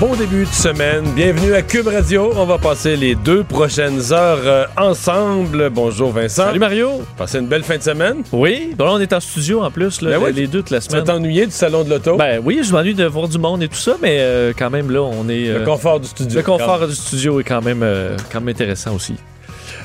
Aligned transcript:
Bon 0.00 0.14
début 0.16 0.44
de 0.46 0.50
semaine. 0.50 1.04
Bienvenue 1.14 1.52
à 1.52 1.60
Cube 1.60 1.86
Radio. 1.86 2.32
On 2.34 2.46
va 2.46 2.56
passer 2.56 2.96
les 2.96 3.14
deux 3.14 3.44
prochaines 3.44 4.00
heures 4.12 4.40
euh, 4.44 4.64
ensemble. 4.78 5.68
Bonjour 5.68 6.10
Vincent. 6.10 6.46
Salut 6.46 6.58
Mario. 6.58 7.02
Passez 7.18 7.38
une 7.38 7.46
belle 7.48 7.62
fin 7.64 7.76
de 7.76 7.82
semaine. 7.82 8.22
Oui. 8.32 8.74
Donc 8.78 8.86
là, 8.88 8.94
on 8.94 8.98
est 9.00 9.12
en 9.12 9.20
studio 9.20 9.60
en 9.62 9.70
plus, 9.70 10.00
là, 10.00 10.18
Ben 10.18 10.24
oui. 10.24 10.32
les 10.32 10.46
deux 10.46 10.60
toute 10.60 10.70
la 10.70 10.80
Tu 10.80 10.86
vas 10.86 10.90
semaine. 10.92 11.04
t'ennuyer 11.04 11.44
du 11.44 11.52
salon 11.52 11.84
de 11.84 11.90
l'auto? 11.90 12.16
Ben 12.16 12.40
oui, 12.42 12.62
je 12.64 12.72
m'ennuie 12.72 12.94
de 12.94 13.04
voir 13.04 13.28
du 13.28 13.36
monde 13.38 13.62
et 13.62 13.68
tout 13.68 13.74
ça, 13.76 13.96
mais 14.00 14.16
euh, 14.20 14.54
quand 14.58 14.70
même 14.70 14.90
là, 14.90 15.02
on 15.02 15.28
est. 15.28 15.48
le 15.48 15.56
euh, 15.60 15.64
confort 15.66 16.00
du 16.00 16.08
studio. 16.08 16.34
le 16.38 16.42
confort 16.44 16.86
du 16.88 16.94
studio 16.94 17.38
est 17.38 17.44
quand 17.44 17.60
même, 17.60 17.84
quand 18.32 18.40
même 18.40 18.48
intéressant 18.48 18.94
aussi. 18.94 19.16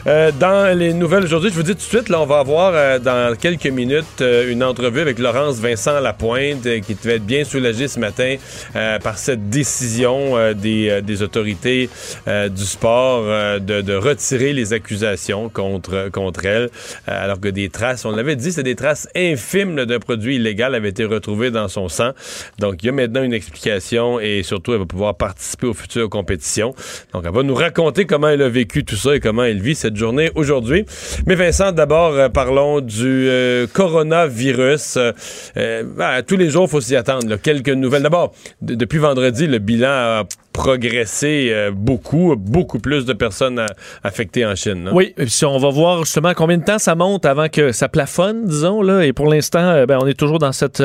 Euh, 0.07 0.31
dans 0.39 0.77
les 0.77 0.93
nouvelles 0.93 1.23
aujourd'hui, 1.23 1.49
je 1.49 1.55
vous 1.55 1.63
dis 1.63 1.71
tout 1.71 1.77
de 1.77 1.81
suite, 1.81 2.09
là, 2.09 2.21
on 2.21 2.27
va 2.27 2.37
avoir 2.37 2.73
euh, 2.75 2.99
dans 2.99 3.35
quelques 3.35 3.65
minutes 3.65 4.21
euh, 4.21 4.51
une 4.51 4.63
entrevue 4.63 4.99
avec 4.99 5.17
Laurence 5.17 5.57
Vincent 5.57 5.99
Lapointe, 5.99 6.63
euh, 6.67 6.79
qui 6.79 6.93
devait 6.93 7.15
être 7.15 7.25
bien 7.25 7.43
soulagée 7.43 7.87
ce 7.87 7.99
matin 7.99 8.35
euh, 8.75 8.99
par 8.99 9.17
cette 9.17 9.49
décision 9.49 10.53
des, 10.53 11.01
des 11.01 11.23
autorités 11.23 11.89
du 12.27 12.63
sport 12.63 13.23
de, 13.59 13.81
de 13.81 13.95
retirer 13.95 14.53
les 14.53 14.73
accusations 14.73 15.49
contre, 15.49 16.09
contre 16.11 16.45
elle, 16.45 16.69
alors 17.07 17.39
que 17.39 17.47
des 17.47 17.69
traces, 17.69 18.05
on 18.05 18.11
l'avait 18.11 18.35
dit, 18.35 18.51
c'est 18.51 18.63
des 18.63 18.75
traces 18.75 19.07
infimes 19.15 19.85
d'un 19.85 19.99
produit 19.99 20.35
illégal 20.35 20.75
avaient 20.75 20.89
été 20.89 21.05
retrouvées 21.05 21.51
dans 21.51 21.67
son 21.67 21.89
sang. 21.89 22.11
Donc, 22.59 22.83
il 22.83 22.87
y 22.87 22.89
a 22.89 22.91
maintenant 22.91 23.23
une 23.23 23.33
explication 23.33 24.19
et 24.19 24.43
surtout, 24.43 24.73
elle 24.73 24.79
va 24.79 24.85
pouvoir 24.85 25.15
participer 25.15 25.67
aux 25.67 25.73
futures 25.73 26.09
compétitions. 26.09 26.75
Donc, 27.13 27.23
elle 27.25 27.33
va 27.33 27.43
nous 27.43 27.55
raconter 27.55 28.05
comment 28.05 28.29
elle 28.29 28.41
a 28.41 28.49
vécu 28.49 28.83
tout 28.83 28.97
ça 28.97 29.15
et 29.15 29.19
comment 29.19 29.43
elle 29.43 29.61
vit 29.61 29.75
cette 29.75 29.94
journée 29.95 30.31
aujourd'hui. 30.35 30.85
Mais 31.25 31.35
Vincent, 31.35 31.71
d'abord, 31.71 32.13
euh, 32.13 32.29
parlons 32.29 32.81
du 32.81 33.27
euh, 33.29 33.67
coronavirus. 33.71 34.97
Euh, 34.97 35.83
ben, 35.97 36.21
tous 36.25 36.37
les 36.37 36.49
jours, 36.49 36.65
il 36.67 36.69
faut 36.69 36.81
s'y 36.81 36.95
attendre. 36.95 37.35
Quelques 37.37 37.69
nouvelles. 37.69 38.03
D'abord, 38.03 38.33
de- 38.61 38.75
depuis 38.75 38.97
vendredi, 38.99 39.47
le 39.47 39.59
bilan 39.59 39.87
a 39.89 40.23
progressé 40.55 41.49
euh, 41.51 41.71
beaucoup, 41.71 42.35
beaucoup 42.37 42.79
plus 42.79 43.05
de 43.05 43.13
personnes 43.13 43.63
affectées 44.03 44.45
en 44.45 44.55
Chine. 44.55 44.85
là. 44.85 44.91
Oui, 44.93 45.13
et 45.17 45.25
puis 45.25 45.45
on 45.45 45.57
va 45.57 45.69
voir 45.69 46.03
justement 46.05 46.33
combien 46.33 46.57
de 46.57 46.63
temps 46.63 46.79
ça 46.79 46.95
monte 46.95 47.25
avant 47.25 47.49
que 47.49 47.71
ça 47.71 47.89
plafonne, 47.89 48.45
disons 48.45 48.81
là. 48.81 49.05
Et 49.05 49.13
pour 49.13 49.27
l'instant, 49.27 49.59
euh, 49.59 49.85
ben, 49.85 49.99
on 50.01 50.07
est 50.07 50.17
toujours 50.17 50.39
dans 50.39 50.51
cette 50.53 50.81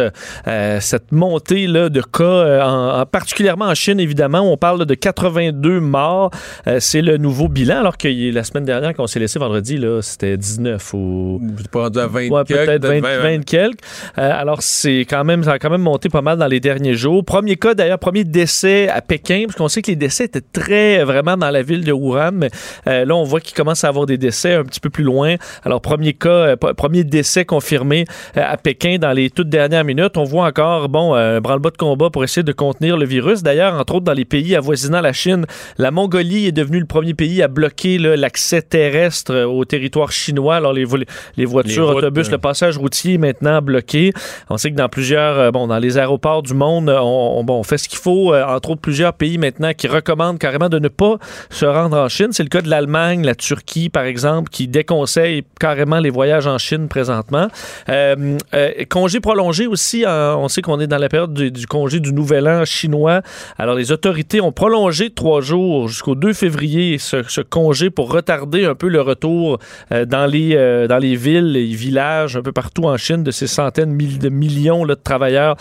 euh, 0.46 0.78
cette 0.80 1.12
montée 1.12 1.66
là 1.66 1.88
de 1.88 2.00
cas, 2.02 2.24
euh, 2.24 2.60
en, 2.62 3.00
en- 3.00 3.06
particulièrement 3.06 3.66
en 3.66 3.74
Chine 3.74 4.00
évidemment. 4.00 4.40
On 4.40 4.56
parle 4.56 4.84
de 4.84 4.94
82 4.94 5.80
morts. 5.80 6.30
Euh, 6.66 6.78
c'est 6.80 7.02
le 7.02 7.16
nouveau 7.16 7.48
bilan, 7.48 7.78
alors 7.78 7.96
que 7.96 8.08
y- 8.08 8.32
la 8.32 8.44
semaine 8.44 8.64
dernière 8.64 8.94
qu'on 8.94 9.06
s'est 9.06 9.20
laissé 9.20 9.38
vendredi 9.38 9.76
là, 9.78 10.02
c'était 10.02 10.36
19 10.36 10.94
ou 10.94 11.40
Vous 11.42 11.60
êtes 11.60 11.68
pas 11.70 11.82
rendu 11.84 11.98
à 12.00 12.06
20 12.06 12.28
Ouais, 12.28 12.44
quelques, 12.44 12.66
peut-être 12.66 12.86
20, 12.86 13.00
20, 13.00 13.18
20 13.22 13.44
quelques. 13.44 13.80
Euh, 14.18 14.30
alors, 14.40 14.62
c'est 14.62 15.00
quand 15.08 15.24
même, 15.24 15.44
ça 15.44 15.52
a 15.52 15.58
quand 15.58 15.70
même 15.70 15.80
monté 15.82 16.08
pas 16.08 16.22
mal 16.22 16.38
dans 16.38 16.46
les 16.46 16.60
derniers 16.60 16.94
jours. 16.94 17.24
Premier 17.24 17.56
cas, 17.56 17.74
d'ailleurs, 17.74 17.98
premier 17.98 18.24
décès 18.24 18.88
à 18.88 19.00
Pékin, 19.00 19.44
parce 19.46 19.56
qu'on 19.60 19.68
sait 19.68 19.82
que 19.82 19.90
les 19.90 19.96
décès 19.96 20.24
étaient 20.24 20.40
très, 20.40 21.00
euh, 21.00 21.04
vraiment 21.04 21.36
dans 21.36 21.50
la 21.50 21.62
ville 21.62 21.84
de 21.84 21.92
Wuhan, 21.92 22.30
mais 22.32 22.50
euh, 22.86 23.04
là, 23.04 23.14
on 23.14 23.24
voit 23.24 23.40
qu'il 23.40 23.54
commence 23.54 23.84
à 23.84 23.88
avoir 23.88 24.06
des 24.06 24.16
décès 24.18 24.54
un 24.54 24.64
petit 24.64 24.80
peu 24.80 24.88
plus 24.90 25.04
loin. 25.04 25.34
Alors, 25.64 25.80
premier 25.82 26.14
cas, 26.14 26.28
euh, 26.30 26.56
premier 26.56 27.04
décès 27.04 27.44
confirmé 27.44 28.06
euh, 28.36 28.42
à 28.42 28.56
Pékin 28.56 28.96
dans 28.98 29.12
les 29.12 29.28
toutes 29.28 29.50
dernières 29.50 29.84
minutes. 29.84 30.16
On 30.16 30.24
voit 30.24 30.46
encore, 30.46 30.88
bon, 30.88 31.12
un 31.14 31.40
branle-bas 31.42 31.70
de 31.70 31.76
combat 31.76 32.08
pour 32.10 32.24
essayer 32.24 32.42
de 32.42 32.52
contenir 32.52 32.96
le 32.96 33.04
virus. 33.04 33.42
D'ailleurs, 33.42 33.74
entre 33.74 33.96
autres, 33.96 34.04
dans 34.06 34.14
les 34.14 34.24
pays 34.24 34.56
avoisinant 34.56 35.02
la 35.02 35.12
Chine, 35.12 35.44
la 35.76 35.90
Mongolie 35.90 36.46
est 36.46 36.52
devenue 36.52 36.80
le 36.80 36.86
premier 36.86 37.12
pays 37.12 37.42
à 37.42 37.48
bloquer 37.48 37.98
l'accès 37.98 38.62
terrestre 38.62 39.44
au 39.44 39.64
territoire 39.66 40.10
chinois. 40.10 40.56
Alors, 40.56 40.72
les, 40.72 40.84
vo- 40.84 40.96
les 41.36 41.44
voitures, 41.44 41.88
routes, 41.88 41.96
autobus, 42.04 42.30
le 42.30 42.38
passage 42.38 42.78
routier 42.78 43.14
est 43.14 43.18
maintenant 43.18 43.60
bloqué. 43.60 44.12
On 44.48 44.56
sait 44.56 44.70
que 44.70 44.76
dans 44.76 44.88
plusieurs, 44.88 45.52
bon, 45.52 45.66
dans 45.66 45.78
les 45.78 45.98
aéroports 45.98 46.42
du 46.42 46.54
monde, 46.54 46.88
on, 46.88 47.38
on- 47.38 47.44
bon, 47.44 47.58
on 47.58 47.62
fait 47.62 47.76
ce 47.76 47.88
qu'il 47.88 47.98
faut. 47.98 48.34
Entre 48.34 48.70
autres, 48.70 48.80
plusieurs 48.80 49.12
pays 49.12 49.36
maintenant 49.36 49.49
qui 49.76 49.88
recommandent 49.88 50.38
carrément 50.38 50.68
de 50.68 50.78
ne 50.78 50.88
pas 50.88 51.16
se 51.50 51.64
rendre 51.64 51.96
en 51.96 52.08
Chine. 52.08 52.28
C'est 52.32 52.42
le 52.42 52.48
cas 52.48 52.62
de 52.62 52.68
l'Allemagne, 52.68 53.24
la 53.24 53.34
Turquie, 53.34 53.88
par 53.88 54.04
exemple, 54.04 54.50
qui 54.50 54.68
déconseillent 54.68 55.44
carrément 55.58 55.98
les 55.98 56.10
voyages 56.10 56.46
en 56.46 56.58
Chine 56.58 56.88
présentement. 56.88 57.48
Euh, 57.88 58.38
euh, 58.54 58.70
congé 58.88 59.20
prolongé 59.20 59.66
aussi. 59.66 60.06
en- 60.06 60.40
on 60.42 60.48
sait 60.48 60.62
qu'on 60.62 60.80
est 60.80 60.86
dans 60.86 60.98
la 60.98 61.08
période 61.08 61.32
du, 61.32 61.66
congé 61.66 62.00
du 62.00 62.12
Nouvel 62.12 62.48
An 62.48 62.64
chinois. 62.64 63.22
Alors, 63.58 63.74
les 63.74 63.92
autorités 63.92 64.40
ont 64.40 64.52
prolongé 64.52 65.10
trois 65.10 65.40
jours 65.40 65.88
jusqu'au 65.88 66.14
2 66.14 66.32
février 66.32 66.98
ce, 66.98 67.40
congé 67.40 67.90
pour 67.90 68.12
retarder 68.12 68.64
un 68.64 68.74
peu 68.74 68.88
le 68.88 69.00
retour 69.00 69.58
euh, 69.92 70.04
dans, 70.04 70.26
les, 70.26 70.54
euh, 70.54 70.86
dans 70.86 70.98
les 70.98 71.16
villes 71.16 71.56
et 71.56 71.64
villages 71.64 72.36
un 72.36 72.42
peu 72.42 72.52
partout 72.52 72.84
en 72.84 72.96
Chine 72.96 73.22
de 73.22 73.30
ces 73.30 73.46
centaines 73.46 73.96
de 73.96 74.28
millions 74.28 74.86
de 74.86 74.94
travailleurs 74.94 75.56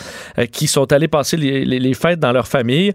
qui 0.52 0.68
sont 0.68 0.92
allés 0.92 1.08
passer 1.08 1.38
les, 1.38 1.94
fêtes 1.94 2.20
dans 2.20 2.32
leur 2.32 2.48
famille. 2.48 2.94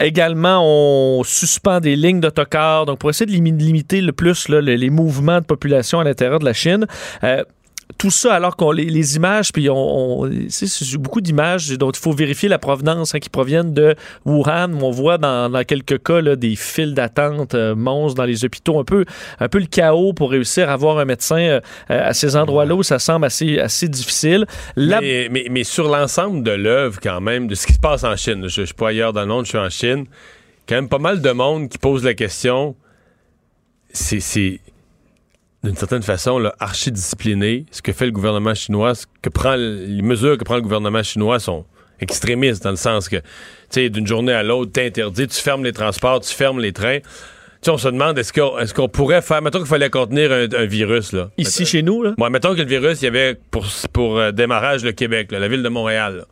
Également, 0.00 0.60
on 0.62 1.22
suspend 1.24 1.80
des 1.80 1.96
lignes 1.96 2.20
d'autocars 2.20 2.86
donc 2.86 2.98
pour 2.98 3.10
essayer 3.10 3.26
de 3.26 3.32
limi- 3.32 3.56
limiter 3.56 4.00
le 4.00 4.12
plus 4.12 4.48
les 4.48 4.90
mouvements 4.90 5.40
de 5.40 5.44
population 5.44 6.00
à 6.00 6.04
l'intérieur 6.04 6.38
de 6.38 6.44
la 6.44 6.52
Chine. 6.52 6.86
Euh, 7.24 7.44
tout 7.98 8.10
ça 8.10 8.34
alors 8.34 8.56
qu'on 8.56 8.70
les, 8.72 9.16
images, 9.16 9.52
puis 9.52 9.68
on, 9.70 10.22
on- 10.22 10.30
c'est 10.48 10.96
beaucoup 10.98 11.20
d'images 11.20 11.68
dont 11.78 11.90
il 11.90 11.98
faut 11.98 12.12
vérifier 12.12 12.48
la 12.48 12.58
provenance 12.58 13.14
hein, 13.14 13.18
qui 13.18 13.28
proviennent 13.28 13.72
de 13.74 13.94
Wuhan. 14.24 14.72
On 14.80 14.90
voit 14.90 15.18
dans, 15.18 15.50
dans 15.50 15.64
quelques 15.64 16.02
cas 16.02 16.20
là, 16.20 16.36
des 16.36 16.56
files 16.56 16.94
d'attente 16.94 17.54
euh, 17.54 17.74
monstres 17.74 18.16
dans 18.16 18.24
les 18.24 18.44
hôpitaux, 18.44 18.78
un 18.80 18.84
peu, 18.84 19.04
un 19.40 19.48
peu 19.48 19.58
le 19.58 19.66
chaos 19.66 20.12
pour 20.12 20.30
réussir 20.30 20.68
à 20.70 20.72
avoir 20.74 20.98
un 20.98 21.04
médecin 21.04 21.38
euh, 21.38 21.60
à 21.88 22.14
ces 22.14 22.36
endroits-là 22.36 22.74
où 22.74 22.82
ça 22.82 22.98
semble 22.98 23.24
assez, 23.26 23.58
assez 23.58 23.88
difficile. 23.88 24.46
Mais, 25.00 25.28
mais- 25.30 25.46
mais 25.50 25.64
sur 25.64 25.88
l'ensemble 25.88 26.42
de 26.42 26.52
l'œuvre, 26.52 26.98
quand 27.02 27.20
même, 27.20 27.46
de 27.46 27.54
ce 27.54 27.66
qui 27.66 27.72
se 27.74 27.78
passe 27.80 28.04
en 28.04 28.16
Chine, 28.16 28.42
je, 28.44 28.48
je 28.48 28.62
suis 28.62 28.74
pas 28.74 28.88
ailleurs 28.88 29.12
dans 29.12 29.20
le 29.22 29.26
monde, 29.28 29.44
je 29.44 29.50
suis 29.50 29.58
en 29.58 29.70
Chine, 29.70 30.06
quand 30.68 30.74
même 30.76 30.88
pas 30.88 30.98
mal 30.98 31.20
de 31.20 31.30
monde 31.30 31.68
qui 31.68 31.78
pose 31.78 32.04
la 32.04 32.14
question, 32.14 32.74
c'est 33.92 34.60
d'une 35.64 35.76
certaine 35.76 36.02
façon, 36.02 36.38
là, 36.38 36.54
archi-discipliné. 36.58 37.66
Ce 37.70 37.82
que 37.82 37.92
fait 37.92 38.06
le 38.06 38.12
gouvernement 38.12 38.54
chinois, 38.54 38.94
ce 38.94 39.06
que 39.22 39.28
prend, 39.28 39.54
les 39.56 40.02
mesures 40.02 40.36
que 40.38 40.44
prend 40.44 40.56
le 40.56 40.62
gouvernement 40.62 41.02
chinois 41.02 41.38
sont 41.38 41.64
extrémistes, 42.00 42.64
dans 42.64 42.70
le 42.70 42.76
sens 42.76 43.08
que, 43.08 43.16
tu 43.16 43.22
sais, 43.70 43.88
d'une 43.90 44.06
journée 44.06 44.32
à 44.32 44.42
l'autre, 44.42 44.72
t'interdis, 44.72 45.28
tu 45.28 45.40
fermes 45.40 45.62
les 45.62 45.72
transports, 45.72 46.20
tu 46.20 46.34
fermes 46.34 46.58
les 46.60 46.72
trains. 46.72 46.98
Tu 46.98 47.06
sais, 47.66 47.70
on 47.70 47.78
se 47.78 47.86
demande, 47.86 48.18
est-ce 48.18 48.32
qu'on, 48.32 48.58
est-ce 48.58 48.74
qu'on 48.74 48.88
pourrait 48.88 49.22
faire, 49.22 49.40
mettons 49.40 49.58
qu'il 49.60 49.68
fallait 49.68 49.88
contenir 49.90 50.32
un, 50.32 50.46
un 50.52 50.64
virus, 50.66 51.12
là. 51.12 51.30
ici 51.38 51.64
chez 51.64 51.82
nous, 51.82 52.02
là, 52.02 52.14
Bon, 52.18 52.28
mettons 52.28 52.54
que 52.56 52.60
le 52.60 52.66
virus, 52.66 53.00
il 53.02 53.04
y 53.04 53.08
avait 53.08 53.38
pour, 53.52 53.64
pour 53.92 54.18
euh, 54.18 54.32
démarrage 54.32 54.82
le 54.82 54.90
Québec, 54.90 55.30
là, 55.30 55.38
la 55.38 55.46
ville 55.46 55.62
de 55.62 55.68
Montréal. 55.68 56.16
là. 56.16 56.24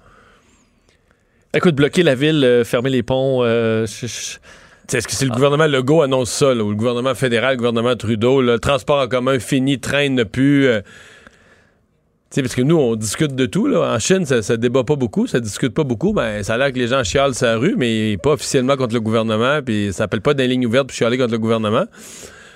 écoute, 1.55 1.77
bloquer 1.77 2.03
la 2.03 2.17
ville, 2.17 2.43
euh, 2.45 2.65
fermer 2.65 2.91
les 2.91 3.05
ponts, 3.05 3.45
euh, 3.45 3.87
je- 3.87 4.07
je- 4.09 4.13
T'sais, 4.13 4.39
Est-ce 4.93 5.07
que 5.07 5.15
c'est 5.15 5.25
le 5.25 5.31
gouvernement 5.31 5.67
Legault 5.67 6.03
annonce 6.03 6.31
ça, 6.31 6.53
ou 6.53 6.71
le 6.71 6.75
gouvernement 6.75 7.15
fédéral, 7.15 7.53
le 7.53 7.57
gouvernement 7.59 7.95
Trudeau, 7.95 8.43
le 8.43 8.59
transport 8.59 9.01
en 9.01 9.09
commun 9.09 9.39
fini, 9.39 9.79
traîne 9.79 10.15
ne 10.15 10.25
plus. 10.25 10.67
euh, 10.67 10.81
parce 12.35 12.55
que 12.55 12.63
nous, 12.63 12.77
on 12.77 12.97
discute 12.97 13.35
de 13.35 13.47
tout. 13.47 13.67
Là. 13.67 13.95
En 13.95 13.99
Chine, 13.99 14.25
ça, 14.25 14.43
ça 14.43 14.57
débat 14.57 14.85
pas 14.85 14.97
beaucoup, 14.97 15.27
ça 15.27 15.41
discute 15.41 15.75
pas 15.75 15.85
beaucoup. 15.85 16.13
Ben, 16.13 16.43
ça 16.43 16.55
a 16.55 16.59
l'air 16.59 16.73
que 16.73 16.79
les 16.79 16.89
gens 16.89 17.03
chialent 17.05 17.35
sa 17.35 17.57
rue, 17.57 17.75
mais 17.77 18.17
pas 18.23 18.33
officiellement 18.33 18.77
contre 18.77 18.95
le 18.95 19.01
gouvernement, 19.01 19.61
puis 19.65 19.89
ça 19.93 19.99
s'appelle 19.99 20.21
pas 20.21 20.35
des 20.35 20.47
lignes 20.47 20.67
ouvertes 20.67 20.89
pour 20.89 20.97
chialer 20.97 21.19
contre 21.19 21.33
le 21.33 21.39
gouvernement. 21.39 21.85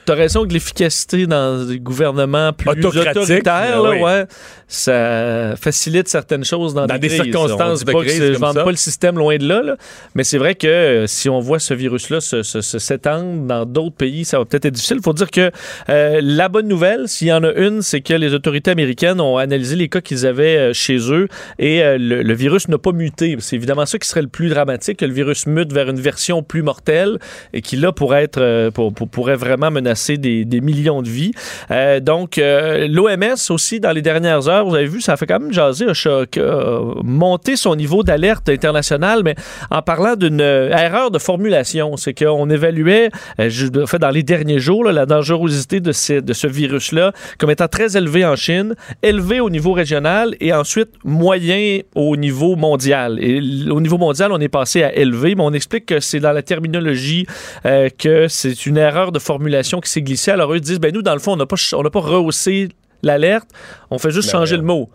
T'as 0.07 0.15
raison 0.15 0.47
que 0.47 0.53
l'efficacité 0.53 1.27
dans 1.27 1.65
des 1.67 1.79
gouvernements 1.81 2.53
plus 2.53 2.69
autoritaires, 2.69 3.43
ben 3.43 3.83
là, 3.83 3.91
oui. 3.93 4.01
ouais, 4.03 4.27
ça 4.69 5.55
facilite 5.57 6.09
certaines 6.09 6.45
choses 6.45 6.75
dans, 6.75 6.87
Dans 6.87 6.99
des 6.99 7.09
crises. 7.09 7.23
circonstances 7.23 7.61
On 7.61 7.75
dit 7.75 7.85
de 7.85 7.93
pas 7.93 8.01
que 8.01 8.05
crise 8.07 8.23
Je 8.23 8.35
ça. 8.35 8.53
pas 8.65 8.71
le 8.71 8.77
système 8.77 9.17
loin 9.19 9.37
de 9.39 9.47
là, 9.49 9.63
là. 9.63 9.77
mais 10.15 10.25
c'est 10.25 10.39
vrai 10.39 10.55
que 10.55 10.67
euh, 10.67 11.07
si 11.07 11.29
on 11.31 11.41
voit 11.41 11.59
ce 11.59 11.73
virus-là 11.75 12.21
se, 12.21 12.43
se- 12.43 12.61
se- 12.61 12.79
s'étendre 12.79 13.47
dans 13.47 13.65
d'autres 13.65 13.97
pays, 13.97 14.25
ça 14.25 14.39
va 14.39 14.45
peut-être 14.45 14.67
être 14.67 14.75
difficile. 14.75 14.99
Il 14.99 15.03
faut 15.03 15.13
dire 15.15 15.31
que 15.31 15.51
euh, 15.89 16.21
la 16.23 16.49
bonne 16.49 16.69
nouvelle, 16.69 17.09
s'il 17.09 17.29
y 17.29 17.33
en 17.33 17.43
a 17.43 17.53
une, 17.53 17.81
c'est 17.81 18.01
que 18.03 18.15
les 18.15 18.35
autorités 18.35 18.71
américaines 18.73 19.21
ont 19.21 19.39
analysé 19.39 19.75
les 19.77 19.89
cas 19.89 20.01
qu'ils 20.03 20.27
avaient 20.27 20.57
euh, 20.59 20.73
chez 20.75 20.99
eux 21.13 21.29
et 21.59 21.81
le, 21.99 22.23
le 22.23 22.35
virus 22.35 22.69
n'a 22.69 22.79
pas 22.79 22.93
muté. 22.93 23.37
C'est 23.41 23.57
évidemment 23.57 23.87
ça 23.87 23.99
qui 23.99 24.09
serait 24.09 24.23
le 24.23 24.29
plus 24.29 24.49
dramatique, 24.49 24.99
que 24.99 25.05
le 25.07 25.15
virus 25.15 25.47
mute 25.47 25.73
vers 25.73 25.89
une 25.89 26.01
version 26.01 26.43
plus 26.43 26.63
mortelle 26.63 27.19
et 27.53 27.63
qui 27.63 27.77
là 27.77 27.91
pourrait 27.93 28.25
être 28.25 28.71
pour- 28.71 28.93
pour- 28.93 29.09
pourrait 29.09 29.37
vraiment 29.37 29.71
menacer 29.71 29.94
menacer 29.95 30.19
des, 30.19 30.61
millions 30.61 31.03
de 31.03 31.09
vies. 31.09 31.33
Euh, 31.71 32.01
donc, 32.01 32.39
euh, 32.39 32.89
l'OMS 32.89 33.51
aussi, 33.51 33.81
dans 33.81 33.93
les 33.93 34.03
dernières 34.03 34.49
heures, 34.49 34.67
vous 34.67 34.75
avez 34.75 34.87
vu, 34.87 35.01
ça 35.01 35.17
fait 35.17 35.27
quand 35.27 35.41
même 35.41 35.53
jaser, 35.53 35.93
choc, 35.95 36.37
a 36.39 36.81
monté 37.03 37.57
son 37.57 37.77
niveau 37.77 38.03
d'alerte 38.03 38.49
internationale, 38.49 39.23
mais 39.25 39.35
en 39.71 39.83
parlant 39.83 40.17
d'une 40.17 40.41
euh, 40.41 40.71
erreur 40.71 41.11
de 41.11 41.19
formulation. 41.19 41.97
C'est 41.97 42.15
qu'on 42.15 42.49
évaluait, 42.51 43.11
euh, 43.41 43.49
je- 43.49 43.87
fait, 43.87 43.99
dans 43.99 44.11
les 44.11 44.23
derniers 44.23 44.59
jours, 44.59 44.85
la 44.85 45.07
dangerosité 45.07 45.81
de 45.81 45.93
ce, 45.93 46.47
virus-là 46.47 47.13
comme 47.39 47.51
étant 47.51 47.69
très 47.69 47.97
élevée 47.97 48.25
en 48.25 48.37
Chine, 48.37 48.75
élevé 49.03 49.41
au 49.41 49.51
niveau 49.51 49.73
régional 49.73 50.35
et 50.41 50.53
ensuite 50.53 50.91
moyen 51.05 51.81
au 51.95 52.17
niveau 52.17 52.57
mondial. 52.57 53.19
Et 53.21 53.41
au 53.71 53.81
niveau 53.81 53.99
mondial, 53.99 54.33
on 54.33 54.41
est 54.41 54.49
passé 54.49 54.83
à 54.83 54.95
élevé, 54.95 55.35
mais 55.35 55.43
on 55.43 55.53
explique 55.53 55.87
que 55.87 56.01
c'est 56.01 56.21
dans 56.21 56.33
la 56.33 56.43
terminologie 56.43 57.27
euh, 57.67 57.89
que 57.97 58.29
c'est 58.29 58.67
une 58.67 58.77
erreur 58.77 59.13
de 59.13 59.19
formulation 59.19 59.81
qui 59.85 59.91
s'est 59.91 60.03
glissée. 60.03 60.31
Alors 60.31 60.53
eux 60.53 60.61
disent, 60.61 60.81
ben 60.81 60.93
nous, 60.93 61.03
dans 61.03 61.15
le 61.15 61.21
fond, 61.21 61.33
on 61.33 61.37
n'a 61.37 61.47
pas, 61.47 61.57
on 61.75 61.83
pas 61.91 62.01
rehaussé 62.01 62.69
l'alerte, 63.03 63.49
on 63.91 63.99
fait 63.99 64.11
juste 64.11 64.31
Ben 64.31 64.31
changer 64.31 64.57
le 64.57 64.63
mot. 64.63 64.91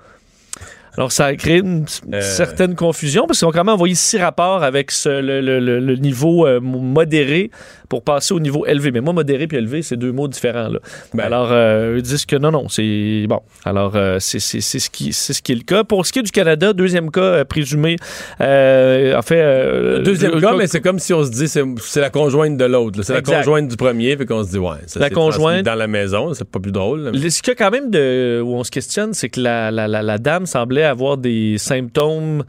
Alors, 0.98 1.12
ça 1.12 1.26
a 1.26 1.36
créé 1.36 1.58
une 1.60 1.86
Euh. 2.14 2.22
certaine 2.22 2.76
confusion 2.76 3.26
parce 3.28 3.40
qu'ils 3.40 3.48
ont 3.48 3.52
quand 3.52 3.64
même 3.64 3.74
envoyé 3.76 3.96
six 3.96 4.18
rapports 4.18 4.64
avec 4.64 4.92
ce- 4.92 5.08
le, 5.22 5.42
le- 5.42 5.60
le- 5.60 5.80
le 5.80 5.96
niveau 5.96 6.46
euh, 6.48 6.60
modéré 6.60 7.52
pour 7.88 8.04
passer 8.04 8.34
au 8.34 8.40
niveau 8.40 8.66
élevé. 8.68 8.92
Mais 8.92 9.02
moi, 9.02 9.14
modéré 9.14 9.48
puis 9.48 9.58
élevé, 9.58 9.82
c'est 9.82 9.98
deux 9.98 10.12
mots 10.12 10.28
différents. 10.28 10.68
Là. 10.68 10.80
Ben. 11.14 11.24
Alors, 11.24 11.50
euh, 11.52 11.96
ils 11.98 12.04
disent 12.04 12.26
que 12.26 12.36
non, 12.36 12.52
non, 12.52 12.68
c'est 12.70 13.26
bon. 13.28 13.40
Alors, 13.66 13.94
euh, 13.96 14.18
c'est 14.20 14.40
ce, 14.40 14.90
qui, 14.90 15.12
ce 15.14 15.42
qui 15.42 15.52
est 15.54 15.56
le 15.56 15.62
cas. 15.64 15.84
Pour 15.84 16.06
ce 16.06 16.12
qui 16.14 16.20
est 16.20 16.24
du 16.24 16.32
Canada, 16.32 16.74
deuxième 16.74 17.10
cas 17.12 17.22
euh, 17.22 17.46
présumé, 17.46 17.96
euh, 18.42 19.16
en 19.18 19.22
fait... 19.22 19.42
euh, 19.42 20.02
Deuxième 20.04 20.34
le- 20.36 20.42
cas, 20.42 20.54
mais 20.56 20.68
c'est 20.68 20.82
comme 20.82 21.00
si 21.00 21.14
on 21.14 21.24
se 21.24 21.32
dit 21.32 21.48
c'est 21.48 21.64
c'est 21.80 22.02
la 22.02 22.10
conjointe 22.10 22.58
de 22.58 22.66
l'autre. 22.66 23.02
C'est 23.04 23.14
la 23.14 23.22
conjointe 23.22 23.68
du 23.68 23.76
premier, 23.78 24.16
puis 24.18 24.26
qu'on 24.26 24.44
se 24.44 24.52
dit 24.52 24.58
ouais, 24.60 24.78
ça 24.86 25.00
La 25.00 25.10
conjointe- 25.10 25.64
dans 25.64 25.76
la 25.76 25.88
maison, 25.88 26.34
c'est 26.34 26.48
pas 26.48 26.60
plus 26.60 26.72
drôle. 26.72 27.02
là. 27.02 27.30
Ce 27.30 27.42
qu'il 27.42 27.52
y 27.52 27.52
a 27.52 27.56
quand 27.56 27.72
même 27.72 27.90
de, 27.90 28.42
où 28.44 28.56
on 28.56 28.64
se 28.64 28.72
questionne, 28.72 29.14
c'est 29.14 29.30
que 29.30 29.40
la, 29.42 29.72
la- 29.72 29.88
la- 29.88 30.02
la 30.04 30.18
dame 30.18 30.46
semblait 30.46 30.79
avoir 30.84 31.18
des 31.18 31.58
symptômes 31.58 32.44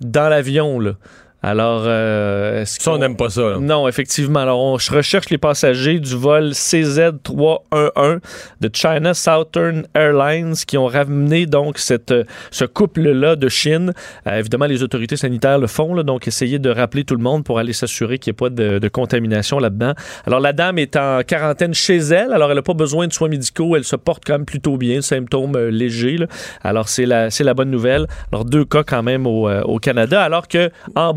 dans 0.00 0.28
l'avion. 0.28 0.96
Alors, 1.42 1.82
euh, 1.84 2.62
est-ce 2.62 2.82
Ça, 2.82 2.92
on 2.92 2.98
n'aime 2.98 3.16
pas 3.16 3.28
ça. 3.30 3.42
là. 3.42 3.58
Non, 3.60 3.86
effectivement. 3.86 4.40
Alors, 4.40 4.58
on 4.58 4.78
je 4.78 4.90
recherche 4.92 5.30
les 5.30 5.38
passagers 5.38 6.00
du 6.00 6.16
vol 6.16 6.50
CZ311 6.50 8.18
de 8.60 8.70
China 8.72 9.14
Southern 9.14 9.86
Airlines 9.94 10.54
qui 10.66 10.76
ont 10.78 10.86
ramené 10.86 11.46
donc 11.46 11.78
cette, 11.78 12.10
euh, 12.10 12.24
ce 12.50 12.64
couple-là 12.64 13.36
de 13.36 13.48
Chine. 13.48 13.92
Euh, 14.26 14.38
évidemment, 14.38 14.66
les 14.66 14.82
autorités 14.82 15.16
sanitaires 15.16 15.58
le 15.58 15.66
font, 15.66 15.94
là, 15.94 16.02
donc 16.02 16.26
essayer 16.26 16.58
de 16.58 16.70
rappeler 16.70 17.04
tout 17.04 17.14
le 17.14 17.22
monde 17.22 17.44
pour 17.44 17.58
aller 17.58 17.72
s'assurer 17.72 18.18
qu'il 18.18 18.32
n'y 18.32 18.34
ait 18.34 18.38
pas 18.38 18.50
de, 18.50 18.78
de 18.78 18.88
contamination 18.88 19.58
là-dedans. 19.58 19.92
Alors, 20.26 20.40
la 20.40 20.52
dame 20.52 20.78
est 20.78 20.96
en 20.96 21.20
quarantaine 21.26 21.74
chez 21.74 21.98
elle, 21.98 22.32
alors 22.32 22.50
elle 22.50 22.56
n'a 22.56 22.62
pas 22.62 22.74
besoin 22.74 23.06
de 23.06 23.12
soins 23.12 23.28
médicaux, 23.28 23.76
elle 23.76 23.84
se 23.84 23.96
porte 23.96 24.22
quand 24.26 24.34
même 24.34 24.46
plutôt 24.46 24.76
bien, 24.78 25.00
symptômes 25.00 25.56
euh, 25.56 25.70
légers. 25.70 26.16
là. 26.18 26.26
Alors, 26.64 26.88
c'est 26.88 27.06
la, 27.06 27.30
c'est 27.30 27.44
la 27.44 27.54
bonne 27.54 27.70
nouvelle. 27.70 28.06
Alors, 28.32 28.44
deux 28.44 28.64
cas 28.64 28.82
quand 28.82 29.02
même 29.02 29.26
au, 29.26 29.48
au 29.48 29.78
Canada, 29.78 30.22
alors 30.22 30.48
que 30.48 30.70
en 30.94 31.12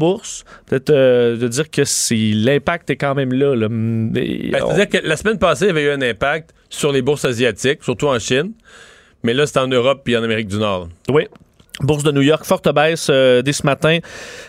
peut-être 0.65 0.89
euh, 0.89 1.37
de 1.37 1.47
dire 1.47 1.69
que 1.69 1.81
l'impact 2.45 2.89
est 2.89 2.95
quand 2.97 3.15
même 3.15 3.33
là. 3.33 3.55
Ben, 3.69 4.11
on- 4.63 4.67
C'est-à-dire 4.73 4.89
que 5.01 5.07
la 5.07 5.17
semaine 5.17 5.37
passée, 5.37 5.65
il 5.65 5.67
y 5.67 5.71
avait 5.71 5.83
eu 5.83 5.91
un 5.91 6.01
impact 6.01 6.51
sur 6.69 6.91
les 6.91 7.01
bourses 7.01 7.25
asiatiques, 7.25 7.83
surtout 7.83 8.07
en 8.07 8.19
Chine. 8.19 8.51
Mais 9.23 9.33
là, 9.33 9.45
c'est 9.45 9.59
en 9.59 9.67
Europe 9.67 10.01
puis 10.03 10.15
en 10.15 10.23
Amérique 10.23 10.47
du 10.47 10.57
Nord. 10.57 10.89
Oui. 11.09 11.27
Bourse 11.81 12.03
de 12.03 12.11
New 12.11 12.21
York, 12.21 12.43
forte 12.45 12.73
baisse 12.73 13.07
euh, 13.09 13.41
dès 13.41 13.53
ce 13.53 13.65
matin. 13.65 13.99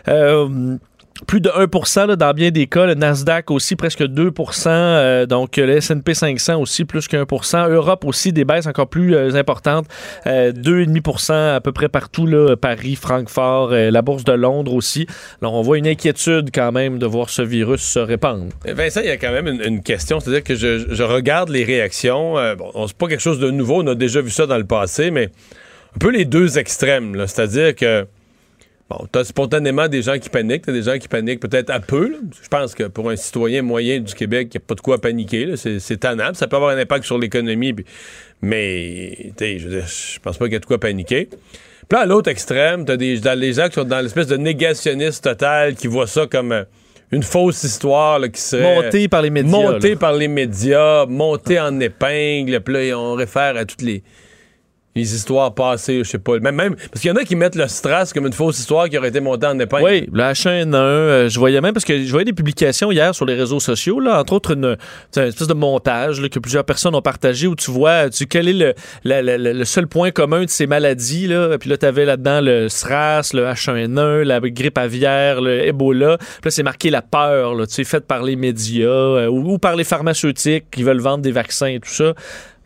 Euh, 0.09 0.77
plus 1.27 1.41
de 1.41 1.51
1 1.51 2.07
là, 2.07 2.17
dans 2.17 2.33
bien 2.33 2.51
des 2.51 2.67
cas. 2.67 2.87
Le 2.87 2.95
Nasdaq 2.95 3.51
aussi, 3.51 3.77
presque 3.77 4.03
2% 4.03 4.69
euh, 4.69 5.27
Donc, 5.27 5.57
le 5.57 5.77
S&P 5.77 6.15
500 6.15 6.61
aussi, 6.61 6.85
plus 6.85 7.09
que 7.09 7.17
1 7.17 7.69
Europe 7.69 8.05
aussi, 8.05 8.33
des 8.33 8.45
baisses 8.45 8.67
encore 8.67 8.89
plus 8.89 9.15
euh, 9.15 9.35
importantes. 9.35 9.87
Euh, 10.27 10.53
2,5% 10.53 11.57
à 11.57 11.61
peu 11.61 11.73
près 11.73 11.89
partout. 11.89 12.27
Là, 12.27 12.57
Paris, 12.57 12.97
Francfort, 12.97 13.73
euh, 13.73 13.91
la 13.91 14.03
Bourse 14.03 14.25
de 14.25 14.33
Londres 14.33 14.75
aussi. 14.75 15.07
Alors, 15.41 15.55
on 15.55 15.63
voit 15.63 15.79
une 15.79 15.87
inquiétude 15.87 16.51
quand 16.55 16.73
même 16.73 16.99
de 16.99 17.07
voir 17.07 17.31
ce 17.31 17.43
virus 17.43 17.81
se 17.81 17.99
répandre. 17.99 18.47
Eh, 18.65 18.73
Vincent, 18.73 19.01
il 19.01 19.09
y 19.09 19.11
a 19.11 19.17
quand 19.17 19.33
même 19.33 19.47
une, 19.47 19.83
question. 19.83 20.21
C'est-à-dire 20.21 20.45
que 20.45 20.55
je, 20.55 20.87
je 20.91 21.03
regarde 21.03 21.49
les 21.49 21.65
réactions. 21.65 22.39
Euh, 22.39 22.55
bon, 22.55 22.71
on- 22.75 22.87
c'est 22.87 22.97
pas 22.97 23.07
quelque 23.07 23.21
chose 23.23 23.41
de 23.41 23.51
nouveau. 23.51 23.83
On 23.83 23.87
a 23.87 23.95
déjà 23.95 24.21
vu 24.21 24.31
ça 24.31 24.47
dans 24.47 24.59
le 24.59 24.67
passé, 24.67 25.11
mais 25.11 25.31
un 25.95 25.99
peu 25.99 26.11
les 26.11 26.25
deux 26.25 26.59
extrêmes. 26.59 27.17
C'est-à-dire 27.27 27.75
que, 27.75 28.07
bon, 28.91 29.07
t'as 29.11 29.25
spontanément 29.25 29.89
des 29.89 30.03
gens 30.03 30.19
qui 30.19 30.29
paniquent. 30.29 30.67
T'as 30.67 30.73
des 30.73 30.83
gens 30.83 30.99
qui 30.99 31.09
paniquent 31.09 31.41
peut-être 31.41 31.71
à 31.71 31.81
peu. 31.81 32.11
là. 32.11 32.19
Je 32.43 32.49
pense 32.49 32.75
que 32.75 32.85
pour 32.85 33.09
un 33.09 33.17
citoyen 33.17 33.63
moyen 33.63 34.01
du 34.01 34.15
Québec, 34.15 34.49
il 34.53 34.59
n'y 34.59 34.65
a 34.65 34.67
pas 34.67 34.75
de 34.75 34.81
quoi 34.81 35.01
paniquer. 35.01 35.55
C'est, 35.57 35.97
tannable. 35.99 36.37
Ça 36.37 36.49
peut 36.49 36.57
avoir 36.57 36.77
un 36.77 36.79
impact 36.79 37.05
sur 37.05 37.19
l'économie. 37.19 37.75
mais, 38.43 39.33
je 39.41 39.69
veux 39.69 39.77
dire, 39.77 39.87
je 39.87 40.19
pense 40.19 40.37
pas 40.37 40.47
qu'il 40.47 40.55
y 40.55 40.57
a 40.57 40.61
de 40.61 40.67
quoi 40.67 40.79
paniquer. 40.79 41.29
Puis 41.91 41.97
là, 41.97 42.01
à 42.01 42.07
l'autre 42.07 42.31
extrême, 42.31 42.85
t'as 42.85 42.97
des, 42.97 43.19
dans 43.19 43.39
les 43.39 43.53
gens 43.53 43.69
qui 43.69 43.75
sont 43.75 43.85
dans 43.85 44.01
l'espèce 44.01 44.27
de 44.27 44.37
négationnisme 44.37 45.23
total, 45.23 45.75
qui 45.75 45.87
voient 45.89 46.07
ça 46.07 46.27
comme 46.27 46.53
euh, 46.53 46.65
une 47.11 47.25
fausse 47.25 47.65
histoire 47.65 48.21
là, 48.21 48.29
qui 48.29 48.41
serait... 48.41 48.63
Monté 48.63 49.09
par 49.09 49.23
les 49.23 49.31
médias. 49.31 49.51
Monté 49.51 49.91
là. 49.91 49.97
par 49.97 50.13
les 50.13 50.29
médias, 50.29 51.07
monté 51.07 51.59
en 51.59 51.81
épingle, 51.81 52.61
puis 52.61 52.91
là, 52.91 52.97
on 52.97 53.15
réfère 53.15 53.57
à 53.57 53.65
toutes 53.65 53.83
les, 53.83 54.05
les 54.97 55.15
histoires 55.15 55.55
passées, 55.55 55.99
je 56.03 56.09
sais 56.11 56.19
pas. 56.19 56.39
Même, 56.41 56.57
même, 56.57 56.75
parce 56.75 57.01
qu'il 57.01 57.09
y 57.09 57.13
en 57.13 57.17
a 57.17 57.23
qui 57.25 57.37
mettent 57.37 57.55
le 57.55 57.69
Strass 57.69 58.13
comme 58.13 58.27
une 58.27 58.33
fausse 58.33 58.59
histoire 58.59 58.89
qui 58.89 58.99
aurait 58.99 59.11
été 59.11 59.21
montée 59.21 59.47
en 59.47 59.57
épingle. 59.59 59.85
Oui, 59.85 60.09
le 60.13 60.21
H1N1, 60.23 60.75
euh, 60.75 61.29
je 61.29 61.39
voyais 61.39 61.61
même, 61.61 61.73
parce 61.73 61.85
que 61.85 62.03
je 62.03 62.11
voyais 62.11 62.25
des 62.25 62.33
publications 62.33 62.91
hier 62.91 63.15
sur 63.15 63.25
les 63.25 63.35
réseaux 63.37 63.61
sociaux, 63.61 64.01
là, 64.01 64.19
entre 64.21 64.33
autres 64.33 64.55
une, 64.55 64.77
une 65.17 65.23
espèce 65.23 65.47
de 65.47 65.55
montage 65.55 66.21
là, 66.21 66.29
que 66.29 66.41
plusieurs 66.41 66.65
personnes 66.65 66.95
ont 66.97 67.03
partagé 67.03 67.47
où 67.47 67.55
tu 67.55 67.71
vois 67.71 68.11
tu, 68.11 68.27
quel 68.27 68.49
est 68.49 68.53
le, 68.53 68.75
la- 69.05 69.23
la- 69.23 69.39
la- 69.39 69.53
le 69.53 69.65
seul 69.65 69.87
point 69.87 70.11
commun 70.11 70.45
de 70.45 70.51
ces 70.51 70.67
maladies. 70.67 71.29
Là. 71.29 71.57
Puis 71.59 71.71
là, 71.71 71.77
tu 71.77 71.87
avais 71.87 72.05
là-dedans 72.05 72.41
le 72.41 72.69
SRAS, 72.69 73.31
le 73.33 73.45
H1N1, 73.45 74.23
la 74.23 74.41
grippe 74.41 74.77
aviaire, 74.79 75.41
le 75.41 75.67
Ebola. 75.69 76.19
Puis 76.19 76.27
là, 76.47 76.51
c'est 76.51 76.65
marqué 76.65 76.91
la 76.91 77.03
peur, 77.03 77.55
tu 77.59 77.75
sais, 77.75 77.85
faite 77.85 78.07
par 78.09 78.25
les 78.25 78.35
médias 78.35 78.89
euh, 78.89 79.27
ou 79.29 79.59
par 79.59 79.77
les 79.77 79.85
pharmaceutiques 79.85 80.65
qui 80.73 80.83
veulent 80.83 81.01
vendre 81.01 81.23
des 81.23 81.33
vaccins 81.33 81.67
et 81.69 81.79
tout 81.79 81.89
ça. 81.91 82.13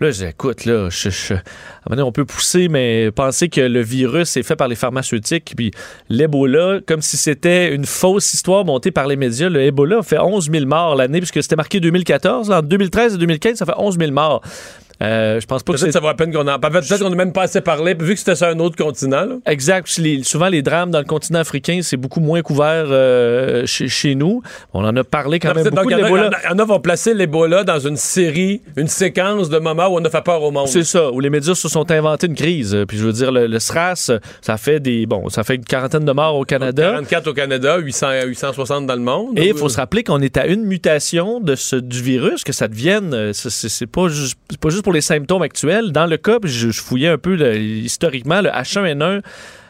Là, 0.05 0.11
je 0.11 0.19
dis, 0.19 0.25
écoute, 0.27 0.67
là, 0.67 0.91
je, 0.91 1.09
je- 1.09 1.35
on 1.91 2.13
peut 2.13 2.27
pousser, 2.27 2.69
mais 2.69 3.11
penser 3.11 3.49
que 3.49 3.63
le 3.63 3.81
virus 3.81 4.37
est 4.37 4.43
fait 4.43 4.55
par 4.55 4.69
les 4.69 4.75
pharmaceutiques, 4.75 5.55
puis 5.57 5.71
l'Ebola, 6.11 6.81
comme 6.87 7.01
si 7.01 7.17
c'était 7.17 7.75
une 7.75 7.87
fausse 7.87 8.35
histoire 8.35 8.67
montée 8.67 8.91
par 8.91 9.07
les 9.07 9.17
médias. 9.17 9.49
Le 9.49 9.63
Ebola 9.63 10.03
fait 10.03 10.19
11 10.19 10.51
000 10.51 10.67
morts 10.67 10.95
l'année, 10.95 11.21
puisque 11.21 11.43
c'était 11.43 11.57
marqué 11.57 11.81
2014. 11.81 12.51
Là, 12.51 12.59
en 12.59 12.63
2013 12.63 13.15
et 13.15 13.19
2015, 13.19 13.57
ça 13.57 13.65
fait 13.65 13.73
11 13.79 13.99
000 13.99 14.11
morts. 14.13 14.43
Euh, 15.03 15.41
je 15.41 15.47
pense 15.47 15.63
pas 15.63 15.73
que 15.73 15.79
Peut-être 15.79 15.93
ça 15.93 16.01
vaut 16.01 16.07
la 16.07 16.15
peine 16.15 16.33
qu'on 16.33 16.47
en 16.47 16.59
parle. 16.59 16.73
Peut-être 16.75 17.01
qu'on 17.03 17.11
n'a 17.11 17.17
même 17.17 17.33
pas 17.33 17.43
assez 17.43 17.61
parlé, 17.61 17.95
vu 17.95 18.15
que 18.15 18.19
c'était 18.19 18.35
sur 18.37 18.47
un 18.47 18.59
autre 18.61 18.77
continent. 18.77 19.25
Là. 19.25 19.37
Exact. 19.47 19.89
Souvent, 20.23 20.49
les 20.49 20.63
drames 20.63 20.91
dans 20.91 20.99
le 21.01 21.05
continent 21.05 21.41
africain, 21.41 21.81
c'est 21.83 21.97
beaucoup 21.97 22.21
moins 22.21 22.43
couvert 22.43 22.87
euh, 22.89 23.67
chez, 23.67 23.89
chez 23.89 24.15
nous. 24.15 24.43
On 24.73 24.85
en 24.85 24.97
a 24.97 25.05
parlé 25.05 25.39
quand 25.39 25.49
Non, 25.49 25.55
même 25.57 25.65
c'est- 25.65 25.71
beaucoup 25.71 25.91
donc, 25.91 25.99
de 25.99 26.05
l'Ebola. 26.05 26.31
il 26.45 26.51
y 26.51 26.53
en 26.55 26.59
a 26.59 26.65
vont 26.65 26.81
placer 26.81 27.13
l'Ebola 27.15 27.65
dans 27.65 27.79
une 27.81 27.97
série, 27.97 28.63
une 28.77 28.89
séquence 28.89 29.49
de 29.49 29.59
moments 29.59 29.89
où 29.89 29.99
on 29.99 30.05
a 30.05 30.11
fait 30.11 30.23
peur 30.25 30.43
au 30.43 30.51
monde. 30.51 30.69
C'est 30.69 30.85
ça, 30.85 31.11
où 31.11 31.21
les 31.21 31.31
médias 31.31 31.55
se 31.55 31.69
sont 31.69 31.91
inventés 31.91 32.27
une 32.27 32.35
crise. 32.35 32.77
Puis 32.89 32.97
je 32.99 33.05
veux 33.05 33.13
dire, 33.13 33.33
le, 33.33 33.47
le 33.47 33.59
SRAS, 33.59 34.11
ça 34.41 34.57
fait 34.57 34.81
des 34.81 35.07
bon, 35.07 35.29
ça 35.29 35.43
fait 35.45 35.57
une 35.57 35.65
quarantaine 35.65 36.05
de 36.05 36.13
morts 36.13 36.37
au 36.37 36.45
Canada. 36.45 36.93
44 36.93 37.27
au 37.29 37.35
Canada, 37.35 37.79
800, 37.79 38.09
860 38.27 38.87
dans 38.87 38.95
le 38.95 39.01
monde. 39.01 39.39
Et 39.39 39.49
il 39.49 39.55
faut 39.57 39.69
se 39.69 39.77
rappeler 39.77 40.05
qu'on 40.05 40.21
est 40.21 40.37
à 40.37 40.47
une 40.47 40.65
mutation 40.65 41.41
de 41.41 41.55
ce, 41.55 41.77
du 41.77 42.01
virus, 42.03 42.45
que 42.45 42.53
ça 42.53 42.69
devienne. 42.69 43.13
euh, 43.15 43.33
c'est- 43.33 43.51
C'est 43.51 43.69
c'est 43.69 43.87
pas, 43.87 44.09
juste- 44.09 44.37
c'est 44.51 44.59
pas 44.61 44.69
juste 44.71 44.84
pour 44.85 44.93
les 44.93 45.01
symptômes 45.01 45.43
actuels. 45.43 45.91
Dans 45.91 46.07
le 46.07 46.17
cas, 46.17 46.39
je, 46.45 46.71
je 46.71 46.81
fouillais 46.81 47.09
un 47.09 47.19
peu 47.19 47.35
historiquement, 47.57 48.41
le 48.41 48.51
H1N1, 48.51 49.23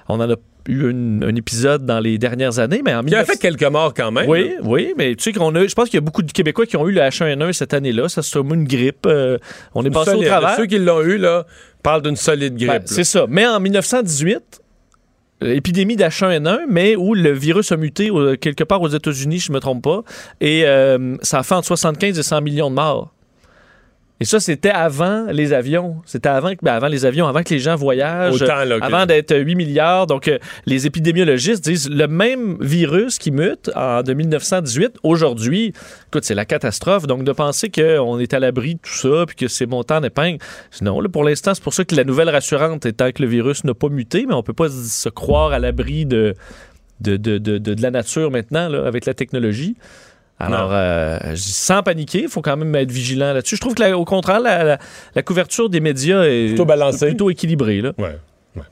on 0.09 0.21
en 0.21 0.31
a 0.31 0.35
eu 0.69 0.91
une- 0.91 1.23
un 1.25 1.35
épisode 1.35 1.85
dans 1.87 2.01
les 2.01 2.17
dernières 2.19 2.59
années, 2.59 2.81
mais 2.85 2.95
en 2.95 3.01
Qui 3.03 3.15
a 3.15 3.23
1900 3.23 3.33
fait 3.33 3.39
quelques 3.39 3.71
morts 3.71 3.93
quand 3.95 4.11
même. 4.11 4.29
Oui, 4.29 4.49
là. 4.51 4.55
oui, 4.63 4.93
mais 4.99 5.15
tu 5.15 5.23
sais 5.25 5.33
qu'on 5.33 5.55
a, 5.55 5.67
je 5.67 5.75
pense 5.75 5.87
qu'il 5.91 5.97
y 5.97 5.99
a 5.99 6.01
beaucoup 6.01 6.23
de 6.23 6.33
Québécois 6.33 6.67
qui 6.67 6.77
ont 6.77 6.89
eu 6.89 6.93
le 6.93 7.01
H1N1 7.03 7.53
cette 7.53 7.73
année-là. 7.75 8.09
Ça 8.09 8.23
c'est 8.23 8.39
une 8.39 8.65
grippe. 8.65 9.07
euh, 9.07 9.39
on 9.75 9.85
est 9.85 9.91
passé 9.91 10.13
au 10.15 10.23
travers. 10.23 10.57
Ceux 10.57 10.67
qui 10.67 10.79
l'ont 10.79 11.03
eu, 11.03 11.17
là, 11.19 11.47
parlent 11.83 12.03
d'une 12.03 12.17
solide 12.17 12.55
grippe. 12.57 12.69
Ben, 12.69 12.75
là. 12.79 12.83
c'est 12.87 13.05
ça. 13.05 13.27
Mais 13.29 13.47
en 13.47 13.61
1918, 13.61 14.63
euh, 15.43 15.53
épidémie 15.55 15.97
d'H1N1, 15.97 16.61
mais 16.69 16.97
où 16.97 17.13
le 17.15 17.33
virus 17.33 17.71
a 17.73 17.77
muté 17.77 18.09
euh, 18.11 18.37
quelque 18.37 18.65
part 18.65 18.81
aux 18.81 18.89
États-Unis, 18.89 19.41
je 19.41 19.51
ne 19.53 19.57
me 19.57 19.61
trompe 19.61 19.83
pas, 19.85 20.03
et 20.41 20.63
euh, 20.65 21.17
ça 21.23 21.41
a 21.41 21.43
fait 21.43 21.55
entre 21.57 21.67
75 21.67 22.19
et 22.19 22.23
100 22.23 22.41
millions 22.41 22.71
de 22.71 22.77
morts. 22.77 23.14
Et 24.21 24.25
ça, 24.25 24.39
c'était 24.39 24.71
avant 24.71 25.27
les 25.33 25.53
avions. 25.53 25.97
C'était 26.07 26.29
avant, 26.29 26.53
que- 26.53 26.61
ben, 26.63 26.73
avant 26.73 26.87
les 26.87 27.05
avions, 27.05 27.27
avant 27.27 27.43
que 27.43 27.53
les 27.53 27.59
gens 27.59 27.75
voyagent. 27.75 28.41
Autant, 28.41 28.65
là, 28.65 28.79
que- 28.79 28.85
Avant 28.85 29.07
d'être 29.07 29.37
8 29.37 29.57
milliards. 29.57 30.07
Donc, 30.07 30.29
euh, 30.29 30.39
les 30.67 30.87
épidémiologistes 30.87 31.65
disent 31.65 31.91
le 31.91 32.07
même 32.07 32.57
virus 32.61 33.19
qui 33.19 33.33
mute 33.33 33.73
en 33.75 34.03
de 34.05 34.15
1918, 34.15 34.93
aujourd'hui, 35.03 35.73
écoute, 36.09 36.25
c'est 36.25 36.37
la 36.37 36.45
catastrophe. 36.45 37.09
Donc, 37.09 37.25
de 37.25 37.33
penser 37.33 37.71
qu'on 37.71 38.21
est 38.21 38.33
à 38.35 38.39
l'abri 38.39 38.77
de 38.77 38.81
tout 38.81 38.93
ça 38.95 39.25
puis 39.27 39.35
que 39.35 39.49
c'est 39.49 39.67
monté 39.67 39.95
en 39.95 40.03
épingle, 40.05 40.39
non, 40.81 41.01
là, 41.01 41.09
pour 41.09 41.25
l'instant, 41.25 41.53
c'est 41.53 41.63
pour 41.65 41.75
ça 41.75 41.85
que 41.85 41.97
la 41.97 42.05
nouvelle 42.05 42.31
rassurante 42.31 42.87
étant 42.87 43.11
que 43.11 43.21
le 43.21 43.29
virus 43.29 43.65
n'a 43.65 43.75
pas 43.75 43.89
muté, 43.89 44.27
mais 44.29 44.35
on 44.35 44.45
peut 44.45 44.53
pas 44.53 44.69
se 44.69 45.09
croire 45.09 45.51
à 45.53 45.59
l'abri 45.59 46.07
de, 46.07 46.35
de, 47.01 47.17
de, 47.17 47.39
de, 47.39 47.59
de- 47.59 47.75
de 47.75 47.83
la 47.83 47.91
nature 47.91 48.31
maintenant, 48.31 48.69
là, 48.69 48.87
avec 48.87 49.07
la 49.07 49.15
technologie. 49.15 49.75
Alors, 50.41 50.71
euh, 50.73 51.19
sans 51.37 51.83
paniquer, 51.83 52.23
il 52.23 52.29
faut 52.29 52.43
quand 52.43 52.57
même 52.57 52.75
être 52.75 52.91
vigilant 52.91 53.33
là-dessus. 53.33 53.57
Je 53.57 53.61
trouve 53.61 53.75
que, 53.75 53.83
la- 53.83 53.97
au 53.97 54.05
contraire, 54.05 54.41
la, 54.41 54.65
la- 54.65 54.79
la 55.15 55.23
couverture 55.23 55.69
des 55.71 55.81
médias 55.81 56.25
est 56.25 56.49
Plutôt 56.49 56.65
balancée. 56.65 57.07
plutôt 57.07 57.31
équilibrée. 57.31 57.81
Là. 57.81 57.93
Ouais. 57.99 58.17
ouais. 58.57 58.63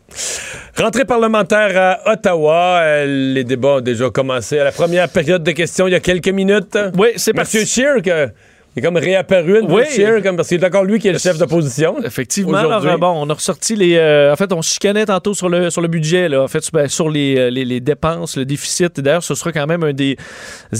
Rentrée 0.76 1.04
parlementaire 1.04 2.00
à 2.06 2.12
Ottawa. 2.12 2.80
Euh, 2.82 3.32
les 3.34 3.44
débats 3.44 3.76
ont 3.76 3.80
déjà 3.80 4.10
commencé 4.10 4.58
à 4.58 4.64
la 4.64 4.72
première 4.72 5.08
période 5.08 5.42
de 5.44 5.52
questions 5.52 5.86
il 5.86 5.92
y 5.92 5.94
a 5.94 6.00
quelques 6.00 6.28
minutes. 6.28 6.76
Oui, 6.98 7.08
c'est 7.16 7.32
parti. 7.32 7.58
Monsieur 7.58 7.82
Scheer, 7.84 8.02
que, 8.02 8.28
il 8.74 8.78
est 8.78 8.82
comme 8.82 8.96
réapparu, 8.96 9.60
une 9.60 9.70
Oui. 9.70 9.82
Scheer, 9.90 10.22
comme, 10.22 10.36
parce 10.36 10.48
qu'il 10.48 10.62
est 10.62 10.66
encore 10.66 10.84
lui 10.84 10.98
qui 10.98 11.08
est 11.08 11.12
le 11.12 11.18
chef 11.18 11.36
d'opposition. 11.38 11.96
Effectivement. 12.04 12.56
Alors, 12.56 12.78
Aujourd'hui. 12.78 12.98
bon, 13.00 13.12
on 13.16 13.28
a 13.28 13.34
ressorti 13.34 13.76
les. 13.76 13.96
euh, 13.96 14.32
en 14.32 14.36
fait, 14.36 14.52
on 14.52 14.62
chicanait 14.62 15.04
tantôt 15.06 15.34
sur 15.34 15.48
le, 15.50 15.68
sur 15.70 15.82
le 15.82 15.88
budget, 15.88 16.28
là. 16.28 16.42
En 16.42 16.48
fait, 16.48 16.64
ben, 16.72 16.88
sur 16.88 17.10
les, 17.10 17.36
euh, 17.38 17.50
les, 17.50 17.64
les 17.66 17.80
dépenses, 17.80 18.36
le 18.36 18.44
déficit. 18.46 18.98
D'ailleurs, 19.00 19.22
ce 19.22 19.34
sera 19.34 19.52
quand 19.52 19.66
même 19.66 19.82
un 19.82 19.92
des 19.92 20.16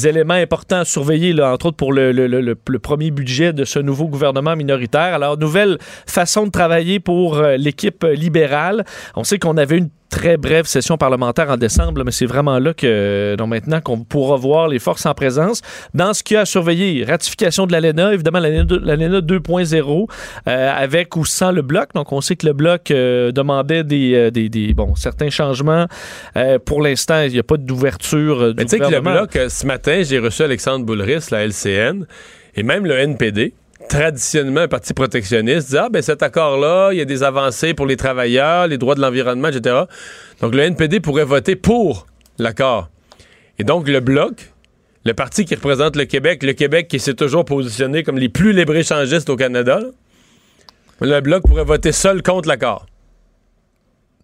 éléments 0.04 0.34
importants 0.34 0.80
à 0.80 0.84
surveiller, 0.84 1.32
là, 1.34 1.52
entre 1.52 1.66
autres 1.66 1.76
pour 1.76 1.92
le, 1.92 2.12
le, 2.12 2.26
le, 2.26 2.78
premier 2.78 3.10
budget 3.10 3.52
de 3.52 3.64
ce 3.64 3.78
nouveau 3.78 4.06
gouvernement 4.08 4.56
minoritaire. 4.56 5.14
Alors, 5.14 5.36
nouvelle 5.36 5.78
façon 6.06 6.46
de 6.46 6.50
travailler 6.50 6.98
pour 6.98 7.36
euh, 7.36 7.56
l'équipe 7.56 8.04
libérale. 8.04 8.84
On 9.16 9.24
sait 9.24 9.38
qu'on 9.38 9.56
avait 9.56 9.78
une 9.78 9.90
très 10.12 10.36
brève 10.36 10.66
session 10.66 10.98
parlementaire 10.98 11.48
en 11.50 11.56
décembre, 11.56 12.02
mais 12.04 12.12
c'est 12.12 12.26
vraiment 12.26 12.58
là 12.58 12.74
que, 12.74 13.34
donc 13.38 13.48
maintenant 13.48 13.80
qu'on 13.80 14.00
pourra 14.04 14.36
voir 14.36 14.68
les 14.68 14.78
forces 14.78 15.06
en 15.06 15.14
présence. 15.14 15.62
Dans 15.94 16.12
ce 16.12 16.22
qu'il 16.22 16.34
y 16.34 16.38
a 16.38 16.42
à 16.42 16.44
surveiller, 16.44 17.02
ratification 17.04 17.66
de 17.66 17.72
l'ALENA, 17.72 18.12
évidemment 18.12 18.38
l'ALENA 18.38 18.64
deux- 18.64 18.78
l'ALENA 18.84 19.20
2.0, 19.22 20.06
euh, 20.48 20.72
avec 20.76 21.16
ou 21.16 21.24
sans 21.24 21.50
le 21.50 21.62
bloc. 21.62 21.88
Donc 21.94 22.12
on 22.12 22.20
sait 22.20 22.36
que 22.36 22.46
le 22.46 22.52
bloc 22.52 22.90
euh, 22.90 23.32
demandait 23.32 23.84
des, 23.84 24.14
euh, 24.14 24.30
des, 24.30 24.50
des- 24.50 24.74
bon, 24.74 24.94
certains 24.96 25.30
changements. 25.30 25.86
Euh, 26.36 26.58
pour 26.58 26.82
l'instant, 26.82 27.22
il 27.22 27.32
n'y 27.32 27.38
a 27.38 27.42
pas 27.42 27.56
d'ouverture 27.56 28.48
du 28.54 28.54
Mais 28.58 28.64
tu 28.64 28.68
sais 28.70 28.78
que 28.78 28.84
le 28.90 29.00
bloc, 29.16 29.38
ce 29.48 29.66
matin, 29.66 30.02
j'ai 30.04 30.18
reçu 30.18 30.42
Alexandre 30.42 30.84
Boulris, 30.84 31.26
la 31.30 31.44
LCN, 31.46 32.04
et 32.54 32.62
même 32.62 32.84
le 32.84 32.98
NPD, 32.98 33.54
traditionnellement 33.92 34.60
un 34.60 34.68
parti 34.68 34.94
protectionniste, 34.94 35.68
dit 35.68 35.76
Ah, 35.76 35.88
ben 35.90 36.00
cet 36.00 36.22
accord-là, 36.22 36.92
il 36.92 36.98
y 36.98 37.02
a 37.02 37.04
des 37.04 37.22
avancées 37.22 37.74
pour 37.74 37.86
les 37.86 37.96
travailleurs, 37.96 38.66
les 38.66 38.78
droits 38.78 38.94
de 38.94 39.02
l'environnement, 39.02 39.48
etc. 39.48 39.82
Donc 40.40 40.54
le 40.54 40.62
NPD 40.62 41.00
pourrait 41.00 41.24
voter 41.24 41.56
pour 41.56 42.06
l'accord. 42.38 42.88
Et 43.58 43.64
donc 43.64 43.86
le 43.86 44.00
bloc, 44.00 44.52
le 45.04 45.12
parti 45.12 45.44
qui 45.44 45.54
représente 45.54 45.96
le 45.96 46.06
Québec, 46.06 46.42
le 46.42 46.54
Québec 46.54 46.88
qui 46.88 46.98
s'est 46.98 47.12
toujours 47.12 47.44
positionné 47.44 48.02
comme 48.02 48.16
les 48.16 48.30
plus 48.30 48.54
libre-échangistes 48.54 49.28
au 49.28 49.36
Canada, 49.36 49.80
le 51.02 51.20
bloc 51.20 51.42
pourrait 51.42 51.64
voter 51.64 51.92
seul 51.92 52.22
contre 52.22 52.48
l'accord. 52.48 52.86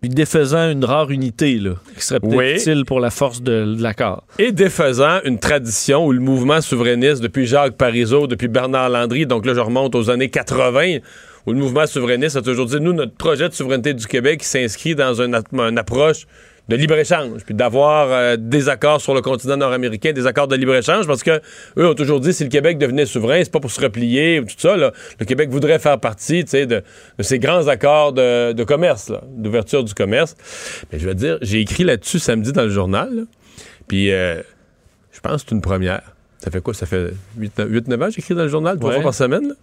Puis 0.01 0.11
défaisant 0.11 0.71
une 0.71 0.85
rare 0.85 1.11
unité, 1.11 1.55
là, 1.59 1.73
qui 1.97 2.05
serait 2.05 2.21
peut-être 2.21 2.37
Oui. 2.37 2.53
utile 2.55 2.85
pour 2.85 3.01
la 3.01 3.11
force 3.11 3.43
de, 3.43 3.75
de 3.75 3.83
l'accord. 3.83 4.25
et 4.39 4.53
défaisant 4.53 5.19
une 5.25 5.39
tradition 5.41 6.07
où 6.07 6.13
le 6.13 6.21
mouvement 6.21 6.61
souverainiste, 6.61 7.21
depuis 7.21 7.47
Jacques 7.47 7.77
Parizeau, 7.77 8.27
depuis 8.29 8.47
Bernard 8.49 8.91
Landry, 8.91 9.27
donc 9.27 9.45
là 9.45 9.55
je 9.55 9.61
remonte 9.61 9.95
aux 9.97 10.09
années 10.11 10.29
80, 10.31 10.99
où 11.47 11.53
le 11.53 11.59
mouvement 11.59 11.87
souverainiste 11.87 12.37
a 12.37 12.43
toujours 12.43 12.67
dit, 12.67 12.79
nous, 12.81 12.93
notre 12.93 13.15
projet 13.15 13.49
de 13.49 13.55
souveraineté 13.55 13.93
du 13.95 14.07
Québec 14.07 14.45
s'inscrit 14.45 14.95
dans 14.95 15.21
une, 15.21 15.35
une 15.53 15.79
approche 15.79 16.27
de 16.69 16.77
libre-échange, 16.77 17.45
puis 17.45 17.55
d'avoir 17.55 18.09
euh, 18.11 18.37
des 18.39 18.69
accords 18.69 19.01
sur 19.01 19.15
le 19.15 19.23
continent 19.23 19.57
nord-américain, 19.57 20.13
des 20.13 20.27
accords 20.27 20.49
de 20.49 20.57
libre-échange, 20.57 21.07
parce 21.07 21.23
que 21.23 21.41
eux 21.79 21.89
ont 21.89 21.95
toujours 21.95 22.21
dit, 22.21 22.33
si 22.33 22.45
le 22.45 22.51
Québec 22.51 22.79
devenait 22.79 23.07
souverain, 23.07 23.41
c'est 23.43 23.53
pas 23.53 23.61
pour 23.61 23.71
se 23.71 23.81
replier, 23.81 24.41
ou 24.41 24.45
tout 24.45 24.55
ça, 24.59 24.77
là. 24.77 24.93
le 25.19 25.25
Québec 25.25 25.49
voudrait 25.49 25.79
faire 25.79 25.99
partie, 25.99 26.45
tu 26.45 26.51
sais, 26.51 26.67
de, 26.67 26.83
de 27.19 27.23
ces 27.23 27.39
grands 27.39 27.69
accords 27.69 28.13
de, 28.13 28.53
de 28.53 28.65
commerce, 28.65 29.09
là, 29.09 29.23
d'ouverture 29.29 29.83
du 29.83 29.95
commerce. 29.95 30.37
Mais 30.93 30.99
je 30.99 31.09
veux 31.09 31.15
dire, 31.15 31.39
j'ai 31.41 31.61
écrit 31.61 31.85
là-dessus 31.85 32.19
samedi 32.19 32.53
dans 32.53 32.65
le 32.65 32.71
journal, 32.71 33.15
là. 33.15 33.23
Puis, 33.87 34.13
euh, 34.13 34.43
je 35.13 35.21
pense 35.21 35.43
que 35.43 35.49
c'est 35.49 35.55
une 35.55 35.63
première. 35.63 36.03
Ça 36.39 36.51
fait 36.51 36.61
quoi? 36.61 36.75
Ça 36.75 36.85
fait 36.87 37.13
8-9 37.39 38.03
ans 38.03 38.07
que 38.07 38.13
j'écris 38.13 38.35
dans 38.35 38.43
le 38.43 38.49
journal, 38.49 38.79
trois 38.79 38.93
fois 38.93 39.03
par 39.03 39.15
semaine. 39.15 39.49
là? 39.49 39.55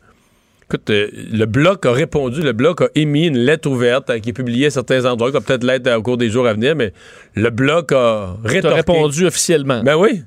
Écoute, 0.67 0.89
euh, 0.89 1.09
le 1.31 1.45
Bloc 1.45 1.85
a 1.85 1.91
répondu, 1.91 2.41
le 2.41 2.51
Bloc 2.53 2.81
a 2.81 2.87
émis 2.95 3.27
une 3.27 3.37
lettre 3.37 3.69
ouverte 3.69 4.09
euh, 4.09 4.19
qui 4.19 4.29
est 4.29 4.33
publiée 4.33 4.65
à 4.67 4.69
certains 4.71 5.05
endroits, 5.05 5.29
qui 5.29 5.33
va 5.33 5.41
peut-être 5.41 5.63
l'être 5.63 5.87
au 5.95 6.01
cours 6.01 6.17
des 6.17 6.29
jours 6.29 6.47
à 6.47 6.53
venir, 6.53 6.75
mais 6.75 6.91
le 7.35 7.49
Bloc 7.51 7.91
a 7.91 8.35
rétorqué. 8.43 8.75
répondu 8.77 9.25
officiellement. 9.27 9.83
Ben 9.83 9.95
oui. 9.95 10.23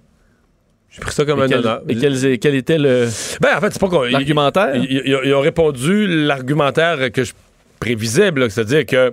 J'ai 0.90 1.00
pris 1.00 1.12
ça 1.12 1.24
comme 1.24 1.40
et, 1.40 1.42
un 1.42 1.48
quel, 1.48 1.58
honneur. 1.58 1.82
et 1.88 1.96
quel, 1.96 2.38
quel 2.38 2.54
était 2.54 2.78
le- 2.78 3.08
Ben, 3.40 3.56
en 3.56 3.60
fait, 3.60 3.72
c'est 3.72 3.80
pas 3.80 3.88
qu'on. 3.88 4.02
l'argumentaire? 4.02 4.76
Ils, 4.76 5.34
ont 5.34 5.40
répondu 5.40 6.06
l'argumentaire 6.06 7.10
que 7.12 7.24
je 7.24 7.32
prévisible, 7.80 8.40
là, 8.42 8.48
c'est-à-dire 8.50 8.86
que 8.86 9.12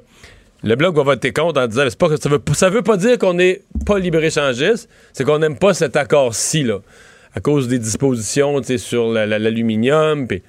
le 0.63 0.75
Bloc 0.75 0.95
va 0.95 1.03
voter 1.03 1.33
contre 1.33 1.59
en 1.59 1.67
disant 1.67 1.83
c'est 1.89 1.97
pas, 1.97 2.15
ça, 2.17 2.29
veut, 2.29 2.39
ça 2.53 2.69
veut 2.69 2.81
pas 2.81 2.97
dire 2.97 3.17
qu'on 3.17 3.33
n'est 3.33 3.61
pas 3.85 3.99
libre-échangiste, 3.99 4.89
c'est 5.11 5.23
qu'on 5.23 5.39
n'aime 5.39 5.57
pas 5.57 5.73
cet 5.73 5.95
accord-ci, 5.95 6.63
là, 6.63 6.79
à 7.35 7.39
cause 7.41 7.67
des 7.67 7.77
dispositions 7.79 8.61
sur 8.77 9.11
la- 9.11 9.25
la- 9.25 9.39
l'aluminium. 9.39 10.27
puis- 10.27 10.43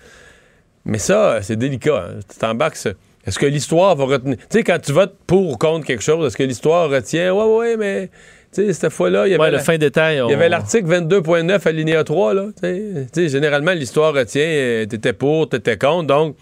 Mais 0.86 0.98
ça, 0.98 1.40
c'est 1.42 1.56
délicat. 1.56 2.06
hein. 2.10 2.20
Tu 2.32 2.38
t'embarques. 2.38 2.78
Est-ce 3.26 3.38
que 3.38 3.46
l'histoire 3.46 3.94
va 3.96 4.04
retenir? 4.04 4.36
Tu 4.38 4.44
sais, 4.50 4.62
quand 4.64 4.78
tu 4.80 4.92
votes 4.92 5.16
pour 5.26 5.50
ou 5.50 5.56
contre 5.56 5.84
quelque 5.84 6.02
chose, 6.02 6.26
est-ce 6.26 6.36
que 6.36 6.44
l'histoire 6.44 6.88
retient? 6.88 7.32
Ouais, 7.34 7.56
ouais, 7.58 7.76
mais. 7.76 8.08
Tu 8.54 8.64
sais, 8.66 8.72
cette 8.72 8.92
fois-là, 8.92 9.26
il 9.26 9.32
y 9.32 9.34
avait. 9.34 9.42
Ouais, 9.42 9.50
le 9.50 9.56
la- 9.56 9.62
fin 9.62 9.76
détail. 9.76 10.22
il 10.24 10.30
y 10.30 10.34
avait 10.34 10.48
l'article 10.48 10.86
22.9 10.86 11.66
alinéa 11.66 12.04
3, 12.04 12.34
là. 12.34 12.46
Tu 12.62 13.06
sais, 13.12 13.28
généralement, 13.28 13.72
l'histoire 13.72 14.14
retient, 14.14 14.40
euh, 14.46 14.86
t'étais 14.86 15.12
pour, 15.12 15.48
t'étais 15.48 15.76
contre. 15.76 16.06
Donc, 16.06 16.36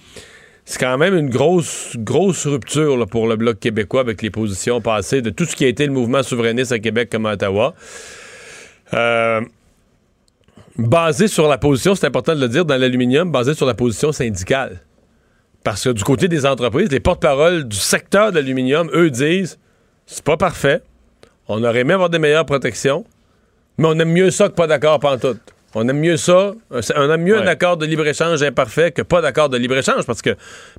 c'est 0.67 0.79
quand 0.79 0.99
même 0.99 1.17
une 1.17 1.31
grosse, 1.31 1.93
grosse 1.97 2.47
rupture 2.47 2.97
là, 2.99 3.07
pour 3.07 3.27
le 3.27 3.37
Bloc 3.37 3.59
québécois 3.59 4.03
avec 4.03 4.21
les 4.23 4.31
positions 4.31 4.81
passées 4.83 5.23
de 5.23 5.31
tout 5.31 5.47
ce 5.47 5.57
qui 5.57 5.65
a 5.65 5.69
été 5.69 5.87
le 5.87 5.93
mouvement 5.93 6.23
souverainiste 6.23 6.73
à 6.73 6.79
Québec 6.79 7.09
comme 7.11 7.25
à 7.27 7.33
Ottawa. 7.33 7.75
Euh, 8.93 9.41
basé 10.77 11.29
sur 11.29 11.49
la 11.49 11.59
position, 11.59 11.95
c'est 11.95 12.07
important 12.07 12.35
de 12.35 12.41
le 12.41 12.49
dire, 12.49 12.65
dans 12.65 12.77
l'aluminium, 12.77 13.31
basé 13.31 13.55
sur 13.55 13.67
la 13.67 13.75
position 13.75 14.13
syndicale. 14.13 14.81
Parce 15.63 15.85
que 15.85 15.91
du 15.91 16.05
côté 16.05 16.29
des 16.29 16.45
entreprises, 16.45 16.91
les 16.91 17.01
porte-paroles 17.01 17.65
du 17.65 17.77
secteur 17.77 18.31
de 18.31 18.37
l'aluminium, 18.37 18.91
eux 18.93 19.11
disent 19.11 19.59
c'est 20.07 20.25
pas 20.25 20.37
parfait. 20.37 20.83
On 21.49 21.63
aurait 21.65 21.81
aimé 21.81 21.95
avoir 21.95 22.11
des 22.11 22.19
meilleures 22.19 22.45
protections, 22.45 23.05
mais 23.79 23.89
on 23.89 23.99
aime 23.99 24.13
mieux 24.13 24.31
ça 24.31 24.49
que 24.49 24.55
pas 24.55 24.67
d'accord 24.67 25.01
pantoute. 25.01 25.54
On 25.77 25.89
aime 25.89 25.99
mieux 25.99 26.17
ça, 26.17 26.53
on 26.71 27.11
aime 27.11 27.23
mieux 27.23 27.37
un 27.37 27.47
accord 27.47 27.77
de 27.77 27.85
libre-échange 27.87 28.43
imparfait 28.43 28.93
que 28.93 29.03
pas 29.03 29.21
d'accord 29.21 29.49
de 29.49 29.57
libre-échange, 29.57 30.05
parce 30.07 30.23
que 30.23 30.31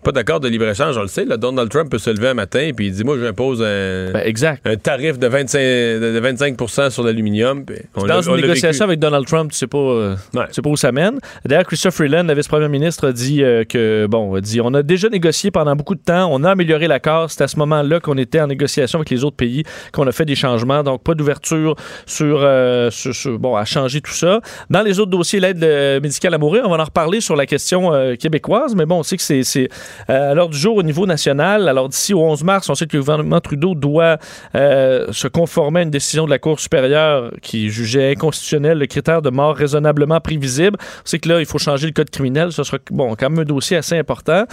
pas 0.03 0.11
d'accord 0.11 0.39
de 0.39 0.47
libre-échange, 0.47 0.97
on 0.97 1.01
le 1.01 1.07
sait, 1.07 1.25
là, 1.25 1.35
Donald 1.37 1.69
Trump 1.69 1.89
peut 1.91 1.97
se 1.97 2.09
lever 2.09 2.29
un 2.29 2.33
matin 2.33 2.59
et 2.59 2.73
il 2.77 2.91
dit 2.91 3.03
Moi, 3.03 3.17
j'impose 3.19 3.61
un, 3.61 4.11
Ben, 4.13 4.21
exact. 4.25 4.65
un 4.65 4.75
tarif 4.77 5.19
de 5.19 5.27
25, 5.27 5.59
de 5.59 6.13
de 6.13 6.19
25 6.19 6.55
sur 6.91 7.03
l'aluminium. 7.03 7.65
puis 7.65 7.75
Dans 8.07 8.21
une 8.21 8.35
négociation 8.37 8.85
avec 8.85 8.99
Donald 8.99 9.25
Trump, 9.25 9.51
tu 9.51 9.57
sais 9.57 9.67
pas, 9.67 9.77
euh, 9.77 10.15
Ouais. 10.33 10.47
tu 10.47 10.53
sais 10.53 10.61
pas 10.61 10.69
où 10.69 10.77
ça 10.77 10.91
mène. 10.91 11.19
D'ailleurs, 11.45 11.65
Christophe 11.65 11.95
Freeland, 11.95 12.23
le 12.23 12.33
vice-premier 12.33 12.69
ministre, 12.69 13.09
a 13.09 13.11
dit 13.11 13.43
euh, 13.43 13.63
que, 13.65 14.07
bon, 14.09 14.35
a 14.35 14.41
dit, 14.41 14.61
on 14.61 14.73
a 14.73 14.81
déjà 14.83 15.09
négocié 15.09 15.51
pendant 15.51 15.75
beaucoup 15.75 15.95
de 15.95 15.99
temps, 16.01 16.29
on 16.31 16.43
a 16.43 16.51
amélioré 16.51 16.87
l'accord. 16.87 17.29
C'est 17.31 17.43
à 17.43 17.47
ce 17.47 17.57
moment-là 17.59 17.99
qu'on 17.99 18.17
était 18.17 18.39
en 18.39 18.47
négociation 18.47 18.99
avec 18.99 19.09
les 19.09 19.23
autres 19.23 19.35
pays 19.35 19.63
qu'on 19.91 20.07
a 20.07 20.11
fait 20.11 20.25
des 20.25 20.35
changements. 20.35 20.83
Donc, 20.83 21.03
pas 21.03 21.15
d'ouverture 21.15 21.75
sur, 22.05 22.39
euh, 22.41 22.89
sur- 22.91 23.13
sur- 23.13 23.37
bon, 23.39 23.55
à 23.57 23.65
changer 23.65 23.99
tout 24.01 24.13
ça. 24.13 24.39
Dans 24.69 24.84
les 24.85 24.99
autres 24.99 25.11
dossiers, 25.11 25.39
l'aide 25.39 25.63
euh, 25.63 25.99
médicale 25.99 26.33
à 26.33 26.37
mourir, 26.37 26.63
on 26.65 26.69
va 26.69 26.77
en 26.77 26.83
reparler 26.83 27.21
sur 27.21 27.35
la 27.35 27.45
question 27.45 27.93
euh, 27.93 28.15
québécoise, 28.15 28.75
mais 28.75 28.85
bon, 28.85 28.99
on 28.99 29.03
sait 29.03 29.17
que 29.17 29.23
c'est 29.23 29.69
euh, 30.09 30.31
à 30.31 30.33
l'heure 30.33 30.49
du 30.49 30.57
jour 30.57 30.77
au 30.77 30.83
niveau 30.83 31.05
national. 31.05 31.67
Alors, 31.67 31.89
d'ici 31.89 32.13
au 32.13 32.21
11 32.21 32.43
mars, 32.43 32.69
on 32.69 32.75
sait 32.75 32.85
que 32.85 32.95
le 32.95 33.01
gouvernement 33.01 33.41
Trudeau 33.41 33.75
doit 33.75 34.17
euh, 34.55 35.11
se 35.11 35.27
conformer 35.27 35.81
à 35.81 35.83
une 35.83 35.89
décision 35.89 36.25
de 36.25 36.29
la 36.29 36.39
Cour 36.39 36.59
supérieure 36.59 37.31
qui 37.41 37.69
jugeait 37.69 38.11
inconstitutionnel 38.11 38.77
le 38.77 38.85
critère 38.85 39.21
de 39.21 39.29
mort 39.29 39.55
raisonnablement 39.55 40.19
prévisible. 40.19 40.77
On 40.79 41.05
sait 41.05 41.19
que 41.19 41.29
là, 41.29 41.39
il 41.39 41.45
faut 41.45 41.57
changer 41.57 41.87
le 41.87 41.93
code 41.93 42.09
criminel. 42.09 42.51
Ce 42.51 42.63
sera 42.63 42.77
bon, 42.91 43.15
quand 43.15 43.29
même 43.29 43.39
un 43.39 43.45
dossier 43.45 43.77
assez 43.77 43.97
important. 43.97 44.45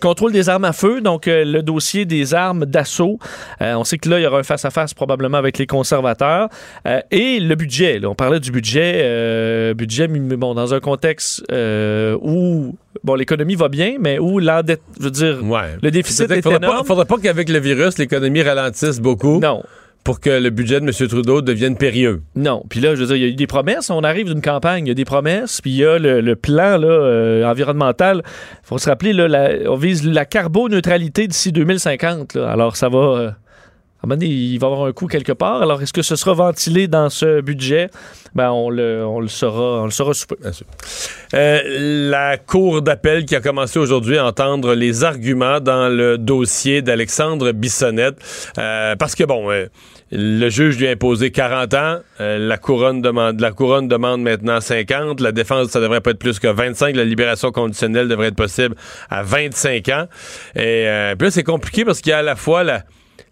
Contrôle 0.00 0.32
des 0.32 0.48
armes 0.48 0.64
à 0.64 0.72
feu, 0.72 1.00
donc 1.00 1.26
le 1.26 1.60
dossier 1.60 2.04
des 2.04 2.34
armes 2.34 2.66
d'assaut. 2.66 3.18
On 3.60 3.84
sait 3.84 3.98
que 3.98 4.08
là, 4.08 4.18
il 4.18 4.22
y 4.22 4.26
aura 4.26 4.38
un 4.38 4.42
face-à-face 4.42 4.94
probablement 4.94 5.38
avec 5.38 5.58
les 5.58 5.66
conservateurs. 5.66 6.48
Et 7.10 7.40
le 7.40 7.54
budget. 7.54 8.00
on 8.04 8.14
parlait 8.14 8.40
du 8.40 8.50
budget. 8.50 9.74
Budget, 9.76 10.08
mais 10.08 10.36
bon, 10.36 10.54
dans 10.54 10.74
un 10.74 10.80
contexte 10.80 11.44
euh, 11.52 12.16
où 12.20 12.76
bon, 13.04 13.14
l'économie 13.14 13.54
va 13.54 13.68
bien, 13.68 13.96
mais 14.00 14.18
où 14.18 14.38
l'endette, 14.40 14.82
je 14.98 15.04
veux 15.04 15.10
dire, 15.10 15.38
Ouais. 15.44 15.76
le 15.82 15.90
déficit 15.92 16.30
est 16.30 16.42
faudrait 16.42 16.58
pas, 16.58 16.66
énorme. 16.66 16.86
faudrait 16.86 17.04
pas 17.04 17.16
qu'avec 17.22 17.48
le 17.48 17.58
virus, 17.60 17.98
l'économie 17.98 18.42
ralentisse 18.42 18.98
beaucoup 19.00 19.38
Non. 19.40 19.62
pour 20.02 20.20
que 20.20 20.30
le 20.30 20.50
budget 20.50 20.80
de 20.80 20.86
M. 20.86 21.08
Trudeau 21.08 21.42
devienne 21.42 21.76
périlleux. 21.76 22.22
Non. 22.34 22.62
Puis 22.68 22.80
là, 22.80 22.94
je 22.94 23.00
veux 23.00 23.06
dire, 23.06 23.16
il 23.16 23.22
y 23.22 23.24
a 23.24 23.28
eu 23.28 23.34
des 23.34 23.46
promesses. 23.46 23.90
On 23.90 24.02
arrive 24.04 24.26
d'une 24.26 24.40
campagne, 24.42 24.86
il 24.86 24.88
y 24.88 24.92
a 24.92 24.94
des 24.94 25.04
promesses. 25.04 25.60
Puis 25.60 25.70
il 25.72 25.76
y 25.76 25.84
a 25.84 25.98
le, 25.98 26.20
le 26.20 26.36
plan 26.36 26.76
là, 26.78 26.86
euh, 26.88 27.44
environnemental. 27.44 28.22
Il 28.24 28.66
faut 28.66 28.78
se 28.78 28.88
rappeler, 28.88 29.12
là, 29.12 29.28
la- 29.28 29.70
on 29.70 29.76
vise 29.76 30.06
la 30.06 30.24
carboneutralité 30.24 31.26
d'ici 31.28 31.52
2050. 31.52 32.34
là. 32.34 32.50
Alors, 32.50 32.76
ça 32.76 32.88
va. 32.88 32.98
euh, 32.98 33.30
il 34.14 34.58
va 34.58 34.68
avoir 34.68 34.84
un 34.86 34.92
coût 34.92 35.06
quelque 35.06 35.32
part. 35.32 35.62
Alors, 35.62 35.82
est-ce 35.82 35.92
que 35.92 36.02
ce 36.02 36.16
sera 36.16 36.32
ventilé 36.32 36.88
dans 36.88 37.10
ce 37.10 37.40
budget? 37.40 37.90
Ben, 38.34 38.50
on 38.50 38.70
le, 38.70 39.04
on 39.04 39.20
le 39.20 39.28
saura, 39.28 39.80
on 39.80 39.84
le 39.86 39.90
saura 39.90 40.12
sous 40.14 40.26
peu. 40.26 40.36
Bien 40.40 40.52
sûr. 40.52 40.66
Euh, 41.34 42.10
la 42.10 42.36
Cour 42.36 42.82
d'appel 42.82 43.24
qui 43.24 43.34
a 43.34 43.40
commencé 43.40 43.78
aujourd'hui 43.78 44.18
à 44.18 44.26
entendre 44.26 44.74
les 44.74 45.04
arguments 45.04 45.58
dans 45.60 45.88
le 45.88 46.18
dossier 46.18 46.82
d'Alexandre 46.82 47.52
Bissonnette. 47.52 48.16
Euh, 48.58 48.94
parce 48.96 49.14
que, 49.14 49.24
bon, 49.24 49.50
euh, 49.50 49.66
Le 50.12 50.48
juge 50.50 50.78
lui 50.78 50.86
a 50.86 50.90
imposé 50.90 51.32
40 51.32 51.74
ans. 51.74 51.98
La, 52.20 52.58
couronne 52.58 53.02
demande, 53.02 53.40
la 53.40 53.50
couronne 53.50 53.88
demande 53.88 54.22
maintenant 54.22 54.60
50. 54.60 55.20
La 55.20 55.32
défense, 55.32 55.70
ça 55.70 55.80
devrait 55.80 56.00
pas 56.00 56.10
être 56.10 56.18
plus 56.18 56.38
que 56.38 56.46
25. 56.46 56.94
La 56.94 57.04
libération 57.04 57.50
conditionnelle 57.50 58.06
devrait 58.06 58.28
être 58.28 58.36
possible 58.36 58.76
à 59.10 59.22
25 59.24 59.88
ans. 59.88 60.06
Et 60.54 61.12
puis 61.18 61.26
là, 61.26 61.30
c'est 61.30 61.42
compliqué 61.42 61.84
parce 61.84 62.00
qu'il 62.00 62.10
y 62.10 62.12
a 62.12 62.18
à 62.18 62.22
la 62.22 62.36
fois 62.36 62.62
la, 62.62 62.84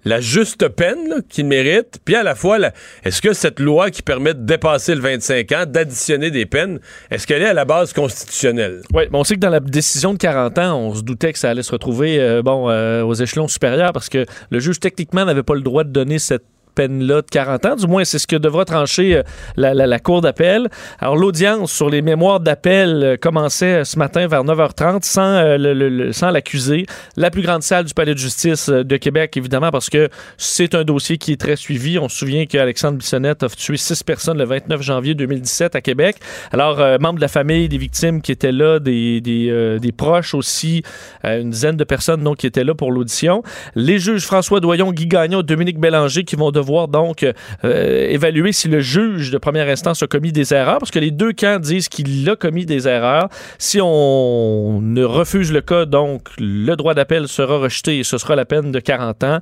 la 0.04 0.20
juste 0.20 0.68
peine 0.68 1.22
qu'il 1.28 1.46
mérite, 1.46 1.98
puis 2.04 2.14
à 2.14 2.22
la 2.22 2.34
fois, 2.34 2.58
est-ce 3.04 3.22
que 3.22 3.32
cette 3.32 3.58
loi 3.60 3.90
qui 3.90 4.02
permet 4.02 4.34
de 4.34 4.40
dépasser 4.40 4.94
le 4.94 5.00
25 5.00 5.52
ans, 5.52 5.64
d'additionner 5.66 6.30
des 6.30 6.46
peines, 6.46 6.78
est-ce 7.10 7.26
qu'elle 7.26 7.42
est 7.42 7.46
à 7.46 7.54
la 7.54 7.64
base 7.64 7.92
constitutionnelle? 7.92 8.82
Oui, 8.92 9.04
on 9.12 9.24
sait 9.24 9.34
que 9.34 9.40
dans 9.40 9.50
la 9.50 9.60
décision 9.60 10.12
de 10.12 10.18
40 10.18 10.58
ans, 10.58 10.78
on 10.78 10.94
se 10.94 11.02
doutait 11.02 11.32
que 11.32 11.38
ça 11.38 11.50
allait 11.50 11.62
se 11.62 11.72
retrouver 11.72 12.20
euh, 12.20 12.42
bon, 12.42 12.68
euh, 12.70 13.02
aux 13.02 13.14
échelons 13.14 13.48
supérieurs 13.48 13.92
parce 13.92 14.08
que 14.08 14.26
le 14.50 14.58
juge, 14.60 14.80
techniquement, 14.80 15.24
n'avait 15.24 15.42
pas 15.42 15.54
le 15.54 15.62
droit 15.62 15.84
de 15.84 15.90
donner 15.90 16.18
cette 16.18 16.44
peine-là 16.74 17.22
de 17.22 17.26
40 17.30 17.66
ans. 17.66 17.76
Du 17.76 17.86
moins, 17.86 18.04
c'est 18.04 18.18
ce 18.18 18.26
que 18.26 18.36
devra 18.36 18.64
trancher 18.64 19.16
euh, 19.16 19.22
la, 19.56 19.98
Cour 19.98 20.20
d'appel. 20.20 20.68
Alors, 20.98 21.16
l'audience 21.16 21.72
sur 21.72 21.88
les 21.88 22.02
mémoires 22.02 22.40
d'appel 22.40 23.02
euh, 23.02 23.16
commençait 23.16 23.84
ce 23.84 23.98
matin 23.98 24.26
vers 24.26 24.44
9h30 24.44 25.02
sans, 25.04 25.22
euh, 25.22 25.56
le- 25.56 25.72
le- 25.72 26.12
sans 26.12 26.30
l'accusé. 26.30 26.86
La 27.16 27.30
plus 27.30 27.42
grande 27.42 27.62
salle 27.62 27.84
du 27.84 27.94
Palais 27.94 28.14
de 28.14 28.18
justice 28.18 28.68
de 28.68 28.96
Québec, 28.96 29.36
évidemment, 29.36 29.70
parce 29.70 29.88
que 29.88 30.08
c'est 30.36 30.74
un 30.74 30.84
dossier 30.84 31.16
qui 31.16 31.32
est 31.32 31.40
très 31.40 31.56
suivi. 31.56 31.98
On 31.98 32.08
se 32.08 32.18
souvient 32.18 32.46
qu'Alexandre 32.46 32.98
Bissonnette 32.98 33.42
a 33.42 33.48
tué 33.48 33.76
six 33.76 34.02
personnes 34.02 34.38
le 34.38 34.44
29 34.44 34.82
janvier 34.82 35.14
2017 35.14 35.76
à 35.76 35.80
Québec. 35.80 36.16
Alors, 36.52 36.78
membres 37.00 37.16
de 37.16 37.20
la 37.20 37.28
famille 37.28 37.68
des 37.68 37.78
victimes 37.78 38.20
qui 38.20 38.32
étaient 38.32 38.52
là, 38.52 38.78
des, 38.78 39.92
proches 39.96 40.34
aussi, 40.34 40.82
une 41.22 41.50
dizaine 41.50 41.76
de 41.76 41.84
personnes 41.84 42.22
donc, 42.22 42.38
qui 42.38 42.46
étaient 42.46 42.64
là 42.64 42.74
pour 42.74 42.90
l'audition. 42.90 43.42
Les 43.74 43.98
juges 43.98 44.24
François 44.24 44.60
Doyon, 44.60 44.92
Guy 44.92 45.06
Gagnon, 45.06 45.42
Dominique 45.42 45.78
Bélanger 45.78 46.24
qui 46.24 46.36
vont 46.36 46.50
devoir 46.50 46.63
donc 46.88 47.26
euh, 47.64 48.08
évaluer 48.08 48.52
si 48.52 48.68
le 48.68 48.80
juge 48.80 49.30
de 49.30 49.38
première 49.38 49.68
instance 49.68 50.02
a 50.02 50.06
commis 50.06 50.32
des 50.32 50.52
erreurs, 50.52 50.78
parce 50.78 50.90
que 50.90 50.98
les 50.98 51.10
deux 51.10 51.32
camps 51.32 51.58
disent 51.58 51.88
qu'il 51.88 52.28
a 52.28 52.36
commis 52.36 52.66
des 52.66 52.88
erreurs. 52.88 53.28
Si 53.58 53.80
on 53.82 54.80
ne 54.80 55.04
refuse 55.04 55.52
le 55.52 55.60
cas, 55.60 55.84
donc 55.84 56.28
le 56.38 56.74
droit 56.76 56.94
d'appel 56.94 57.28
sera 57.28 57.58
rejeté 57.58 57.98
et 57.98 58.04
ce 58.04 58.18
sera 58.18 58.36
la 58.36 58.44
peine 58.44 58.72
de 58.72 58.80
40 58.80 59.24
ans. 59.24 59.38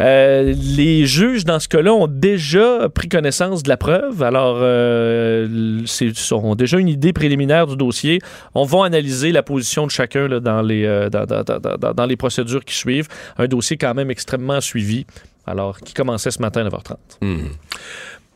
Euh, 0.00 0.54
les 0.76 1.06
juges, 1.06 1.44
dans 1.44 1.58
ce 1.58 1.68
cas-là, 1.68 1.92
ont 1.92 2.06
déjà 2.06 2.88
pris 2.88 3.08
connaissance 3.08 3.62
de 3.62 3.68
la 3.68 3.76
preuve. 3.76 4.22
Alors, 4.22 4.58
euh, 4.60 5.84
ont 6.32 6.54
déjà 6.54 6.78
une 6.78 6.88
idée 6.88 7.12
préliminaire 7.12 7.66
du 7.66 7.76
dossier. 7.76 8.20
On 8.54 8.64
va 8.64 8.84
analyser 8.84 9.32
la 9.32 9.42
position 9.42 9.86
de 9.86 9.90
chacun 9.90 10.28
dans, 10.28 10.62
les, 10.62 10.84
euh, 10.84 11.08
dans 11.08 12.06
les 12.06 12.16
procédures 12.16 12.64
qui 12.64 12.74
suivent. 12.74 13.08
Un 13.38 13.46
dossier 13.46 13.76
quand 13.76 13.94
même 13.94 14.10
extrêmement 14.10 14.60
suivi. 14.60 15.06
Alors, 15.50 15.80
qui 15.80 15.94
commençait 15.94 16.30
ce 16.30 16.40
matin 16.40 16.64
à 16.64 16.68
9h30. 16.68 16.96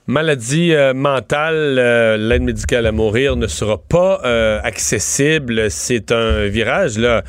Maladie 0.06 0.74
euh, 0.74 0.92
mentale, 0.92 1.78
euh, 1.78 2.18
l'aide 2.18 2.42
médicale 2.42 2.86
à 2.86 2.92
mourir 2.92 3.36
ne 3.36 3.46
sera 3.46 3.78
pas 3.78 4.20
euh, 4.24 4.60
accessible. 4.62 5.70
C'est 5.70 6.12
un 6.12 6.46
virage 6.46 6.98
là 6.98 7.22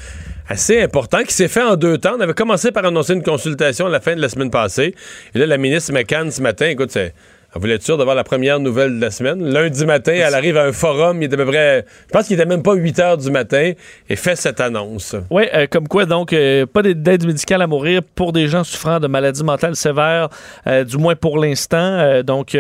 assez 0.50 0.82
important 0.82 1.24
qui 1.24 1.34
s'est 1.34 1.48
fait 1.48 1.64
en 1.64 1.78
deux 1.78 1.98
temps. 1.98 2.16
On 2.18 2.20
avait 2.20 2.34
commencé 2.34 2.72
par 2.72 2.84
annoncer 2.84 3.14
une 3.14 3.24
consultation 3.24 3.86
à 3.86 3.90
la 3.90 4.02
fin 4.02 4.14
de 4.14 4.20
la 4.20 4.28
semaine 4.28 4.52
passée. 4.52 4.94
Et 5.34 5.40
là, 5.40 5.46
la 5.46 5.58
ministre 5.58 5.94
McCann, 5.94 6.32
ce 6.32 6.42
matin, 6.42 6.68
écoute, 6.68 6.92
c'est... 6.92 7.14
Voulait 7.58 7.76
être 7.76 7.84
sûre 7.84 7.98
d'avoir 7.98 8.18
la 8.18 8.26
première 8.26 8.60
nouvelle 8.60 8.98
de 8.98 9.02
la 9.02 9.12
semaine? 9.12 9.42
Lundi 9.42 9.86
matin, 9.86 10.12
elle 10.12 10.36
arrive 10.36 10.58
à 10.58 10.66
un 10.66 10.74
forum, 10.74 11.22
il 11.22 11.32
est 11.32 11.34
à 11.34 11.38
peu 11.38 11.46
près, 11.46 11.86
je 12.08 12.12
pense 12.12 12.28
qu'il 12.28 12.34
était 12.34 12.46
même 12.46 12.62
pas 12.62 12.74
8 12.74 13.00
heures 13.00 13.18
du 13.18 13.32
matin, 13.32 13.72
et 14.10 14.16
fait 14.18 14.36
cette 14.36 14.60
annonce. 14.60 15.16
Oui, 15.32 15.44
euh, 15.54 15.66
comme 15.72 15.88
quoi, 15.88 16.06
donc, 16.06 16.34
euh, 16.34 16.66
pas 16.66 16.82
d'aide 16.82 17.26
médicale 17.26 17.62
à 17.62 17.68
mourir 17.68 18.02
pour 18.14 18.34
des 18.34 18.50
gens 18.50 18.66
souffrant 18.66 19.00
de 19.00 19.08
maladies 19.08 19.46
mentales 19.46 19.78
sévères, 19.78 20.28
euh, 20.68 20.84
du 20.84 20.98
moins 20.98 21.16
pour 21.16 21.38
l'instant. 21.38 22.22
Donc, 22.24 22.58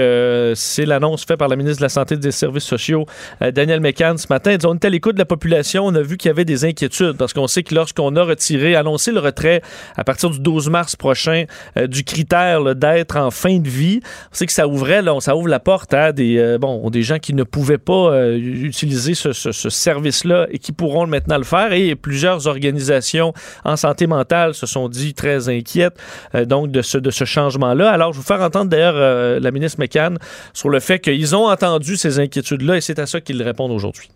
c'est 0.55 0.85
l'annonce 0.85 1.25
faite 1.25 1.39
par 1.39 1.49
la 1.49 1.57
ministre 1.57 1.79
de 1.79 1.85
la 1.85 1.89
Santé 1.89 2.15
et 2.15 2.17
des 2.17 2.31
Services 2.31 2.63
sociaux, 2.63 3.05
Daniel 3.53 3.81
Mécan, 3.81 4.15
ce 4.15 4.27
matin. 4.29 4.55
Dit, 4.55 4.65
on 4.65 4.75
était 4.75 4.87
à 4.87 4.91
l'écoute 4.91 5.15
de 5.15 5.19
la 5.19 5.25
population, 5.25 5.85
on 5.85 5.95
a 5.95 6.01
vu 6.01 6.15
qu'il 6.15 6.29
y 6.29 6.31
avait 6.31 6.45
des 6.45 6.63
inquiétudes, 6.63 7.17
parce 7.17 7.33
qu'on 7.33 7.47
sait 7.47 7.63
que 7.63 7.75
lorsqu'on 7.75 8.15
a 8.15 8.23
retiré, 8.23 8.75
annoncé 8.75 9.11
le 9.11 9.19
retrait 9.19 9.61
à 9.97 10.05
partir 10.05 10.29
du 10.29 10.39
12 10.39 10.69
mars 10.69 10.95
prochain 10.95 11.43
du 11.75 12.05
critère 12.05 12.75
d'être 12.75 13.17
en 13.17 13.29
fin 13.31 13.57
de 13.57 13.67
vie, 13.67 13.99
on 14.31 14.35
sait 14.35 14.45
que 14.45 14.53
ça 14.53 14.67
là, 14.85 15.19
ça 15.19 15.35
ouvre 15.35 15.47
la 15.47 15.59
porte 15.59 15.93
à 15.93 16.11
des, 16.11 16.37
euh, 16.37 16.57
bon, 16.57 16.89
des 16.89 17.03
gens 17.03 17.19
qui 17.19 17.33
ne 17.33 17.43
pouvaient 17.43 17.77
pas 17.77 18.11
euh, 18.13 18.37
utiliser 18.37 19.13
ce, 19.13 19.33
ce- 19.33 19.51
ce 19.51 19.69
service-là 19.69 20.47
et 20.51 20.59
qui 20.59 20.71
pourront 20.71 21.07
maintenant 21.07 21.37
le 21.37 21.43
faire. 21.43 21.73
Et 21.73 21.95
plusieurs 21.95 22.47
organisations 22.47 23.33
en 23.63 23.75
santé 23.75 24.07
mentale 24.07 24.53
se 24.53 24.65
sont 24.65 24.87
dit 24.89 25.13
très 25.13 25.49
inquiètes 25.49 25.97
euh, 26.35 26.45
donc 26.45 26.71
de 26.71 26.81
ce, 26.81 26.97
de 26.97 27.11
ce 27.11 27.25
changement-là. 27.25 27.91
Alors, 27.91 28.13
je 28.13 28.17
vais 28.19 28.21
vous 28.21 28.27
faire 28.27 28.41
entendre 28.41 28.69
d'ailleurs 28.69 29.39
la 29.39 29.51
ministre 29.51 29.79
McCann 29.79 30.17
sur 30.53 30.69
le 30.69 30.79
fait 30.79 30.99
qu'ils 30.99 31.35
ont 31.35 31.47
entendu 31.49 31.97
ces 31.97 32.19
inquiétudes-là 32.19 32.77
et 32.77 32.81
c'est 32.81 32.99
à 32.99 33.05
ça 33.05 33.21
qu'ils 33.21 33.41
répondent 33.43 33.71
aujourd'hui. 33.71 34.09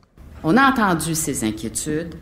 On 0.43 0.55
a 0.57 0.69
entendu 0.69 1.15
ces 1.15 1.43
inquiétudes 1.43 2.15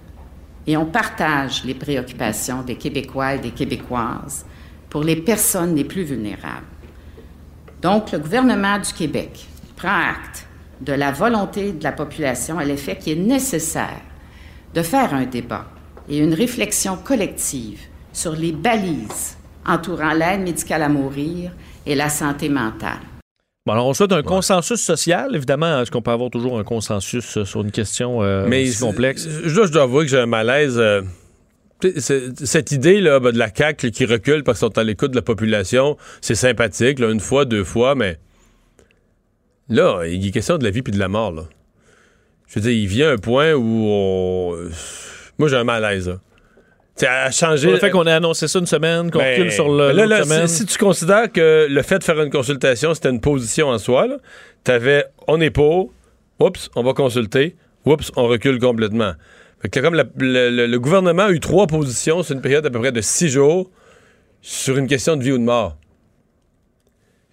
et 0.66 0.76
on 0.78 0.86
partage 0.86 1.64
les 1.66 1.74
préoccupations 1.74 2.62
des 2.64 2.76
Québécois 2.76 3.36
et 3.36 3.40
des 3.40 3.52
Québécoises 3.52 4.46
pour 4.90 5.04
les 5.04 5.16
personnes 5.18 5.76
les 5.76 5.84
plus 5.84 6.04
vulnérables. 6.04 6.66
Donc, 7.88 8.12
le 8.12 8.20
gouvernement 8.20 8.80
du 8.80 8.92
Québec 8.92 9.48
prend 9.78 9.88
acte 9.88 10.46
de 10.82 10.92
la 10.92 11.14
volonté 11.14 11.72
de 11.72 11.82
la 11.86 11.94
population 11.94 12.60
à 12.60 12.66
l'effet 12.66 12.98
qu'il 12.98 13.18
est 13.18 13.22
nécessaire 13.22 14.02
de 14.74 14.82
faire 14.82 15.14
un 15.14 15.24
débat 15.24 15.64
et 16.10 16.18
une 16.18 16.34
réflexion 16.34 16.98
collective 16.98 17.80
sur 18.12 18.34
les 18.34 18.52
balises 18.52 19.38
entourant 19.66 20.12
l'aide 20.12 20.42
médicale 20.42 20.84
à 20.84 20.90
mourir 20.90 21.52
et 21.86 21.96
la 21.96 22.10
santé 22.10 22.50
mentale. 22.50 23.00
Bon, 23.66 23.72
alors, 23.72 23.88
on 23.88 23.94
souhaite 23.94 24.12
un 24.12 24.22
consensus 24.22 24.82
social. 24.82 25.34
Évidemment, 25.34 25.80
est-ce 25.80 25.90
qu'on 25.90 26.02
peut 26.02 26.12
avoir 26.12 26.30
toujours 26.30 26.60
un 26.60 26.66
consensus 26.66 27.42
sur 27.46 27.62
une 27.62 27.72
question 27.72 28.22
euh, 28.22 28.46
Mais 28.50 28.68
aussi 28.68 28.82
complexe? 28.82 29.26
Là, 29.26 29.66
je 29.66 29.72
dois 29.72 29.84
avouer 29.84 30.04
que 30.04 30.12
j'ai 30.12 30.20
un 30.20 30.26
malaise. 30.26 30.78
euh, 30.78 31.04
cette 31.82 32.72
idée 32.72 33.02
là, 33.02 33.20
ben, 33.20 33.32
de 33.32 33.38
la 33.38 33.54
CAQ 33.54 33.92
qui 33.92 34.06
recule 34.06 34.44
parce 34.44 34.60
qu'ils 34.60 34.68
sont 34.68 34.78
à 34.78 34.84
l'écoute 34.84 35.12
de 35.12 35.16
la 35.16 35.22
population, 35.22 35.98
c'est 36.22 36.36
sympathique, 36.36 37.00
là, 37.00 37.10
une 37.12 37.20
fois, 37.20 37.46
deux 37.46 37.64
fois, 37.64 37.94
mais 37.96 38.18
là, 39.70 40.04
il 40.08 40.26
est 40.28 40.32
question 40.32 40.58
de 40.58 40.64
la 40.64 40.70
vie 40.72 40.82
puis 40.82 40.94
de 40.94 41.00
la 41.00 41.08
mort. 41.08 41.32
Là. 41.32 41.44
Je 42.48 42.56
veux 42.56 42.62
dire, 42.62 42.72
il 42.72 42.88
vient 42.88 43.12
un 43.12 43.18
point 43.18 43.54
où 43.54 43.86
on- 43.88 44.70
moi 45.38 45.50
j'ai 45.50 45.56
un 45.58 45.64
malaise. 45.64 46.08
Là. 46.10 46.20
Tu 46.98 47.02
sais, 47.06 47.08
à 47.08 47.30
changer. 47.30 47.70
Le 47.70 47.78
fait 47.78 47.92
qu'on 47.92 48.08
ait 48.08 48.12
annoncé 48.12 48.48
ça 48.48 48.58
une 48.58 48.66
semaine, 48.66 49.12
qu'on 49.12 49.20
Ben, 49.20 49.38
recule 49.38 49.52
sur 49.52 49.70
le, 49.70 49.92
là, 49.92 49.94
l'autre 49.94 50.08
là, 50.10 50.24
semaine. 50.24 50.48
si, 50.48 50.58
si 50.60 50.66
tu 50.66 50.78
considères 50.80 51.32
que 51.32 51.68
le 51.70 51.82
fait 51.84 52.00
de 52.00 52.04
faire 52.04 52.20
une 52.22 52.32
consultation, 52.32 52.94
c'était 52.96 53.10
une 53.12 53.22
position 53.22 53.68
en 53.68 53.78
soi, 53.78 54.08
t'avais 54.64 55.06
on 55.28 55.40
est 55.40 55.52
pour, 55.52 55.92
oups, 56.40 56.70
on 56.76 56.82
va 56.82 56.94
consulter, 56.94 57.56
oups, 57.86 58.12
on 58.16 58.28
recule 58.28 58.60
complètement. 58.60 59.14
Fait 59.62 59.70
que 59.70 59.80
comme 59.80 59.96
la- 59.96 60.06
le, 60.18 60.78
gouvernement 60.78 61.24
a 61.24 61.32
eu 61.32 61.40
trois 61.40 61.68
positions 61.68 62.22
sur 62.24 62.36
une 62.36 62.42
période 62.42 62.66
à 62.66 62.70
peu 62.70 62.80
près 62.80 62.92
de 62.92 63.02
six 63.02 63.30
jours 63.30 63.70
sur 64.42 64.78
une 64.78 64.88
question 64.88 65.16
de 65.18 65.24
vie 65.24 65.32
ou 65.32 65.38
de 65.38 65.44
mort. 65.44 65.78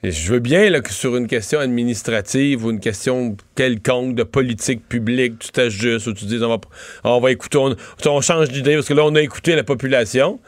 Et 0.02 0.10
je 0.10 0.32
veux 0.32 0.38
bien 0.38 0.68
là, 0.68 0.80
que 0.80 0.92
sur 0.92 1.16
une 1.16 1.26
question 1.26 1.58
administrative 1.60 2.64
ou 2.64 2.70
une 2.70 2.80
question 2.80 3.36
quelconque 3.54 4.14
de 4.14 4.22
politique 4.22 4.86
publique, 4.86 5.38
tu 5.38 5.48
t'ajustes 5.50 6.06
ou 6.06 6.12
tu 6.12 6.26
dis 6.26 6.38
on 6.42 6.48
va, 6.50 6.60
on 7.04 7.20
va 7.20 7.30
écouter, 7.30 7.56
on, 7.58 7.74
on 8.06 8.20
change 8.20 8.48
d'idée 8.50 8.74
parce 8.74 8.86
que 8.88 8.92
là 8.94 9.02
on 9.04 9.14
a 9.14 9.22
écouté 9.22 9.54
la 9.56 9.64
population. 9.64 10.40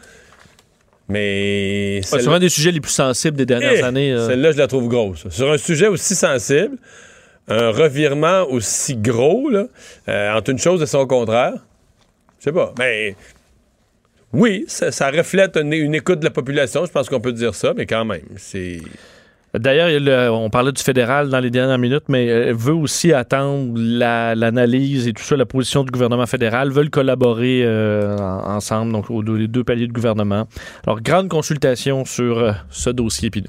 Mais 1.08 2.00
Ouais, 2.02 2.06
celle- 2.06 2.22
sur 2.22 2.32
un 2.32 2.38
des 2.38 2.48
sujets 2.48 2.72
les 2.72 2.80
plus 2.80 2.90
sensibles 2.92 3.36
des 3.36 3.46
dernières 3.46 3.72
eh, 3.76 3.82
années. 3.82 4.12
euh, 4.12 4.26
Celle-là, 4.26 4.52
je 4.52 4.58
la 4.58 4.66
trouve 4.66 4.88
grosse. 4.88 5.28
Sur 5.28 5.50
un 5.52 5.58
sujet 5.58 5.86
aussi 5.86 6.14
sensible, 6.14 6.76
un 7.48 7.70
revirement 7.70 8.42
aussi 8.50 8.96
gros, 8.96 9.48
là, 9.48 9.66
euh, 10.08 10.34
entre 10.34 10.50
une 10.50 10.58
chose 10.58 10.82
et 10.82 10.86
son 10.86 11.06
contraire, 11.06 11.54
sais 12.50 12.52
pas. 12.52 12.72
Mais 12.78 13.14
oui, 14.32 14.64
ça, 14.68 15.10
reflète 15.10 15.56
une, 15.56 15.72
écoute 15.94 16.18
de 16.20 16.24
la 16.24 16.30
population, 16.30 16.84
je 16.84 16.90
pense 16.90 17.08
qu'on 17.08 17.20
peut 17.20 17.32
dire 17.32 17.54
ça, 17.54 17.72
mais 17.76 17.86
quand 17.86 18.04
même, 18.04 18.22
c'est. 18.36 18.80
D'ailleurs, 19.54 20.34
on 20.34 20.50
parlait 20.50 20.72
du 20.72 20.82
fédéral 20.82 21.30
dans 21.30 21.40
les 21.40 21.48
dernières 21.50 21.78
minutes, 21.78 22.04
mais 22.08 22.28
euh, 22.28 22.52
veut 22.54 22.74
aussi 22.74 23.14
attendre 23.14 23.72
la- 23.76 24.34
l'analyse 24.34 25.08
et 25.08 25.14
tout 25.14 25.22
ça, 25.22 25.34
la 25.36 25.46
position 25.46 25.82
du 25.82 25.90
gouvernement 25.90 26.26
fédéral, 26.26 26.70
veulent 26.70 26.90
collaborer 26.90 27.62
euh, 27.64 28.18
en- 28.18 28.56
ensemble, 28.56 28.92
donc 28.92 29.10
aux 29.10 29.22
deux, 29.22 29.36
les 29.36 29.48
deux 29.48 29.64
paliers 29.64 29.86
de 29.86 29.92
gouvernement. 29.92 30.46
Alors, 30.86 31.00
grande 31.00 31.28
consultation 31.28 32.04
sur 32.04 32.38
euh, 32.38 32.52
ce 32.68 32.90
dossier. 32.90 33.30
Vincent, 33.30 33.46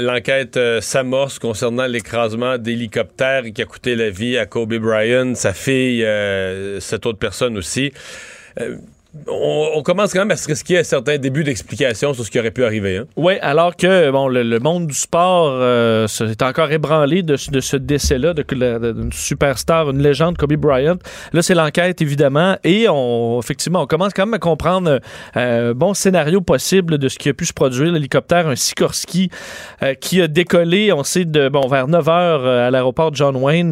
l'enquête 0.00 0.56
euh, 0.56 0.80
s'amorce 0.80 1.38
concernant 1.38 1.86
l'écrasement 1.86 2.58
d'hélicoptère 2.58 3.42
qui 3.54 3.62
a 3.62 3.64
coûté 3.64 3.94
la 3.94 4.10
vie 4.10 4.38
à 4.38 4.46
Kobe 4.46 4.74
Bryant, 4.74 5.34
sa 5.34 5.52
fille, 5.52 6.04
euh, 6.04 6.80
cette 6.80 7.06
autre 7.06 7.18
personne 7.18 7.56
aussi. 7.56 7.92
On, 9.28 9.82
commence 9.82 10.12
quand 10.12 10.20
même 10.20 10.30
à 10.30 10.36
se 10.36 10.48
risquer 10.48 10.78
à 10.78 10.84
certains 10.84 11.18
débuts 11.18 11.44
d'explication 11.44 12.12
sur 12.14 12.24
ce 12.24 12.30
qui 12.30 12.38
aurait 12.38 12.50
pu 12.50 12.64
arriver. 12.64 12.98
Hein? 12.98 13.04
Oui, 13.16 13.34
alors 13.40 13.76
que 13.76 14.10
bon, 14.10 14.28
le, 14.28 14.58
monde 14.58 14.86
du 14.86 14.94
sport 14.94 15.50
euh, 15.52 16.06
est 16.20 16.42
encore 16.42 16.72
ébranlé 16.72 17.22
de, 17.22 17.36
ce- 17.36 17.76
décès-là, 17.76 18.34
d'une 18.34 19.12
superstar, 19.12 19.90
une 19.90 20.02
légende, 20.02 20.36
Kobe 20.36 20.54
Bryant. 20.54 20.96
Là, 21.32 21.42
c'est 21.42 21.54
l'enquête, 21.54 22.02
évidemment, 22.02 22.56
et 22.64 22.88
on, 22.88 23.38
effectivement, 23.40 23.82
on 23.82 23.86
commence 23.86 24.12
quand 24.12 24.26
même 24.26 24.34
à 24.34 24.38
comprendre 24.38 25.00
euh, 25.36 25.70
un 25.70 25.74
bon 25.74 25.94
scénario 25.94 26.40
possible 26.40 26.98
de 26.98 27.08
ce 27.08 27.18
qui 27.18 27.28
a 27.28 27.34
pu 27.34 27.44
se 27.44 27.52
produire. 27.52 27.92
L'hélicoptère, 27.92 28.48
un 28.48 28.56
Sikorsky, 28.56 29.30
euh, 29.82 29.94
qui 29.94 30.20
a 30.22 30.28
décollé, 30.28 30.92
on 30.92 31.04
sait, 31.04 31.24
bon, 31.24 31.66
vers 31.68 31.88
9 31.88 32.08
heures 32.08 32.44
euh, 32.44 32.68
à 32.68 32.70
l'aéroport 32.70 33.14
John 33.14 33.36
Wayne, 33.36 33.70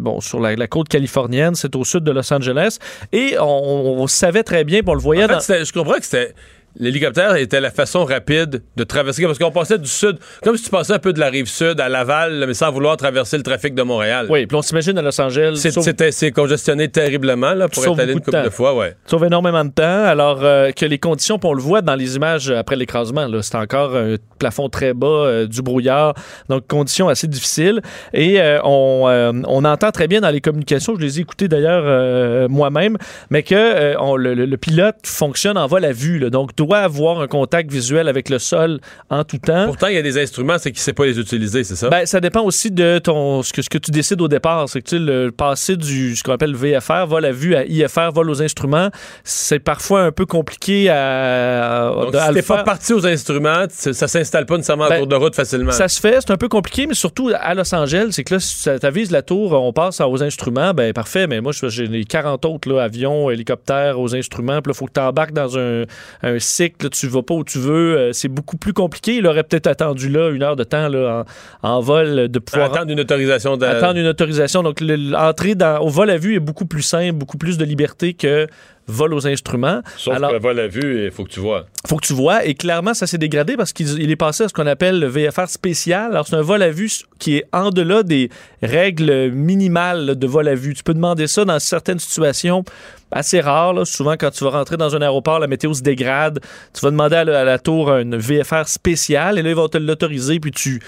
bon, 0.00 0.20
sur 0.20 0.40
la, 0.40 0.66
côte 0.66 0.88
californienne, 0.88 1.54
c'est 1.54 1.74
au 1.76 1.84
sud 1.84 2.04
de 2.04 2.10
Los 2.10 2.32
Angeles, 2.32 2.78
et 3.12 3.36
on, 3.40 4.06
savait 4.06 4.42
très 4.42 4.64
bien, 4.64 4.80
on 4.92 4.94
le 4.94 5.00
voyait 5.00 5.24
En 5.24 5.28
fait, 5.28 5.34
dans... 5.34 5.40
c'était- 5.40 5.64
je 5.64 5.72
comprends 5.72 5.94
que 5.94 6.04
c'était. 6.04 6.34
L'hélicoptère 6.76 7.36
était 7.36 7.60
la 7.60 7.70
façon 7.70 8.04
rapide 8.04 8.62
de 8.76 8.84
traverser, 8.84 9.22
parce 9.24 9.38
qu'on 9.38 9.52
passait 9.52 9.78
du 9.78 9.88
sud, 9.88 10.16
comme 10.42 10.56
si 10.56 10.64
tu 10.64 10.70
passais 10.70 10.92
un 10.92 10.98
peu 10.98 11.12
de 11.12 11.20
la 11.20 11.28
rive 11.28 11.46
sud 11.46 11.78
à 11.80 11.88
Laval, 11.88 12.44
mais 12.48 12.54
sans 12.54 12.72
vouloir 12.72 12.96
traverser 12.96 13.36
le 13.36 13.44
trafic 13.44 13.74
de 13.76 13.82
Montréal. 13.82 14.26
Oui, 14.28 14.46
puis 14.46 14.56
on 14.56 14.62
s'imagine 14.62 14.98
à 14.98 15.02
Los 15.02 15.20
Angeles. 15.20 15.56
C'est- 15.56 15.70
sauf- 15.70 15.84
C'était 15.84 16.10
c'est 16.10 16.32
congestionné 16.32 16.88
terriblement 16.88 17.54
là, 17.54 17.68
pour 17.68 17.82
Sauve 17.84 17.94
étaler 17.94 18.12
une 18.14 18.18
de 18.18 18.24
couple 18.24 18.42
de 18.42 18.50
fois, 18.50 18.74
ouais. 18.74 18.96
sauve 19.06 19.24
énormément 19.24 19.64
de 19.64 19.70
temps. 19.70 19.82
Alors 20.04 20.40
euh, 20.42 20.72
que 20.72 20.84
les 20.84 20.98
conditions, 20.98 21.38
on 21.44 21.52
le 21.52 21.62
voit 21.62 21.80
dans 21.80 21.94
les 21.94 22.16
images 22.16 22.50
après 22.50 22.74
l'écrasement, 22.76 23.28
c'est 23.42 23.54
encore 23.56 23.94
un 23.96 24.16
plafond 24.40 24.68
très 24.68 24.94
bas, 24.94 25.06
euh, 25.06 25.46
du 25.46 25.62
brouillard, 25.62 26.14
donc 26.48 26.66
conditions 26.66 27.08
assez 27.08 27.28
difficiles. 27.28 27.80
Et 28.12 28.40
euh, 28.40 28.58
on, 28.64 29.42
on 29.46 29.64
entend 29.64 29.90
très 29.92 30.08
bien 30.08 30.20
dans 30.20 30.30
les 30.30 30.40
communications, 30.40 30.94
je 30.96 31.00
les 31.02 31.18
ai 31.18 31.22
écoutées 31.22 31.46
d'ailleurs 31.48 32.48
moi-même, 32.48 32.96
mais 33.30 33.42
que 33.44 33.96
on- 34.00 34.16
le, 34.16 34.34
le- 34.34 34.46
le 34.46 34.56
pilote 34.56 34.96
fonctionne 35.04 35.56
en 35.56 35.66
vol 35.66 35.84
à 35.84 35.92
vue, 35.92 36.18
là, 36.18 36.30
donc 36.30 36.54
doit 36.64 36.78
avoir 36.78 37.20
un 37.20 37.26
contact 37.26 37.70
visuel 37.70 38.08
avec 38.08 38.28
le 38.28 38.38
sol 38.38 38.80
en 39.10 39.24
tout 39.24 39.38
temps. 39.38 39.66
Pourtant, 39.66 39.88
il 39.88 39.94
y 39.94 39.98
a 39.98 40.02
des 40.02 40.18
instruments, 40.22 40.56
c'est 40.58 40.70
qu'il 40.70 40.78
ne 40.80 40.84
sait 40.84 40.92
pas 40.92 41.04
les 41.06 41.18
utiliser, 41.18 41.64
c'est 41.64 41.76
ça? 41.76 41.88
Ben, 41.88 42.06
ça 42.06 42.20
dépend 42.20 42.42
aussi 42.42 42.70
de 42.70 42.98
ton 42.98 43.42
ce 43.42 43.52
que, 43.52 43.62
ce 43.62 43.68
que 43.68 43.78
tu 43.78 43.90
décides 43.90 44.20
au 44.20 44.28
départ. 44.28 44.68
C'est 44.68 44.80
que 44.80 44.88
tu 44.88 44.96
sais, 44.96 45.02
le 45.02 45.30
passer 45.30 45.76
du 45.76 46.16
ce 46.16 46.22
qu'on 46.22 46.32
appelle 46.32 46.54
VFR, 46.54 47.06
vol 47.06 47.24
à 47.24 47.32
vue 47.32 47.54
à 47.54 47.64
IFR, 47.64 48.10
vol 48.14 48.30
aux 48.30 48.42
instruments, 48.42 48.90
c'est 49.24 49.58
parfois 49.58 50.02
un 50.02 50.12
peu 50.12 50.26
compliqué 50.26 50.88
à, 50.90 51.90
Donc, 51.94 52.12
de- 52.12 52.18
à 52.18 52.28
si 52.28 52.34
t'es 52.34 52.42
pas 52.42 52.62
parti 52.62 52.92
aux 52.92 53.06
instruments, 53.06 53.64
ça 53.68 54.08
s'installe 54.08 54.46
pas 54.46 54.56
nécessairement 54.56 54.88
Ben, 54.88 54.96
en 54.96 54.98
cours 54.98 55.06
de 55.08 55.16
route 55.16 55.34
facilement. 55.34 55.72
Ça 55.72 55.88
se 55.88 56.00
fait, 56.00 56.18
c'est 56.20 56.30
un 56.32 56.36
peu 56.36 56.48
compliqué, 56.48 56.86
mais 56.86 56.94
surtout 56.94 57.30
à 57.34 57.54
Los 57.54 57.74
Angeles, 57.74 58.08
c'est 58.12 58.24
que 58.24 58.34
là, 58.34 58.40
si 58.40 58.62
tu 58.62 58.86
avises 58.86 59.10
la 59.10 59.22
tour, 59.22 59.52
on 59.52 59.72
passe 59.72 60.00
aux 60.00 60.22
instruments, 60.22 60.72
ben 60.74 60.92
parfait, 60.92 61.26
mais 61.26 61.40
moi, 61.40 61.52
j'ai 61.52 61.86
les 61.86 62.04
40 62.04 62.44
autres, 62.44 62.68
là, 62.70 62.82
avions, 62.82 63.30
hélicoptères, 63.30 63.98
aux 64.00 64.14
instruments, 64.14 64.60
puis 64.62 64.70
là, 64.70 64.74
il 64.74 64.78
faut 64.78 64.86
que 64.86 64.92
tu 64.92 65.00
embarques 65.00 65.32
dans 65.32 65.58
un, 65.58 65.82
un 66.22 66.38
cycle, 66.54 66.88
tu 66.90 67.06
vas 67.08 67.22
pas 67.22 67.34
où 67.34 67.44
tu 67.44 67.58
veux, 67.58 67.96
euh, 67.96 68.12
c'est 68.12 68.28
beaucoup 68.28 68.56
plus 68.56 68.72
compliqué. 68.72 69.16
Il 69.16 69.26
aurait 69.26 69.42
peut-être 69.44 69.66
attendu 69.66 70.08
là 70.08 70.30
une 70.30 70.42
heure 70.42 70.56
de 70.56 70.64
temps 70.64 70.88
là, 70.88 71.24
en, 71.62 71.68
en 71.68 71.80
vol 71.80 72.28
de 72.28 72.38
pouvoir 72.38 72.72
Attendre 72.72 72.90
une 72.92 73.00
autorisation 73.00 73.56
de... 73.56 73.66
attendre 73.66 73.98
une 73.98 74.06
autorisation. 74.06 74.62
Donc, 74.62 74.80
le- 74.80 74.96
l'entrée 74.96 75.54
au 75.80 75.88
vol 75.88 76.10
à 76.10 76.16
vue 76.16 76.34
est 76.36 76.40
beaucoup 76.40 76.66
plus 76.66 76.82
simple, 76.82 77.12
beaucoup 77.12 77.38
plus 77.38 77.58
de 77.58 77.64
liberté 77.64 78.14
que 78.14 78.46
vol 78.86 79.14
aux 79.14 79.26
instruments. 79.26 79.80
Sauf 79.96 80.14
Alors, 80.14 80.30
que 80.30 80.34
le 80.34 80.40
vol 80.40 80.60
à 80.60 80.66
vue, 80.66 81.04
il 81.06 81.10
faut 81.10 81.24
que 81.24 81.30
tu 81.30 81.40
vois. 81.40 81.66
faut 81.86 81.96
que 81.96 82.06
tu 82.06 82.12
vois. 82.12 82.44
Et 82.44 82.54
clairement, 82.54 82.94
ça 82.94 83.06
s'est 83.06 83.18
dégradé 83.18 83.56
parce 83.56 83.72
qu'il 83.72 83.88
il 84.00 84.10
est 84.10 84.16
passé 84.16 84.44
à 84.44 84.48
ce 84.48 84.52
qu'on 84.52 84.66
appelle 84.66 85.00
le 85.00 85.06
VFR 85.06 85.48
spécial. 85.48 86.10
Alors, 86.12 86.26
c'est 86.26 86.36
un 86.36 86.42
vol 86.42 86.62
à 86.62 86.70
vue 86.70 86.90
qui 87.18 87.36
est 87.36 87.44
en 87.52 87.70
delà 87.70 88.02
des 88.02 88.28
règles 88.62 89.30
minimales 89.30 90.16
de 90.18 90.26
vol 90.26 90.48
à 90.48 90.54
vue. 90.54 90.74
Tu 90.74 90.82
peux 90.82 90.94
demander 90.94 91.26
ça 91.26 91.44
dans 91.44 91.58
certaines 91.58 91.98
situations 91.98 92.64
assez 93.10 93.40
rares. 93.40 93.72
là. 93.74 93.84
Souvent, 93.84 94.16
quand 94.18 94.30
tu 94.30 94.44
vas 94.44 94.50
rentrer 94.50 94.76
dans 94.76 94.94
un 94.94 95.00
aéroport, 95.02 95.38
la 95.38 95.46
météo 95.46 95.72
se 95.72 95.82
dégrade. 95.82 96.40
Tu 96.72 96.80
vas 96.80 96.90
demander 96.90 97.16
à 97.16 97.24
la, 97.24 97.40
à 97.40 97.44
la 97.44 97.58
tour 97.58 97.90
un 97.90 98.04
VFR 98.16 98.66
spécial 98.66 99.38
et 99.38 99.42
là, 99.42 99.50
ils 99.50 99.56
vont 99.56 99.68
te 99.68 99.78
l'autoriser. 99.78 100.40
Puis 100.40 100.50
tu 100.50 100.80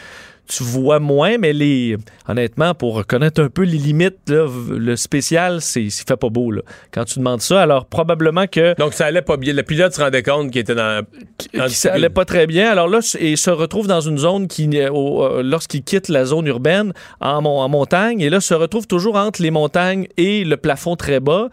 tu 0.46 0.62
vois 0.62 0.98
moins, 0.98 1.38
mais 1.38 1.52
les 1.52 1.96
honnêtement, 2.28 2.74
pour 2.74 3.06
connaître 3.06 3.42
un 3.42 3.48
peu 3.48 3.62
les 3.62 3.78
limites, 3.78 4.18
là, 4.28 4.46
le 4.70 4.96
spécial, 4.96 5.60
c'est 5.60 5.88
fait 5.90 6.16
pas 6.16 6.28
beau. 6.28 6.50
Là. 6.50 6.62
Quand 6.92 7.04
tu 7.04 7.18
demandes 7.18 7.40
ça, 7.40 7.62
alors 7.62 7.86
probablement 7.86 8.46
que 8.46 8.74
Donc, 8.78 8.94
ça 8.94 9.06
allait 9.06 9.22
pas 9.22 9.36
bien. 9.36 9.52
Le 9.52 9.62
pilote 9.62 9.92
se 9.92 10.00
rendait 10.00 10.22
compte 10.22 10.50
qu'il 10.50 10.60
était 10.60 10.74
dans... 10.74 11.04
ça 11.68 11.92
allait 11.92 12.08
pas 12.08 12.24
très 12.24 12.46
bien. 12.46 12.70
Alors 12.70 12.88
là, 12.88 13.00
et 13.18 13.36
se 13.36 13.50
retrouve 13.50 13.86
dans 13.86 14.00
une 14.00 14.18
zone 14.18 14.48
qui, 14.48 14.68
euh, 14.74 15.42
lorsqu'il 15.42 15.82
quitte 15.82 16.08
la 16.08 16.24
zone 16.24 16.46
urbaine 16.46 16.92
en 17.20 17.68
montagne, 17.68 18.20
et 18.20 18.30
là, 18.30 18.40
se 18.40 18.54
retrouve 18.54 18.86
toujours 18.86 19.16
entre 19.16 19.42
les 19.42 19.50
montagnes 19.50 20.06
et 20.16 20.44
le 20.44 20.56
plafond 20.56 20.96
très 20.96 21.20
bas. 21.20 21.48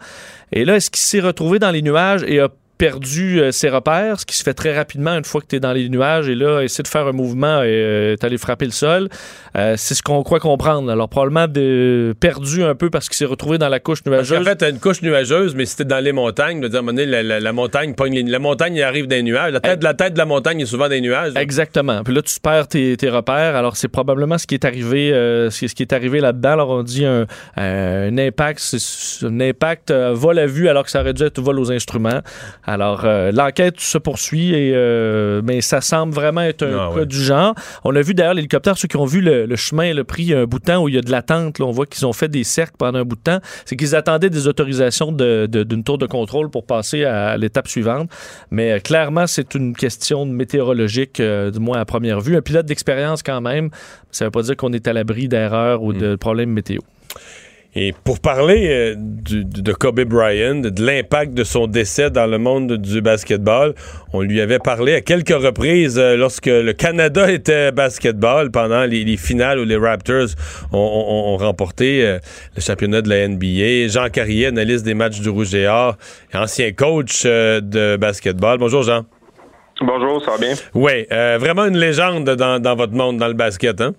Et 0.52 0.64
là, 0.64 0.76
est-ce 0.76 0.90
qu'il 0.90 1.02
s'est 1.02 1.20
retrouvé 1.20 1.58
dans 1.58 1.70
les 1.70 1.82
nuages 1.82 2.24
et 2.26 2.40
a 2.40 2.48
perdu 2.78 3.40
euh, 3.40 3.52
ses 3.52 3.68
repères, 3.68 4.20
ce 4.20 4.26
qui 4.26 4.36
se 4.36 4.42
fait 4.42 4.54
très 4.54 4.76
rapidement 4.76 5.12
une 5.16 5.24
fois 5.24 5.40
que 5.40 5.46
tu 5.46 5.56
es 5.56 5.60
dans 5.60 5.72
les 5.72 5.88
nuages 5.88 6.28
et 6.28 6.34
là, 6.34 6.60
essaie 6.62 6.82
de 6.82 6.88
faire 6.88 7.06
un 7.06 7.12
mouvement 7.12 7.62
et 7.62 7.66
euh, 7.68 8.16
t'allais 8.16 8.38
frapper 8.38 8.64
le 8.66 8.70
sol. 8.72 9.08
Euh, 9.56 9.74
c'est 9.76 9.94
ce 9.94 10.02
qu'on 10.02 10.22
croit 10.22 10.40
comprendre. 10.40 10.90
Alors, 10.90 11.08
probablement 11.08 11.46
de, 11.48 12.14
perdu 12.18 12.64
un 12.64 12.74
peu 12.74 12.90
parce 12.90 13.08
qu'il 13.08 13.16
s'est 13.16 13.24
retrouvé 13.24 13.58
dans 13.58 13.68
la 13.68 13.80
couche 13.80 14.04
nuageuse. 14.06 14.38
qu'en 14.38 14.44
fait, 14.44 14.56
t'as 14.56 14.70
une 14.70 14.80
couche 14.80 15.02
nuageuse, 15.02 15.54
mais 15.54 15.64
si 15.66 15.76
t'es 15.76 15.84
dans 15.84 16.02
les 16.02 16.12
montagnes, 16.12 16.60
de 16.60 16.68
dire, 16.68 16.76
à 16.76 16.78
un 16.80 16.82
moment 16.82 16.96
donné, 16.96 17.06
la, 17.06 17.22
la- 17.22 17.40
la 17.40 17.52
montagne 17.52 17.94
pogne 17.94 18.14
les- 18.14 18.22
La 18.30 18.38
montagne, 18.38 18.74
il 18.74 18.82
arrive 18.82 19.06
des 19.06 19.22
nuages. 19.22 19.52
La 19.52 19.60
tête, 19.60 19.82
la 19.82 19.94
tête 19.94 20.14
de 20.14 20.18
la 20.18 20.24
montagne 20.26 20.60
est 20.60 20.66
souvent 20.66 20.88
des 20.88 21.00
nuages. 21.00 21.32
Exactement. 21.36 22.02
Puis 22.02 22.14
là, 22.14 22.22
tu 22.22 22.40
perds 22.40 22.68
tes, 22.68 22.96
tes 22.96 23.08
repères. 23.10 23.54
Alors, 23.56 23.76
c'est 23.76 23.88
probablement 23.88 24.38
ce 24.38 24.46
qui 24.46 24.54
est 24.54 24.64
arrivé, 24.64 25.12
euh, 25.12 25.50
ce 25.50 25.66
qui 25.66 25.82
est 25.82 25.92
arrivé 25.92 26.20
là-dedans. 26.20 26.50
Alors, 26.52 26.70
on 26.70 26.82
dit 26.82 27.04
un, 27.04 27.26
un 27.56 28.18
impact, 28.18 28.76
un 29.22 29.40
impact 29.40 29.92
vol 29.92 30.38
à 30.38 30.46
vue 30.46 30.68
alors 30.68 30.84
que 30.84 30.90
ça 30.90 31.00
aurait 31.00 31.14
dû 31.14 31.22
être 31.22 31.40
vol 31.40 31.58
aux 31.60 31.70
instruments. 31.70 32.20
Alors, 32.66 33.02
euh, 33.04 33.30
l'enquête 33.30 33.78
se 33.78 33.98
poursuit, 33.98 34.54
et, 34.54 34.72
euh, 34.74 35.42
mais 35.44 35.60
ça 35.60 35.80
semble 35.82 36.14
vraiment 36.14 36.40
être 36.40 36.62
un 36.62 36.78
Ah 36.88 36.90
cas 36.94 37.00
ouais. 37.00 37.06
du 37.06 37.16
genre. 37.22 37.54
On 37.84 37.94
a 37.94 38.00
vu 38.00 38.14
d'ailleurs 38.14 38.32
l'hélicoptère, 38.34 38.78
ceux 38.78 38.88
qui 38.88 38.96
ont 38.96 39.04
vu 39.04 39.20
le, 39.20 39.44
le 39.44 39.56
chemin, 39.56 39.92
le 39.92 40.02
prix, 40.04 40.32
un 40.32 40.44
bout 40.44 40.58
de 40.60 40.64
temps 40.64 40.82
où 40.82 40.88
il 40.88 40.94
y 40.94 40.98
a 40.98 41.02
de 41.02 41.10
l'attente. 41.10 41.60
on 41.60 41.70
voit 41.72 41.84
qu'ils 41.84 42.06
ont 42.06 42.12
fait 42.14 42.28
des 42.28 42.42
cercles 42.42 42.76
pendant 42.78 43.00
un 43.00 43.04
bout 43.04 43.16
de 43.16 43.20
temps. 43.22 43.38
C'est 43.66 43.76
qu'ils 43.76 43.94
attendaient 43.94 44.30
des 44.30 44.48
autorisations 44.48 45.12
de- 45.12 45.46
de- 45.46 45.62
d'une 45.62 45.84
tour 45.84 45.98
de 45.98 46.06
contrôle 46.06 46.48
pour 46.50 46.64
passer 46.64 47.04
à 47.04 47.36
l'étape 47.36 47.68
suivante. 47.68 48.10
Mais 48.50 48.72
euh, 48.72 48.78
clairement, 48.78 49.26
c'est 49.26 49.54
une 49.54 49.74
question 49.76 50.24
météorologique, 50.24 51.20
euh, 51.20 51.50
du 51.50 51.58
moins 51.58 51.78
à 51.78 51.84
première 51.84 52.20
vue. 52.20 52.34
Un 52.36 52.40
pilote 52.42 52.64
d'expérience 52.66 53.22
quand 53.22 53.42
même, 53.42 53.68
ça 54.10 54.24
veut 54.24 54.30
pas 54.30 54.42
dire 54.42 54.56
qu'on 54.56 54.72
est 54.72 54.88
à 54.88 54.92
l'abri 54.94 55.28
d'erreurs 55.28 55.82
ou 55.82 55.92
de 55.92 56.16
problèmes 56.16 56.50
météo. 56.50 56.80
Et 57.76 57.92
pour 58.04 58.20
parler 58.20 58.68
euh, 58.70 58.94
du- 58.96 59.44
de 59.44 59.72
Kobe 59.72 60.00
Bryant, 60.02 60.60
de 60.60 60.80
l'impact 60.80 61.34
de 61.34 61.42
son 61.42 61.66
décès 61.66 62.08
dans 62.08 62.26
le 62.26 62.38
monde 62.38 62.74
du 62.76 63.00
basketball, 63.00 63.74
on 64.12 64.20
lui 64.20 64.40
avait 64.40 64.60
parlé 64.60 64.94
à 64.94 65.00
quelques 65.00 65.30
reprises 65.34 65.98
euh, 65.98 66.16
lorsque 66.16 66.46
le 66.46 66.72
Canada 66.72 67.30
était 67.32 67.72
basketball 67.72 68.52
pendant 68.52 68.84
les, 68.84 69.02
les 69.04 69.16
finales 69.16 69.58
où 69.58 69.64
les 69.64 69.76
Raptors 69.76 70.28
ont, 70.72 70.78
ont- 70.78 71.34
ont 71.34 71.36
remporté 71.36 72.06
euh, 72.06 72.18
le 72.54 72.62
championnat 72.62 73.02
de 73.02 73.08
la 73.08 73.26
NBA. 73.26 73.88
Jean 73.88 74.08
Carrier, 74.08 74.46
analyste 74.46 74.84
des 74.84 74.94
matchs 74.94 75.20
du 75.20 75.28
Rouge 75.28 75.52
et 75.56 75.66
Or, 75.66 75.96
ancien 76.32 76.70
coach 76.72 77.24
euh, 77.26 77.60
de 77.60 77.96
basketball. 77.96 78.58
Bonjour 78.58 78.84
Jean. 78.84 79.04
Bonjour, 79.80 80.24
ça 80.24 80.30
va 80.32 80.38
bien? 80.38 80.54
Oui, 80.74 81.06
euh, 81.10 81.38
vraiment 81.40 81.64
une 81.64 81.76
légende 81.76 82.30
dans, 82.30 82.62
dans 82.62 82.76
votre 82.76 82.92
monde, 82.92 83.16
dans 83.16 83.26
le 83.26 83.34
basket, 83.34 83.80
hein? 83.80 83.94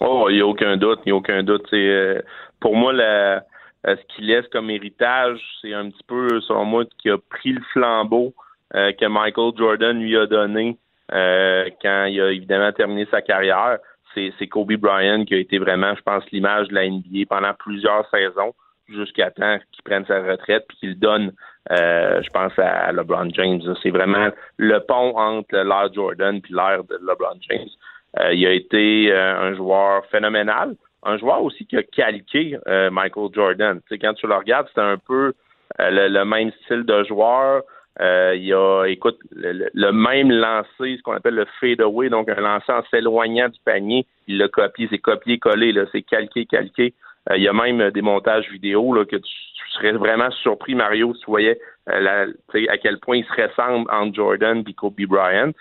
Oh, 0.00 0.26
il 0.30 0.36
n'y 0.36 0.40
a 0.40 0.46
aucun 0.46 0.76
doute, 0.78 1.00
il 1.04 1.10
n'y 1.10 1.12
a 1.12 1.16
aucun 1.16 1.42
doute. 1.42 1.62
C'est 1.70 1.76
euh, 1.76 2.20
pour 2.64 2.76
moi 2.76 2.94
euh, 2.94 3.40
ce 3.84 4.14
qu'il 4.14 4.28
laisse 4.28 4.46
comme 4.48 4.70
héritage, 4.70 5.38
c'est 5.60 5.74
un 5.74 5.90
petit 5.90 6.02
peu, 6.08 6.40
selon 6.40 6.64
moi, 6.64 6.84
qui 6.96 7.10
a 7.10 7.18
pris 7.18 7.52
le 7.52 7.60
flambeau 7.74 8.32
euh, 8.74 8.90
que 8.92 9.04
Michael 9.04 9.52
Jordan 9.54 10.00
lui 10.00 10.16
a 10.16 10.24
donné 10.24 10.78
euh, 11.12 11.68
quand 11.82 12.06
il 12.06 12.18
a 12.22 12.32
évidemment 12.32 12.72
terminé 12.72 13.06
sa 13.10 13.20
carrière. 13.20 13.76
C'est 14.14 14.46
Kobe 14.46 14.72
Bryant 14.76 15.26
qui 15.26 15.34
a 15.34 15.38
été 15.38 15.58
vraiment, 15.58 15.94
je 15.94 16.00
pense, 16.00 16.24
l'image 16.30 16.68
de 16.68 16.74
la 16.74 16.88
NBA 16.88 17.26
pendant 17.28 17.52
plusieurs 17.52 18.08
saisons, 18.08 18.54
jusqu'à 18.88 19.30
temps 19.30 19.58
qu'il 19.72 19.82
prenne 19.84 20.06
sa 20.06 20.22
retraite 20.22 20.64
puis 20.68 20.78
qu'il 20.78 20.98
donne, 20.98 21.32
je 21.68 22.30
pense, 22.30 22.56
à 22.58 22.92
LeBron 22.92 23.28
James. 23.34 23.60
C'est 23.82 23.90
vraiment 23.90 24.28
le 24.56 24.78
pont 24.78 25.18
entre 25.18 25.56
l'ère 25.56 25.92
Jordan 25.92 26.40
puis 26.40 26.54
l'ère 26.54 26.84
de 26.84 26.96
LeBron 27.02 27.40
James. 27.50 28.32
Il 28.32 28.46
a 28.46 28.52
été 28.52 29.12
un 29.12 29.52
joueur 29.54 30.06
phénoménal, 30.12 30.76
un 31.04 31.18
joueur 31.18 31.42
aussi 31.42 31.66
qui 31.66 31.76
a 31.76 31.82
calqué 31.82 32.56
euh, 32.66 32.90
Michael 32.90 33.28
Jordan. 33.34 33.80
Tu 33.82 33.88
sais, 33.94 33.98
quand 33.98 34.14
tu 34.14 34.26
le 34.26 34.34
regardes, 34.34 34.68
c'est 34.74 34.80
un 34.80 34.98
peu 34.98 35.32
euh, 35.80 35.90
le, 35.90 36.08
le 36.08 36.24
même 36.24 36.50
style 36.64 36.84
de 36.84 37.04
joueur. 37.04 37.62
Euh, 38.00 38.34
il 38.36 38.52
a, 38.52 38.84
écoute, 38.86 39.18
le, 39.30 39.68
le- 39.72 39.92
même 39.92 40.30
lancé, 40.32 40.96
ce 40.96 41.02
qu'on 41.02 41.12
appelle 41.12 41.34
le 41.36 41.46
fade 41.60 41.80
away, 41.80 42.08
donc 42.08 42.28
un 42.28 42.40
lancer 42.40 42.72
en 42.72 42.82
s'éloignant 42.90 43.48
du 43.48 43.58
panier. 43.64 44.04
Il 44.26 44.38
l'a 44.38 44.48
copié, 44.48 44.88
c'est 44.90 44.98
copié-collé, 44.98 45.72
c'est 45.92 46.02
calqué, 46.02 46.44
calqué. 46.46 46.92
Euh, 47.30 47.36
il 47.36 47.42
y 47.44 47.48
a 47.48 47.52
même 47.52 47.80
euh, 47.80 47.90
des 47.90 48.02
montages 48.02 48.48
vidéo 48.50 48.92
là, 48.94 49.04
que 49.04 49.16
tu, 49.16 49.22
tu 49.22 49.70
serais 49.74 49.92
vraiment 49.92 50.30
surpris, 50.30 50.74
Mario, 50.74 51.14
si 51.14 51.20
tu 51.20 51.26
voyais 51.30 51.58
euh, 51.88 52.00
la- 52.00 52.72
à 52.72 52.78
quel 52.78 52.98
point 52.98 53.16
il 53.18 53.24
se 53.24 53.42
ressemble 53.42 53.88
entre 53.92 54.14
Jordan 54.14 54.64
et 54.68 54.74
Kobe 54.74 55.00
Bryant. 55.06 55.52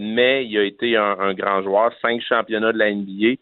Mais 0.00 0.46
il 0.46 0.56
a 0.58 0.62
été 0.62 0.96
un, 0.96 1.16
un 1.18 1.34
grand 1.34 1.62
joueur, 1.62 1.92
cinq 2.00 2.20
championnats 2.22 2.72
de 2.72 2.78
la 2.78 2.92
NBA 2.92 3.34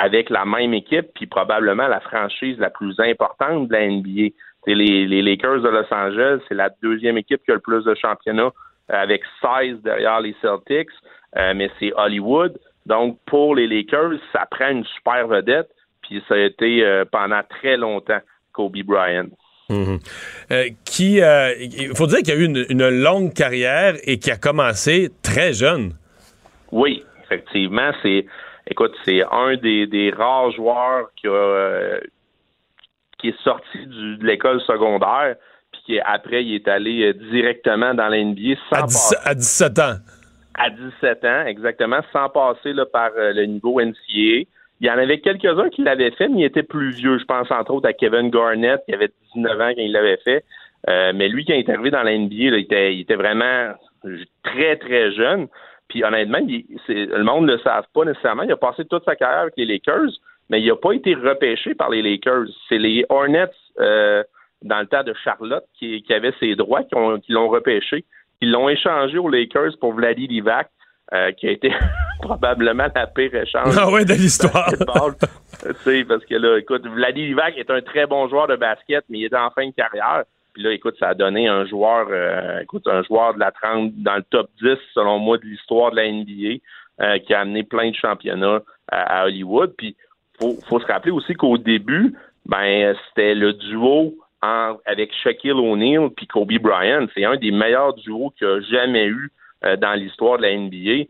avec 0.00 0.30
la 0.30 0.44
même 0.44 0.72
équipe, 0.72 1.08
puis 1.14 1.26
probablement 1.26 1.86
la 1.86 2.00
franchise 2.00 2.58
la 2.58 2.70
plus 2.70 2.98
importante 2.98 3.68
de 3.68 3.72
la 3.72 3.86
NBA. 3.86 4.34
C'est 4.64 4.74
les, 4.74 5.06
les 5.06 5.22
Lakers 5.22 5.60
de 5.60 5.68
Los 5.68 5.92
Angeles, 5.92 6.40
c'est 6.48 6.54
la 6.54 6.70
deuxième 6.82 7.18
équipe 7.18 7.42
qui 7.44 7.50
a 7.50 7.54
le 7.54 7.60
plus 7.60 7.84
de 7.84 7.94
championnats 7.94 8.52
avec 8.90 9.22
16 9.40 9.82
derrière 9.82 10.20
les 10.20 10.34
Celtics, 10.42 10.90
euh, 11.36 11.52
mais 11.54 11.70
c'est 11.78 11.92
Hollywood. 11.96 12.58
Donc, 12.86 13.18
pour 13.26 13.54
les 13.54 13.66
Lakers, 13.66 14.18
ça 14.32 14.46
prend 14.50 14.70
une 14.70 14.84
super 14.84 15.26
vedette, 15.28 15.68
puis 16.02 16.22
ça 16.28 16.34
a 16.34 16.38
été 16.38 16.84
euh, 16.84 17.04
pendant 17.10 17.40
très 17.48 17.76
longtemps 17.76 18.20
Kobe 18.52 18.78
Bryant. 18.84 19.28
Mhm. 19.68 19.98
Euh, 20.50 20.64
qui, 20.84 21.18
il 21.18 21.94
faut 21.94 22.06
dire 22.06 22.18
qu'il 22.18 22.32
a 22.32 22.36
eu 22.36 22.44
une, 22.44 22.88
longue 22.88 23.32
carrière 23.32 23.94
et 24.04 24.18
qui 24.18 24.32
a 24.32 24.36
commencé 24.36 25.10
très 25.22 25.52
jeune. 25.52 25.92
Oui, 26.72 27.04
effectivement, 27.24 27.92
c'est, 28.02 28.26
écoute, 28.70 28.94
c'est 29.04 29.22
un 29.30 29.56
des, 29.56 30.12
rares 30.16 30.52
joueurs 30.52 31.10
qui 31.16 31.28
qui 33.18 33.28
est 33.28 33.42
sorti 33.42 33.86
de 33.86 34.24
l'école 34.24 34.62
secondaire 34.62 35.36
après, 36.04 36.44
il 36.44 36.54
est 36.54 36.68
allé 36.68 37.02
euh, 37.02 37.12
directement 37.14 37.94
dans 37.94 38.08
la 38.08 38.22
NBA 38.22 38.56
à, 38.72 38.82
17 39.34 39.78
ans. 39.78 39.94
À 40.54 40.70
17 40.70 41.24
ans, 41.24 41.46
exactement, 41.46 42.00
sans 42.12 42.28
passer 42.28 42.74
par 42.92 43.10
euh, 43.16 43.32
le 43.32 43.46
niveau 43.46 43.80
NCA. 43.80 44.46
Il 44.82 44.86
y 44.86 44.90
en 44.90 44.98
avait 44.98 45.20
quelques-uns 45.20 45.68
qui 45.68 45.82
l'avaient 45.82 46.10
fait, 46.12 46.28
mais 46.28 46.40
il 46.40 46.44
était 46.44 46.62
plus 46.62 46.90
vieux. 46.90 47.18
Je 47.18 47.24
pense 47.24 47.50
entre 47.50 47.72
autres 47.72 47.88
à 47.88 47.92
Kevin 47.92 48.30
Garnett, 48.30 48.80
qui 48.86 48.94
avait 48.94 49.10
19 49.34 49.60
ans 49.60 49.72
quand 49.76 49.82
il 49.82 49.92
l'avait 49.92 50.18
fait. 50.18 50.44
Euh, 50.88 51.12
mais 51.14 51.28
lui, 51.28 51.44
qui 51.44 51.52
est 51.52 51.68
arrivé 51.68 51.90
dans 51.90 52.02
la 52.02 52.16
NBA, 52.16 52.34
il, 52.34 52.54
était, 53.00 53.14
vraiment 53.14 53.74
très, 54.42 54.76
très 54.76 55.12
jeune. 55.12 55.48
Puis 55.90 56.02
honnêtement, 56.02 56.38
le 56.88 57.22
monde 57.22 57.46
ne 57.46 57.52
le 57.52 57.58
savent 57.58 57.84
pas 57.92 58.04
nécessairement. 58.04 58.44
Il 58.44 58.52
a 58.52 58.56
passé 58.56 58.84
toute 58.86 59.04
sa 59.04 59.14
carrière 59.14 59.40
avec 59.40 59.54
les 59.58 59.66
Lakers, 59.66 60.10
mais 60.48 60.62
il 60.62 60.68
n'a 60.68 60.76
pas 60.76 60.92
été 60.92 61.14
repêché 61.14 61.74
par 61.74 61.90
les 61.90 62.00
Lakers. 62.00 62.46
C'est 62.68 62.78
les 62.78 63.04
Hornets 63.10 63.50
dans 64.62 64.80
le 64.80 64.86
temps 64.86 65.02
de 65.02 65.14
Charlotte, 65.24 65.64
qui, 65.78 66.04
avait 66.10 66.34
ses 66.38 66.54
droits, 66.54 66.82
qui, 66.84 67.32
l'ont 67.32 67.48
repêché. 67.48 68.04
Ils 68.40 68.50
l'ont 68.50 68.68
échangé 68.68 69.18
aux 69.18 69.28
Lakers 69.28 69.78
pour 69.80 69.92
Vladi 69.92 70.26
Livac, 70.26 70.70
euh, 71.12 71.32
qui 71.32 71.48
a 71.48 71.50
été 71.50 71.72
probablement 72.22 72.86
la 72.94 73.06
pire 73.06 73.34
échange. 73.34 73.74
Ah 73.78 73.90
ouais, 73.90 74.04
de 74.04 74.14
l'histoire. 74.14 74.70
parce 76.08 76.24
que 76.24 76.34
là, 76.34 76.58
écoute, 76.58 76.86
Vladi 76.86 77.26
Livac 77.26 77.56
est 77.56 77.70
un 77.70 77.80
très 77.80 78.06
bon 78.06 78.28
joueur 78.28 78.46
de 78.46 78.56
basket, 78.56 79.04
mais 79.08 79.18
il 79.18 79.24
est 79.24 79.34
en 79.34 79.50
fin 79.50 79.66
de 79.66 79.74
carrière. 79.74 80.24
Puis 80.60 80.68
là, 80.68 80.74
écoute, 80.74 80.96
ça 81.00 81.08
a 81.08 81.14
donné 81.14 81.48
un 81.48 81.64
joueur, 81.64 82.08
euh, 82.10 82.60
écoute, 82.60 82.86
un 82.86 83.02
joueur 83.02 83.32
de 83.32 83.38
la 83.38 83.50
30 83.50 83.94
dans 83.94 84.16
le 84.16 84.22
top 84.24 84.50
10, 84.62 84.76
selon 84.92 85.18
moi, 85.18 85.38
de 85.38 85.46
l'histoire 85.46 85.90
de 85.90 85.96
la 85.96 86.12
NBA, 86.12 86.60
euh, 87.00 87.18
qui 87.18 87.32
a 87.32 87.40
amené 87.40 87.62
plein 87.62 87.88
de 87.88 87.94
championnats 87.94 88.60
à, 88.92 89.24
Hollywood. 89.24 89.72
Puis 89.78 89.96
faut, 90.38 90.56
faut 90.68 90.78
se 90.78 90.86
rappeler 90.86 91.12
aussi 91.12 91.32
qu'au 91.32 91.56
début, 91.56 92.14
ben, 92.44 92.94
c'était 93.08 93.34
le 93.34 93.54
duo 93.54 94.16
avec 94.42 95.14
Shaquille 95.14 95.52
O'Neal 95.52 96.10
puis 96.14 96.26
Kobe 96.26 96.52
Bryant. 96.60 97.06
C'est 97.14 97.24
un 97.24 97.36
des 97.36 97.52
meilleurs 97.52 97.94
duos 97.94 98.34
qu'il 98.36 98.46
a 98.46 98.60
jamais 98.60 99.06
eu 99.06 99.32
euh, 99.64 99.76
dans 99.76 99.94
l'histoire 99.94 100.36
de 100.36 100.42
la 100.42 100.54
NBA. 100.54 101.06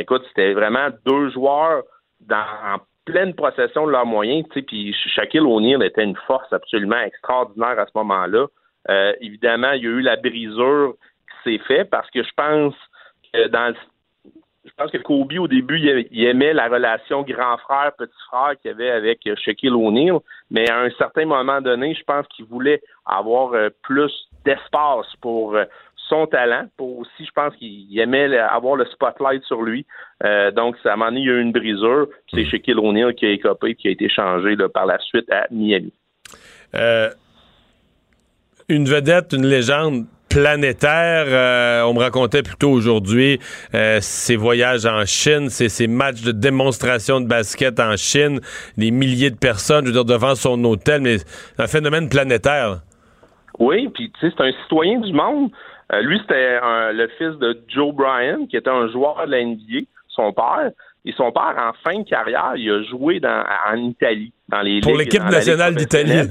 Écoute, 0.00 0.24
c'était 0.28 0.54
vraiment 0.54 0.88
deux 1.04 1.28
joueurs 1.28 1.82
dans, 2.20 2.36
en 2.36 2.78
pleine 3.04 3.34
possession 3.34 3.86
de 3.86 3.92
leurs 3.92 4.06
moyens. 4.06 4.46
Puis 4.48 4.96
Shaquille 5.14 5.40
O'Neal 5.40 5.82
était 5.82 6.04
une 6.04 6.16
force 6.26 6.50
absolument 6.54 7.00
extraordinaire 7.00 7.78
à 7.78 7.84
ce 7.84 7.92
moment-là. 7.96 8.46
Euh, 8.90 9.12
évidemment, 9.20 9.72
il 9.72 9.84
y 9.84 9.86
a 9.86 9.90
eu 9.90 10.00
la 10.00 10.16
brisure 10.16 10.94
qui 11.44 11.50
s'est 11.50 11.64
faite 11.64 11.90
parce 11.90 12.10
que 12.10 12.22
je 12.22 12.30
pense 12.36 12.74
que 13.32 13.48
dans 13.48 13.68
le 13.68 13.74
je 14.64 14.70
pense 14.76 14.90
que 14.90 14.98
Kobe, 14.98 15.34
au 15.38 15.48
début, 15.48 15.78
il 16.10 16.24
aimait 16.24 16.54
la 16.54 16.68
relation 16.68 17.22
grand 17.22 17.58
frère, 17.58 17.92
petit 17.98 18.12
frère 18.28 18.54
qu'il 18.60 18.70
avait 18.70 18.90
avec 18.90 19.20
Shaquille 19.36 19.70
O'Neal, 19.70 20.20
mais 20.50 20.68
à 20.70 20.80
un 20.80 20.90
certain 20.92 21.26
moment 21.26 21.60
donné, 21.60 21.94
je 21.94 22.02
pense 22.04 22.26
qu'il 22.28 22.46
voulait 22.46 22.82
avoir 23.04 23.52
euh, 23.52 23.68
plus 23.82 24.12
d'espace 24.44 25.06
pour 25.20 25.54
euh, 25.54 25.64
son 26.08 26.26
talent, 26.26 26.66
pour 26.76 26.98
aussi, 26.98 27.26
je 27.26 27.30
pense 27.30 27.54
qu'il 27.56 27.98
aimait 27.98 28.36
avoir 28.38 28.76
le 28.76 28.86
spotlight 28.86 29.44
sur 29.44 29.62
lui. 29.62 29.86
Euh, 30.24 30.50
donc, 30.50 30.76
à 30.84 30.92
un 30.92 30.96
moment 30.96 31.10
donné, 31.10 31.20
il 31.20 31.26
y 31.26 31.30
a 31.30 31.34
eu 31.34 31.42
une 31.42 31.52
brisure. 31.52 32.08
C'est 32.32 32.42
hmm. 32.42 32.46
Shaquille 32.46 32.78
O'Neal 32.78 33.14
qui 33.14 33.26
a 33.26 33.30
écopé 33.30 33.74
qui 33.74 33.88
a 33.88 33.90
été 33.90 34.08
changé 34.08 34.56
par 34.72 34.86
la 34.86 34.98
suite 34.98 35.30
à 35.30 35.46
Miami. 35.50 35.92
Une 38.68 38.86
vedette, 38.86 39.32
une 39.32 39.46
légende 39.46 40.06
planétaire. 40.28 41.26
Euh, 41.28 41.82
on 41.82 41.94
me 41.94 42.00
racontait 42.00 42.42
plutôt 42.42 42.70
aujourd'hui 42.70 43.38
euh, 43.74 43.98
ses 44.00 44.36
voyages 44.36 44.84
en 44.84 45.04
Chine, 45.04 45.48
ses, 45.48 45.68
ses, 45.68 45.86
matchs 45.86 46.22
de 46.22 46.32
démonstration 46.32 47.20
de 47.20 47.26
basket 47.26 47.78
en 47.78 47.96
Chine, 47.96 48.40
des 48.76 48.90
milliers 48.90 49.30
de 49.30 49.36
personnes, 49.36 49.84
je 49.84 49.90
veux 49.90 49.94
dire, 49.94 50.04
devant 50.04 50.34
son 50.34 50.62
hôtel, 50.64 51.02
mais 51.02 51.16
un 51.58 51.66
phénomène 51.66 52.08
planétaire. 52.08 52.80
Oui, 53.58 53.88
puis 53.94 54.10
tu 54.10 54.28
sais, 54.28 54.34
c'est 54.36 54.44
un 54.44 54.52
citoyen 54.62 54.98
du 54.98 55.12
monde. 55.12 55.50
Euh, 55.92 56.00
lui, 56.00 56.18
c'était 56.20 56.58
le 56.92 57.08
fils 57.18 57.38
de 57.38 57.60
Joe 57.68 57.94
Bryan, 57.94 58.48
qui 58.48 58.56
était 58.56 58.70
un 58.70 58.90
joueur 58.90 59.24
de 59.26 59.30
la 59.30 59.44
NBA, 59.44 59.86
son 60.08 60.32
père. 60.32 60.70
Et 61.06 61.12
son 61.12 61.30
père, 61.32 61.54
en 61.58 61.72
fin 61.84 61.98
de 61.98 62.08
carrière, 62.08 62.54
il 62.56 62.70
a 62.70 62.82
joué 62.84 63.20
dans, 63.20 63.44
en 63.70 63.76
Italie, 63.76 64.32
dans 64.48 64.62
les 64.62 64.80
Pour 64.80 64.96
l'équipe 64.96 65.22
nationale 65.22 65.74
d'Italie. 65.74 66.30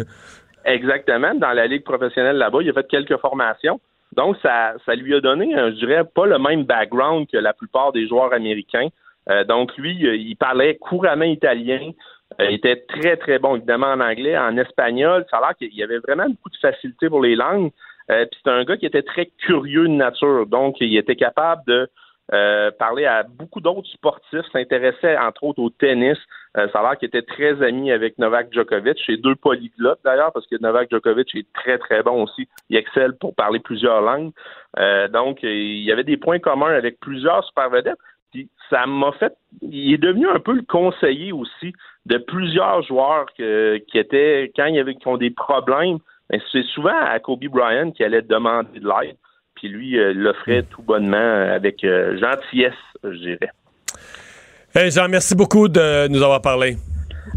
Exactement, 0.65 1.33
dans 1.35 1.51
la 1.51 1.67
ligue 1.67 1.83
professionnelle 1.83 2.37
là-bas. 2.37 2.59
Il 2.61 2.69
a 2.69 2.73
fait 2.73 2.87
quelques 2.87 3.17
formations. 3.17 3.79
Donc, 4.15 4.37
ça, 4.41 4.73
ça 4.85 4.95
lui 4.95 5.15
a 5.15 5.21
donné, 5.21 5.51
je 5.55 5.85
dirais, 5.85 6.03
pas 6.03 6.25
le 6.25 6.37
même 6.37 6.63
background 6.63 7.27
que 7.27 7.37
la 7.37 7.53
plupart 7.53 7.91
des 7.91 8.07
joueurs 8.07 8.33
américains. 8.33 8.89
Euh, 9.29 9.43
donc, 9.43 9.75
lui, 9.77 10.05
euh, 10.05 10.15
il 10.15 10.35
parlait 10.35 10.75
couramment 10.75 11.25
italien. 11.25 11.91
Euh, 12.39 12.45
il 12.49 12.55
était 12.55 12.85
très, 12.87 13.17
très 13.17 13.39
bon, 13.39 13.55
évidemment, 13.55 13.87
en 13.87 13.99
anglais, 13.99 14.37
en 14.37 14.57
espagnol. 14.57 15.25
Ça 15.31 15.37
a 15.37 15.41
l'air 15.41 15.55
qu'il 15.57 15.83
avait 15.83 15.99
vraiment 15.99 16.29
beaucoup 16.29 16.49
de 16.49 16.57
facilité 16.57 17.09
pour 17.09 17.21
les 17.21 17.35
langues. 17.35 17.71
Puis 18.09 18.39
c'est 18.43 18.51
un 18.51 18.65
gars 18.65 18.75
qui 18.75 18.85
était 18.85 19.01
très 19.01 19.27
curieux 19.27 19.87
de 19.87 19.93
nature. 19.93 20.45
Donc, 20.45 20.75
il 20.81 20.95
était 20.97 21.15
capable 21.15 21.61
de 21.67 21.89
euh, 22.31 22.71
parler 22.71 23.05
à 23.05 23.23
beaucoup 23.23 23.59
d'autres 23.59 23.89
sportifs, 23.89 24.45
s'intéressait 24.51 25.17
entre 25.17 25.43
autres 25.43 25.61
au 25.61 25.69
tennis. 25.69 26.17
Euh, 26.57 26.67
ça 26.71 26.79
a 26.79 26.83
l'air 26.83 26.97
qu'il 26.97 27.07
était 27.07 27.23
très 27.23 27.61
ami 27.63 27.91
avec 27.91 28.17
Novak 28.17 28.53
Djokovic. 28.53 28.99
C'est 29.05 29.17
deux 29.17 29.35
polyglottes 29.35 29.99
d'ailleurs, 30.03 30.31
parce 30.31 30.47
que 30.47 30.55
Novak 30.61 30.89
Djokovic 30.91 31.33
est 31.35 31.51
très 31.53 31.77
très 31.77 32.03
bon 32.03 32.23
aussi. 32.23 32.47
Il 32.69 32.77
excelle 32.77 33.13
pour 33.17 33.35
parler 33.35 33.59
plusieurs 33.59 34.01
langues. 34.01 34.31
Euh, 34.79 35.07
donc, 35.07 35.39
il 35.43 35.83
y 35.83 35.91
avait 35.91 36.03
des 36.03 36.17
points 36.17 36.39
communs 36.39 36.73
avec 36.73 36.99
plusieurs 36.99 37.43
super 37.45 37.69
vedettes. 37.69 37.97
Puis 38.31 38.49
ça 38.69 38.85
m'a 38.85 39.11
fait. 39.13 39.33
Il 39.61 39.93
est 39.93 39.97
devenu 39.99 40.27
un 40.27 40.39
peu 40.39 40.53
le 40.53 40.63
conseiller 40.63 41.31
aussi 41.31 41.73
de 42.05 42.17
plusieurs 42.17 42.81
joueurs 42.83 43.27
qui 43.33 43.97
étaient 43.97 44.51
quand 44.55 44.65
il 44.65 44.75
y 44.75 44.79
avait 44.79 44.95
qui 44.95 45.07
ont 45.07 45.17
des 45.17 45.29
problèmes. 45.29 45.99
Ben, 46.29 46.41
c'est 46.51 46.65
souvent 46.65 46.97
à 46.97 47.19
Kobe 47.19 47.45
Bryant 47.45 47.91
qui 47.91 48.03
allait 48.03 48.23
demander 48.23 48.79
de 48.79 48.87
l'aide 48.87 49.17
qui 49.63 49.69
lui 49.69 49.97
euh, 49.97 50.13
l'offrait 50.13 50.63
tout 50.63 50.81
bonnement 50.81 51.15
euh, 51.15 51.55
avec 51.55 51.85
euh, 51.85 52.17
gentillesse, 52.17 52.73
je 53.01 53.17
dirais. 53.17 53.49
Hey 54.75 54.89
Jean, 54.89 55.07
merci 55.07 55.35
beaucoup 55.35 55.67
de 55.69 56.07
nous 56.07 56.23
avoir 56.23 56.41
parlé. 56.41 56.77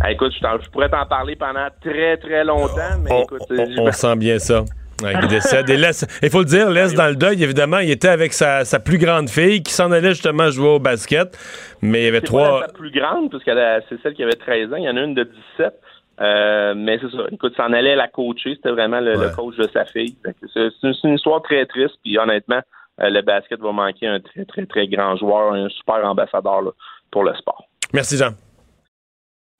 écoute, 0.08 0.32
je, 0.32 0.70
pourrais 0.70 0.88
t'en 0.88 1.04
parler 1.04 1.36
pendant 1.36 1.66
très 1.82 2.16
très 2.16 2.42
longtemps, 2.44 2.96
mais 3.02 3.12
on, 3.12 3.24
écoute, 3.24 3.42
on, 3.50 3.92
sent 3.92 4.16
bien 4.16 4.38
ça. 4.38 4.64
il 5.02 5.28
décède 5.28 5.68
Il 5.68 6.30
faut 6.30 6.38
le 6.38 6.46
dire, 6.46 6.70
laisse 6.70 6.94
dans 6.94 7.08
le 7.08 7.14
deuil, 7.14 7.44
évidemment, 7.44 7.80
il 7.80 7.90
était 7.90 8.08
avec 8.08 8.32
sa, 8.32 8.64
plus 8.82 8.96
grande 8.96 9.28
fille 9.28 9.62
qui 9.62 9.74
s'en 9.74 9.92
allait 9.92 10.14
justement 10.14 10.48
jouer 10.48 10.68
au 10.68 10.78
basket. 10.78 11.36
Mais 11.82 12.00
il 12.00 12.04
y 12.06 12.08
avait 12.08 12.22
trois. 12.22 12.60
Pas 12.60 12.66
sa 12.68 12.72
plus 12.72 12.90
grande, 12.90 13.30
parce 13.30 13.44
que 13.44 13.50
c'est 13.90 14.00
celle 14.02 14.14
qui 14.14 14.22
avait 14.22 14.32
13 14.32 14.72
ans. 14.72 14.76
Il 14.76 14.84
y 14.84 14.88
en 14.88 14.96
a 14.96 15.02
une 15.02 15.12
de 15.12 15.24
17. 15.58 15.74
Euh, 16.18 16.72
mais 16.74 16.98
c'est 17.02 17.14
ça. 17.14 17.24
Écoute, 17.30 17.54
s'en 17.54 17.70
allait 17.74 17.96
la 17.96 18.08
coacher. 18.08 18.54
C'était 18.54 18.70
vraiment 18.70 19.00
le, 19.00 19.36
coach 19.36 19.56
de 19.56 19.68
sa 19.74 19.84
fille. 19.84 20.16
C'est 20.54 20.70
une, 20.82 21.14
histoire 21.14 21.42
très 21.42 21.66
triste. 21.66 21.96
Puis 22.02 22.16
honnêtement, 22.16 22.62
euh, 23.02 23.10
le 23.10 23.20
basket 23.20 23.60
va 23.60 23.72
manquer 23.72 24.06
un 24.06 24.20
très, 24.20 24.46
très, 24.46 24.64
très 24.64 24.88
grand 24.88 25.16
joueur, 25.16 25.52
un 25.52 25.68
super 25.68 26.02
ambassadeur 26.02 26.72
pour 27.10 27.24
le 27.24 27.34
sport. 27.34 27.68
Merci, 27.92 28.16
Jean. 28.16 28.34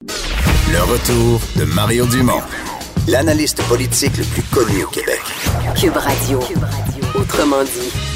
Le 0.01 0.81
retour 0.83 1.39
de 1.55 1.65
Mario 1.73 2.05
Dumont, 2.07 2.41
l'analyste 3.07 3.63
politique 3.67 4.17
le 4.17 4.23
plus 4.25 4.43
connu 4.43 4.83
au 4.83 4.87
Québec. 4.87 5.21
Cube 5.79 5.95
Radio. 5.95 6.39
Cube 6.39 6.63
Radio. 6.63 7.03
Autrement 7.19 7.63
dit. 7.63 8.06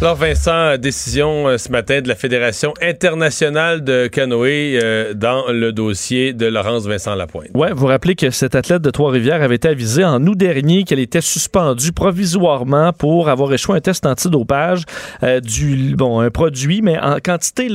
Alors 0.00 0.14
Vincent, 0.14 0.78
décision 0.78 1.48
euh, 1.48 1.58
ce 1.58 1.72
matin 1.72 2.00
de 2.00 2.06
la 2.06 2.14
Fédération 2.14 2.72
internationale 2.80 3.82
de 3.82 4.06
canoë 4.06 4.78
euh, 4.80 5.12
dans 5.12 5.50
le 5.50 5.72
dossier 5.72 6.32
de 6.32 6.46
Laurence 6.46 6.86
Vincent 6.86 7.16
Lapointe. 7.16 7.48
Ouais, 7.52 7.72
vous 7.72 7.86
rappelez 7.86 8.14
que 8.14 8.30
cette 8.30 8.54
athlète 8.54 8.80
de 8.80 8.90
Trois-Rivières 8.90 9.42
avait 9.42 9.56
été 9.56 9.66
avisée 9.66 10.04
en 10.04 10.24
août 10.24 10.38
dernier 10.38 10.84
qu'elle 10.84 11.00
était 11.00 11.20
suspendue 11.20 11.90
provisoirement 11.90 12.92
pour 12.92 13.28
avoir 13.28 13.52
échoué 13.52 13.78
un 13.78 13.80
test 13.80 14.06
antidopage 14.06 14.84
euh, 15.24 15.40
du 15.40 15.96
bon 15.96 16.20
un 16.20 16.30
produit 16.30 16.80
mais 16.80 16.96
en 16.96 17.16
quantité 17.18 17.68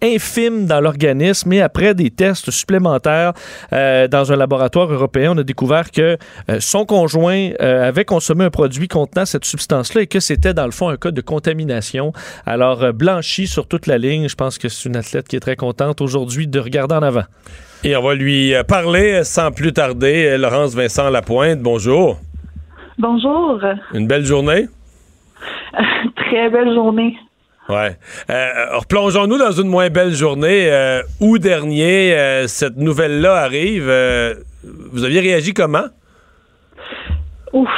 infime 0.00 0.64
dans 0.64 0.80
l'organisme 0.80 1.52
et 1.52 1.60
après 1.60 1.94
des 1.94 2.10
tests 2.10 2.50
supplémentaires 2.50 3.34
dans 3.70 4.32
un 4.32 4.36
laboratoire 4.36 4.90
européen, 4.90 5.32
on 5.34 5.38
a 5.38 5.42
découvert 5.42 5.90
que 5.90 6.16
son 6.58 6.84
conjoint 6.86 7.50
avait 7.60 8.04
consommé 8.04 8.44
un 8.44 8.50
produit 8.50 8.88
contenant 8.88 9.26
cette 9.26 9.44
substance 9.44 9.94
là 9.94 10.02
et 10.02 10.06
que 10.06 10.20
c'était 10.20 10.54
dans 10.54 10.64
le 10.64 10.70
fond 10.70 10.88
un 10.88 10.96
cas 10.96 11.10
de 11.10 11.17
de 11.18 11.24
contamination. 11.24 12.12
Alors, 12.46 12.82
euh, 12.82 12.92
blanchi 12.92 13.46
sur 13.46 13.66
toute 13.66 13.86
la 13.86 13.98
ligne. 13.98 14.28
Je 14.28 14.34
pense 14.34 14.58
que 14.58 14.68
c'est 14.68 14.88
une 14.88 14.96
athlète 14.96 15.28
qui 15.28 15.36
est 15.36 15.40
très 15.40 15.56
contente 15.56 16.00
aujourd'hui 16.00 16.46
de 16.46 16.60
regarder 16.60 16.94
en 16.94 17.02
avant. 17.02 17.24
Et 17.84 17.96
on 17.96 18.02
va 18.02 18.14
lui 18.14 18.54
euh, 18.54 18.62
parler 18.62 19.24
sans 19.24 19.50
plus 19.50 19.72
tarder. 19.72 20.36
Laurence 20.38 20.74
Vincent 20.74 21.10
Lapointe, 21.10 21.60
bonjour. 21.60 22.18
Bonjour. 22.98 23.60
Une 23.94 24.06
belle 24.06 24.24
journée? 24.24 24.66
Très 26.16 26.50
belle 26.50 26.74
journée. 26.74 27.16
Ouais. 27.68 27.96
Euh, 28.30 28.78
replongeons-nous 28.78 29.38
dans 29.38 29.52
une 29.52 29.68
moins 29.68 29.90
belle 29.90 30.14
journée. 30.14 30.70
Euh, 30.72 31.02
août 31.20 31.38
dernier, 31.38 32.14
euh, 32.14 32.46
cette 32.46 32.76
nouvelle-là 32.76 33.34
arrive? 33.34 33.88
Euh, 33.88 34.34
vous 34.64 35.04
aviez 35.04 35.20
réagi 35.20 35.52
comment? 35.52 35.84
Ouf. 37.52 37.68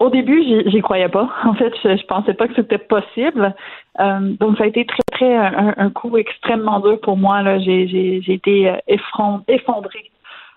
Au 0.00 0.10
début, 0.10 0.42
j'y 0.66 0.80
croyais 0.80 1.08
pas. 1.08 1.28
En 1.44 1.54
fait, 1.54 1.72
je, 1.82 1.96
je 1.96 2.06
pensais 2.06 2.34
pas 2.34 2.46
que 2.48 2.54
c'était 2.54 2.78
possible. 2.78 3.54
Euh, 4.00 4.18
donc, 4.40 4.56
ça 4.58 4.64
a 4.64 4.66
été 4.68 4.86
très, 4.86 5.02
très 5.12 5.36
un, 5.36 5.90
coup 5.90 6.16
extrêmement 6.16 6.80
dur 6.80 7.00
pour 7.00 7.16
moi. 7.16 7.42
J'ai 7.60 8.22
été 8.32 8.68
euh, 8.70 8.76
effondrée 8.88 10.10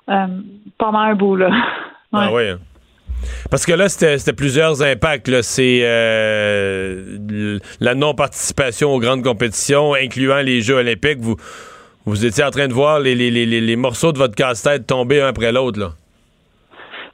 euh, 0.09 0.27
pendant 0.77 0.99
un 0.99 1.15
bout 1.15 1.35
là. 1.37 1.49
Ah 2.13 2.29
oui. 2.33 2.43
Parce 3.49 3.65
que 3.65 3.71
là, 3.71 3.87
c'était 3.87 4.33
plusieurs 4.33 4.81
impacts. 4.81 5.41
C'est 5.43 5.81
euh, 5.83 7.57
la 7.79 7.95
non-participation 7.95 8.93
aux 8.93 8.99
grandes 8.99 9.23
compétitions, 9.23 9.93
incluant 9.93 10.41
les 10.41 10.59
Jeux 10.61 10.75
olympiques. 10.75 11.19
Vous, 11.19 11.37
vous 12.05 12.25
étiez 12.25 12.43
en 12.43 12.49
train 12.51 12.67
de 12.67 12.73
voir 12.73 12.99
les, 12.99 13.15
les, 13.15 13.29
les- 13.31 13.45
les 13.61 13.75
morceaux 13.77 14.11
de 14.11 14.17
votre 14.17 14.35
casse-tête 14.35 14.87
tomber 14.87 15.21
un 15.21 15.27
après 15.27 15.51
l'autre. 15.51 15.79
là. 15.79 15.89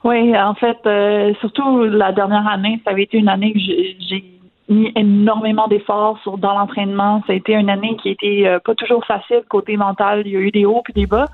Oui, 0.08 0.34
en 0.38 0.54
fait, 0.54 0.78
euh, 0.86 1.34
surtout 1.40 1.84
la 1.84 2.12
dernière 2.12 2.48
année, 2.48 2.80
ça 2.82 2.92
avait 2.92 3.02
été 3.02 3.18
une 3.18 3.28
année 3.28 3.52
que 3.52 3.58
j'ai 3.58 4.24
mis 4.70 4.90
énormément 4.96 5.68
d'efforts 5.68 6.18
sur 6.22 6.38
dans 6.38 6.54
l'entraînement. 6.58 7.22
Ça 7.26 7.34
a 7.34 7.36
été 7.36 7.52
une 7.52 7.68
année 7.68 7.94
qui 8.02 8.08
était 8.08 8.46
euh, 8.46 8.58
pas 8.58 8.74
toujours 8.74 9.04
facile 9.04 9.42
côté 9.50 9.76
mental. 9.76 10.22
Il 10.24 10.32
y 10.32 10.36
a 10.36 10.40
eu 10.40 10.50
des 10.50 10.64
hauts 10.64 10.80
puis 10.82 10.94
des 10.94 11.04
bas. 11.04 11.26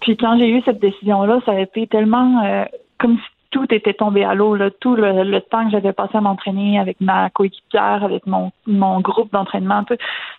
Puis 0.00 0.16
quand 0.16 0.38
j'ai 0.38 0.48
eu 0.50 0.62
cette 0.64 0.78
décision-là, 0.78 1.40
ça 1.44 1.50
a 1.50 1.58
été 1.58 1.88
tellement 1.88 2.44
euh, 2.44 2.64
comme 3.00 3.16
si 3.16 3.24
tout 3.50 3.66
était 3.74 3.94
tombé 3.94 4.22
à 4.22 4.36
l'eau. 4.36 4.56
Tout 4.80 4.94
le, 4.94 5.24
le 5.24 5.40
temps 5.40 5.64
que 5.64 5.72
j'avais 5.72 5.92
passé 5.92 6.16
à 6.16 6.20
m'entraîner 6.20 6.78
avec 6.78 7.00
ma 7.00 7.28
coéquipière, 7.30 8.04
avec 8.04 8.24
mon, 8.28 8.52
mon 8.68 9.00
groupe 9.00 9.32
d'entraînement, 9.32 9.84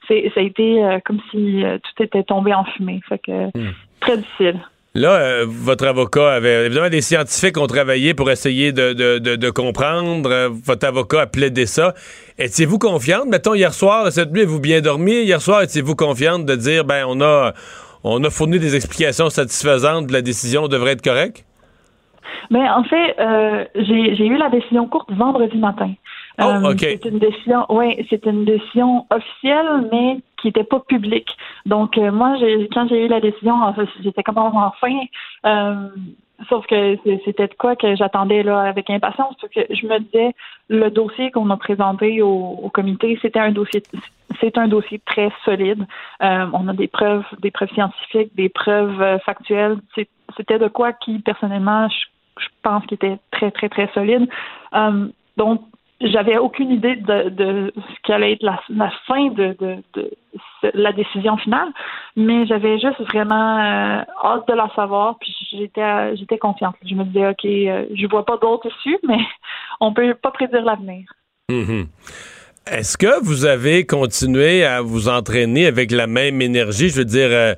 ça 0.07 0.13
a 0.13 0.41
été 0.41 0.85
euh, 0.85 0.99
comme 1.03 1.19
si 1.31 1.65
tout 1.83 2.03
était 2.03 2.23
tombé 2.23 2.53
en 2.53 2.63
fumée. 2.63 3.01
Fait 3.09 3.19
que 3.19 3.51
très 3.99 4.17
difficile. 4.17 4.61
Là, 4.95 5.09
euh, 5.13 5.45
votre 5.47 5.87
avocat 5.87 6.33
avait. 6.33 6.67
Évidemment, 6.67 6.89
des 6.89 7.01
scientifiques 7.01 7.57
ont 7.57 7.65
travaillé 7.65 8.13
pour 8.13 8.29
essayer 8.29 8.71
de, 8.71 8.93
de, 8.93 9.17
de, 9.17 9.49
comprendre. 9.49 10.29
Euh, 10.29 10.49
votre 10.51 10.85
avocat 10.85 11.21
a 11.21 11.25
plaidé 11.25 11.65
ça. 11.65 11.95
Étiez-vous 12.37 12.77
confiante? 12.77 13.25
Mettons, 13.25 13.55
hier 13.55 13.73
soir, 13.73 14.11
cette 14.11 14.31
nuit, 14.31 14.45
vous 14.45 14.59
bien 14.59 14.81
dormi? 14.81 15.23
Hier 15.23 15.41
soir, 15.41 15.63
étiez-vous 15.63 15.95
confiante 15.95 16.45
de 16.45 16.55
dire, 16.55 16.85
ben, 16.85 17.05
on 17.07 17.21
a, 17.21 17.53
on 18.03 18.23
a 18.23 18.29
fourni 18.29 18.59
des 18.59 18.75
explications 18.75 19.31
satisfaisantes, 19.31 20.11
la 20.11 20.21
décision 20.21 20.67
devrait 20.67 20.91
être 20.91 21.01
correcte? 21.01 21.43
Mais 22.51 22.69
en 22.69 22.83
fait, 22.83 23.15
euh, 23.19 23.65
j'ai 23.75 24.15
j'ai 24.15 24.27
eu 24.27 24.37
la 24.37 24.49
décision 24.49 24.87
courte 24.87 25.11
vendredi 25.11 25.57
matin. 25.57 25.91
Oh, 26.39 26.43
Euh. 26.43 26.75
C'est 26.79 27.05
une 27.05 27.19
décision, 27.19 27.65
oui, 27.69 28.05
c'est 28.09 28.25
une 28.25 28.45
décision 28.45 29.05
officielle, 29.09 29.87
mais 29.91 30.17
qui 30.37 30.47
n'était 30.47 30.63
pas 30.63 30.79
publique. 30.79 31.29
Donc 31.65 31.97
euh, 31.97 32.11
moi, 32.11 32.35
quand 32.73 32.87
j'ai 32.87 33.05
eu 33.05 33.07
la 33.07 33.19
décision, 33.19 33.55
j'étais 34.01 34.23
comme 34.23 34.37
enfin. 34.37 34.99
Euh, 35.45 35.89
sauf 36.49 36.65
que 36.65 36.97
c'était 37.23 37.47
de 37.47 37.53
quoi 37.53 37.75
que 37.75 37.95
j'attendais 37.95 38.41
là 38.41 38.61
avec 38.61 38.89
impatience, 38.89 39.35
parce 39.39 39.53
que 39.53 39.61
je 39.73 39.85
me 39.85 39.99
disais 39.99 40.33
le 40.69 40.89
dossier 40.89 41.31
qu'on 41.31 41.49
a 41.51 41.57
présenté 41.57 42.21
au, 42.21 42.59
au 42.63 42.69
comité, 42.69 43.17
c'était 43.21 43.39
un 43.39 43.51
dossier, 43.51 43.83
c'est 44.41 44.57
un 44.57 44.67
dossier 44.67 44.99
très 45.05 45.31
solide. 45.45 45.85
Euh, 46.23 46.47
on 46.51 46.67
a 46.67 46.73
des 46.73 46.87
preuves, 46.87 47.25
des 47.39 47.51
preuves 47.51 47.71
scientifiques, 47.73 48.35
des 48.35 48.49
preuves 48.49 49.19
factuelles. 49.25 49.77
C'était 50.35 50.57
de 50.57 50.67
quoi 50.67 50.93
qui 50.93 51.19
personnellement, 51.19 51.87
je 51.89 52.05
je 52.39 52.47
pense 52.63 52.83
qu'il 52.87 52.95
était 52.95 53.19
très, 53.29 53.51
très, 53.51 53.69
très 53.69 53.87
solide. 53.93 54.27
Donc, 55.37 55.61
j'avais 56.11 56.37
aucune 56.37 56.71
idée 56.71 56.95
de, 56.95 57.29
de 57.29 57.73
ce 57.75 58.01
qu'allait 58.03 58.33
être 58.33 58.43
la, 58.43 58.91
fin 59.07 59.27
de, 59.29 59.55
de, 59.59 60.11
la 60.73 60.91
décision 60.91 61.37
finale, 61.37 61.69
mais 62.15 62.45
j'avais 62.45 62.79
juste 62.79 62.99
vraiment 63.01 63.59
euh, 63.59 64.03
hâte 64.23 64.47
de 64.47 64.53
la 64.53 64.69
savoir, 64.75 65.17
puis 65.19 65.35
j'étais 65.51 65.81
euh, 65.81 66.15
j'étais 66.15 66.37
confiante. 66.37 66.75
Je 66.85 66.95
me 66.95 67.03
disais, 67.05 67.29
OK, 67.29 67.45
euh, 67.45 67.85
je 67.93 68.07
vois 68.07 68.25
pas 68.25 68.37
d'autre 68.37 68.67
issue, 68.67 68.97
mais 69.07 69.19
on 69.79 69.93
peut 69.93 70.13
pas 70.15 70.31
prédire 70.31 70.63
l'avenir. 70.63 71.05
Mhm. 71.49 71.87
Est-ce 72.71 72.97
que 72.97 73.21
vous 73.21 73.43
avez 73.43 73.85
continué 73.85 74.63
à 74.63 74.81
vous 74.81 75.09
entraîner 75.09 75.65
avec 75.65 75.91
la 75.91 76.07
même 76.07 76.41
énergie? 76.41 76.87
Je 76.87 76.95
veux 76.95 77.05
dire, 77.05 77.27
euh, 77.29 77.55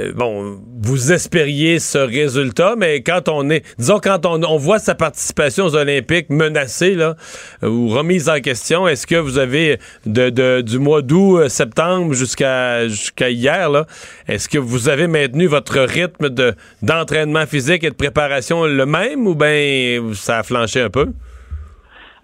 euh, 0.00 0.12
bon, 0.12 0.58
vous 0.82 1.12
espériez 1.12 1.78
ce 1.78 1.98
résultat, 1.98 2.74
mais 2.76 3.02
quand 3.02 3.28
on 3.28 3.50
est, 3.50 3.64
disons, 3.78 4.00
quand 4.02 4.26
on, 4.26 4.56
voit 4.56 4.80
sa 4.80 4.96
participation 4.96 5.66
aux 5.66 5.76
Olympiques 5.76 6.28
menacée, 6.28 6.96
là, 6.96 7.14
euh, 7.62 7.68
ou 7.68 7.88
remise 7.88 8.28
en 8.28 8.40
question, 8.40 8.88
est-ce 8.88 9.06
que 9.06 9.14
vous 9.14 9.38
avez, 9.38 9.78
de, 10.06 10.60
du 10.60 10.80
mois 10.80 11.02
d'août, 11.02 11.48
septembre 11.48 12.12
jusqu'à 12.14 12.88
jusqu'à 12.88 13.30
hier, 13.30 13.70
là, 13.70 13.86
est-ce 14.26 14.48
que 14.48 14.58
vous 14.58 14.88
avez 14.88 15.06
maintenu 15.06 15.46
votre 15.46 15.78
rythme 15.78 16.30
de 16.30 16.52
d'entraînement 16.82 17.46
physique 17.46 17.84
et 17.84 17.90
de 17.90 17.94
préparation 17.94 18.64
le 18.64 18.86
même, 18.86 19.24
ou 19.24 19.36
bien 19.36 20.02
ça 20.14 20.38
a 20.38 20.42
flanché 20.42 20.80
un 20.80 20.90
peu? 20.90 21.06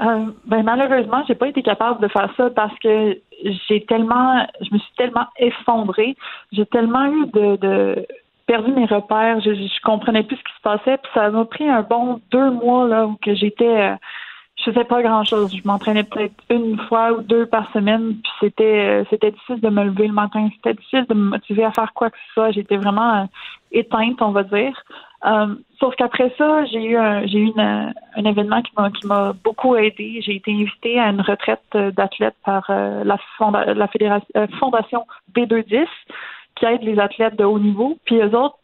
Euh, 0.01 0.27
ben 0.47 0.63
malheureusement, 0.63 1.23
j'ai 1.27 1.35
pas 1.35 1.49
été 1.49 1.63
capable 1.63 2.01
de 2.01 2.09
faire 2.09 2.33
ça 2.37 2.51
parce 2.51 2.77
que 2.81 3.19
j'ai 3.69 3.85
tellement, 3.85 4.47
je 4.61 4.73
me 4.73 4.79
suis 4.79 4.93
tellement 4.97 5.27
effondrée, 5.39 6.17
j'ai 6.53 6.67
tellement 6.67 7.07
eu 7.07 7.27
de, 7.27 7.57
de 7.57 8.07
perdu 8.47 8.73
mes 8.73 8.87
repères, 8.87 9.41
je, 9.41 9.55
je 9.55 9.81
comprenais 9.83 10.23
plus 10.23 10.37
ce 10.37 10.43
qui 10.43 10.53
se 10.57 10.63
passait, 10.63 10.99
puis 10.99 11.11
ça 11.15 11.31
m'a 11.31 11.45
pris 11.45 11.69
un 11.69 11.83
bon 11.83 12.21
deux 12.31 12.51
mois 12.51 12.89
là 12.89 13.07
où 13.07 13.17
que 13.23 13.35
j'étais, 13.35 13.93
euh, 13.93 13.95
je 14.57 14.71
faisais 14.71 14.85
pas 14.85 15.03
grand 15.03 15.25
chose, 15.25 15.57
je 15.57 15.67
m'entraînais 15.67 16.05
peut-être 16.05 16.35
une 16.51 16.79
fois 16.89 17.13
ou 17.13 17.23
deux 17.23 17.47
par 17.47 17.71
semaine, 17.73 18.17
puis 18.23 18.33
c'était, 18.41 19.03
euh, 19.03 19.05
c'était 19.11 19.31
difficile 19.31 19.61
de 19.61 19.69
me 19.69 19.85
lever 19.85 20.09
le 20.09 20.13
matin, 20.13 20.49
c'était 20.57 20.75
difficile 20.75 21.07
de 21.09 21.15
me 21.15 21.31
motiver 21.31 21.65
à 21.65 21.73
faire 21.73 21.93
quoi 21.95 22.11
que 22.11 22.19
ce 22.27 22.33
soit, 22.35 22.51
j'étais 22.51 22.77
vraiment 22.77 23.23
euh, 23.23 23.25
éteinte, 23.73 24.21
on 24.21 24.31
va 24.31 24.43
dire. 24.43 24.83
Euh, 25.25 25.55
sauf 25.81 25.95
qu'après 25.97 26.35
ça, 26.37 26.67
j'ai 26.67 26.85
eu 26.85 26.97
un, 26.97 27.27
j'ai 27.27 27.39
eu 27.39 27.53
un 27.57 28.25
événement 28.25 28.61
qui 28.63 28.73
m'a 28.77 28.91
qui 28.91 29.07
m'a 29.07 29.33
beaucoup 29.33 29.75
aidé. 29.77 30.21
J'ai 30.23 30.37
été 30.37 30.53
invitée 30.53 31.01
à 31.01 31.09
une 31.09 31.23
retraite 31.23 31.63
d'athlètes 31.73 32.37
par 32.45 32.67
euh, 32.69 33.05
la, 33.05 33.75
la 33.75 33.89
fédération, 33.89 34.27
euh, 34.37 34.47
fondation 34.59 35.07
B210 35.35 35.87
qui 36.57 36.67
aide 36.67 36.83
les 36.83 36.99
athlètes 36.99 37.37
de 37.37 37.45
haut 37.45 37.59
niveau. 37.59 37.97
Puis 38.05 38.17
eux 38.17 38.37
autres, 38.37 38.59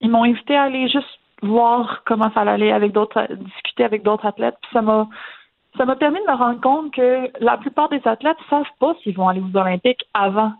ils 0.00 0.10
m'ont 0.10 0.24
invité 0.24 0.56
à 0.56 0.64
aller 0.64 0.88
juste 0.88 1.18
voir 1.42 2.02
comment 2.06 2.30
ça 2.32 2.42
allait 2.42 2.72
avec 2.72 2.92
d'autres, 2.92 3.26
discuter 3.34 3.84
avec 3.84 4.02
d'autres 4.02 4.26
athlètes. 4.26 4.56
Puis 4.62 4.70
ça 4.72 4.82
m'a 4.82 5.08
ça 5.76 5.84
m'a 5.84 5.96
permis 5.96 6.20
de 6.20 6.30
me 6.30 6.36
rendre 6.36 6.60
compte 6.60 6.92
que 6.92 7.28
la 7.40 7.56
plupart 7.56 7.88
des 7.88 8.00
athlètes 8.04 8.36
savent 8.48 8.64
pas 8.78 8.94
s'ils 9.02 9.16
vont 9.16 9.28
aller 9.28 9.40
aux 9.40 9.58
Olympiques 9.58 10.04
avant. 10.14 10.52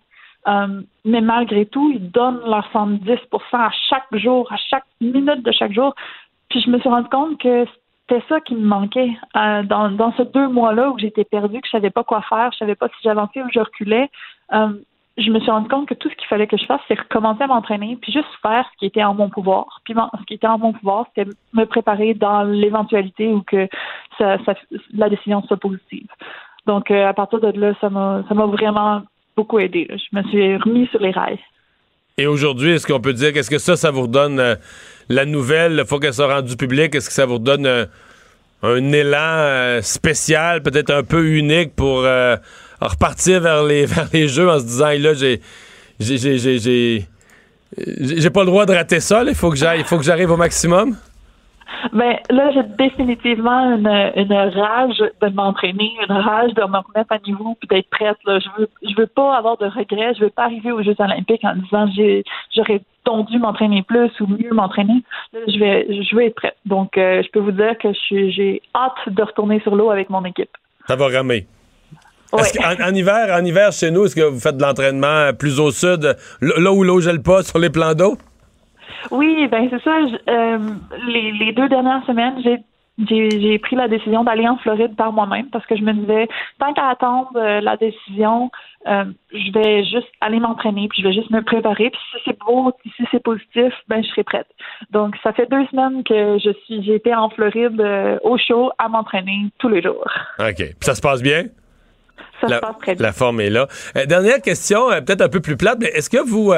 Euh, 0.47 0.83
mais 1.05 1.21
malgré 1.21 1.67
tout, 1.67 1.91
ils 1.95 2.11
donnent 2.11 2.41
leur 2.47 2.69
110 2.73 3.11
à 3.53 3.71
chaque 3.89 4.07
jour, 4.13 4.51
à 4.53 4.57
chaque 4.57 4.85
minute 5.01 5.43
de 5.43 5.53
chaque 5.53 5.73
jour. 5.73 5.95
Puis 6.51 6.61
je 6.61 6.71
me 6.71 6.79
suis 6.79 6.89
rendu 6.89 7.09
compte 7.09 7.39
que 7.41 7.67
c'était 8.07 8.23
ça 8.29 8.41
qui 8.41 8.55
me 8.55 8.67
manquait 8.67 9.11
euh, 9.37 9.63
dans, 9.63 9.91
dans 9.91 10.13
ces 10.17 10.27
deux 10.27 10.49
mois-là 10.49 10.91
où 10.91 10.99
j'étais 10.99 11.25
perdue, 11.25 11.61
que 11.61 11.67
je 11.67 11.73
savais 11.73 11.91
pas 11.91 12.05
quoi 12.05 12.21
faire, 12.23 12.51
je 12.53 12.59
savais 12.59 12.75
pas 12.75 12.89
si 12.89 12.95
j'avançais 13.03 13.43
ou 13.43 13.49
je 13.53 13.61
reculais. 13.61 14.11
Euh, 14.53 14.75
je 15.17 15.31
me 15.31 15.39
suis 15.39 15.51
rendu 15.51 15.69
compte 15.69 15.89
que 15.89 15.95
tout 15.95 16.11
ce 16.11 16.15
qu'il 16.17 16.27
fallait 16.27 16.49
que 16.49 16.57
je 16.57 16.67
fasse, 16.67 16.81
c'est 16.89 16.99
recommencer 16.99 17.45
à 17.45 17.47
m'entraîner, 17.47 17.97
puis 18.03 18.13
juste 18.13 18.29
faire 18.43 18.69
ce 18.73 18.79
qui 18.79 18.87
était 18.87 19.05
en 19.05 19.15
mon 19.15 19.31
pouvoir. 19.31 19.81
Puis 19.85 19.95
ce 19.95 20.25
qui 20.27 20.35
était 20.35 20.49
en 20.49 20.59
mon 20.59 20.73
pouvoir, 20.73 21.07
c'était 21.15 21.31
me 21.53 21.65
préparer 21.65 22.15
dans 22.15 22.43
l'éventualité 22.43 23.33
où 23.33 23.43
que 23.43 23.69
ça, 24.19 24.39
ça- 24.45 24.55
la 24.93 25.09
décision 25.09 25.41
soit 25.45 25.57
positive. 25.57 26.09
Donc 26.67 26.91
à 26.91 27.13
partir 27.15 27.41
de 27.41 27.59
là, 27.59 27.75
ça 27.81 27.91
m'a 27.91 28.23
vraiment 28.47 29.03
beaucoup 29.37 29.59
aidé. 29.59 29.89
Je 29.91 30.17
me 30.17 30.23
suis 30.29 30.57
remis 30.57 30.87
sur 30.89 31.01
les 31.01 31.11
rails. 31.11 31.39
Et 32.17 32.27
aujourd'hui, 32.27 32.73
est-ce 32.73 32.87
qu'on 32.87 33.01
peut 33.01 33.13
dire 33.13 33.33
qu'est-ce 33.33 33.51
que 33.51 33.59
ça, 33.59 33.77
ça 33.77 33.91
vous 33.91 34.03
redonne 34.03 34.39
euh, 34.39 34.55
la 35.09 35.25
nouvelle, 35.25 35.81
une 35.81 35.87
fois 35.87 35.99
qu'elle 35.99 36.15
sera 36.15 36.37
rendue 36.37 36.57
publique, 36.57 36.95
est-ce 36.95 37.09
que 37.09 37.15
ça 37.15 37.27
vous 37.27 37.35
redonne 37.35 37.67
euh, 37.67 37.87
un 38.63 38.93
élan 38.93 39.19
euh, 39.19 39.83
spécial, 39.83 40.63
peut-être 40.63 40.91
un 40.91 41.03
peu 41.03 41.27
unique 41.27 41.75
pour 41.75 42.07
repartir 42.81 43.41
vers 43.41 43.65
les 43.65 43.85
vers 43.93 44.09
les 44.13 44.29
jeux 44.29 44.49
en 44.49 44.59
se 44.61 44.65
disant 44.65 44.91
là 44.99 45.15
j'ai 45.15 45.41
j'ai 45.99 46.39
j'ai 46.39 47.07
j'ai 47.77 48.31
pas 48.31 48.41
le 48.41 48.47
droit 48.47 48.65
de 48.65 48.73
rater 48.73 49.01
ça, 49.01 49.25
il 49.27 49.35
faut 49.35 49.53
il 49.55 49.85
faut 49.85 49.99
que 49.99 50.05
j'arrive 50.05 50.31
au 50.31 50.37
maximum? 50.37 50.97
Ben 51.93 52.17
là, 52.31 52.51
j'ai 52.53 52.63
définitivement 52.63 53.77
une, 53.77 54.13
une 54.17 54.33
rage 54.33 54.99
de 54.99 55.29
m'entraîner, 55.29 55.91
une 56.09 56.15
rage 56.15 56.55
de 56.55 56.63
me 56.63 56.79
remettre 56.79 57.13
à 57.13 57.19
niveau 57.27 57.57
puis 57.61 57.69
d'être 57.69 57.91
prête. 57.91 58.17
Là. 58.27 58.39
Je 58.39 58.49
veux 58.59 58.69
je 58.83 58.95
veux 58.97 59.07
pas 59.07 59.37
avoir 59.37 59.57
de 59.59 59.67
regrets. 59.67 60.15
Je 60.15 60.25
veux 60.25 60.31
pas 60.31 60.45
arriver 60.45 60.73
aux 60.73 60.83
Jeux 60.83 60.97
Olympiques 60.99 61.45
en 61.45 61.57
disant 61.57 61.87
j'ai 61.95 62.25
j'aurais 62.55 62.81
donc 63.05 63.29
dû 63.31 63.39
m'entraîner 63.39 63.83
plus 63.83 64.11
ou 64.21 64.27
mieux 64.27 64.53
m'entraîner. 64.53 65.03
Là, 65.33 65.41
je 65.47 65.59
vais 65.59 65.87
je 65.91 66.17
vais 66.17 66.27
être 66.27 66.37
prête. 66.37 66.57
Donc 66.65 66.97
euh, 66.97 67.23
je 67.23 67.31
peux 67.31 67.41
vous 67.41 67.53
dire 67.53 67.77
que 67.79 67.89
je 67.93 68.31
j'ai 68.31 68.63
hâte 68.75 69.15
de 69.15 69.23
retourner 69.23 69.61
sur 69.61 69.75
l'eau 69.75 69.91
avec 69.91 70.11
mon 70.11 70.25
équipe. 70.25 70.51
Ça 70.87 70.97
va 70.97 71.09
ramer. 71.09 71.47
En, 72.33 72.93
hiver, 72.93 73.29
en 73.31 73.45
hiver, 73.45 73.71
chez 73.73 73.93
nous, 73.93 74.07
est-ce 74.07 74.17
que 74.17 74.23
vous 74.23 74.41
faites 74.41 74.57
de 74.57 74.63
l'entraînement 74.63 75.33
plus 75.39 75.61
au 75.61 75.71
sud, 75.71 76.17
là 76.41 76.73
où 76.73 76.83
l'eau 76.83 77.01
gèle 77.01 77.23
pas, 77.23 77.45
sur 77.45 77.59
les 77.59 77.71
plans 77.71 77.95
d'eau? 77.95 78.19
Oui, 79.11 79.47
ben 79.49 79.69
c'est 79.71 79.83
ça. 79.83 79.99
je- 80.07 80.31
euh, 80.31 80.59
les, 81.09 81.33
les 81.33 81.53
deux 81.53 81.69
dernières 81.69 82.05
semaines, 82.07 82.35
j'ai 82.45 82.59
j'ai 82.97 83.59
pris 83.59 83.75
la 83.75 83.89
décision 83.89 84.23
d'aller 84.23 84.47
en 84.47 84.57
Floride 84.59 84.95
par 84.95 85.13
moi-même 85.13 85.47
parce 85.51 85.67
que 85.67 85.75
je 85.75 85.83
me 85.83 85.93
disais, 85.95 86.29
tant 86.61 86.73
qu'à 86.75 86.87
attendre 86.91 87.29
euh, 87.35 87.61
la 87.61 87.77
décision, 87.77 88.53
euh, 88.87 89.05
je 89.33 89.51
vais 89.53 89.83
juste 89.83 90.07
aller 90.21 90.39
m'entraîner, 90.39 90.87
puis 90.87 91.03
je 91.03 91.09
vais 91.09 91.13
juste 91.13 91.31
me 91.31 91.43
préparer. 91.43 91.91
Puis 91.91 92.01
si 92.13 92.19
c'est 92.25 92.39
beau, 92.39 92.71
si 92.97 93.05
c'est 93.11 93.21
positif, 93.21 93.73
ben 93.89 94.01
je 94.01 94.09
serai 94.11 94.23
prête. 94.23 94.47
Donc 94.93 95.17
ça 95.25 95.33
fait 95.33 95.51
deux 95.51 95.67
semaines 95.73 96.05
que 96.05 96.39
je 96.39 96.51
suis, 96.65 96.85
j'ai 96.85 96.95
été 96.95 97.13
en 97.13 97.31
Floride 97.31 97.81
euh, 97.81 98.17
au 98.23 98.39
chaud 98.39 98.71
à 98.79 98.89
m'entraîner 98.89 99.47
tous 99.59 99.69
les 99.69 99.83
jours. 99.83 100.07
OK. 100.39 100.55
Puis 100.57 100.75
ça 100.83 100.95
se 100.95 101.01
passe 101.03 101.21
bien? 101.21 101.47
Ça 102.41 102.47
la, 102.47 102.57
se 102.57 102.61
passe 102.61 102.79
très 102.81 102.95
bien. 102.95 103.07
la 103.07 103.13
forme 103.13 103.41
est 103.41 103.51
là. 103.51 103.67
Dernière 104.07 104.41
question, 104.41 104.89
peut-être 105.05 105.23
un 105.23 105.29
peu 105.29 105.41
plus 105.41 105.57
plate, 105.57 105.79
mais 105.81 105.89
est-ce 105.89 106.09
que 106.09 106.23
vous. 106.25 106.53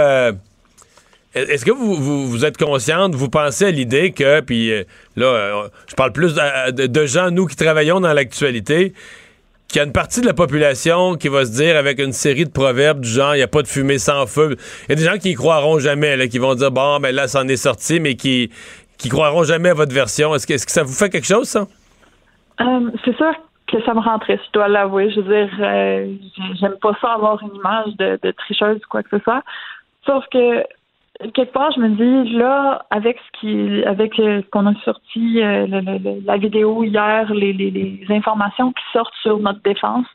Euh, 1.37 1.47
est-ce 1.49 1.65
que 1.65 1.71
vous, 1.71 1.95
vous, 2.27 2.45
êtes 2.45 2.57
consciente, 2.57 3.15
vous 3.15 3.29
pensez 3.29 3.67
à 3.67 3.71
l'idée 3.71 4.13
que, 4.13 4.41
puis 4.41 4.73
euh, 4.73 4.85
là, 5.17 5.27
euh, 5.27 5.69
je 5.89 5.95
parle 5.95 6.13
plus 6.13 6.35
de, 6.35 6.87
de- 6.87 7.07
gens, 7.07 7.31
nous, 7.31 7.47
qui 7.47 7.57
travaillons 7.57 8.01
dans 8.01 8.13
l'actualité, 8.13 8.93
qu'il 9.69 9.79
y 9.79 9.81
a 9.81 9.85
une 9.85 9.93
partie 9.93 10.21
de 10.21 10.27
la 10.27 10.35
population 10.35 11.17
qui 11.17 11.29
va 11.29 11.45
se 11.45 11.53
dire 11.53 11.77
avec 11.77 11.99
une 12.01 12.13
série 12.13 12.45
de 12.45 12.51
proverbes 12.51 13.01
du 13.01 13.09
genre, 13.09 13.35
il 13.35 13.39
n'y 13.39 13.43
a 13.45 13.49
pas 13.49 13.63
de 13.63 13.69
fumée 13.69 13.99
sans 13.99 14.27
feu. 14.27 14.57
Il 14.85 14.91
y 14.91 14.93
a 14.93 14.95
des 14.97 15.05
gens 15.05 15.19
qui 15.19 15.31
y 15.31 15.35
croiront 15.35 15.79
jamais, 15.79 16.17
là, 16.17 16.29
qui 16.29 16.39
vont 16.39 16.55
dire, 16.55 16.71
bon, 16.71 17.01
ben 17.01 17.15
là, 17.15 17.27
ça 17.29 17.41
en 17.41 17.49
est 17.49 17.57
sorti, 17.57 18.01
mais 18.01 18.15
qui 18.15 18.51
qui 18.99 19.11
croiront 19.11 19.45
jamais 19.45 19.69
à 19.69 19.75
votre 19.75 19.95
version. 19.95 20.35
Est-ce 20.35 20.47
que, 20.47 20.57
ça 20.57 20.83
vous 20.83 20.95
fait 20.95 21.11
quelque 21.11 21.27
chose, 21.27 21.47
ça? 21.49 21.67
Euh, 22.63 22.91
c'est 23.05 23.15
sûr 23.17 23.31
que 23.71 23.83
ça 23.85 23.93
me 23.93 24.01
rend 24.01 24.19
triste, 24.21 24.41
je 24.47 24.53
dois 24.53 24.69
l'avouer. 24.69 25.11
Je 25.11 25.21
veux 25.21 25.35
dire, 25.35 25.51
euh, 25.61 26.07
j'ai- 26.37 26.57
j'aime 26.61 26.77
pas 26.81 26.97
ça 27.03 27.13
avoir 27.13 27.43
une 27.43 27.55
image 27.57 27.95
de, 27.99 28.19
de 28.23 28.31
tricheuse 28.31 28.77
ou 28.79 28.89
quoi 28.89 29.03
que 29.03 29.11
ce 29.19 29.23
soit. 29.23 29.43
Sauf 30.07 30.25
que 30.33 30.63
quelque 31.35 31.53
part, 31.53 31.73
je 31.73 31.81
me 31.81 31.89
dis 32.25 32.33
là, 32.37 32.87
avec 32.91 33.19
ce 33.19 33.41
qui, 33.41 33.85
avec 33.85 34.19
euh, 34.19 34.43
ce 34.43 34.51
qu'on 34.51 34.67
a 34.67 34.75
sorti, 34.85 35.43
euh, 35.43 35.67
la 36.25 36.37
vidéo 36.37 36.85
hier, 36.85 37.33
les, 37.33 37.53
les, 37.53 38.05
informations 38.11 38.73
qui 38.73 38.83
sortent 38.93 39.15
sur 39.23 39.39
notre 39.39 39.63
défense, 39.63 40.07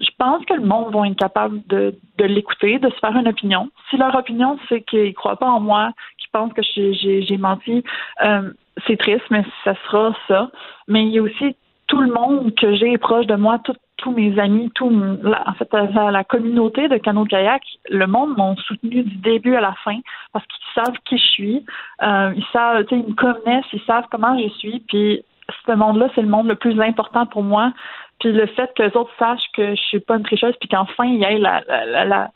je 0.00 0.10
pense 0.18 0.44
que 0.44 0.54
le 0.54 0.64
monde 0.64 0.94
va 0.94 1.06
être 1.08 1.16
capable 1.16 1.60
de, 1.68 1.94
de 2.18 2.24
l'écouter, 2.24 2.78
de 2.78 2.90
se 2.90 2.98
faire 2.98 3.16
une 3.16 3.28
opinion. 3.28 3.70
Si 3.90 3.96
leur 3.96 4.14
opinion, 4.14 4.58
c'est 4.68 4.82
qu'ils 4.82 5.14
croient 5.14 5.36
pas 5.36 5.48
en 5.48 5.60
moi, 5.60 5.90
qu'ils 6.18 6.30
pensent 6.30 6.52
que 6.52 6.62
j'ai 6.62 7.38
menti, 7.38 7.82
euh, 8.22 8.50
c'est 8.86 8.98
triste, 8.98 9.24
mais 9.30 9.44
ça 9.64 9.74
sera 9.86 10.14
ça. 10.28 10.50
Mais 10.86 11.04
il 11.04 11.10
y 11.12 11.18
a 11.18 11.22
aussi 11.22 11.56
tout 11.86 12.00
le 12.00 12.12
monde 12.12 12.54
que 12.56 12.74
j'ai 12.74 12.98
proche 12.98 13.26
de 13.26 13.36
moi, 13.36 13.58
tout- 13.64 13.74
tous 13.96 14.12
mes 14.12 14.38
amis, 14.38 14.70
tout 14.74 14.90
la, 15.22 15.48
en 15.48 15.54
fait 15.54 15.68
la, 15.72 16.10
la 16.10 16.24
communauté 16.24 16.88
de 16.88 16.96
canot 16.98 17.24
kayak, 17.24 17.62
le 17.88 18.06
monde 18.06 18.36
m'ont 18.36 18.56
soutenu 18.56 19.02
du 19.02 19.16
début 19.16 19.56
à 19.56 19.60
la 19.60 19.74
fin 19.84 19.98
parce 20.32 20.44
qu'ils 20.46 20.82
savent 20.84 20.98
qui 21.04 21.18
je 21.18 21.26
suis, 21.26 21.64
euh, 22.02 22.32
ils 22.36 22.46
savent, 22.52 22.84
tu 22.84 22.94
sais, 22.94 23.02
ils 23.02 23.10
me 23.10 23.14
connaissent, 23.14 23.64
ils 23.72 23.82
savent 23.86 24.06
comment 24.10 24.38
je 24.38 24.48
suis, 24.58 24.80
puis 24.80 25.24
ce 25.66 25.72
monde-là, 25.72 26.08
c'est 26.14 26.22
le 26.22 26.28
monde 26.28 26.48
le 26.48 26.56
plus 26.56 26.80
important 26.80 27.26
pour 27.26 27.42
moi. 27.42 27.72
Puis 28.20 28.32
le 28.32 28.46
fait 28.46 28.72
que 28.74 28.82
les 28.82 28.96
autres 28.96 29.12
sachent 29.18 29.50
que 29.54 29.74
je 29.74 29.80
suis 29.82 30.00
pas 30.00 30.16
une 30.16 30.22
tricheuse, 30.22 30.54
puis 30.60 30.68
qu'enfin 30.68 31.04
il 31.04 31.20
y 31.20 31.24
ait 31.24 31.38
la, 31.38 31.62
la, 31.68 32.04
la, 32.04 32.30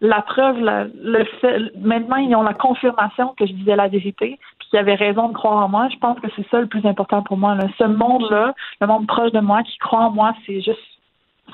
la, 0.00 0.22
preuve, 0.22 0.58
le 0.60 1.24
fait, 1.40 1.72
maintenant 1.78 2.16
ils 2.16 2.34
ont 2.34 2.42
la 2.42 2.54
confirmation 2.54 3.34
que 3.38 3.46
je 3.46 3.52
disais 3.52 3.76
la 3.76 3.88
vérité, 3.88 4.38
puis 4.58 4.68
qu'ils 4.68 4.78
avaient 4.78 4.94
raison 4.94 5.28
de 5.28 5.34
croire 5.34 5.64
en 5.64 5.68
moi. 5.68 5.88
Je 5.92 5.98
pense 5.98 6.18
que 6.20 6.28
c'est 6.36 6.48
ça 6.48 6.60
le 6.60 6.66
plus 6.66 6.86
important 6.86 7.22
pour 7.22 7.36
moi. 7.36 7.56
Ce 7.78 7.84
monde-là, 7.84 8.54
le 8.80 8.86
monde 8.86 9.06
proche 9.06 9.32
de 9.32 9.40
moi 9.40 9.62
qui 9.64 9.76
croit 9.78 10.00
en 10.00 10.10
moi, 10.10 10.34
c'est 10.46 10.60
juste 10.60 10.95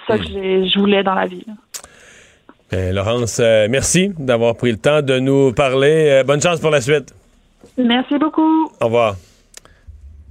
ça 0.07 0.19
que 0.19 0.25
j'ai- 0.25 0.69
je 0.69 0.79
voulais 0.79 1.03
dans 1.03 1.15
la 1.15 1.27
vie. 1.27 1.45
Ben, 2.71 2.95
Laurence, 2.95 3.39
euh, 3.41 3.67
merci 3.71 4.13
d'avoir 4.19 4.57
pris 4.57 4.71
le 4.73 4.79
temps 4.79 5.03
de 5.03 5.19
nous 5.19 5.53
parler. 5.53 6.09
Euh, 6.11 6.25
bonne 6.25 6.41
chance 6.41 6.59
pour 6.61 6.71
la 6.71 6.81
suite. 6.81 7.13
Merci 7.77 8.19
beaucoup. 8.19 8.71
Au 8.81 8.85
revoir. 8.87 9.17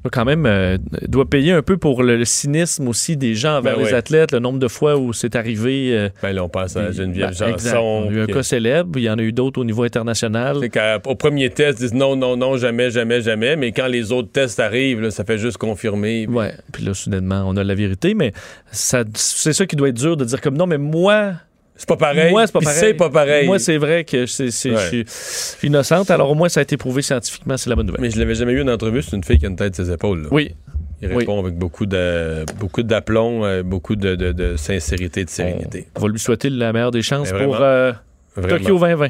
Quand 0.09 0.25
même 0.25 0.45
euh, 0.45 0.77
doit 1.07 1.29
payer 1.29 1.51
un 1.51 1.61
peu 1.61 1.77
pour 1.77 2.01
le, 2.01 2.17
le 2.17 2.25
cynisme 2.25 2.87
aussi 2.87 3.17
des 3.17 3.35
gens 3.35 3.57
envers 3.57 3.75
Ben 3.75 3.83
les 3.83 3.91
oui. 3.91 3.93
athlètes, 3.93 4.31
le 4.31 4.39
nombre 4.39 4.57
de 4.59 4.67
fois 4.67 4.97
où 4.97 5.13
c'est 5.13 5.35
arrivé. 5.35 5.89
euh, 5.95 6.09
Ben 6.23 6.31
là, 6.33 6.43
on 6.43 6.49
pense 6.49 6.75
à 6.75 6.91
Geneviève 6.91 7.37
ben. 7.39 7.51
Janson. 7.57 8.07
Il 8.09 8.15
y 8.15 8.19
a 8.19 8.21
eu 8.21 8.23
un 8.23 8.27
cas 8.27 8.43
célèbre, 8.43 8.97
il 8.97 9.03
y 9.03 9.09
en 9.09 9.17
a 9.17 9.21
eu 9.21 9.31
d'autres 9.31 9.61
au 9.61 9.63
niveau 9.63 9.83
international. 9.83 10.57
C'est 10.61 10.79
au 11.07 11.15
premier 11.15 11.49
test, 11.49 11.79
ils 11.79 11.83
disent 11.83 11.93
non, 11.93 12.15
non, 12.15 12.35
non, 12.37 12.57
jamais, 12.57 12.89
jamais, 12.89 13.21
jamais. 13.21 13.55
Mais 13.55 13.71
quand 13.71 13.87
les 13.87 14.11
autres 14.11 14.31
tests 14.31 14.59
arrivent, 14.59 15.01
là, 15.01 15.11
ça 15.11 15.23
fait 15.23 15.37
juste 15.37 15.57
confirmer. 15.57 16.25
Puis- 16.27 16.35
Ouais, 16.35 16.53
puis 16.71 16.83
là, 16.83 16.93
soudainement, 16.93 17.43
on 17.45 17.55
a 17.57 17.63
la 17.63 17.75
vérité, 17.75 18.13
mais 18.15 18.31
ça, 18.71 19.03
c'est 19.13 19.53
ça 19.53 19.65
qui 19.65 19.75
doit 19.75 19.89
être 19.89 19.97
dur 19.97 20.17
de 20.17 20.25
dire 20.25 20.41
comme 20.41 20.57
non, 20.57 20.65
mais 20.67 20.77
moi, 20.79 21.33
C'est 21.81 21.87
pas 21.87 21.97
pareil. 21.97 22.29
moi, 22.29 22.45
c'est 22.45 22.53
pas 22.53 22.59
pareil. 22.59 22.79
c'est 22.79 22.93
pas 22.93 23.09
pareil. 23.09 23.47
Moi, 23.47 23.57
c'est 23.57 23.77
vrai 23.77 24.03
que 24.03 24.27
c'est, 24.27 24.51
c'est- 24.51 24.69
Ouais. 24.69 24.77
je 24.91 25.03
suis 25.07 25.67
innocente. 25.67 26.11
Alors, 26.11 26.29
au 26.29 26.35
moins, 26.35 26.47
ça 26.47 26.59
a 26.59 26.63
été 26.63 26.77
prouvé 26.77 27.01
scientifiquement, 27.01 27.57
c'est 27.57 27.71
la 27.71 27.75
bonne 27.75 27.87
nouvelle. 27.87 28.01
Mais 28.01 28.11
je 28.11 28.19
l'avais 28.19 28.35
jamais 28.35 28.51
eu 28.51 28.61
en 28.61 28.67
entrevue. 28.67 29.01
C'est 29.01 29.15
une 29.15 29.23
fille 29.23 29.39
qui 29.39 29.47
a 29.47 29.49
une 29.49 29.55
tête 29.55 29.73
sur 29.75 29.83
ses 29.85 29.91
épaules. 29.91 30.21
là. 30.21 30.27
Oui, 30.31 30.53
Il 31.01 31.07
répond 31.11 31.39
avec 31.39 31.55
beaucoup 31.55 31.87
de 31.87 32.45
beaucoup 32.59 32.83
d'aplomb, 32.83 33.43
euh, 33.45 33.63
beaucoup 33.63 33.95
de, 33.95 34.13
de- 34.13 34.31
de 34.31 34.55
sincérité, 34.57 35.25
de 35.25 35.29
sérénité. 35.31 35.87
on 35.95 36.01
va 36.01 36.07
lui 36.09 36.19
souhaiter 36.19 36.51
la 36.51 36.71
meilleure 36.71 36.91
des 36.91 37.01
chances 37.01 37.31
pour 37.31 37.57
euh. 37.59 37.91
Tokyo 38.35 38.77
2020. 38.77 39.07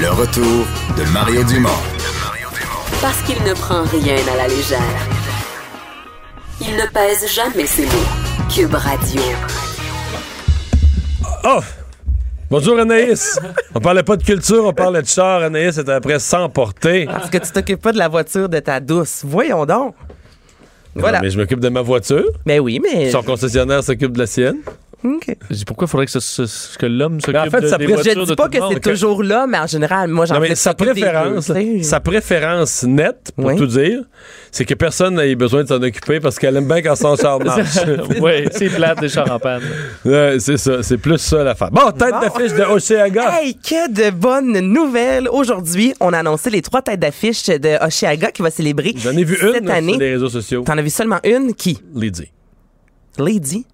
Le 0.00 0.08
retour 0.10 0.66
de 0.98 1.12
Mario 1.12 1.44
Dumont. 1.44 1.68
Parce 3.00 3.22
qu'il 3.22 3.40
ne 3.44 3.52
prend 3.54 3.84
rien 3.84 4.16
à 4.32 4.36
la 4.36 4.48
légère. 4.48 5.21
Il 6.64 6.76
ne 6.76 6.86
pèse 6.92 7.28
jamais 7.28 7.66
ses 7.66 7.82
mots. 7.86 8.48
Cube 8.48 8.74
Radio. 8.74 9.20
Oh! 11.44 11.58
Bonjour 12.48 12.78
Anaïs! 12.78 13.36
on 13.74 13.80
parlait 13.80 14.04
pas 14.04 14.16
de 14.16 14.22
culture, 14.22 14.64
on 14.64 14.72
parlait 14.72 15.02
de 15.02 15.08
char. 15.08 15.42
Anaïs 15.42 15.76
est 15.78 15.88
après 15.88 16.20
s'emporter. 16.20 17.06
Parce 17.06 17.30
que 17.30 17.38
tu 17.38 17.50
t'occupes 17.50 17.82
pas 17.82 17.90
de 17.90 17.98
la 17.98 18.06
voiture 18.06 18.48
de 18.48 18.60
ta 18.60 18.78
douce. 18.78 19.22
Voyons 19.24 19.66
donc. 19.66 19.96
Voilà. 20.94 21.20
Mais 21.20 21.30
je 21.30 21.38
m'occupe 21.38 21.58
de 21.58 21.68
ma 21.68 21.82
voiture. 21.82 22.26
Mais 22.46 22.60
oui, 22.60 22.80
mais. 22.80 23.10
Son 23.10 23.24
concessionnaire 23.24 23.82
s'occupe 23.82 24.12
de 24.12 24.20
la 24.20 24.26
sienne. 24.26 24.58
OK. 25.04 25.36
Je 25.50 25.54
dis 25.56 25.64
pourquoi 25.64 25.86
il 25.86 25.90
faudrait 25.90 26.06
que, 26.06 26.12
ce- 26.12 26.20
ce- 26.46 26.78
que 26.78 26.86
l'homme 26.86 27.20
s'occupe 27.20 27.36
en 27.40 27.50
fait, 27.50 27.60
de, 27.62 27.66
ça 27.66 27.76
des 27.78 27.86
pré- 27.86 27.94
voitures 27.94 28.12
Je 28.14 28.20
de 28.20 28.24
dis 28.26 28.34
pas 28.36 28.48
que 28.48 28.58
c'est 28.72 28.80
toujours 28.80 29.22
là, 29.22 29.46
mais 29.48 29.58
en 29.58 29.66
général, 29.66 30.08
moi, 30.08 30.26
j'en 30.26 30.40
fais 30.40 30.54
sa 30.54 30.74
préférence, 30.74 31.50
deux, 31.50 31.82
sa 31.82 31.98
préférence 32.00 32.84
nette, 32.84 33.32
pour 33.36 33.46
Oui. 33.46 33.56
tout 33.56 33.66
dire, 33.66 34.02
c'est 34.52 34.64
que 34.64 34.74
personne 34.74 35.16
n'ait 35.16 35.34
besoin 35.34 35.64
de 35.64 35.68
s'en 35.68 35.82
occuper 35.82 36.20
parce 36.20 36.38
qu'elle 36.38 36.56
aime 36.56 36.68
bien 36.68 36.82
quand 36.82 36.94
son 36.94 37.16
char 37.16 37.38
marche. 37.44 37.78
oui, 38.20 38.48
c'est 38.52 38.68
plate 38.68 39.00
des 39.00 39.08
chars 39.08 39.30
en 39.30 39.38
panne. 39.38 39.62
Ouais, 40.04 40.36
c'est 40.38 40.56
ça, 40.56 40.82
c'est 40.82 40.98
plus 40.98 41.18
ça 41.18 41.42
l'affaire. 41.42 41.70
Bon, 41.72 41.90
tête 41.90 42.10
Bon. 42.12 42.20
d'affiche 42.20 42.52
de 42.56 42.62
Oceaga. 42.62 43.40
Hey, 43.40 43.54
que 43.56 43.90
de 43.90 44.10
bonnes 44.10 44.58
nouvelles! 44.60 45.28
Aujourd'hui, 45.28 45.94
on 46.00 46.12
a 46.12 46.18
annoncé 46.18 46.48
les 46.50 46.62
trois 46.62 46.82
têtes 46.82 47.00
d'affiche 47.00 47.46
de 47.46 47.84
Oshiaga 47.84 48.30
qui 48.30 48.42
va 48.42 48.50
célébrer 48.50 48.94
J'en 48.96 49.10
ai 49.16 49.24
vu 49.24 49.36
cette 49.36 49.62
une 49.64 49.70
année. 49.70 49.92
sur 49.92 50.00
les 50.00 50.12
réseaux 50.12 50.28
sociaux. 50.28 50.62
T'en 50.64 50.78
as 50.78 50.82
vu 50.82 50.90
seulement 50.90 51.18
une? 51.24 51.54
Qui? 51.54 51.80
Lady? 51.94 52.30
Lidzo? 53.18 53.64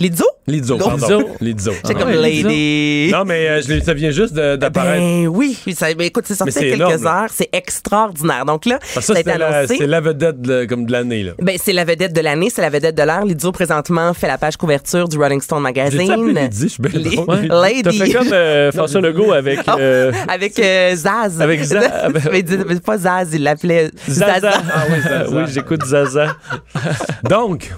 Lizzo, 0.00 0.24
Lizzo. 0.48 0.78
pardon. 0.78 1.24
Lizzo? 1.40 1.72
C'est 1.84 1.94
Ah 1.96 2.00
comme 2.00 2.10
Lady. 2.10 3.10
Non, 3.12 3.24
mais 3.24 3.48
euh, 3.48 3.80
ça 3.84 3.94
vient 3.94 4.10
juste 4.10 4.34
d'apparaître. 4.34 5.00
Ben 5.02 5.26
oui, 5.28 5.56
ça, 5.76 5.92
ben 5.94 6.04
écoute, 6.04 6.24
c'est 6.26 6.34
sorti 6.34 6.52
Mais 6.56 6.60
il 6.62 6.68
y 6.68 6.72
a 6.72 6.72
c'est 6.76 6.78
quelques 6.84 7.00
énorme, 7.02 7.22
heures, 7.22 7.30
c'est 7.32 7.48
extraordinaire. 7.52 8.44
Donc 8.44 8.64
là, 8.66 8.78
ça 8.82 9.00
ça, 9.00 9.12
a 9.14 9.20
été 9.20 9.30
c'est 9.30 9.38
la, 9.38 9.46
annoncé. 9.58 9.76
c'est 9.78 9.86
la 9.86 10.00
vedette 10.00 10.40
de- 10.40 10.64
comme 10.64 10.86
de 10.86 10.92
l'année. 10.92 11.22
là. 11.22 11.32
Ben, 11.40 11.56
c'est 11.62 11.72
la 11.72 11.84
vedette 11.84 12.12
de 12.14 12.20
l'année, 12.20 12.50
c'est 12.50 12.62
la 12.62 12.70
vedette 12.70 12.96
de 12.96 13.02
l'heure. 13.02 13.24
Lizzo, 13.24 13.52
présentement, 13.52 14.12
fait 14.14 14.26
la 14.28 14.38
page 14.38 14.56
couverture 14.56 15.08
du 15.08 15.18
Rolling 15.18 15.40
Stone 15.40 15.62
Magazine. 15.62 16.26
Lydie? 16.34 16.62
Je 16.62 16.66
suis 16.66 16.82
bien. 16.82 17.24
Lady. 17.62 17.82
T'as 17.82 17.92
fait 17.92 18.12
comme 18.12 18.32
euh, 18.32 18.72
François 18.72 19.00
Legault 19.00 19.32
avec 19.32 19.60
euh, 19.68 20.12
Avec 20.28 20.58
euh, 20.58 20.94
Zaz. 20.96 21.40
Avec 21.40 21.62
Zaz. 21.62 21.90
mais, 22.32 22.42
dis- 22.42 22.58
mais 22.66 22.80
pas 22.80 22.98
Zaz, 22.98 23.28
il 23.32 23.42
l'appelait 23.42 23.90
Zaza. 24.08 24.40
Zaza. 24.40 24.62
Ah 24.72 24.84
oui, 24.90 25.00
Zaza. 25.02 25.26
oui 25.32 25.42
j'écoute 25.52 25.84
Zaza. 25.84 26.36
Donc, 27.24 27.70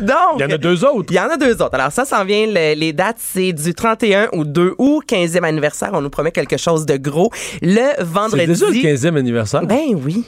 Donc, 0.00 0.38
il 0.38 0.40
y 0.42 0.44
en 0.44 0.50
a 0.50 0.58
deux 0.58 0.84
autres. 0.84 1.06
Il 1.12 1.16
y 1.16 1.20
en 1.20 1.28
a 1.30 1.36
deux 1.36 1.52
autres. 1.62 1.74
Alors 1.74 1.92
ça 1.92 2.04
s'en 2.14 2.24
vient, 2.24 2.46
le- 2.46 2.74
les 2.78 2.92
dates, 2.92 3.16
c'est 3.18 3.52
du 3.52 3.74
31 3.74 4.28
au 4.32 4.44
2 4.44 4.74
août, 4.78 5.02
15e 5.08 5.44
anniversaire. 5.44 5.90
On 5.92 6.00
nous 6.00 6.10
promet 6.10 6.30
quelque 6.32 6.56
chose 6.56 6.86
de 6.86 6.96
gros. 6.96 7.30
Le 7.62 7.78
C'est 7.98 8.02
vendredi... 8.04 8.46
déjà 8.46 8.66
le 8.66 8.72
15e 8.74 9.16
anniversaire. 9.16 9.66
Ben 9.66 9.94
oui. 9.94 10.24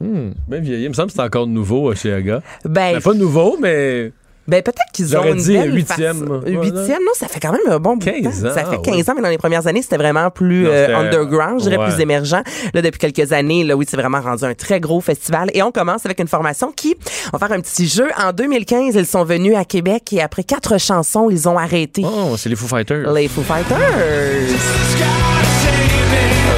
Ben 0.00 0.60
vieilli. 0.62 0.84
Il 0.84 0.88
me 0.90 0.94
semble 0.94 1.08
que 1.08 1.14
c'est 1.14 1.22
encore 1.22 1.46
nouveau 1.46 1.94
chez 1.94 2.12
Aga. 2.12 2.42
Ben, 2.64 2.94
Ben, 2.94 3.00
pas 3.02 3.14
nouveau, 3.14 3.56
mais 3.60 4.12
ben 4.48 4.62
peut-être 4.62 4.92
qu'ils 4.92 5.16
ont 5.16 5.24
une 5.24 5.36
dit 5.36 5.52
belle 5.54 5.74
huitième, 5.74 6.40
Huitième, 6.46 7.00
non, 7.04 7.12
ça 7.14 7.26
fait 7.28 7.40
quand 7.40 7.52
même 7.52 7.60
un 7.68 7.78
bon 7.78 7.96
bout 7.96 8.06
de 8.06 8.10
15 8.22 8.42
temps. 8.42 8.48
ans, 8.48 8.54
Ça 8.54 8.64
fait 8.64 8.76
ah 8.76 8.82
15 8.82 8.94
oui. 8.94 9.02
ans, 9.08 9.12
mais 9.16 9.22
dans 9.22 9.28
les 9.28 9.38
premières 9.38 9.66
années, 9.66 9.82
c'était 9.82 9.96
vraiment 9.96 10.30
plus 10.30 10.64
Non, 10.64 10.70
euh, 10.72 10.96
underground, 10.96 11.60
je 11.60 11.68
dirais 11.68 11.78
ouais. 11.78 11.90
plus 11.90 12.00
émergent. 12.00 12.36
Là, 12.74 12.82
depuis 12.82 12.98
quelques 12.98 13.32
années, 13.32 13.64
là, 13.64 13.76
oui, 13.76 13.84
c'est 13.88 13.96
vraiment 13.96 14.20
rendu 14.20 14.44
un 14.44 14.54
très 14.54 14.80
gros 14.80 15.00
festival. 15.00 15.50
Et 15.54 15.62
on 15.62 15.72
commence 15.72 16.04
avec 16.06 16.20
une 16.20 16.28
formation 16.28 16.72
qui, 16.72 16.94
on 17.32 17.38
va 17.38 17.46
faire 17.46 17.56
un 17.56 17.60
petit 17.60 17.86
jeu. 17.88 18.08
En 18.22 18.32
2015, 18.32 18.94
ils 18.94 19.06
sont 19.06 19.24
venus 19.24 19.56
à 19.56 19.64
Québec 19.64 20.12
et 20.12 20.20
après 20.22 20.44
quatre 20.44 20.78
chansons, 20.78 21.28
ils 21.30 21.48
ont 21.48 21.58
arrêté. 21.58 22.02
Oh, 22.04 22.36
c'est 22.36 22.48
les 22.48 22.56
Foo 22.56 22.66
Fighters. 22.68 23.12
Les 23.12 23.28
Foo 23.28 23.42
Fighters. 23.42 23.76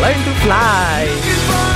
Learn 0.01 0.15
to 0.25 0.33
fly. 0.43 1.68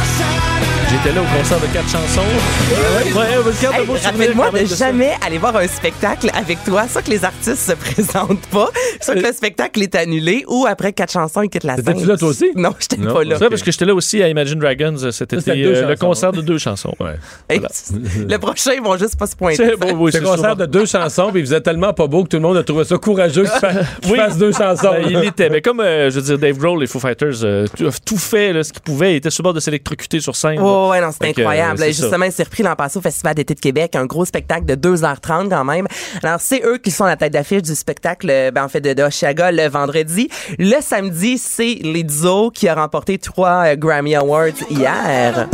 J'étais 0.92 1.14
là 1.14 1.22
au 1.22 1.38
concert 1.38 1.58
de 1.58 1.66
quatre 1.72 1.88
chansons. 1.88 2.20
Ouais, 2.20 3.12
ouais, 3.12 3.38
ouais, 3.38 3.52
garde 3.62 3.74
Hey, 4.20 4.52
même 4.52 4.62
de 4.62 4.66
ça. 4.66 4.86
jamais 4.88 5.12
aller 5.24 5.38
voir 5.38 5.56
un 5.56 5.66
spectacle 5.66 6.28
avec 6.34 6.62
toi, 6.64 6.86
soit 6.86 7.00
que 7.00 7.10
les 7.10 7.24
artistes 7.24 7.56
se 7.56 7.72
présentent 7.94 8.44
pas, 8.48 8.68
soit 9.00 9.14
que 9.14 9.20
le 9.26 9.32
spectacle 9.32 9.80
est 9.82 9.94
annulé 9.94 10.44
ou 10.48 10.66
après 10.68 10.92
quatre 10.92 11.12
chansons, 11.12 11.40
ils 11.42 11.48
quittent 11.48 11.64
la 11.64 11.76
scène. 11.76 11.84
T'étais-tu 11.86 12.06
là, 12.06 12.16
toi 12.18 12.28
aussi? 12.28 12.50
Non, 12.56 12.74
j'étais 12.78 12.96
pas 12.98 13.24
là. 13.24 13.38
Ça, 13.38 13.48
parce 13.48 13.62
que 13.62 13.72
j'étais 13.72 13.86
là 13.86 13.94
aussi 13.94 14.22
à 14.22 14.28
Imagine 14.28 14.58
Dragons 14.58 14.96
euh, 15.02 15.10
cet 15.10 15.32
été, 15.32 15.50
euh, 15.64 15.88
le 15.88 15.96
concert 15.96 16.30
de 16.32 16.42
deux 16.42 16.58
chansons. 16.58 16.94
Ouais. 17.00 17.14
Hey, 17.48 17.60
le 18.28 18.36
prochain, 18.38 18.72
ils 18.74 18.82
vont 18.82 18.96
juste 18.98 19.16
pas 19.18 19.26
se 19.26 19.34
pointer. 19.34 19.56
C'est 19.56 19.76
bon, 19.76 19.94
oui, 19.96 20.12
C'est 20.12 20.18
c'est 20.18 20.24
un 20.24 20.28
concert 20.28 20.50
souvent- 20.50 20.56
de 20.60 20.66
deux 20.66 20.84
chansons, 20.86 21.30
puis 21.30 21.40
il 21.40 21.46
faisait 21.46 21.62
tellement 21.62 21.94
pas 21.94 22.06
beau 22.06 22.24
que 22.24 22.28
tout 22.28 22.36
le 22.36 22.42
monde 22.42 22.58
a 22.58 22.62
trouvé 22.64 22.84
ça 22.84 22.98
courageux 22.98 23.44
qu'il 23.44 23.50
fa- 23.60 23.72
qu'il 24.02 24.12
Oui. 24.12 24.18
fasse 24.18 24.36
deux 24.36 24.52
chansons. 24.52 24.90
Ben, 24.92 25.06
il 25.08 25.24
était. 25.24 25.48
Mais 25.48 25.62
comme, 25.62 25.80
euh, 25.80 26.10
je 26.10 26.16
veux 26.20 26.22
dire, 26.22 26.38
Dave 26.38 26.58
Grohl, 26.58 26.80
les 26.80 26.86
Foo 26.86 27.00
Fighters, 27.00 27.42
euh, 27.44 27.66
tout, 27.76 27.88
tout 28.04 28.18
fait 28.18 28.52
là, 28.52 28.62
ce 28.62 28.72
qu'il 28.72 28.82
pouvait. 28.82 29.14
Il 29.14 29.16
était 29.16 29.30
sur 29.30 29.42
le 29.42 29.44
bord 29.46 29.54
de 29.54 29.60
s'électrocuter 29.60 30.20
sur 30.20 30.36
scène. 30.36 30.58
Oh, 30.82 30.90
ouais, 30.90 31.00
non, 31.00 31.10
c'est 31.12 31.32
que, 31.32 31.40
incroyable. 31.40 31.82
euh, 31.82 31.86
Justement, 31.86 32.24
il 32.24 32.32
s'est 32.32 32.42
repris 32.42 32.62
l'an 32.62 32.74
passé 32.74 32.98
au 32.98 33.02
Festival 33.02 33.34
d'été 33.34 33.54
de 33.54 33.60
Québec, 33.60 33.94
un 33.94 34.06
gros 34.06 34.24
spectacle 34.24 34.64
de 34.64 34.74
2h30 34.74 35.48
quand 35.48 35.64
même. 35.64 35.86
Alors, 36.22 36.40
c'est 36.40 36.62
eux 36.64 36.78
qui 36.78 36.90
sont 36.90 37.04
à 37.04 37.08
la 37.08 37.16
tête 37.16 37.32
d'affiche 37.32 37.62
du 37.62 37.74
spectacle, 37.74 38.28
euh, 38.30 38.50
ben, 38.50 38.64
en 38.64 38.68
fait, 38.68 38.80
de, 38.80 38.92
de 38.92 39.02
Oshiaga 39.02 39.52
le 39.52 39.68
vendredi. 39.68 40.28
Le 40.58 40.80
samedi, 40.80 41.38
c'est 41.38 41.78
Lizzo 41.82 42.50
qui 42.50 42.68
a 42.68 42.74
remporté 42.74 43.18
trois 43.18 43.64
euh, 43.66 43.76
Grammy 43.76 44.14
Awards 44.16 44.48
hier. 44.70 45.48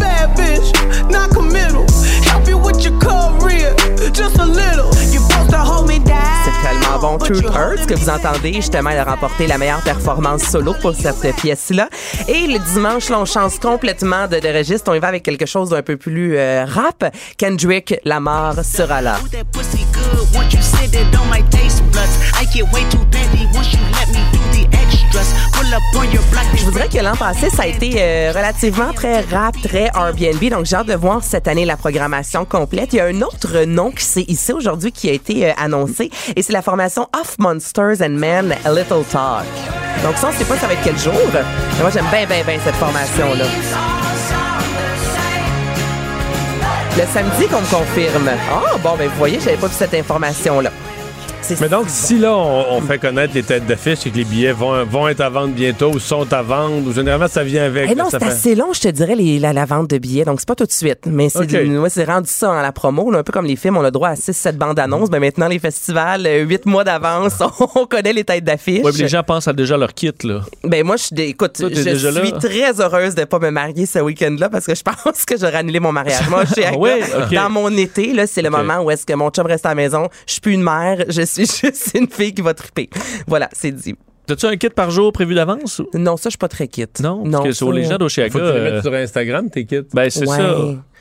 C'est 6.45 6.69
tellement 6.69 6.99
bon. 7.01 7.19
Truth 7.19 7.45
Hurts, 7.45 7.87
que 7.87 7.95
vous 7.95 8.09
entendez, 8.09 8.55
justement, 8.55 8.91
elle 8.91 8.99
a 8.99 9.05
remporté 9.05 9.47
la 9.47 9.59
meilleure 9.59 9.83
performance 9.83 10.43
solo 10.43 10.75
pour 10.81 10.95
cette 10.95 11.35
pièce-là. 11.37 11.89
Et 12.29 12.47
le 12.47 12.59
dimanche, 12.73 13.09
là, 13.09 13.19
on 13.21 13.25
change 13.25 13.59
complètement 13.59 14.29
de, 14.29 14.39
de 14.39 14.57
registre. 14.57 14.91
On 14.91 14.95
y 14.95 14.99
va 14.99 15.09
avec 15.09 15.25
quelque 15.25 15.47
chose 15.47 15.71
d'un 15.71 15.83
peu 15.83 15.97
plus 15.97 16.37
euh, 16.37 16.65
rap. 16.65 17.13
Kendrick 17.37 17.97
Lamar 18.05 18.65
sera 18.65 19.01
là. 19.03 19.17
Je 26.55 26.65
vous 26.65 26.71
dirais 26.71 26.89
que 26.89 26.99
l'an 26.99 27.17
passé, 27.17 27.51
ça 27.51 27.63
a 27.63 27.67
été 27.67 27.97
euh, 27.99 28.33
relativement 28.35 28.93
très 28.93 29.21
rap, 29.21 29.55
très 29.63 29.91
Airbnb. 29.95 30.43
Donc, 30.51 30.67
j'ai 30.67 30.77
hâte 30.77 30.87
de 30.89 30.95
voir 30.95 31.23
cette 31.23 31.49
année 31.49 31.65
la 31.65 31.77
programmation 31.77 32.45
complète. 32.45 32.93
Il 32.93 32.97
y 32.97 33.01
a 33.01 33.07
un 33.07 33.23
autre 33.23 33.65
nom 33.65 33.91
qui 33.91 34.05
s'est 34.05 34.25
ici 34.29 34.53
aujourd'hui 34.53 34.93
qui 34.93 35.09
a 35.09 35.13
été 35.13 35.49
euh, 35.49 35.53
annoncé 35.57 36.11
et 36.37 36.43
c'est 36.43 36.53
la 36.53 36.63
formation 36.63 37.09
Off 37.19 37.37
Monsters 37.39 38.03
and 38.03 38.11
Men 38.11 38.55
A 38.65 38.71
Little 38.71 39.05
Talk. 39.11 39.45
Donc, 40.03 40.17
ça, 40.17 40.29
on 40.29 40.39
sait 40.39 40.45
pas 40.45 40.57
ça 40.57 40.67
va 40.67 40.75
être 40.75 40.83
quel 40.85 40.99
jour. 40.99 41.15
Mais 41.33 41.81
moi, 41.81 41.91
j'aime 41.91 42.07
bien, 42.11 42.27
bien, 42.27 42.45
bien 42.45 42.59
cette 42.63 42.77
formation-là. 42.77 43.45
Le 46.97 47.05
samedi 47.13 47.47
qu'on 47.47 47.61
me 47.61 47.71
confirme. 47.71 48.31
Ah, 48.51 48.77
bon, 48.83 48.97
ben, 48.97 49.09
vous 49.09 49.17
voyez, 49.17 49.39
j'avais 49.41 49.57
pas 49.57 49.69
vu 49.69 49.75
cette 49.77 49.95
information-là. 49.95 50.71
Mais 51.61 51.69
donc, 51.69 51.87
si 51.89 52.19
là, 52.19 52.35
on, 52.37 52.77
on 52.77 52.81
fait 52.83 52.99
connaître 52.99 53.35
les 53.35 53.43
têtes 53.43 53.67
d'affiche 53.67 54.07
et 54.07 54.11
que 54.11 54.17
les 54.17 54.25
billets 54.25 54.53
vont, 54.53 54.85
vont 54.85 55.09
être 55.09 55.21
à 55.21 55.31
vendre 55.31 55.55
bientôt 55.55 55.91
ou 55.91 55.99
sont 55.99 56.31
à 56.33 56.43
vendre, 56.43 56.87
ou 56.89 56.93
généralement, 56.93 57.29
ça 57.29 57.43
vient 57.43 57.65
avec. 57.65 57.89
Eh 57.91 57.95
là, 57.95 58.05
non, 58.05 58.11
c'est 58.11 58.19
fait- 58.19 58.27
assez 58.27 58.55
long, 58.55 58.73
je 58.75 58.81
te 58.81 58.89
dirais, 58.89 59.15
les- 59.15 59.39
la, 59.39 59.53
la 59.53 59.65
vente 59.65 59.89
de 59.89 59.99
billets. 59.99 60.25
Donc, 60.25 60.41
c'est 60.41 60.49
pas 60.49 60.55
tout 60.55 60.67
de 60.67 60.73
suite. 60.73 61.01
Mais 61.07 61.29
c'est 61.31 61.39
ouais, 61.39 62.05
rendu 62.05 62.29
ça 62.31 62.59
à 62.59 62.63
la 62.63 62.73
promo. 62.73 63.11
là, 63.11 63.19
un 63.19 63.23
peu 63.23 63.33
comme 63.33 63.47
les 63.47 63.57
films, 63.57 63.77
on 63.79 63.85
a 63.85 63.91
droit 63.91 64.11
à 64.11 64.15
6-7 64.15 64.57
bandes 64.59 64.79
annonces. 64.79 65.09
Mais 65.11 65.21
maintenant, 65.21 65.49
les 65.49 65.59
festivals, 65.59 66.27
8 66.27 66.67
mois 66.67 66.85
d'avance, 66.85 67.35
on 67.75 67.87
connaît 67.87 68.13
les 68.13 68.25
têtes 68.25 68.45
d'affiche. 68.45 68.83
Puis 68.83 69.03
les 69.03 69.09
gens 69.09 69.23
pensent 69.23 69.49
à 69.49 69.53
déjà 69.53 69.77
leur 69.77 69.95
kit, 69.95 70.13
là. 70.25 70.41
Ben 70.65 70.85
moi, 70.85 70.97
je 70.97 71.19
écoute, 71.23 71.55
Toi, 71.59 71.69
je 71.73 71.95
suis 71.97 72.11
là? 72.13 72.39
très 72.39 72.81
heureuse 72.81 73.15
de 73.15 73.25
pas 73.25 73.39
me 73.39 73.51
marier 73.51 73.87
ce 73.87 73.99
week-end-là 74.01 74.49
parce 74.51 74.67
que 74.67 74.75
je 74.75 74.83
pense 75.05 75.25
que 75.25 75.37
j'aurais 75.39 75.57
annulé 75.57 75.81
mon 75.81 75.93
mariage. 75.93 76.29
Moi, 76.29 76.45
je 76.45 76.53
suis 76.55 76.65
Ah? 76.65 76.75
OK. 76.75 77.33
dans 77.35 77.51
mon 77.51 77.75
été, 77.77 78.13
là, 78.13 78.27
c'est 78.27 78.43
le 78.43 78.51
moment 78.51 78.81
où 78.81 78.91
est-ce 78.91 79.07
que 79.07 79.15
mon 79.15 79.31
chum 79.31 79.47
reste 79.47 79.65
à 79.65 79.71
la 79.71 79.75
maison. 79.75 80.09
Je 80.27 80.33
suis 80.33 80.41
plus 80.41 80.53
une 80.53 80.63
mère, 80.63 81.05
je 81.09 81.23
suis 81.29 81.47
juste 81.47 81.93
une 81.95 82.09
fille 82.09 82.35
qui 82.35 82.43
va 82.43 82.55
triper. 82.55 82.89
Voilà, 83.27 83.49
c'est 83.53 83.73
dit. 83.73 83.95
T'as-tu 84.27 84.45
un 84.45 84.57
kit 84.57 84.69
par 84.69 84.91
jour 84.91 85.11
prévu 85.13 85.35
d'avance? 85.35 85.81
Non, 85.95 86.19
ça, 86.19 86.25
je 86.25 86.33
suis 86.33 86.39
pas 86.39 86.49
très 86.49 86.69
quitte. 86.69 87.01
Non, 87.01 87.25
parce 87.31 87.45
que 87.45 87.53
sur 87.53 87.73
les 87.73 87.85
gens 87.85 87.97
d'Oshiaga, 87.97 88.31
Faut 88.31 88.39
que 88.39 88.45
tu 88.53 88.53
les 88.59 88.61
euh, 88.61 88.73
mettes 88.75 88.83
sur 88.83 88.93
Instagram, 88.93 89.49
tes 89.49 89.65
kits. 89.65 89.81
ben 89.95 90.11
c'est 90.11 90.27
Ouais. 90.29 90.37
ça. 90.37 90.55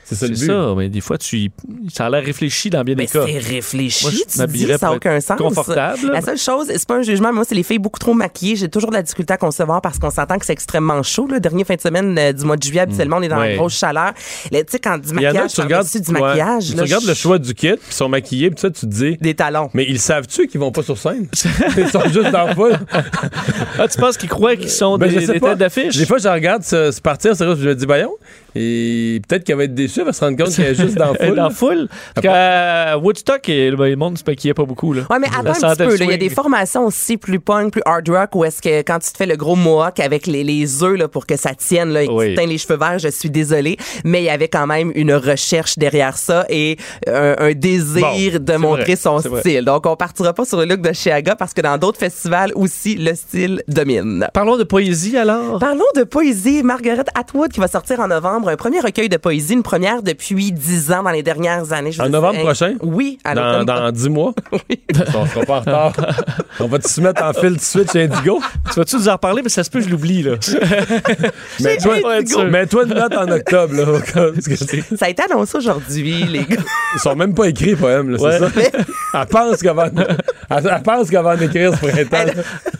C'est 0.08 0.14
ça 0.14 0.26
le 0.26 0.34
C'est 0.34 0.46
but. 0.46 0.52
ça, 0.52 0.74
mais 0.76 0.88
des 0.88 1.00
fois, 1.00 1.18
tu 1.18 1.50
ça 1.92 2.06
a 2.06 2.10
l'air 2.10 2.24
réfléchi 2.24 2.70
dans 2.70 2.82
bien 2.82 2.94
Mais 2.96 3.04
des 3.06 3.12
cas. 3.12 3.24
c'est 3.26 3.38
réfléchi, 3.38 4.04
Moi, 4.04 4.12
je 4.12 4.16
tu 4.18 4.46
dis, 4.52 4.66
ça 4.66 4.78
n'a 4.88 4.92
aucun 4.94 5.20
sens. 5.20 5.36
confortable. 5.38 6.10
La 6.12 6.22
seule 6.22 6.38
chose, 6.38 6.66
c'est 6.68 6.86
pas 6.86 6.96
un 6.96 7.02
jugement, 7.02 7.28
mais 7.28 7.34
moi, 7.34 7.44
c'est 7.46 7.54
les 7.54 7.62
filles 7.62 7.78
beaucoup 7.78 7.98
trop 7.98 8.14
maquillées. 8.14 8.56
J'ai 8.56 8.68
toujours 8.68 8.90
de 8.90 8.94
la 8.96 9.02
difficulté 9.02 9.34
à 9.34 9.36
concevoir 9.36 9.80
parce 9.82 9.98
qu'on 9.98 10.10
s'entend 10.10 10.38
que 10.38 10.46
c'est 10.46 10.52
extrêmement 10.52 11.02
chaud. 11.02 11.26
Le 11.30 11.40
dernier 11.40 11.64
fin 11.64 11.74
de 11.74 11.80
semaine 11.80 12.16
euh, 12.18 12.32
du 12.32 12.44
mois 12.44 12.56
de 12.56 12.62
juillet, 12.62 12.80
habituellement, 12.80 13.18
on 13.18 13.22
est 13.22 13.28
dans 13.28 13.38
Ouais. 13.38 13.50
la 13.50 13.56
grosse 13.56 13.76
chaleur. 13.78 14.12
Tu 14.50 14.58
sais, 14.68 14.78
quand 14.78 14.96
du 14.98 15.12
maquillage, 15.12 15.52
tu 15.52 15.60
regardes, 15.60 15.86
du 15.86 15.98
ouais, 16.12 16.20
maquillage, 16.20 16.70
tu 16.70 16.74
là, 16.76 16.82
regardes 16.82 17.02
je- 17.04 17.08
le 17.08 17.14
choix 17.14 17.38
du 17.38 17.54
kit, 17.54 17.72
puis 17.72 17.78
ils 17.88 17.92
sont 17.94 18.08
maquillés, 18.08 18.50
puis 18.50 18.60
ça, 18.60 18.70
tu 18.70 18.80
te 18.80 18.86
dis. 18.86 19.16
des 19.18 19.34
talons. 19.34 19.68
Mais 19.74 19.84
ils 19.88 19.98
savent-tu 20.00 20.46
qu'ils 20.46 20.60
vont 20.60 20.72
pas 20.72 20.82
sur 20.82 20.96
scène? 20.96 21.28
ils 21.76 21.88
sont 21.88 22.02
juste 22.08 22.30
dans 22.30 22.54
foule. 22.54 22.78
Ah, 23.78 23.86
tu 23.88 23.98
penses 23.98 24.16
qu'ils 24.16 24.28
croient 24.28 24.56
qu'ils 24.56 24.70
sont 24.70 24.96
Ben, 24.98 25.08
des, 25.08 25.20
je 25.20 25.26
sais 25.26 25.32
des 25.34 25.40
pas. 25.40 25.50
têtes 25.50 25.58
d'affiche? 25.58 25.96
Des 25.96 26.06
fois, 26.06 26.18
je 26.18 26.28
regarde 26.28 26.62
se, 26.62 26.90
se 26.90 27.00
partir, 27.00 27.36
c'est 27.36 27.44
vrai, 27.44 27.54
je 27.60 27.68
me 27.68 27.74
dis, 27.74 27.86
voyons. 27.86 28.12
Et 28.54 29.20
peut-être 29.28 29.44
qu'elle 29.44 29.56
va 29.56 29.64
être 29.64 29.74
déçue, 29.74 30.00
elle 30.00 30.06
va 30.06 30.12
se 30.12 30.24
rendre 30.24 30.36
compte 30.36 30.54
qu'elle 30.54 30.66
est 30.66 30.74
juste 30.74 30.96
dans 30.96 31.12
la 31.12 31.18
foule. 31.18 31.36
dans 31.36 31.44
la 31.44 31.50
foule. 31.50 31.88
Parce 32.14 32.26
qu'à 32.26 32.98
Woodstock, 32.98 33.48
et, 33.48 33.70
ben, 33.72 33.88
le 33.90 33.96
monde 33.96 34.18
se 34.18 34.24
maquillait 34.26 34.54
pas 34.54 34.64
beaucoup. 34.64 34.92
Là. 34.92 35.02
Ouais, 35.10 35.18
mais 35.18 35.28
attends 35.28 35.66
un 35.66 35.74
petit 35.76 35.84
peu. 35.84 35.96
Il 36.04 36.10
y 36.10 36.14
a 36.14 36.16
des 36.16 36.28
formations 36.30 36.86
aussi 36.86 37.16
plus 37.16 37.40
punk, 37.40 37.72
plus 37.72 37.82
hard 37.84 38.08
rock, 38.08 38.30
où 38.34 38.44
est-ce 38.44 38.62
que 38.62 38.80
quand 38.82 38.98
tu 39.00 39.10
te 39.12 39.16
fais 39.16 39.26
le 39.26 39.36
gros 39.36 39.56
mohawk 39.56 40.00
avec 40.00 40.26
les, 40.26 40.44
les 40.44 40.82
œufs 40.82 40.96
là, 40.98 41.08
pour 41.08 41.26
que 41.26 41.36
ça 41.36 41.54
tienne, 41.54 41.90
là, 41.90 42.02
et 42.02 42.06
que 42.06 42.22
tu 42.24 42.30
te 42.34 42.40
teins 42.40 42.46
les 42.46 42.58
cheveux 42.58 42.78
verts, 42.78 42.98
je 42.98 43.08
suis 43.08 43.30
désolée, 43.30 43.76
mais 44.04 44.22
il 44.22 44.24
y 44.26 44.30
avait 44.30 44.48
quand 44.48 44.66
même 44.66 44.92
une 44.94 45.12
recherche 45.14 45.78
derrière 45.78 46.16
ça 46.16 46.46
et 46.48 46.76
un, 47.06 47.36
un 47.38 47.52
désir 47.52 48.38
Bon, 48.38 48.38
de 48.52 48.56
montrer 48.56 48.82
vrai, 48.84 48.96
son 48.96 49.16
vrai. 49.18 49.40
style. 49.40 49.64
Donc, 49.64 49.86
on 49.86 49.96
partira 49.96 50.32
pas 50.32 50.44
sur 50.44 50.58
le 50.58 50.64
look 50.64 50.80
de 50.80 50.92
Chiaga 50.92 51.36
parce 51.36 51.52
que 51.54 51.60
dans 51.60 51.78
d'autres 51.78 51.98
festivals 51.98 52.52
aussi, 52.54 52.94
le 52.96 53.14
style 53.14 53.62
domine. 53.68 54.26
Parlons 54.32 54.56
de 54.56 54.64
poésie 54.64 55.16
alors. 55.16 55.58
Parlons 55.58 55.84
de 55.96 56.02
poésie. 56.04 56.62
Margaret 56.62 57.04
Atwood 57.14 57.50
qui 57.52 57.60
va 57.60 57.68
sortir 57.68 58.00
en 58.00 58.08
novembre 58.08 58.47
un 58.48 58.56
premier 58.56 58.80
recueil 58.80 59.08
de 59.08 59.16
poésie, 59.16 59.54
une 59.54 59.62
première 59.62 60.02
depuis 60.02 60.52
dix 60.52 60.90
ans 60.92 61.02
dans 61.02 61.10
les 61.10 61.22
dernières 61.22 61.72
années. 61.72 61.92
Je 61.92 62.02
En 62.02 62.08
novembre 62.08 62.40
prochain? 62.40 62.74
Oui, 62.82 63.18
à 63.24 63.34
Dans, 63.34 63.64
dans 63.64 63.90
10 63.92 64.08
mois? 64.08 64.34
Oui. 64.52 64.80
On 65.14 65.26
sera 65.26 65.44
pas 65.44 65.56
en 65.56 65.60
retard. 65.60 65.92
On 66.60 66.66
va 66.66 66.78
te 66.78 66.88
se 66.88 67.00
mettre 67.00 67.22
en 67.22 67.32
fil 67.32 67.50
tout 67.50 67.56
de 67.56 67.60
suite 67.60 67.92
chez 67.92 68.02
Indigo. 68.04 68.40
Tu 68.72 68.78
vas-tu 68.78 68.96
nous 68.96 69.08
en 69.08 69.12
reparler? 69.12 69.42
Mais 69.42 69.48
ça 69.48 69.62
se 69.64 69.70
peut, 69.70 69.80
je 69.80 69.88
l'oublie. 69.88 70.22
là. 70.22 70.32
Mais 71.60 71.76
toi, 71.76 71.94
Indigo. 72.16 72.44
mais 72.50 72.66
toi, 72.66 72.82
une 72.84 72.94
note 72.94 73.14
en 73.16 73.30
octobre. 73.30 73.74
Là, 73.74 74.00
que 74.00 74.96
Ça 74.96 75.06
a 75.06 75.08
été 75.08 75.22
annoncé 75.22 75.58
aujourd'hui, 75.58 76.24
les 76.24 76.44
gars. 76.44 76.56
ils 76.94 77.00
sont 77.00 77.14
même 77.14 77.34
pas 77.34 77.44
écrits, 77.48 77.66
les 77.66 77.76
poèmes. 77.76 78.10
Là, 78.10 78.18
Ouais. 78.20 78.38
c'est 78.54 78.70
ça? 78.72 78.78
Elle 79.14 79.26
pense 79.26 79.62
en- 79.64 79.88
elle, 80.50 80.82
pense 80.82 81.10
qu'elle 81.10 81.22
va 81.22 81.30
en 81.36 81.40
écrire 81.40 81.72
ce 81.74 81.86
printemps. 81.86 82.32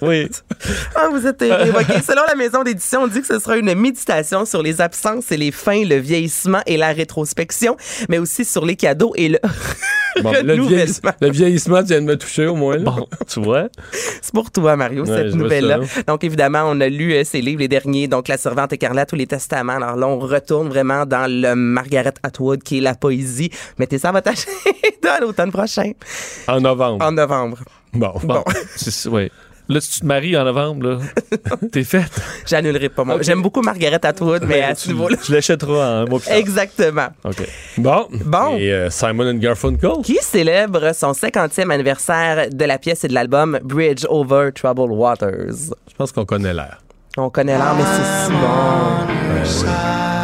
oui. 0.02 0.28
Ah, 0.94 1.08
vous 1.10 1.26
êtes 1.26 1.40
évoqué. 1.42 2.00
Selon 2.02 2.22
la 2.28 2.34
maison 2.34 2.62
d'édition, 2.62 3.02
on 3.02 3.06
dit 3.06 3.20
que 3.20 3.26
ce 3.26 3.38
sera 3.38 3.56
une 3.56 3.74
méditation 3.74 4.44
sur 4.44 4.62
les 4.62 4.80
absences 4.80 5.30
et 5.32 5.36
les 5.36 5.47
fins, 5.52 5.84
le 5.84 5.96
vieillissement 5.96 6.60
et 6.66 6.76
la 6.76 6.92
rétrospection, 6.92 7.76
mais 8.08 8.18
aussi 8.18 8.44
sur 8.44 8.64
les 8.66 8.76
cadeaux 8.76 9.12
et 9.16 9.28
le 9.30 9.38
Bon, 10.22 10.32
le, 10.32 10.38
renouvellement. 10.38 10.66
vieillissement, 10.68 11.12
le 11.20 11.30
vieillissement, 11.30 11.80
tu 11.82 11.88
viens 11.88 12.00
de 12.00 12.06
me 12.06 12.16
toucher 12.16 12.46
au 12.46 12.56
moins. 12.56 12.76
là. 12.78 12.82
Bon, 12.90 13.06
tu 13.28 13.40
vois. 13.40 13.68
C'est 14.20 14.32
pour 14.34 14.50
toi, 14.50 14.74
Mario, 14.74 15.04
Ouais, 15.04 15.16
cette 15.16 15.34
nouvelle-là. 15.34 15.78
Donc, 16.08 16.24
évidemment, 16.24 16.62
on 16.66 16.80
a 16.80 16.88
lu 16.88 17.12
euh, 17.12 17.22
ces 17.22 17.40
livres, 17.40 17.60
les 17.60 17.68
derniers, 17.68 18.08
donc 18.08 18.26
La 18.26 18.36
Servante 18.36 18.72
écarlate 18.72 19.12
ou 19.12 19.16
Les 19.16 19.28
Testaments. 19.28 19.74
Alors 19.76 19.94
là, 19.94 20.08
on 20.08 20.18
retourne 20.18 20.68
vraiment 20.70 21.06
dans 21.06 21.30
le 21.30 21.54
Margaret 21.54 22.14
Atwood, 22.24 22.64
qui 22.64 22.78
est 22.78 22.80
la 22.80 22.96
poésie. 22.96 23.50
Mettez 23.78 23.98
ça 23.98 24.08
à 24.08 24.12
votre 24.12 24.28
agenda 24.32 25.14
à 25.16 25.20
l'automne 25.20 25.52
prochain, 25.52 25.92
En 26.48 26.60
novembre. 26.60 27.04
en 27.04 27.12
novembre. 27.12 27.58
Bon. 27.92 28.12
Bon, 28.24 28.42
c'est- 28.74 29.08
ouais. 29.08 29.30
Là, 29.70 29.80
si 29.82 29.90
tu 29.90 30.00
te 30.00 30.06
maries 30.06 30.34
en 30.36 30.44
novembre, 30.44 30.88
là, 30.88 30.98
t'es 31.72 31.84
faite. 31.84 32.10
J'annulerai 32.46 32.88
pas 32.88 33.04
moi. 33.04 33.18
J'aime 33.20 33.42
beaucoup 33.42 33.60
Margaret 33.60 34.00
Atwood, 34.02 34.44
mais 34.46 34.62
à 34.62 34.74
ce 34.74 34.84
tu, 34.84 34.94
niveau-là. 34.94 35.16
tu 35.22 35.30
l'achèteras 35.32 35.72
en 35.72 36.02
un 36.02 36.04
mois 36.06 36.20
plus 36.20 36.28
tard. 36.28 36.36
Exactement. 36.38 37.08
OK. 37.24 37.46
Bon. 37.76 38.06
Bon. 38.24 38.56
Et 38.56 38.72
euh, 38.72 38.88
Simon 38.88 39.28
and 39.30 39.34
Garfunkel. 39.38 39.90
Qui 40.04 40.16
célèbre 40.22 40.94
son 40.94 41.12
50e 41.12 41.70
anniversaire 41.70 42.48
de 42.50 42.64
la 42.64 42.78
pièce 42.78 43.04
et 43.04 43.08
de 43.08 43.14
l'album 43.14 43.58
Bridge 43.62 44.06
Over 44.08 44.50
Troubled 44.54 44.90
Waters? 44.90 45.74
Je 45.88 45.94
pense 45.96 46.12
qu'on 46.12 46.24
connaît 46.24 46.54
l'air. 46.54 46.78
On 47.18 47.28
connaît 47.28 47.58
l'art, 47.58 47.74
mais 47.76 47.84
c'est 47.84 48.26
si 48.26 49.60
bon. 49.60 50.17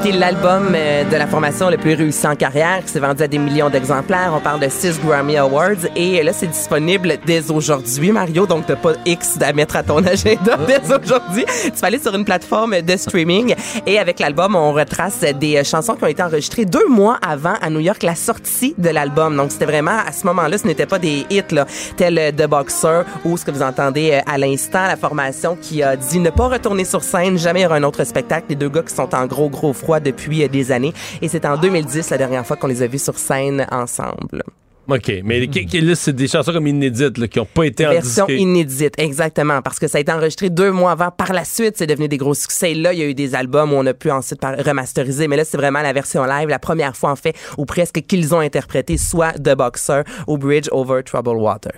Été 0.00 0.12
l'album 0.12 0.72
euh, 0.74 1.04
de 1.04 1.16
la 1.16 1.26
formation 1.26 1.68
le 1.68 1.76
plus 1.76 1.92
réussi 1.94 2.26
en 2.26 2.34
carrière, 2.34 2.82
qui 2.82 2.88
s'est 2.88 3.00
vendu 3.00 3.22
à 3.22 3.28
des 3.28 3.36
millions 3.36 3.68
d'exemplaires. 3.68 4.32
On 4.34 4.40
parle 4.40 4.60
de 4.60 4.68
6 4.68 5.00
Grammy 5.04 5.36
Awards 5.36 5.84
et 5.94 6.22
là, 6.22 6.32
c'est 6.32 6.46
disponible 6.46 7.18
dès 7.26 7.50
aujourd'hui, 7.50 8.10
Mario. 8.10 8.46
Donc, 8.46 8.64
t'as 8.66 8.76
pas 8.76 8.92
X 9.04 9.36
à 9.42 9.52
mettre 9.52 9.76
à 9.76 9.82
ton 9.82 9.98
agenda 10.06 10.56
dès 10.66 10.80
aujourd'hui. 10.90 11.44
Tu 11.64 11.72
vas 11.72 11.86
aller 11.86 11.98
sur 11.98 12.14
une 12.14 12.24
plateforme 12.24 12.80
de 12.80 12.96
streaming 12.96 13.54
et 13.86 13.98
avec 13.98 14.20
l'album, 14.20 14.56
on 14.56 14.72
retrace 14.72 15.20
des 15.20 15.56
euh, 15.56 15.64
chansons 15.64 15.96
qui 15.96 16.04
ont 16.04 16.08
été 16.08 16.22
enregistrées 16.22 16.64
deux 16.64 16.88
mois 16.88 17.18
avant 17.20 17.54
à 17.60 17.68
New 17.68 17.80
York 17.80 18.02
la 18.02 18.14
sortie 18.14 18.74
de 18.78 18.88
l'album. 18.88 19.36
Donc, 19.36 19.52
c'était 19.52 19.66
vraiment 19.66 19.98
à 20.06 20.12
ce 20.12 20.26
moment-là, 20.26 20.56
ce 20.56 20.66
n'était 20.66 20.86
pas 20.86 20.98
des 20.98 21.26
hits 21.28 21.42
là, 21.50 21.66
tels 21.96 22.18
euh, 22.18 22.32
The 22.32 22.48
Boxer 22.48 23.04
ou 23.26 23.36
ce 23.36 23.44
que 23.44 23.50
vous 23.50 23.62
entendez 23.62 24.12
euh, 24.12 24.32
à 24.32 24.38
l'instant, 24.38 24.86
la 24.86 24.96
formation 24.96 25.58
qui 25.60 25.82
a 25.82 25.96
dit 25.96 26.20
ne 26.20 26.30
pas 26.30 26.48
retourner 26.48 26.84
sur 26.84 27.02
scène, 27.02 27.38
jamais 27.38 27.60
il 27.60 27.62
y 27.64 27.66
aura 27.66 27.76
un 27.76 27.82
autre 27.82 28.04
spectacle. 28.04 28.46
Les 28.48 28.56
deux 28.56 28.70
gars 28.70 28.82
qui 28.82 28.94
sont 28.94 29.14
en 29.14 29.26
gros 29.26 29.50
gros 29.50 29.74
froid 29.74 29.89
depuis 29.98 30.44
euh, 30.44 30.48
des 30.48 30.70
années 30.70 30.92
et 31.20 31.26
c'est 31.26 31.44
en 31.44 31.56
2010 31.56 32.10
la 32.10 32.18
dernière 32.18 32.46
fois 32.46 32.56
qu'on 32.56 32.68
les 32.68 32.82
a 32.82 32.86
vus 32.86 33.02
sur 33.02 33.18
scène 33.18 33.66
ensemble. 33.72 34.44
OK, 34.88 35.12
mais 35.22 35.46
là, 35.46 35.94
c'est 35.94 36.12
des 36.12 36.26
chansons 36.26 36.52
comme 36.52 36.66
inédites 36.66 37.16
là, 37.16 37.28
qui 37.28 37.38
n'ont 37.38 37.44
pas 37.46 37.64
été 37.64 37.84
Version 37.84 38.24
enregistrées. 38.24 38.36
inédite, 38.36 38.94
exactement, 38.98 39.62
parce 39.62 39.78
que 39.78 39.86
ça 39.86 39.98
a 39.98 40.00
été 40.00 40.10
enregistré 40.10 40.50
deux 40.50 40.72
mois 40.72 40.92
avant. 40.92 41.12
Par 41.12 41.32
la 41.32 41.44
suite, 41.44 41.76
c'est 41.76 41.86
devenu 41.86 42.08
des 42.08 42.16
gros 42.16 42.34
succès. 42.34 42.74
Là, 42.74 42.92
il 42.92 42.98
y 42.98 43.02
a 43.02 43.06
eu 43.06 43.14
des 43.14 43.36
albums 43.36 43.72
où 43.72 43.76
on 43.76 43.86
a 43.86 43.94
pu 43.94 44.10
ensuite 44.10 44.40
remasteriser, 44.42 45.28
mais 45.28 45.36
là, 45.36 45.44
c'est 45.44 45.56
vraiment 45.56 45.80
la 45.80 45.92
version 45.92 46.24
live, 46.24 46.48
la 46.48 46.58
première 46.58 46.96
fois 46.96 47.10
en 47.10 47.16
fait, 47.16 47.36
où 47.56 47.66
presque 47.66 48.00
qu'ils 48.00 48.34
ont 48.34 48.40
interprété 48.40 48.96
soit 48.96 49.32
The 49.34 49.54
Boxer 49.54 50.02
ou 50.26 50.38
Bridge 50.38 50.66
Over 50.72 51.02
Troubled 51.04 51.36
Water. 51.40 51.72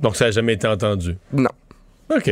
Donc, 0.00 0.14
ça 0.14 0.26
n'a 0.26 0.30
jamais 0.30 0.52
été 0.52 0.68
entendu. 0.68 1.16
Non. 1.32 1.50
OK. 2.14 2.30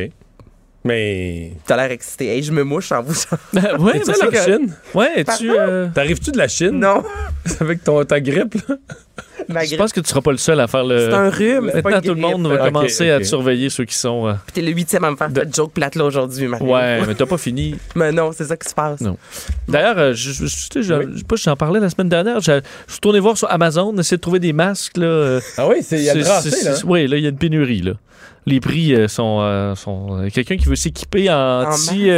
Mais. 0.84 1.52
T'as 1.66 1.76
l'air 1.76 1.90
excité. 1.90 2.28
Hey, 2.28 2.42
je 2.42 2.52
me 2.52 2.62
mouche 2.64 2.90
en 2.92 3.02
vous. 3.02 3.12
ben, 3.52 3.64
allé 3.64 4.00
c'est 4.04 4.28
que- 4.30 4.42
Chine? 4.44 4.74
Ouais, 4.94 5.24
tu 5.38 5.50
euh, 5.50 5.88
T'arrives-tu 5.94 6.30
de 6.32 6.38
la 6.38 6.48
Chine? 6.48 6.78
Non. 6.80 7.02
Avec 7.60 7.84
ton, 7.84 8.02
ta 8.04 8.20
grippe, 8.20 8.54
là? 8.68 8.76
Ma 9.48 9.64
Je 9.64 9.74
pense 9.74 9.92
que 9.92 10.00
tu 10.00 10.08
seras 10.08 10.20
pas 10.20 10.30
le 10.30 10.36
seul 10.38 10.60
à 10.60 10.68
faire 10.68 10.84
le. 10.84 11.08
C'est 11.10 11.14
un 11.14 11.28
rhume, 11.28 11.70
pas 11.70 11.76
Maintenant, 11.90 11.90
une 11.98 12.02
tout 12.02 12.14
le 12.14 12.20
monde 12.20 12.42
grippe. 12.46 12.58
va 12.60 12.64
commencer 12.66 13.10
à 13.10 13.18
te 13.18 13.24
surveiller 13.24 13.68
ceux 13.68 13.84
qui 13.84 13.94
sont. 13.96 14.28
euh, 14.28 14.32
Puis 14.46 14.52
t'es 14.54 14.62
le 14.62 14.70
huitième 14.70 15.02
à 15.04 15.10
me 15.10 15.16
faire 15.16 15.28
cette 15.34 15.54
joke 15.54 15.72
plate 15.72 15.96
là 15.96 16.04
aujourd'hui, 16.04 16.46
Mario. 16.46 16.66
Ouais, 16.72 17.00
mais 17.06 17.14
t'as 17.14 17.26
pas 17.26 17.38
fini. 17.38 17.74
Mais 17.96 18.12
non, 18.12 18.30
c'est 18.32 18.44
ça 18.44 18.56
qui 18.56 18.68
se 18.68 18.74
passe. 18.74 19.00
Non. 19.00 19.16
D'ailleurs, 19.66 19.98
euh, 19.98 20.12
je, 20.14 20.30
je, 20.32 20.46
je- 20.46 20.82
je- 20.82 20.82
je 20.82 21.18
sais 21.18 21.24
pas 21.24 21.36
si 21.36 21.42
j'en 21.44 21.56
parlais 21.56 21.80
la 21.80 21.90
semaine 21.90 22.08
dernière. 22.08 22.40
Je, 22.40 22.60
suis 22.86 23.00
tourné 23.00 23.18
voir 23.18 23.36
sur 23.36 23.50
Amazon, 23.50 23.96
essayer 23.98 24.18
de 24.18 24.22
trouver 24.22 24.38
des 24.38 24.52
masques. 24.52 24.96
Là, 24.98 25.06
euh, 25.06 25.40
Ah 25.58 25.66
oui, 25.68 25.76
c'est- 25.82 25.98
il 25.98 26.04
y 26.04 26.10
a 26.10 26.14
le 26.14 26.22
là. 26.22 26.40
Oui, 26.86 27.06
là, 27.08 27.16
il 27.16 27.22
y 27.22 27.26
a 27.26 27.30
une 27.30 27.38
pénurie. 27.38 27.82
Là. 27.82 27.92
Les 28.46 28.60
prix 28.60 28.94
euh, 28.94 29.06
sont. 29.08 29.38
euh, 29.40 29.74
sont 29.74 30.18
euh, 30.22 30.28
Quelqu'un 30.30 30.56
qui 30.56 30.66
veut 30.66 30.76
s'équiper 30.76 31.30
en 31.30 31.64
anti, 31.68 32.10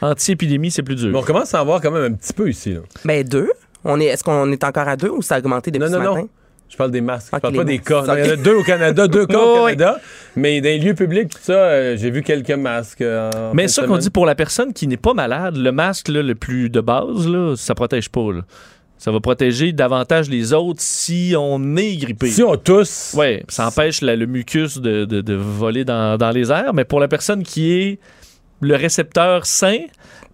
anti-épidémie, 0.00 0.70
c'est 0.70 0.82
plus 0.82 0.96
dur. 0.96 1.10
Mais 1.12 1.18
on 1.18 1.22
commence 1.22 1.54
à 1.54 1.62
en 1.62 1.64
voir 1.64 1.80
quand 1.80 1.90
même 1.90 2.12
un 2.12 2.16
petit 2.16 2.32
peu 2.32 2.48
ici, 2.48 2.74
là. 2.74 2.80
Ben 3.04 3.26
deux. 3.26 3.50
On 3.84 4.00
est, 4.00 4.06
est-ce 4.06 4.24
qu'on 4.24 4.50
est 4.50 4.64
encore 4.64 4.88
à 4.88 4.96
deux 4.96 5.10
ou 5.10 5.20
ça 5.22 5.34
a 5.34 5.38
augmenté 5.38 5.70
depuis 5.70 5.90
Non, 5.90 5.98
non, 5.98 6.14
ce 6.14 6.20
non. 6.20 6.28
Je 6.70 6.76
parle 6.78 6.90
des 6.90 7.02
masques. 7.02 7.28
Je 7.30 7.36
Ok, 7.36 7.42
parle 7.42 7.56
pas 7.56 7.64
des 7.64 7.78
cas. 7.78 8.02
Non, 8.02 8.14
Il 8.16 8.24
y 8.24 8.30
en 8.30 8.32
a 8.32 8.36
deux 8.36 8.54
au 8.56 8.62
Canada, 8.62 9.06
deux 9.06 9.26
cas 9.28 9.38
au 9.38 9.66
oui. 9.66 9.72
Canada. 9.76 10.00
Mais 10.36 10.60
dans 10.60 10.68
les 10.68 10.78
lieux 10.78 10.94
publics, 10.94 11.28
tout 11.28 11.38
ça, 11.42 11.52
euh, 11.52 11.96
j'ai 11.96 12.10
vu 12.10 12.22
quelques 12.22 12.50
masques. 12.50 13.02
euh, 13.02 13.30
Mais 13.52 13.68
ça 13.68 13.86
qu'on 13.86 13.98
dit 13.98 14.10
pour 14.10 14.24
la 14.26 14.34
personne 14.34 14.72
qui 14.72 14.86
n'est 14.88 14.96
pas 14.96 15.12
malade, 15.14 15.56
le 15.56 15.70
masque 15.70 16.08
là, 16.08 16.22
le 16.22 16.34
plus 16.34 16.70
de 16.70 16.80
base, 16.80 17.28
là, 17.28 17.54
ça 17.56 17.74
protège 17.74 18.08
pas. 18.08 18.32
là. 18.32 18.40
Ça 19.04 19.10
va 19.12 19.20
protéger 19.20 19.72
davantage 19.74 20.30
les 20.30 20.54
autres 20.54 20.80
si 20.80 21.34
on 21.38 21.76
est 21.76 21.94
grippé. 21.96 22.28
Si 22.30 22.42
on 22.42 22.56
tousse. 22.56 23.14
Oui, 23.14 23.42
ça 23.50 23.66
empêche 23.66 24.00
la- 24.00 24.16
le 24.16 24.24
mucus 24.24 24.78
de, 24.78 25.04
de- 25.04 25.20
de 25.20 25.34
voler 25.34 25.84
dans, 25.84 26.16
dans 26.16 26.30
les 26.30 26.50
airs. 26.50 26.72
Mais 26.72 26.86
pour 26.86 27.00
la 27.00 27.08
personne 27.08 27.42
qui 27.42 27.70
est 27.74 27.98
le 28.62 28.76
récepteur 28.76 29.44
sain, 29.44 29.76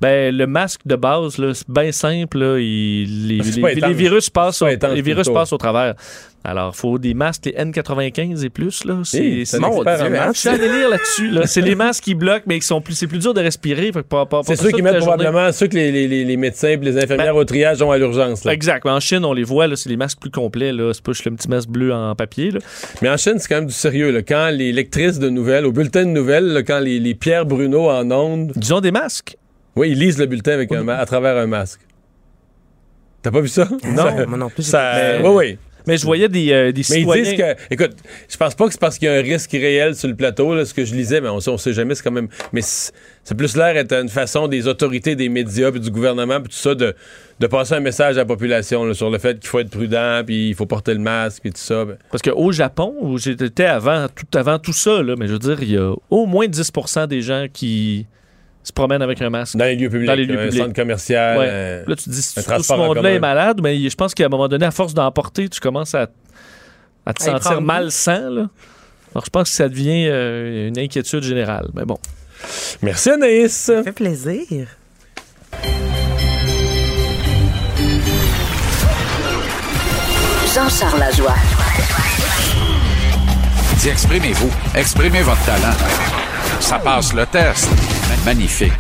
ben, 0.01 0.33
le 0.33 0.47
masque 0.47 0.83
de 0.87 0.95
base, 0.95 1.35
c'est 1.53 1.69
bien 1.69 1.91
simple. 1.91 2.39
là, 2.39 2.59
il- 2.61 3.27
les, 3.27 3.39
les- 3.57 3.63
virus, 3.95 4.31
au- 4.63 4.67
les 4.95 5.03
passent 5.35 5.53
au 5.53 5.59
travers. 5.59 5.95
Alors, 6.43 6.73
il 6.75 6.79
faut 6.79 6.99
des 6.99 7.13
masques, 7.13 7.45
les 7.47 7.53
N95 7.53 8.45
et 8.45 8.49
plus. 8.49 8.85
Là, 8.87 9.01
c'est, 9.05 9.45
un 9.55 9.59
Mon 9.59 9.81
en 9.83 10.33
je 10.33 10.39
suis 10.39 10.49
allé 10.49 10.69
lire 10.69 10.89
là-dessus. 10.89 11.29
Là. 11.31 11.47
C'est 11.47 11.61
les 11.61 11.75
masques 11.75 12.05
qui 12.05 12.15
bloquent, 12.15 12.45
mais 12.47 12.59
qui 12.59 12.67
sont 12.67 12.81
plus, 12.81 12.95
c'est 12.95 13.07
plus 13.07 13.19
dur 13.19 13.35
de 13.35 13.43
respirer. 13.43 13.93
Fait 13.93 14.01
que 14.03 14.09
pas- 14.09 14.25
pas- 14.25 14.41
C'est 14.45 14.57
ceux 14.57 14.71
qui 14.71 14.81
mettent 14.81 14.99
probablement 15.01 15.53
ceux 15.53 15.67
que 15.67 15.75
les, 15.75 15.93
les- 15.93 16.09
les- 16.09 16.25
les 16.25 16.37
médecins 16.39 16.69
et 16.69 16.77
les 16.79 16.97
infirmières 16.97 17.35
Ben- 17.35 17.41
au 17.41 17.45
triage 17.45 17.83
ont 17.83 17.91
à 17.91 17.99
l'urgence. 17.99 18.45
là. 18.45 18.55
Exact. 18.55 18.87
En 18.87 19.01
Chine, 19.01 19.25
on 19.27 19.35
les 19.35 19.45
voit, 19.45 19.67
là, 19.67 19.77
c'est 19.77 19.91
les 19.91 19.99
masques 19.99 20.19
plus 20.19 20.31
complets. 20.31 20.73
Là. 20.73 20.93
C'est 20.95 21.05
pas 21.05 21.13
juste 21.13 21.27
le 21.27 21.33
petit 21.33 21.49
masque 21.49 21.69
bleu 21.69 21.93
en 21.93 22.15
papier. 22.15 22.51
Là. 22.53 22.61
Mais 23.03 23.11
en 23.11 23.19
Chine, 23.19 23.35
c'est 23.39 23.47
quand 23.49 23.57
même 23.57 23.67
du 23.67 23.75
sérieux. 23.75 24.11
là. 24.11 24.23
Quand 24.23 24.49
les 24.49 24.73
lectrices 24.73 25.19
de 25.19 25.29
nouvelles, 25.29 25.67
au 25.67 25.73
bulletin 25.73 26.05
de 26.07 26.11
nouvelles, 26.11 26.47
là, 26.47 26.63
quand 26.63 26.79
les, 26.81 26.99
les 27.01 27.15
Pierre 27.15 27.45
Bruno 27.45 27.91
en 27.91 28.11
ondes, 28.11 28.53
Ils 28.57 28.73
ont 28.73 28.81
des 28.81 28.93
masques. 28.93 29.37
oui, 29.77 29.91
ils 29.91 29.99
lisent 29.99 30.19
le 30.19 30.25
bulletin 30.27 30.53
avec 30.53 30.73
un 30.73 30.85
ma- 30.85 30.97
à 30.97 31.05
travers 31.05 31.37
un 31.37 31.47
masque. 31.47 31.81
T'as 33.23 33.31
pas 33.31 33.43
vu 33.43 33.49
ça? 33.49 33.69
Non, 33.85 34.27
moi 34.27 34.39
non 34.39 34.49
plus, 34.49 34.63
Ça, 34.63 34.95
oui, 35.23 35.29
oui. 35.29 35.59
Mais 35.91 35.99
je 35.99 36.05
voyais 36.05 36.29
des, 36.29 36.53
euh, 36.53 36.73
des 36.73 36.83
Mais 36.91 36.97
ils 36.97 37.01
citoyens... 37.01 37.23
disent 37.25 37.35
que, 37.35 37.75
écoute, 37.75 37.97
je 38.29 38.37
pense 38.37 38.55
pas 38.55 38.67
que 38.67 38.73
c'est 38.73 38.81
parce 38.81 38.99
qu'il 38.99 39.07
y 39.07 39.11
a 39.11 39.15
un 39.15 39.23
risque 39.23 39.51
réel 39.53 39.95
sur 39.95 40.09
le 40.09 40.15
plateau, 40.15 40.55
là, 40.55 40.65
ce 40.65 40.73
que 40.73 40.85
je 40.85 40.95
lisais, 40.95 41.21
mais 41.21 41.29
on 41.29 41.41
sait, 41.41 41.51
on 41.51 41.59
sait 41.59 41.73
jamais, 41.73 41.95
c'est 41.95 42.03
quand 42.03 42.11
même. 42.11 42.29
Mais 42.53 42.63
c'est 42.63 42.93
c'est 43.23 43.37
plus 43.37 43.57
l'air 43.57 43.77
être 43.77 43.93
une 43.93 44.09
façon 44.09 44.49
des 44.49 44.67
autorités, 44.67 45.15
des 45.15 45.29
médias, 45.29 45.71
puis 45.71 45.81
du 45.81 45.91
gouvernement, 45.91 46.41
puis 46.41 46.51
tout 46.51 46.59
ça, 46.59 46.75
de, 46.75 46.95
de 47.39 47.47
passer 47.47 47.75
un 47.75 47.81
message 47.81 48.17
à 48.17 48.21
la 48.21 48.25
population 48.25 48.85
là, 48.85 48.95
sur 48.95 49.11
le 49.11 49.19
fait 49.19 49.39
qu'il 49.39 49.49
faut 49.49 49.61
être 49.61 49.71
prudent, 49.71 50.23
puis 50.25 50.49
il 50.49 50.55
faut 50.55 50.67
porter 50.67 50.95
le 50.95 51.01
masque, 51.01 51.43
puis 51.43 51.53
tout 51.53 51.59
ça. 51.59 51.85
ben. 51.85 51.97
Parce 52.11 52.23
qu'au 52.23 52.53
Japon, 52.53 52.95
où 53.01 53.19
j'étais 53.19 53.67
avant 53.67 54.07
tout, 54.09 54.27
avant 54.39 54.59
tout 54.59 54.73
ça, 54.73 55.03
là, 55.03 55.17
mais 55.19 55.27
je 55.27 55.33
veux 55.35 55.39
dire, 55.39 55.63
il 55.63 55.71
y 55.71 55.77
a 55.77 55.93
au 56.09 56.27
moins 56.27 56.47
10% 56.47 57.07
des 57.07 57.21
gens 57.23 57.47
qui 57.53 58.07
se 58.63 58.73
promènent 58.73 59.03
avec 59.03 59.21
un 59.23 59.31
masque. 59.31 59.57
Dans 59.57 59.65
les 59.65 59.77
lieux 59.77 59.89
publics, 59.89 60.07
Dans 60.09 60.15
les 60.15 60.27
lieux 60.27 60.39
un 60.39 60.45
publics. 60.47 60.63
centre 60.63 60.75
commercial. 60.75 61.39
Ouais. 61.39 61.47
euh, 61.49 61.85
Là, 61.87 61.97
tu 61.97 62.11
dis, 62.11 62.23
si 62.23 62.39
un 62.39 62.43
tout 62.57 62.63
ce 62.63 62.73
monde-là 62.75 63.11
est 63.13 63.19
malade, 63.19 63.61
mais 63.63 63.89
je 63.89 63.97
pense 63.97 64.15
qu'à 64.15 64.27
un 64.27 64.29
moment 64.29 64.49
donné, 64.49 64.67
à 64.67 64.71
force 64.71 64.95
d'emporter, 64.95 65.49
tu 65.49 65.61
commences 65.61 65.95
à, 65.95 66.09
à 67.07 67.13
te 67.15 67.23
À 67.23 67.27
sentir 67.41 67.61
malsain. 67.63 68.31
Là. 68.31 68.47
Alors, 69.15 69.25
je 69.25 69.31
pense 69.31 69.49
que 69.51 69.55
ça 69.57 69.69
devient 69.69 70.07
euh, 70.09 70.69
une 70.69 70.79
inquiétude 70.79 71.23
générale. 71.23 71.69
Mais 71.75 71.85
bon. 71.85 71.99
Merci 72.83 73.11
Anaïs. 73.11 73.53
Ça 73.53 73.83
fait 73.83 73.93
plaisir. 73.93 74.67
Jean-Charles 80.55 80.99
Lajoie. 80.99 81.35
Dis, 83.79 83.89
exprimez-vous. 83.89 84.51
Exprimez 84.75 85.23
votre 85.23 85.45
talent. 85.45 85.75
Ça 86.61 86.79
passe 86.79 87.13
le 87.15 87.25
test. 87.27 87.69
Magnifique. 88.25 88.73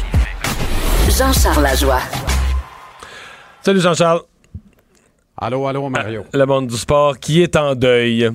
Jean-Charles 1.08 1.62
Lajoie. 1.62 2.00
Salut 3.62 3.80
Jean-Charles. 3.80 4.20
Allô, 5.36 5.66
allô, 5.66 5.88
Mario. 5.88 6.24
Le 6.34 6.44
monde 6.44 6.66
du 6.66 6.76
sport 6.76 7.18
qui 7.18 7.40
est 7.42 7.56
en 7.56 7.74
deuil. 7.74 8.30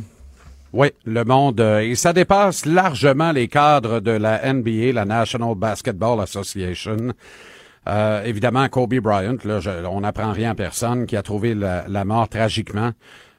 Oui, 0.74 0.90
le 1.06 1.24
monde, 1.24 1.62
euh, 1.62 1.80
et 1.80 1.96
ça 1.96 2.12
dépasse 2.12 2.66
largement 2.66 3.32
les 3.32 3.48
cadres 3.48 4.00
de 4.02 4.12
la 4.12 4.42
NBA, 4.54 4.92
la 4.94 5.06
National 5.06 5.56
Basketball 5.56 6.20
Association. 6.20 7.14
Euh, 7.88 8.24
évidemment, 8.24 8.68
Kobe 8.68 8.96
Bryant, 8.96 9.38
là, 9.46 9.60
je- 9.60 9.70
on 9.86 10.02
n'apprend 10.02 10.32
rien 10.34 10.52
à 10.52 10.56
personne, 10.56 11.06
qui 11.06 11.16
a 11.16 11.22
trouvé 11.22 11.54
la, 11.54 11.86
la 11.88 12.04
mort 12.04 12.28
tragiquement 12.28 12.92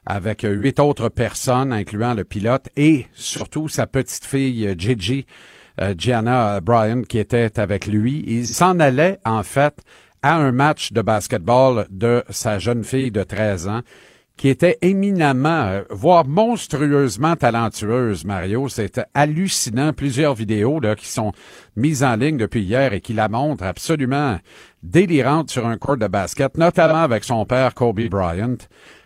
avec 0.05 0.45
euh, 0.45 0.51
huit 0.53 0.79
autres 0.79 1.09
personnes, 1.09 1.73
incluant 1.73 2.13
le 2.13 2.23
pilote 2.23 2.69
et 2.77 3.05
surtout 3.13 3.67
sa 3.67 3.85
petite 3.85 4.25
fille 4.25 4.65
euh, 4.67 4.73
Gigi, 4.75 5.25
euh, 5.81 5.93
Gianna 5.97 6.59
Bryant, 6.61 7.03
qui 7.03 7.19
était 7.19 7.59
avec 7.59 7.87
lui. 7.87 8.23
Il 8.27 8.47
s'en 8.47 8.79
allait, 8.79 9.19
en 9.25 9.43
fait, 9.43 9.75
à 10.21 10.35
un 10.35 10.51
match 10.51 10.93
de 10.93 11.01
basketball 11.01 11.87
de 11.89 12.23
sa 12.29 12.59
jeune 12.59 12.83
fille 12.83 13.11
de 13.11 13.23
13 13.23 13.67
ans 13.67 13.81
qui 14.37 14.49
était 14.49 14.77
éminemment, 14.81 15.65
euh, 15.65 15.81
voire 15.89 16.25
monstrueusement 16.25 17.35
talentueuse, 17.35 18.23
Mario. 18.23 18.69
C'était 18.69 19.05
hallucinant. 19.13 19.93
Plusieurs 19.93 20.35
vidéos 20.35 20.79
là, 20.79 20.95
qui 20.95 21.07
sont 21.07 21.33
mises 21.75 22.03
en 22.03 22.15
ligne 22.15 22.37
depuis 22.37 22.61
hier 22.61 22.93
et 22.93 23.01
qui 23.01 23.13
la 23.13 23.27
montrent 23.29 23.63
absolument 23.63 24.37
délirante 24.83 25.49
sur 25.49 25.65
un 25.65 25.77
court 25.77 25.97
de 25.97 26.07
basket, 26.07 26.57
notamment 26.57 27.01
avec 27.01 27.23
son 27.23 27.45
père 27.45 27.73
Kobe 27.73 28.07
Bryant. 28.07 28.57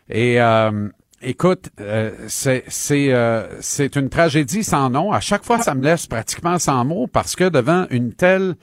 Et 0.09 0.41
euh, 0.41 0.89
écoute, 1.21 1.69
euh, 1.79 2.11
c'est 2.27 2.63
c'est 2.67 3.13
euh, 3.13 3.47
c'est 3.61 3.95
une 3.95 4.09
tragédie 4.09 4.63
sans 4.63 4.89
nom. 4.89 5.11
À 5.11 5.19
chaque 5.19 5.43
fois, 5.43 5.59
ça 5.59 5.75
me 5.75 5.83
laisse 5.83 6.07
pratiquement 6.07 6.59
sans 6.59 6.83
mots 6.85 7.07
parce 7.07 7.35
que 7.35 7.49
devant 7.49 7.87
une 7.89 8.13
telle 8.13 8.55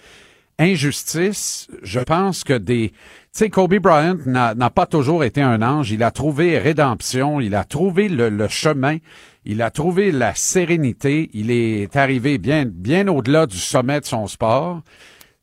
injustice, 0.58 1.68
je 1.82 2.00
pense 2.00 2.42
que 2.42 2.54
des... 2.54 2.90
Tu 2.90 2.96
sais, 3.44 3.50
Kobe 3.50 3.76
Bryant 3.76 4.16
n'a 4.26 4.70
pas 4.70 4.86
toujours 4.86 5.22
été 5.22 5.40
un 5.40 5.62
ange. 5.62 5.92
Il 5.92 6.02
a 6.02 6.10
trouvé 6.10 6.58
rédemption, 6.58 7.40
il 7.40 7.54
a 7.54 7.62
trouvé 7.64 8.08
le, 8.08 8.28
le 8.28 8.48
chemin, 8.48 8.96
il 9.44 9.62
a 9.62 9.70
trouvé 9.70 10.10
la 10.10 10.34
sérénité. 10.34 11.30
Il 11.32 11.52
est 11.52 11.94
arrivé 11.94 12.38
bien, 12.38 12.64
bien 12.66 13.06
au-delà 13.06 13.46
du 13.46 13.58
sommet 13.58 14.00
de 14.00 14.06
son 14.06 14.26
sport. 14.26 14.82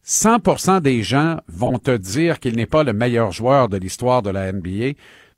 100% 0.05 0.81
des 0.81 1.01
gens 1.01 1.37
vont 1.47 1.79
te 1.79 1.95
dire 1.95 2.39
qu'il 2.39 2.55
n'est 2.55 2.67
pas 2.67 2.83
le 2.83 2.93
meilleur 2.93 3.31
joueur 3.31 3.69
de 3.69 3.77
l'histoire 3.77 4.21
de 4.21 4.29
la 4.29 4.51
NBA, 4.51 4.91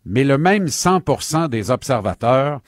mais 0.08 0.24
le 0.24 0.38
même 0.38 0.66
100% 0.66 1.50
des 1.50 1.70
observateurs 1.70 2.62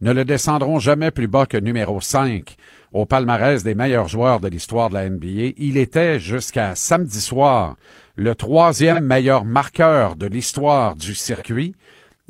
ne 0.00 0.12
le 0.12 0.24
descendront 0.24 0.78
jamais 0.78 1.10
plus 1.10 1.28
bas 1.28 1.46
que 1.46 1.56
numéro 1.56 2.00
5 2.00 2.56
au 2.92 3.06
palmarès 3.06 3.62
des 3.62 3.74
meilleurs 3.74 4.08
joueurs 4.08 4.40
de 4.40 4.48
l'histoire 4.48 4.88
de 4.88 4.94
la 4.94 5.08
NBA. 5.08 5.52
Il 5.56 5.76
était 5.76 6.18
jusqu'à 6.18 6.74
samedi 6.74 7.20
soir 7.20 7.76
le 8.16 8.34
troisième 8.34 9.04
meilleur 9.04 9.44
marqueur 9.44 10.16
de 10.16 10.26
l'histoire 10.26 10.96
du 10.96 11.14
circuit. 11.14 11.74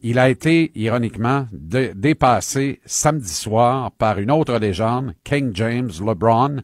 Il 0.02 0.18
a 0.18 0.28
été, 0.28 0.72
ironiquement, 0.74 1.46
dé- 1.52 1.92
dépassé 1.94 2.80
samedi 2.84 3.32
soir 3.32 3.92
par 3.92 4.18
une 4.18 4.30
autre 4.30 4.58
légende, 4.58 5.14
King 5.24 5.50
James 5.54 5.90
LeBron, 6.04 6.60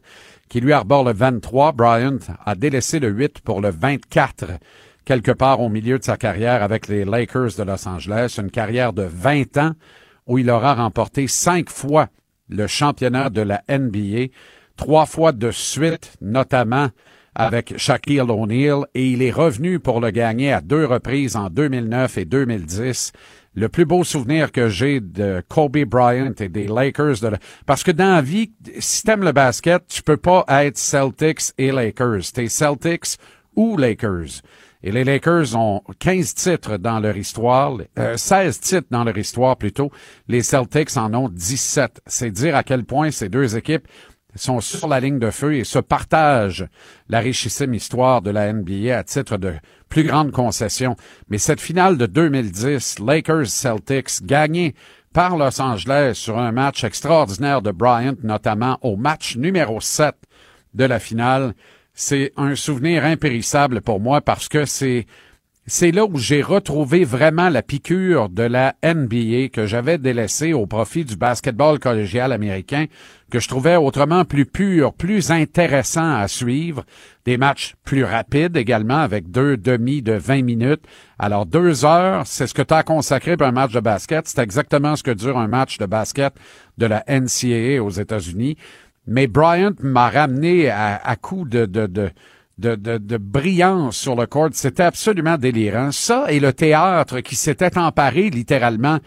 qui 0.49 0.59
lui 0.61 0.73
arbore 0.73 1.03
le 1.03 1.13
23. 1.13 1.71
Bryant 1.71 2.17
a 2.45 2.55
délaissé 2.55 2.99
le 2.99 3.09
8 3.09 3.39
pour 3.41 3.61
le 3.61 3.69
24 3.69 4.45
quelque 5.07 5.31
part 5.31 5.61
au 5.61 5.69
milieu 5.69 5.97
de 5.97 6.03
sa 6.03 6.17
carrière 6.17 6.61
avec 6.61 6.89
les 6.89 7.05
Lakers 7.05 7.55
de 7.57 7.63
Los 7.63 7.87
Angeles, 7.87 8.35
une 8.37 8.51
carrière 8.51 8.91
de 8.91 9.03
20 9.03 9.55
ans 9.57 9.71
où 10.27 10.37
il 10.37 10.49
aura 10.49 10.75
remporté 10.75 11.27
cinq 11.27 11.69
fois 11.69 12.09
le 12.49 12.67
championnat 12.67 13.29
de 13.29 13.39
la 13.39 13.63
NBA, 13.69 14.33
trois 14.75 15.05
fois 15.05 15.31
de 15.31 15.49
suite, 15.49 16.17
notamment 16.19 16.89
avec 17.35 17.77
Shaquille 17.77 18.19
O'Neal, 18.19 18.85
et 18.95 19.11
il 19.11 19.21
est 19.21 19.31
revenu 19.31 19.79
pour 19.79 20.01
le 20.01 20.11
gagner 20.11 20.51
à 20.51 20.59
deux 20.59 20.85
reprises 20.85 21.37
en 21.37 21.49
2009 21.49 22.17
et 22.17 22.25
2010. 22.25 23.13
Le 23.55 23.69
plus 23.69 23.85
beau 23.85 24.03
souvenir 24.03 24.51
que 24.51 24.67
j'ai 24.67 24.99
de 24.99 25.41
Kobe 25.47 25.77
Bryant 25.85 26.33
et 26.37 26.49
des 26.49 26.67
Lakers, 26.67 27.19
de 27.21 27.27
la- 27.29 27.39
parce 27.65 27.83
que 27.83 27.91
dans 27.91 28.15
la 28.15 28.21
vie, 28.21 28.51
si 28.79 29.03
t'aimes 29.03 29.23
le 29.23 29.31
basket, 29.31 29.87
tu 29.87 30.03
peux 30.03 30.17
pas 30.17 30.43
être 30.49 30.77
Celtics 30.77 31.53
et 31.57 31.71
Lakers. 31.71 32.33
T'es 32.33 32.49
Celtics 32.49 33.17
ou 33.55 33.77
Lakers. 33.77 34.41
Et 34.83 34.91
les 34.91 35.03
Lakers 35.03 35.55
ont 35.55 35.81
15 35.99 36.33
titres 36.33 36.77
dans 36.77 36.99
leur 36.99 37.17
histoire, 37.17 37.77
euh, 37.97 38.17
16 38.17 38.59
titres 38.59 38.87
dans 38.91 39.03
leur 39.03 39.17
histoire 39.17 39.57
plutôt. 39.57 39.91
Les 40.27 40.43
Celtics 40.43 40.97
en 40.97 41.13
ont 41.13 41.29
17. 41.29 42.01
C'est 42.05 42.31
dire 42.31 42.55
à 42.55 42.63
quel 42.63 42.83
point 42.83 43.11
ces 43.11 43.29
deux 43.29 43.57
équipes 43.57 43.87
sont 44.35 44.61
sur 44.61 44.87
la 44.87 44.99
ligne 44.99 45.19
de 45.19 45.31
feu 45.31 45.55
et 45.55 45.63
se 45.63 45.79
partagent 45.79 46.67
la 47.09 47.19
richissime 47.19 47.73
histoire 47.73 48.21
de 48.21 48.29
la 48.29 48.53
NBA 48.53 48.97
à 48.97 49.03
titre 49.03 49.37
de 49.37 49.53
plus 49.89 50.03
grande 50.03 50.31
concession. 50.31 50.95
Mais 51.29 51.37
cette 51.37 51.61
finale 51.61 51.97
de 51.97 52.05
2010, 52.05 52.99
Lakers-Celtics, 52.99 54.23
gagnée 54.23 54.75
par 55.13 55.37
Los 55.37 55.59
Angeles 55.61 56.13
sur 56.15 56.37
un 56.37 56.51
match 56.51 56.83
extraordinaire 56.83 57.61
de 57.61 57.71
Bryant, 57.71 58.15
notamment 58.23 58.77
au 58.81 58.95
match 58.95 59.35
numéro 59.37 59.81
7 59.81 60.15
de 60.73 60.85
la 60.85 60.99
finale, 60.99 61.53
c'est 61.99 62.31
un 62.37 62.53
souvenir 62.53 63.03
impérissable 63.03 63.81
pour 63.81 63.99
moi 63.99 64.21
parce 64.21 64.47
que 64.47 64.65
c'est 64.65 65.07
c'est 65.69 65.91
là 65.91 66.05
où 66.05 66.17
j'ai 66.17 66.41
retrouvé 66.41 67.03
vraiment 67.03 67.49
la 67.49 67.61
piqûre 67.61 68.29
de 68.29 68.43
la 68.43 68.75
NBA 68.85 69.49
que 69.51 69.65
j'avais 69.65 69.97
délaissée 69.97 70.53
au 70.53 70.65
profit 70.65 71.03
du 71.03 71.17
basketball 71.17 71.77
collégial 71.77 72.31
américain, 72.31 72.85
que 73.29 73.41
je 73.41 73.49
trouvais 73.49 73.75
autrement 73.75 74.23
plus 74.23 74.45
pur, 74.45 74.93
plus 74.93 75.29
intéressant 75.29 76.15
à 76.15 76.29
suivre, 76.29 76.85
des 77.25 77.35
matchs 77.35 77.75
plus 77.83 78.05
rapides 78.05 78.55
également, 78.55 78.99
avec 78.99 79.29
deux 79.29 79.57
demi 79.57 80.01
de 80.01 80.13
20 80.13 80.43
minutes. 80.43 80.85
Alors 81.19 81.45
deux 81.45 81.83
heures, 81.83 82.25
c'est 82.25 82.47
ce 82.47 82.53
que 82.53 82.61
tu 82.61 82.73
as 82.73 82.83
consacré 82.83 83.35
pour 83.35 83.47
un 83.47 83.51
match 83.51 83.73
de 83.73 83.81
basket, 83.81 84.25
c'est 84.25 84.39
exactement 84.39 84.95
ce 84.95 85.03
que 85.03 85.11
dure 85.11 85.37
un 85.37 85.49
match 85.49 85.79
de 85.79 85.85
basket 85.85 86.33
de 86.77 86.85
la 86.85 87.03
NCAA 87.09 87.83
aux 87.83 87.89
États-Unis. 87.89 88.55
Mais 89.07 89.27
Bryant 89.27 89.73
m'a 89.81 90.09
ramené 90.09 90.69
à, 90.69 90.97
à 90.97 91.15
coup 91.15 91.45
de, 91.45 91.65
de, 91.65 93.17
brillance 93.17 93.97
sur 93.97 94.15
le 94.15 94.25
court. 94.25 94.49
C'était 94.51 94.83
absolument 94.83 95.37
délirant. 95.37 95.91
Ça 95.91 96.25
et 96.29 96.39
le 96.39 96.53
théâtre 96.53 97.21
qui 97.21 97.35
s'était 97.35 97.77
emparé 97.77 98.29
littéralement 98.29 98.99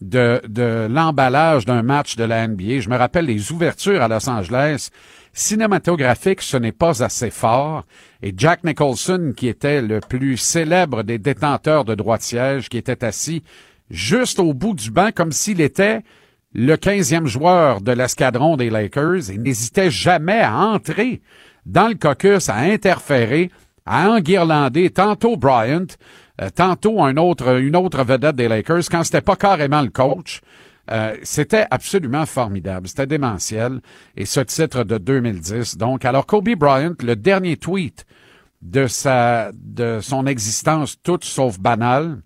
de, 0.00 0.40
de 0.48 0.86
l'emballage 0.88 1.64
d'un 1.64 1.82
match 1.82 2.16
de 2.16 2.24
la 2.24 2.46
NBA. 2.46 2.80
Je 2.80 2.88
me 2.88 2.96
rappelle 2.96 3.26
les 3.26 3.50
ouvertures 3.50 4.00
à 4.00 4.08
Los 4.08 4.28
Angeles. 4.28 4.90
Cinématographique, 5.32 6.40
ce 6.40 6.56
n'est 6.56 6.72
pas 6.72 7.02
assez 7.02 7.30
fort. 7.30 7.84
Et 8.22 8.32
Jack 8.36 8.64
Nicholson, 8.64 9.32
qui 9.36 9.48
était 9.48 9.82
le 9.82 10.00
plus 10.00 10.36
célèbre 10.36 11.02
des 11.02 11.18
détenteurs 11.18 11.84
de 11.84 11.94
droit 11.94 12.18
de 12.18 12.22
siège, 12.22 12.68
qui 12.68 12.78
était 12.78 13.04
assis 13.04 13.42
juste 13.90 14.38
au 14.38 14.54
bout 14.54 14.74
du 14.74 14.90
banc 14.90 15.10
comme 15.14 15.32
s'il 15.32 15.60
était 15.60 16.02
le 16.58 16.74
15e 16.74 17.26
joueur 17.26 17.80
de 17.80 17.92
l'escadron 17.92 18.56
des 18.56 18.68
Lakers 18.68 19.30
et 19.30 19.38
n'hésitait 19.38 19.92
jamais 19.92 20.40
à 20.40 20.56
entrer 20.56 21.22
dans 21.64 21.86
le 21.86 21.94
caucus, 21.94 22.48
à 22.48 22.56
interférer, 22.56 23.52
à 23.86 24.10
enguirlander 24.10 24.90
tantôt 24.90 25.36
Bryant, 25.36 25.86
euh, 26.40 26.50
tantôt 26.52 26.98
une 27.06 27.18
autre 27.20 28.02
vedette 28.02 28.34
des 28.34 28.48
Lakers, 28.48 28.82
quand 28.90 29.04
c'était 29.04 29.20
pas 29.20 29.36
carrément 29.36 29.82
le 29.82 29.90
coach. 29.90 30.40
Euh, 30.90 31.16
c'était 31.22 31.66
absolument 31.70 32.26
formidable, 32.26 32.88
c'était 32.88 33.06
démentiel. 33.06 33.80
Et 34.16 34.24
ce 34.24 34.40
titre 34.40 34.82
de 34.82 34.98
2010, 34.98 35.76
donc, 35.76 36.04
alors 36.04 36.26
Kobe 36.26 36.56
Bryant, 36.56 36.94
le 37.04 37.14
dernier 37.14 37.56
tweet 37.56 38.04
de 38.62 38.88
sa, 38.88 39.52
de 39.54 40.00
son 40.02 40.26
existence 40.26 40.96
toute 41.04 41.24
sauf 41.24 41.60
banale, 41.60 42.22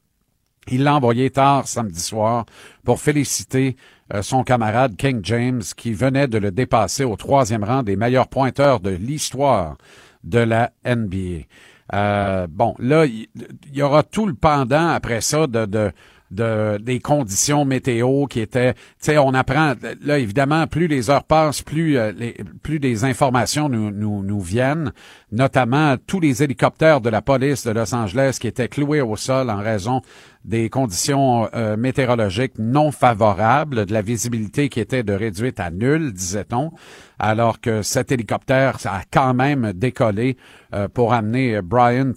il 0.70 0.84
l'a 0.84 0.94
envoyé 0.94 1.30
tard 1.30 1.66
samedi 1.66 2.00
soir 2.00 2.46
pour 2.84 3.00
féliciter 3.00 3.76
euh, 4.14 4.22
son 4.22 4.44
camarade 4.44 4.96
King 4.96 5.20
James 5.22 5.62
qui 5.76 5.92
venait 5.92 6.28
de 6.28 6.38
le 6.38 6.50
dépasser 6.50 7.04
au 7.04 7.16
troisième 7.16 7.64
rang 7.64 7.82
des 7.82 7.96
meilleurs 7.96 8.28
pointeurs 8.28 8.80
de 8.80 8.90
l'histoire 8.90 9.76
de 10.24 10.38
la 10.38 10.72
NBA. 10.84 11.46
Euh, 11.94 12.46
bon, 12.48 12.74
là, 12.78 13.06
il 13.06 13.26
il 13.66 13.76
y, 13.78 13.82
aura 13.82 14.02
tout 14.02 14.26
le 14.26 14.34
pendant 14.34 14.88
après 14.88 15.20
ça 15.20 15.46
de, 15.46 15.66
de, 15.66 15.92
de 16.33 16.78
des 16.78 16.99
conditions 17.01 17.64
météo 17.64 18.26
qui 18.26 18.41
étaient, 18.41 18.74
tu 18.74 18.80
sais, 18.99 19.18
on 19.18 19.35
apprend 19.35 19.74
là 20.03 20.18
évidemment 20.18 20.66
plus 20.66 20.87
les 20.87 21.11
heures 21.11 21.24
passent, 21.24 21.62
plus 21.62 21.99
euh, 21.99 22.12
les, 22.12 22.37
plus 22.62 22.78
des 22.78 23.05
informations 23.05 23.68
nous, 23.68 23.91
nous 23.91 24.22
nous 24.22 24.41
viennent, 24.41 24.93
notamment 25.30 25.97
tous 26.07 26.20
les 26.20 26.43
hélicoptères 26.43 27.01
de 27.01 27.11
la 27.11 27.22
police 27.22 27.66
de 27.66 27.70
Los 27.70 27.95
Angeles 27.95 28.39
qui 28.41 28.49
étaient 28.49 28.68
cloués 28.68 29.03
au 29.03 29.16
sol 29.16 29.51
en 29.51 29.59
raison 29.59 30.01
des 30.45 30.70
conditions 30.70 31.49
euh, 31.55 31.76
météorologiques 31.76 32.59
non 32.59 32.91
favorables, 32.91 33.87
de 33.87 33.93
la 33.93 34.03
visibilité 34.03 34.68
qui 34.68 34.80
était 34.80 35.03
de 35.03 35.12
réduite 35.12 35.61
à 35.61 35.70
nulle, 35.70 36.12
disait-on, 36.12 36.72
alors 37.18 37.61
que 37.61 37.83
cet 37.83 38.11
hélicoptère 38.11 38.78
a 38.87 39.03
quand 39.11 39.35
même 39.35 39.72
décollé 39.72 40.37
euh, 40.74 40.89
pour 40.89 41.12
amener 41.12 41.62
Bryant, 41.62 42.12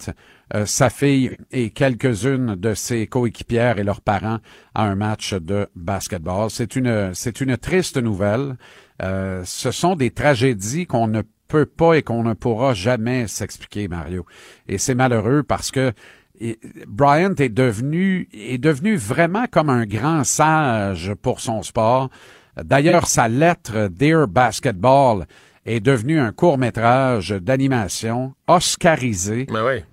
euh, 0.54 0.64
sa 0.64 0.90
fille 0.90 1.36
et 1.50 1.70
quelques-unes 1.70 2.54
de 2.54 2.74
ses 2.74 3.08
coéquipières 3.08 3.78
et 3.78 3.84
leurs 3.84 4.00
parents 4.00 4.38
à 4.74 4.84
un 4.84 4.94
match 4.94 5.34
de 5.34 5.68
basketball. 5.74 6.50
C'est 6.50 6.76
une, 6.76 7.12
c'est 7.14 7.40
une 7.40 7.56
triste 7.56 7.96
nouvelle. 7.96 8.56
Euh, 9.02 9.42
ce 9.44 9.72
sont 9.72 9.96
des 9.96 10.10
tragédies 10.10 10.86
qu'on 10.86 11.08
ne 11.08 11.22
peut 11.48 11.66
pas 11.66 11.94
et 11.94 12.02
qu'on 12.02 12.22
ne 12.22 12.34
pourra 12.34 12.74
jamais 12.74 13.26
s'expliquer, 13.26 13.88
Mario. 13.88 14.24
Et 14.68 14.78
c'est 14.78 14.94
malheureux 14.94 15.42
parce 15.42 15.70
que 15.70 15.92
Bryant 16.86 17.34
est 17.38 17.48
devenu 17.48 18.28
est 18.32 18.58
devenu 18.58 18.96
vraiment 18.96 19.46
comme 19.50 19.70
un 19.70 19.86
grand 19.86 20.22
sage 20.22 21.14
pour 21.22 21.40
son 21.40 21.62
sport. 21.62 22.10
D'ailleurs, 22.62 23.06
sa 23.06 23.28
lettre 23.28 23.88
Dear 23.88 24.28
Basketball 24.28 25.26
est 25.66 25.80
devenue 25.80 26.18
un 26.18 26.32
court 26.32 26.56
métrage 26.58 27.30
d'animation 27.30 28.32
oscarisé. 28.46 29.46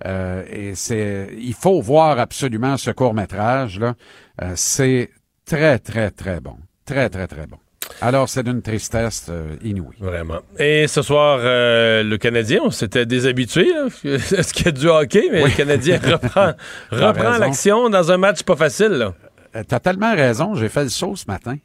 Euh, 0.06 0.44
et 0.50 0.74
c'est 0.74 1.28
il 1.38 1.54
faut 1.54 1.80
voir 1.82 2.18
absolument 2.18 2.76
ce 2.76 2.90
court 2.90 3.12
métrage 3.14 3.78
là. 3.78 3.94
Euh, 4.42 4.52
c'est 4.54 5.10
très 5.44 5.78
très 5.78 6.10
très 6.10 6.40
bon, 6.40 6.56
très 6.86 7.08
très 7.10 7.26
très 7.26 7.46
bon. 7.46 7.56
Alors, 8.00 8.30
c'est 8.30 8.42
d'une 8.42 8.62
tristesse 8.62 9.26
euh, 9.28 9.56
inouïe. 9.62 9.94
Vraiment. 10.00 10.38
Et 10.58 10.86
ce 10.88 11.02
soir, 11.02 11.38
euh, 11.42 12.02
le 12.02 12.16
Canadien, 12.16 12.60
on 12.64 12.70
s'était 12.70 13.04
déshabitué. 13.04 13.68
Est-ce 14.04 14.54
qu'il 14.54 14.64
y 14.66 14.68
a 14.70 14.72
du 14.72 14.88
hockey? 14.88 15.28
Mais 15.30 15.44
Oui. 15.44 15.50
le 15.50 15.56
Canadien 15.56 16.00
reprend, 16.02 16.52
reprend 16.90 17.36
l'action 17.36 17.90
dans 17.90 18.10
un 18.10 18.16
match 18.16 18.42
pas 18.42 18.56
facile. 18.56 18.88
Là. 18.88 19.14
Euh, 19.54 19.62
T'as 19.68 19.80
tellement 19.80 20.14
raison, 20.14 20.54
j'ai 20.54 20.70
fait 20.70 20.84
le 20.84 20.88
saut 20.88 21.14
ce 21.14 21.26
matin. 21.28 21.56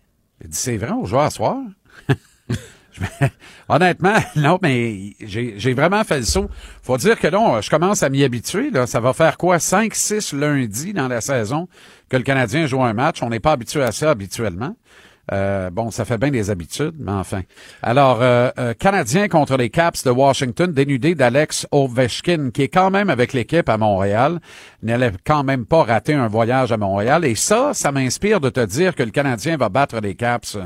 J'ai 0.42 0.50
dit, 0.50 0.58
c'est 0.58 0.76
vrai, 0.78 0.92
on 0.92 1.06
joue 1.06 1.20
à 1.20 1.30
soir? 1.30 1.56
Honnêtement, 3.70 4.16
non, 4.36 4.60
mais 4.62 5.14
j'ai 5.22 5.74
vraiment 5.74 6.04
fait 6.04 6.20
le 6.20 6.26
saut. 6.26 6.50
Faut 6.82 6.98
dire 6.98 7.20
que 7.20 7.28
là, 7.28 7.62
je 7.62 7.70
commence 7.70 8.04
à 8.04 8.10
m'y 8.10 8.24
habituer. 8.24 8.72
Là. 8.72 8.88
Ça 8.88 9.00
va 9.00 9.14
faire 9.14 9.38
quoi? 9.38 9.60
5, 9.60 9.94
6 9.94 10.34
lundis 10.34 10.94
dans 10.94 11.08
la 11.08 11.22
saison 11.22 11.68
que 12.10 12.18
le 12.18 12.24
Canadien 12.24 12.66
joue 12.66 12.84
un 12.84 12.94
match. 12.94 13.22
On 13.22 13.30
n'est 13.30 13.40
pas 13.40 13.54
habitué 13.54 13.84
à 13.84 13.92
ça 13.92 14.12
habituellement. 14.12 14.76
Euh, 15.32 15.70
bon, 15.70 15.92
ça 15.92 16.06
fait 16.06 16.18
bien 16.18 16.32
des 16.32 16.50
habitudes, 16.50 16.96
mais 16.98 17.12
enfin. 17.12 17.42
Alors, 17.84 18.20
euh, 18.22 18.50
euh, 18.58 18.74
Canadien 18.74 19.28
contre 19.28 19.58
les 19.58 19.70
Caps 19.70 20.04
de 20.04 20.10
Washington, 20.10 20.72
dénudé 20.72 21.14
d'Alex 21.14 21.68
Ovechkin, 21.72 22.50
qui 22.52 22.64
est 22.64 22.68
quand 22.68 22.90
même 22.90 23.12
avec 23.12 23.34
l'équipe 23.34 23.70
à 23.70 23.78
Montréal, 23.78 24.40
n'allait 24.82 25.12
quand 25.24 25.44
même 25.44 25.66
pas 25.66 25.84
rater 25.84 26.14
un 26.14 26.28
voyage 26.28 26.72
à 26.72 26.78
Montréal. 26.78 27.26
Et 27.26 27.36
ça, 27.36 27.74
ça 27.74 27.92
m'inspire 27.92 28.40
de 28.40 28.50
te 28.50 28.66
dire 28.66 28.96
que 28.96 29.04
le 29.04 29.12
Canadien 29.12 29.58
va 29.58 29.70
battre 29.70 30.00
les 30.00 30.16
Caps 30.16 30.58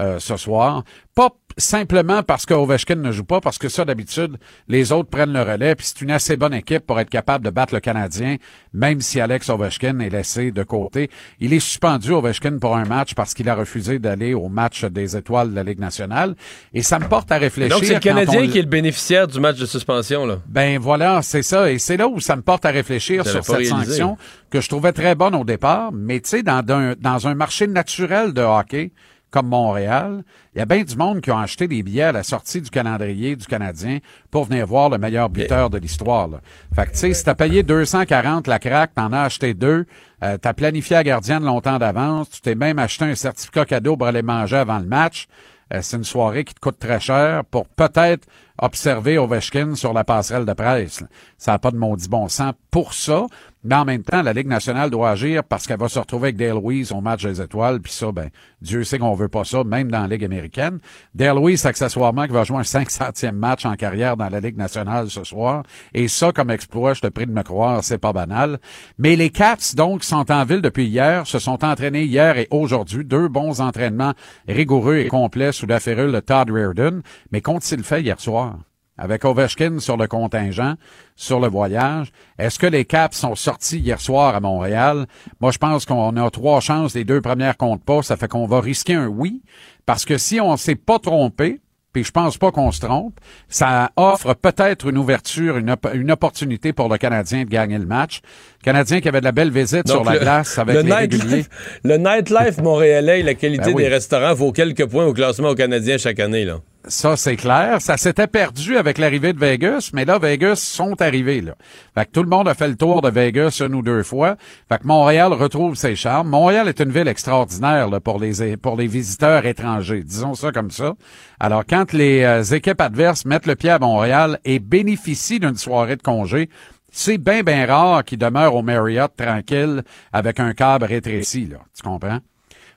euh, 0.00 0.18
ce 0.18 0.36
soir. 0.36 0.84
Pas 1.14 1.30
simplement 1.56 2.22
parce 2.22 2.46
que 2.46 2.54
Ovechkin 2.54 2.96
ne 2.96 3.12
joue 3.12 3.24
pas, 3.24 3.40
parce 3.40 3.58
que 3.58 3.68
ça, 3.68 3.84
d'habitude, 3.84 4.36
les 4.68 4.92
autres 4.92 5.08
prennent 5.10 5.32
le 5.32 5.42
relais, 5.42 5.74
puis 5.74 5.86
c'est 5.86 6.00
une 6.02 6.10
assez 6.10 6.36
bonne 6.36 6.54
équipe 6.54 6.86
pour 6.86 6.98
être 7.00 7.10
capable 7.10 7.44
de 7.44 7.50
battre 7.50 7.74
le 7.74 7.80
Canadien, 7.80 8.36
même 8.72 9.00
si 9.00 9.20
Alex 9.20 9.48
Ovechkin 9.48 9.98
est 10.00 10.10
laissé 10.10 10.50
de 10.50 10.62
côté. 10.62 11.10
Il 11.40 11.52
est 11.52 11.60
suspendu, 11.60 12.12
Ovechkin, 12.12 12.58
pour 12.58 12.76
un 12.76 12.84
match 12.84 13.14
parce 13.14 13.34
qu'il 13.34 13.48
a 13.48 13.54
refusé 13.54 13.98
d'aller 13.98 14.34
au 14.34 14.48
match 14.48 14.84
des 14.84 15.16
étoiles 15.16 15.50
de 15.50 15.54
la 15.54 15.62
Ligue 15.62 15.78
nationale. 15.80 16.34
Et 16.72 16.82
ça 16.82 16.98
me 16.98 17.06
porte 17.08 17.30
à 17.32 17.38
réfléchir. 17.38 17.74
Donc, 17.76 17.84
c'est 17.84 17.94
le 17.94 18.00
Canadien 18.00 18.42
on- 18.44 18.48
qui 18.48 18.58
est 18.58 18.62
le 18.62 18.68
bénéficiaire 18.68 19.26
du 19.28 19.40
match 19.40 19.58
de 19.58 19.66
suspension, 19.66 20.26
là. 20.26 20.38
ben 20.48 20.78
voilà, 20.78 21.22
c'est 21.22 21.42
ça. 21.42 21.70
Et 21.70 21.78
c'est 21.78 21.96
là 21.96 22.08
où 22.08 22.20
ça 22.20 22.36
me 22.36 22.42
porte 22.42 22.64
à 22.64 22.70
réfléchir 22.70 23.26
sur 23.26 23.44
cette 23.44 23.56
réalisé. 23.56 23.70
sanction 23.70 24.16
que 24.50 24.60
je 24.60 24.68
trouvais 24.68 24.92
très 24.92 25.14
bonne 25.14 25.34
au 25.34 25.44
départ. 25.44 25.90
Mais 25.92 26.20
tu 26.20 26.30
sais, 26.30 26.42
dans 26.42 27.26
un 27.26 27.34
marché 27.34 27.66
naturel 27.66 28.32
de 28.32 28.42
hockey 28.42 28.92
comme 29.34 29.48
Montréal, 29.48 30.22
il 30.54 30.60
y 30.60 30.62
a 30.62 30.64
bien 30.64 30.84
du 30.84 30.94
monde 30.94 31.20
qui 31.20 31.32
ont 31.32 31.38
acheté 31.38 31.66
des 31.66 31.82
billets 31.82 32.04
à 32.04 32.12
la 32.12 32.22
sortie 32.22 32.60
du 32.60 32.70
calendrier 32.70 33.34
du 33.34 33.44
Canadien 33.46 33.98
pour 34.30 34.44
venir 34.44 34.64
voir 34.64 34.88
le 34.88 34.96
meilleur 34.96 35.28
buteur 35.28 35.70
de 35.70 35.78
l'histoire. 35.78 36.28
Fait 36.72 36.86
que 36.86 36.92
tu 36.92 36.98
sais, 36.98 37.14
si 37.14 37.24
t'as 37.24 37.34
payé 37.34 37.64
240 37.64 38.46
la 38.46 38.60
craque, 38.60 38.94
t'en 38.94 39.12
as 39.12 39.22
acheté 39.22 39.52
deux, 39.52 39.86
euh, 40.22 40.38
t'as 40.38 40.52
planifié 40.52 40.94
la 40.94 41.02
gardienne 41.02 41.42
longtemps 41.42 41.80
d'avance, 41.80 42.30
tu 42.30 42.42
t'es 42.42 42.54
même 42.54 42.78
acheté 42.78 43.06
un 43.06 43.16
certificat 43.16 43.64
cadeau 43.64 43.96
pour 43.96 44.06
aller 44.06 44.22
manger 44.22 44.58
avant 44.58 44.78
le 44.78 44.86
match. 44.86 45.26
Euh, 45.72 45.80
c'est 45.82 45.96
une 45.96 46.04
soirée 46.04 46.44
qui 46.44 46.54
te 46.54 46.60
coûte 46.60 46.78
très 46.78 47.00
cher 47.00 47.44
pour 47.46 47.66
peut-être 47.66 48.28
observer 48.62 49.18
Ovechkin 49.18 49.74
sur 49.74 49.92
la 49.92 50.04
passerelle 50.04 50.44
de 50.44 50.52
presse. 50.52 51.02
Ça 51.38 51.52
n'a 51.52 51.58
pas 51.58 51.72
de 51.72 51.76
maudit 51.76 52.08
bon 52.08 52.28
sens 52.28 52.52
pour 52.70 52.94
ça. 52.94 53.26
Mais 53.64 53.74
en 53.74 53.86
même 53.86 54.02
temps, 54.02 54.20
la 54.20 54.34
Ligue 54.34 54.46
nationale 54.46 54.90
doit 54.90 55.10
agir 55.10 55.42
parce 55.42 55.66
qu'elle 55.66 55.78
va 55.78 55.88
se 55.88 55.98
retrouver 55.98 56.28
avec 56.28 56.36
Dale 56.36 56.50
Louise 56.50 56.92
au 56.92 57.00
match 57.00 57.24
des 57.24 57.40
étoiles. 57.40 57.80
Puis 57.80 57.92
ça, 57.92 58.12
ben, 58.12 58.28
Dieu 58.60 58.84
sait 58.84 58.98
qu'on 58.98 59.14
veut 59.14 59.28
pas 59.28 59.44
ça, 59.44 59.64
même 59.64 59.90
dans 59.90 60.02
la 60.02 60.08
Ligue 60.08 60.24
américaine. 60.24 60.80
Dale 61.14 61.36
Louise, 61.36 61.64
accessoirement, 61.64 62.26
qui 62.26 62.32
va 62.32 62.44
jouer 62.44 62.58
un 62.58 62.62
500e 62.62 63.32
match 63.32 63.64
en 63.64 63.74
carrière 63.74 64.18
dans 64.18 64.28
la 64.28 64.40
Ligue 64.40 64.58
nationale 64.58 65.08
ce 65.08 65.24
soir. 65.24 65.62
Et 65.94 66.08
ça, 66.08 66.30
comme 66.30 66.50
exploit, 66.50 66.92
je 66.92 67.00
te 67.00 67.06
prie 67.06 67.26
de 67.26 67.32
me 67.32 67.42
croire, 67.42 67.82
c'est 67.82 67.98
pas 67.98 68.12
banal. 68.12 68.58
Mais 68.98 69.16
les 69.16 69.30
Caps, 69.30 69.74
donc, 69.74 70.04
sont 70.04 70.30
en 70.30 70.44
ville 70.44 70.60
depuis 70.60 70.86
hier, 70.86 71.26
se 71.26 71.38
sont 71.38 71.64
entraînés 71.64 72.04
hier 72.04 72.36
et 72.36 72.48
aujourd'hui. 72.50 73.04
Deux 73.04 73.28
bons 73.28 73.62
entraînements 73.62 74.12
rigoureux 74.46 74.96
et 74.98 75.08
complets 75.08 75.52
sous 75.52 75.66
la 75.66 75.80
férule 75.80 76.12
de 76.12 76.20
Todd 76.20 76.50
Reardon. 76.50 77.00
Mais 77.32 77.40
qu'ont-ils 77.40 77.82
fait 77.82 78.02
hier 78.02 78.20
soir? 78.20 78.58
Avec 78.96 79.24
Ovechkin 79.24 79.80
sur 79.80 79.96
le 79.96 80.06
contingent, 80.06 80.74
sur 81.16 81.40
le 81.40 81.48
voyage. 81.48 82.12
Est-ce 82.38 82.58
que 82.60 82.66
les 82.66 82.84
Caps 82.84 83.16
sont 83.16 83.34
sortis 83.34 83.78
hier 83.78 84.00
soir 84.00 84.36
à 84.36 84.40
Montréal? 84.40 85.06
Moi, 85.40 85.50
je 85.50 85.58
pense 85.58 85.84
qu'on 85.84 86.16
a 86.16 86.30
trois 86.30 86.60
chances. 86.60 86.94
Les 86.94 87.04
deux 87.04 87.20
premières 87.20 87.56
comptent 87.56 87.84
pas. 87.84 88.02
Ça 88.02 88.16
fait 88.16 88.28
qu'on 88.28 88.46
va 88.46 88.60
risquer 88.60 88.94
un 88.94 89.08
oui. 89.08 89.42
Parce 89.84 90.04
que 90.04 90.16
si 90.16 90.40
on 90.40 90.56
s'est 90.56 90.76
pas 90.76 91.00
trompé, 91.00 91.60
puis 91.92 92.04
je 92.04 92.10
pense 92.12 92.38
pas 92.38 92.50
qu'on 92.52 92.70
se 92.72 92.80
trompe, 92.80 93.18
ça 93.48 93.90
offre 93.96 94.34
peut-être 94.34 94.88
une 94.88 94.98
ouverture, 94.98 95.58
une, 95.58 95.70
op- 95.70 95.88
une 95.94 96.10
opportunité 96.10 96.72
pour 96.72 96.88
le 96.88 96.96
Canadien 96.98 97.44
de 97.44 97.48
gagner 97.48 97.78
le 97.78 97.86
match. 97.86 98.20
Le 98.60 98.64
Canadien 98.64 99.00
qui 99.00 99.08
avait 99.08 99.20
de 99.20 99.24
la 99.24 99.32
belle 99.32 99.50
visite 99.50 99.88
sur 99.88 100.02
la 100.04 100.18
glace 100.18 100.58
avec 100.58 100.74
le 100.76 100.82
les 100.82 100.92
réguliers. 100.92 101.24
nightlife, 101.36 101.48
le 101.84 101.96
nightlife 101.96 102.58
montréalais 102.58 103.20
et 103.20 103.22
la 103.24 103.34
qualité 103.34 103.66
Ben 103.66 103.74
oui. 103.74 103.82
des 103.84 103.88
restaurants 103.88 104.34
vaut 104.34 104.52
quelques 104.52 104.86
points 104.86 105.04
au 105.06 105.12
classement 105.12 105.48
aux 105.50 105.54
Canadiens 105.56 105.98
chaque 105.98 106.18
année, 106.20 106.44
là. 106.44 106.58
Ça, 106.86 107.16
c'est 107.16 107.36
clair. 107.36 107.80
Ça 107.80 107.96
s'était 107.96 108.26
perdu 108.26 108.76
avec 108.76 108.98
l'arrivée 108.98 109.32
de 109.32 109.38
Vegas, 109.38 109.90
mais 109.94 110.04
là, 110.04 110.18
Vegas 110.18 110.56
sont 110.56 111.00
arrivés, 111.00 111.40
là. 111.40 111.54
Fait 111.94 112.04
que 112.04 112.10
tout 112.10 112.22
le 112.22 112.28
monde 112.28 112.46
a 112.46 112.54
fait 112.54 112.68
le 112.68 112.76
tour 112.76 113.00
de 113.00 113.08
Vegas 113.08 113.62
une 113.64 113.74
ou 113.74 113.80
deux 113.80 114.02
fois. 114.02 114.36
Fait 114.68 114.78
que 114.78 114.86
Montréal 114.86 115.32
retrouve 115.32 115.76
ses 115.76 115.96
charmes. 115.96 116.28
Montréal 116.28 116.68
est 116.68 116.80
une 116.80 116.90
ville 116.90 117.08
extraordinaire, 117.08 117.88
pour 118.02 118.18
les, 118.18 118.56
pour 118.58 118.76
les 118.76 118.86
visiteurs 118.86 119.46
étrangers. 119.46 120.02
Disons 120.02 120.34
ça 120.34 120.52
comme 120.52 120.70
ça. 120.70 120.92
Alors, 121.40 121.64
quand 121.66 121.94
les 121.94 122.22
euh, 122.22 122.42
équipes 122.42 122.82
adverses 122.82 123.24
mettent 123.24 123.46
le 123.46 123.56
pied 123.56 123.70
à 123.70 123.78
Montréal 123.78 124.38
et 124.44 124.58
bénéficient 124.58 125.40
d'une 125.40 125.56
soirée 125.56 125.96
de 125.96 126.02
congé, 126.02 126.50
c'est 126.92 127.18
bien, 127.18 127.42
bien 127.42 127.64
rare 127.66 128.04
qu'ils 128.04 128.18
demeurent 128.18 128.54
au 128.54 128.62
Marriott 128.62 129.10
tranquille 129.16 129.82
avec 130.12 130.38
un 130.38 130.52
câble 130.52 130.84
rétréci. 130.84 131.48
Tu 131.48 131.82
comprends? 131.82 132.18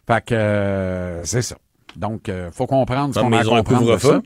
Fait 0.07 0.25
que, 0.25 0.33
euh, 0.33 1.23
c'est 1.25 1.41
ça. 1.41 1.57
Donc, 1.97 2.29
euh, 2.29 2.51
faut 2.51 2.67
comprendre 2.67 3.13
ce 3.13 3.19
Non, 3.19 3.25
qu'on 3.25 3.33
a 3.33 3.41
à 3.41 3.43
comprendre 3.43 3.93
de 3.93 3.97
ça. 3.97 4.21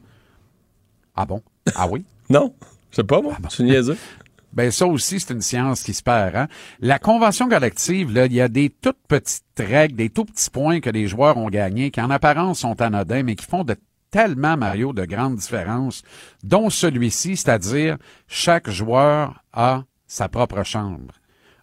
Ah 1.15 1.25
bon? 1.25 1.41
Ah 1.75 1.87
oui? 1.89 2.05
Non, 2.29 2.53
sais 2.91 3.03
pas, 3.03 3.21
moi. 3.21 3.33
Ah 3.43 3.47
C'est 3.49 3.63
niaiseux. 3.63 3.97
Ben 4.53 4.69
ça 4.69 4.85
aussi, 4.85 5.21
c'est 5.21 5.33
une 5.33 5.41
science 5.41 5.81
qui 5.81 5.93
se 5.93 6.03
perd. 6.03 6.35
Hein? 6.35 6.47
La 6.81 6.99
convention 6.99 7.47
collective, 7.47 8.13
là, 8.13 8.25
il 8.25 8.33
y 8.33 8.41
a 8.41 8.49
des 8.49 8.69
toutes 8.69 8.99
petites 9.07 9.43
règles, 9.57 9.95
des 9.95 10.09
tout 10.09 10.25
petits 10.25 10.49
points 10.49 10.81
que 10.81 10.89
les 10.89 11.07
joueurs 11.07 11.37
ont 11.37 11.47
gagnés, 11.47 11.89
qui 11.89 12.01
en 12.01 12.09
apparence 12.09 12.59
sont 12.59 12.81
anodins, 12.81 13.23
mais 13.23 13.35
qui 13.35 13.45
font 13.45 13.63
de 13.63 13.77
tellement, 14.09 14.57
Mario, 14.57 14.91
de 14.91 15.05
grandes 15.05 15.37
différences, 15.37 16.03
dont 16.43 16.69
celui-ci, 16.69 17.37
c'est-à-dire 17.37 17.97
chaque 18.27 18.69
joueur 18.69 19.41
a 19.53 19.83
sa 20.05 20.27
propre 20.27 20.63
chambre, 20.63 21.13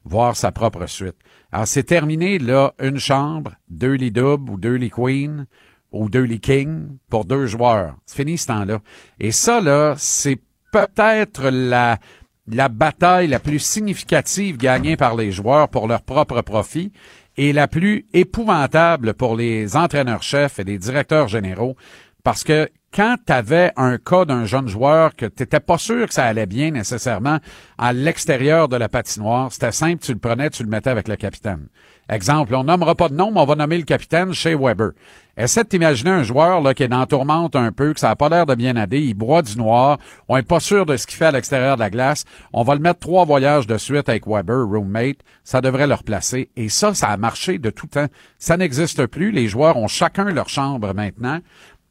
voire 0.05 0.35
sa 0.35 0.51
propre 0.51 0.87
suite. 0.87 1.17
Alors, 1.53 1.67
c'est 1.67 1.83
terminé, 1.83 2.39
là, 2.39 2.73
une 2.81 2.99
chambre, 2.99 3.53
deux 3.69 3.93
lits 3.93 4.13
doubles 4.13 4.51
ou 4.51 4.57
deux 4.57 4.77
lits 4.77 4.89
queen 4.89 5.47
ou 5.93 6.09
deux 6.09 6.23
lits 6.23 6.41
king 6.41 6.99
pour 7.09 7.25
deux 7.25 7.47
joueurs. 7.47 7.97
C'est 8.07 8.17
fini 8.17 8.39
ce 8.39 8.49
temps-là. 8.49 8.81
Et 9.21 9.33
ça, 9.33 9.61
là, 9.61 9.95
c'est 9.97 10.39
peut-être 10.73 11.49
la, 11.51 11.99
la 12.47 12.69
bataille 12.69 13.29
la 13.29 13.41
plus 13.41 13.59
significative 13.59 14.57
gagnée 14.57 14.97
par 14.97 15.17
les 15.17 15.33
joueurs 15.33 15.69
pour 15.69 15.89
leur 15.89 16.03
propre 16.03 16.43
profit 16.43 16.93
et 17.37 17.53
la 17.53 17.69
plus 17.69 18.07
épouvantable 18.13 19.15
pour 19.15 19.37
les 19.37 19.77
entraîneurs-chefs 19.77 20.59
et 20.59 20.65
les 20.65 20.79
directeurs 20.79 21.29
généraux 21.29 21.77
parce 22.25 22.45
que 22.45 22.69
quand 22.93 23.17
tu 23.27 23.33
avais 23.33 23.73
un 23.77 23.99
cas 23.99 24.25
d'un 24.25 24.45
jeune 24.45 24.69
joueur 24.69 25.15
que 25.15 25.27
tu 25.27 25.43
n'étais 25.43 25.61
pas 25.61 25.79
sûr 25.79 26.07
que 26.07 26.15
ça 26.15 26.25
allait 26.25 26.47
bien 26.47 26.71
nécessairement 26.71 27.39
à 27.77 27.93
l'extérieur 27.93 28.69
de 28.69 28.77
la 28.77 28.89
patinoire, 28.89 29.53
c'était 29.53 29.73
simple, 29.73 30.03
tu 30.03 30.13
le 30.13 30.19
prenais, 30.19 30.51
tu 30.51 30.63
le 30.63 30.69
mettais 30.69 30.91
avec 30.91 31.09
le 31.09 31.17
capitaine. 31.17 31.69
Exemple, 32.09 32.55
on 32.55 32.65
nommera 32.65 32.95
pas 32.95 33.09
de 33.09 33.15
nom, 33.15 33.31
mais 33.31 33.41
on 33.41 33.45
va 33.45 33.55
nommer 33.55 33.77
le 33.77 33.85
capitaine 33.85 34.33
chez 34.33 34.55
Weber. 34.55 34.93
Essaie 35.37 35.63
de 35.63 35.69
t'imaginer 35.69 36.11
un 36.11 36.23
joueur 36.23 36.63
là, 36.63 36.73
qui 36.73 36.83
est 36.83 36.89
dans 36.89 37.01
la 37.01 37.07
tourmente 37.07 37.55
un 37.55 37.71
peu, 37.71 37.93
que 37.93 38.01
ça 38.01 38.09
n'a 38.09 38.17
pas 38.17 38.29
l'air 38.29 38.47
de 38.47 38.55
bien 38.55 38.77
aller, 38.77 39.01
il 39.01 39.15
boit 39.15 39.43
du 39.43 39.57
noir, 39.57 39.99
on 40.27 40.37
n'est 40.37 40.43
pas 40.43 40.59
sûr 40.59 40.87
de 40.87 40.97
ce 40.97 41.07
qu'il 41.07 41.17
fait 41.17 41.27
à 41.27 41.31
l'extérieur 41.31 41.77
de 41.77 41.81
la 41.81 41.91
glace, 41.91 42.25
on 42.53 42.63
va 42.63 42.75
le 42.75 42.81
mettre 42.81 43.01
trois 43.01 43.25
voyages 43.25 43.67
de 43.67 43.77
suite 43.77 44.09
avec 44.09 44.27
Weber, 44.27 44.67
roommate, 44.67 45.19
ça 45.45 45.61
devrait 45.61 45.87
le 45.87 45.95
replacer. 45.95 46.51
Et 46.57 46.69
ça, 46.69 46.95
ça 46.95 47.09
a 47.09 47.17
marché 47.17 47.59
de 47.59 47.71
tout 47.71 47.87
temps. 47.87 48.09
Ça 48.39 48.57
n'existe 48.57 49.07
plus, 49.07 49.31
les 49.31 49.47
joueurs 49.47 49.77
ont 49.77 49.87
chacun 49.87 50.25
leur 50.25 50.49
chambre 50.49 50.95
maintenant. 50.95 51.41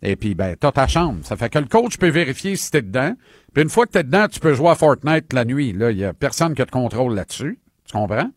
Et 0.02 0.16
puis, 0.16 0.36
ben, 0.36 0.56
t'as 0.60 0.72
ta 0.72 0.88
chambre. 0.88 1.20
Ça 1.24 1.36
fait 1.36 1.50
que 1.50 1.60
le 1.60 1.66
coach 1.66 1.98
peut 1.98 2.10
vérifier 2.10 2.56
si 2.56 2.70
t'es 2.70 2.82
dedans. 2.82 3.14
Puis 3.54 3.64
une 3.64 3.70
fois 3.70 3.86
que 3.86 3.92
t'es 3.92 4.04
dedans, 4.04 4.28
tu 4.28 4.40
peux 4.40 4.54
jouer 4.54 4.70
à 4.70 4.76
Fortnite 4.76 5.34
la 5.34 5.46
nuit. 5.46 5.74
Là, 5.74 5.92
il 5.92 5.98
y 5.98 6.06
a 6.06 6.14
personne 6.14 6.54
qui 6.54 6.62
a 6.62 6.66
de 6.66 6.72
contrôle 6.72 7.16
là-dessus. 7.16 7.60
Tu 7.86 7.94
comprends? 7.94 8.30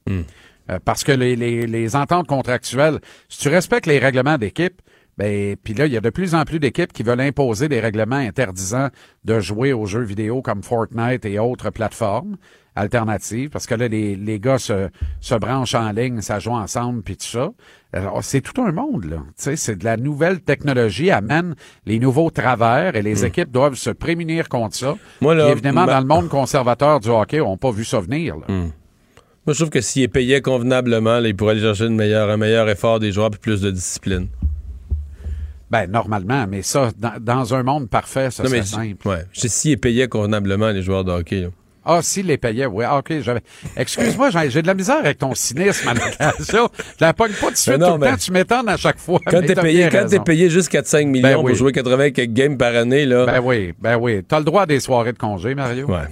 Euh, 0.71 0.79
parce 0.85 1.05
que 1.05 1.13
les, 1.13 1.37
les, 1.37 1.67
les 1.67 1.97
ententes 1.97 2.27
contractuelles, 2.27 3.01
si 3.29 3.39
tu 3.41 3.49
respectes 3.49 3.87
les 3.87 3.99
règlements 3.99 4.39
d'équipe, 4.39 4.81
ben, 5.19 5.57
puis 5.63 5.75
là, 5.75 5.87
il 5.87 5.93
y 5.93 5.97
a 5.97 6.01
de 6.01 6.09
plus 6.11 6.35
en 6.35 6.45
plus 6.45 6.61
d'équipes 6.61 6.93
qui 6.93 7.03
veulent 7.03 7.21
imposer 7.21 7.69
des 7.69 7.81
règlements 7.81 8.17
interdisant 8.17 8.89
de 9.25 9.41
jouer 9.41 9.73
aux 9.73 9.85
jeux 9.85 10.03
vidéo 10.03 10.41
comme 10.41 10.63
Fortnite 10.63 11.25
et 11.27 11.39
autres 11.39 11.71
plateformes 11.71 12.37
alternatives, 12.77 13.51
parce 13.51 13.67
que 13.67 13.75
là, 13.75 13.89
les, 13.89 14.17
les 14.17 14.39
gars 14.41 14.57
se, 14.59 14.89
se 15.21 15.35
branchent 15.35 15.75
en 15.75 15.91
ligne, 15.93 16.21
ça 16.23 16.39
joue 16.39 16.53
ensemble, 16.53 17.03
puis 17.03 17.17
tout 17.17 17.27
ça. 17.27 17.51
Alors, 17.93 18.23
c'est 18.23 18.41
tout 18.41 18.63
un 18.63 18.73
monde, 18.73 19.05
là. 19.05 19.17
Tu 19.17 19.33
sais, 19.37 19.57
c'est 19.57 19.77
de 19.77 19.85
la 19.85 19.97
nouvelle 19.97 20.41
technologie 20.41 21.11
amène 21.11 21.55
les 21.85 21.99
nouveaux 21.99 22.31
travers 22.31 22.95
et 22.97 23.03
les 23.03 23.25
équipes 23.27 23.51
doivent 23.51 23.75
se 23.75 23.91
prémunir 23.91 24.49
contre 24.49 24.77
ça. 24.77 24.97
Moi, 25.21 25.35
là, 25.35 25.51
évidemment, 25.51 25.85
ma- 25.87 25.95
dans 25.95 26.01
le 26.01 26.07
monde 26.07 26.29
conservateur 26.29 27.01
du 27.01 27.09
hockey, 27.09 27.41
on 27.41 27.51
n'a 27.51 27.57
pas 27.57 27.73
vu 27.73 27.85
ça 27.85 28.01
venir, 28.01 28.37
là. 28.37 28.47
Moi, 29.51 29.55
je 29.55 29.59
trouve 29.65 29.71
que 29.71 29.81
s'il 29.81 30.03
est 30.03 30.07
payé 30.07 30.41
convenablement, 30.43 31.19
là, 31.19 31.27
il 31.27 31.35
pourrait 31.35 31.55
aller 31.55 31.61
chercher 31.61 31.87
une 31.87 31.97
meilleure, 31.97 32.31
un 32.31 32.37
meilleur 32.37 32.69
effort 32.69 33.01
des 33.01 33.11
joueurs 33.11 33.31
puis 33.33 33.41
plus 33.41 33.61
de 33.61 33.73
discipline. 33.73 34.29
Ben, 35.73 35.91
normalement, 35.91 36.47
mais 36.49 36.63
ça, 36.63 36.93
dans, 36.97 37.15
dans 37.21 37.53
un 37.53 37.65
monde 37.65 37.91
parfait, 37.91 38.31
ça 38.31 38.45
non, 38.45 38.49
serait 38.49 38.61
mais 38.61 38.65
simple. 38.65 39.09
ouais, 39.09 39.25
s'il 39.33 39.73
est 39.73 39.77
payé 39.77 40.07
convenablement 40.07 40.71
les 40.71 40.83
joueurs 40.83 41.03
de 41.03 41.11
hockey. 41.11 41.41
là. 41.41 41.49
Ah, 41.85 42.01
s'il 42.03 42.27
les 42.27 42.37
payait, 42.37 42.67
oui. 42.67 42.85
Ah, 42.87 42.99
OK, 42.99 43.13
j'avais. 43.21 43.41
Excuse-moi, 43.77 44.29
j'ai 44.49 44.61
de 44.63 44.67
la 44.67 44.75
misère 44.75 44.99
avec 44.99 45.19
ton 45.19 45.35
cynisme 45.35 45.89
à 45.89 45.95
l'occasion. 45.95 46.69
Je 46.79 47.05
la 47.05 47.15
pogne 47.15 47.33
pas 47.33 47.47
tout 47.47 47.53
de 47.53 47.57
suite 47.57 47.73
Mais 47.73 47.79
non, 47.79 47.95
tout 47.97 48.03
le 48.05 48.11
temps. 48.11 48.17
Tu 48.17 48.33
m'étonnes 48.33 48.69
à 48.69 48.77
chaque 48.77 48.99
fois. 48.99 49.19
Quand 49.27 49.41
t'es 49.41 49.55
payé, 49.55 49.85
quand 49.85 49.91
t'es 49.91 49.99
raison. 50.03 50.23
payé 50.25 50.51
juste 50.51 50.71
4-5 50.73 51.07
millions 51.07 51.29
Ben 51.29 51.35
pour 51.37 51.45
oui. 51.45 51.55
jouer 51.55 51.73
80 51.73 52.11
quelques 52.11 52.33
games 52.33 52.59
par 52.59 52.75
année, 52.77 53.07
là. 53.07 53.25
Ben 53.27 53.41
oui, 53.43 53.73
ben 53.81 53.97
oui. 53.97 54.23
T'as 54.29 54.39
le 54.39 54.45
droit 54.45 54.63
à 54.63 54.67
des 54.67 54.81
soirées 54.81 55.13
de 55.13 55.19
congé, 55.19 55.55
Mario. 55.55 55.87
Ouais. 55.87 56.03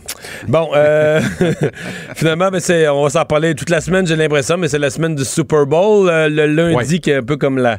Bon, 0.48 0.70
euh, 0.74 1.20
finalement, 2.14 2.50
ben 2.50 2.60
c'est, 2.60 2.88
on 2.88 3.02
va 3.02 3.10
s'en 3.10 3.24
parler 3.24 3.54
toute 3.54 3.70
la 3.70 3.80
semaine, 3.80 4.06
j'ai 4.06 4.16
l'impression, 4.16 4.56
mais 4.56 4.68
c'est 4.68 4.78
la 4.78 4.90
semaine 4.90 5.14
du 5.14 5.24
Super 5.24 5.66
Bowl, 5.66 6.08
euh, 6.08 6.28
le 6.28 6.46
lundi, 6.46 6.74
Ouais. 6.94 6.98
qui 6.98 7.10
est 7.10 7.16
un 7.16 7.22
peu 7.22 7.36
comme 7.36 7.58
la. 7.58 7.78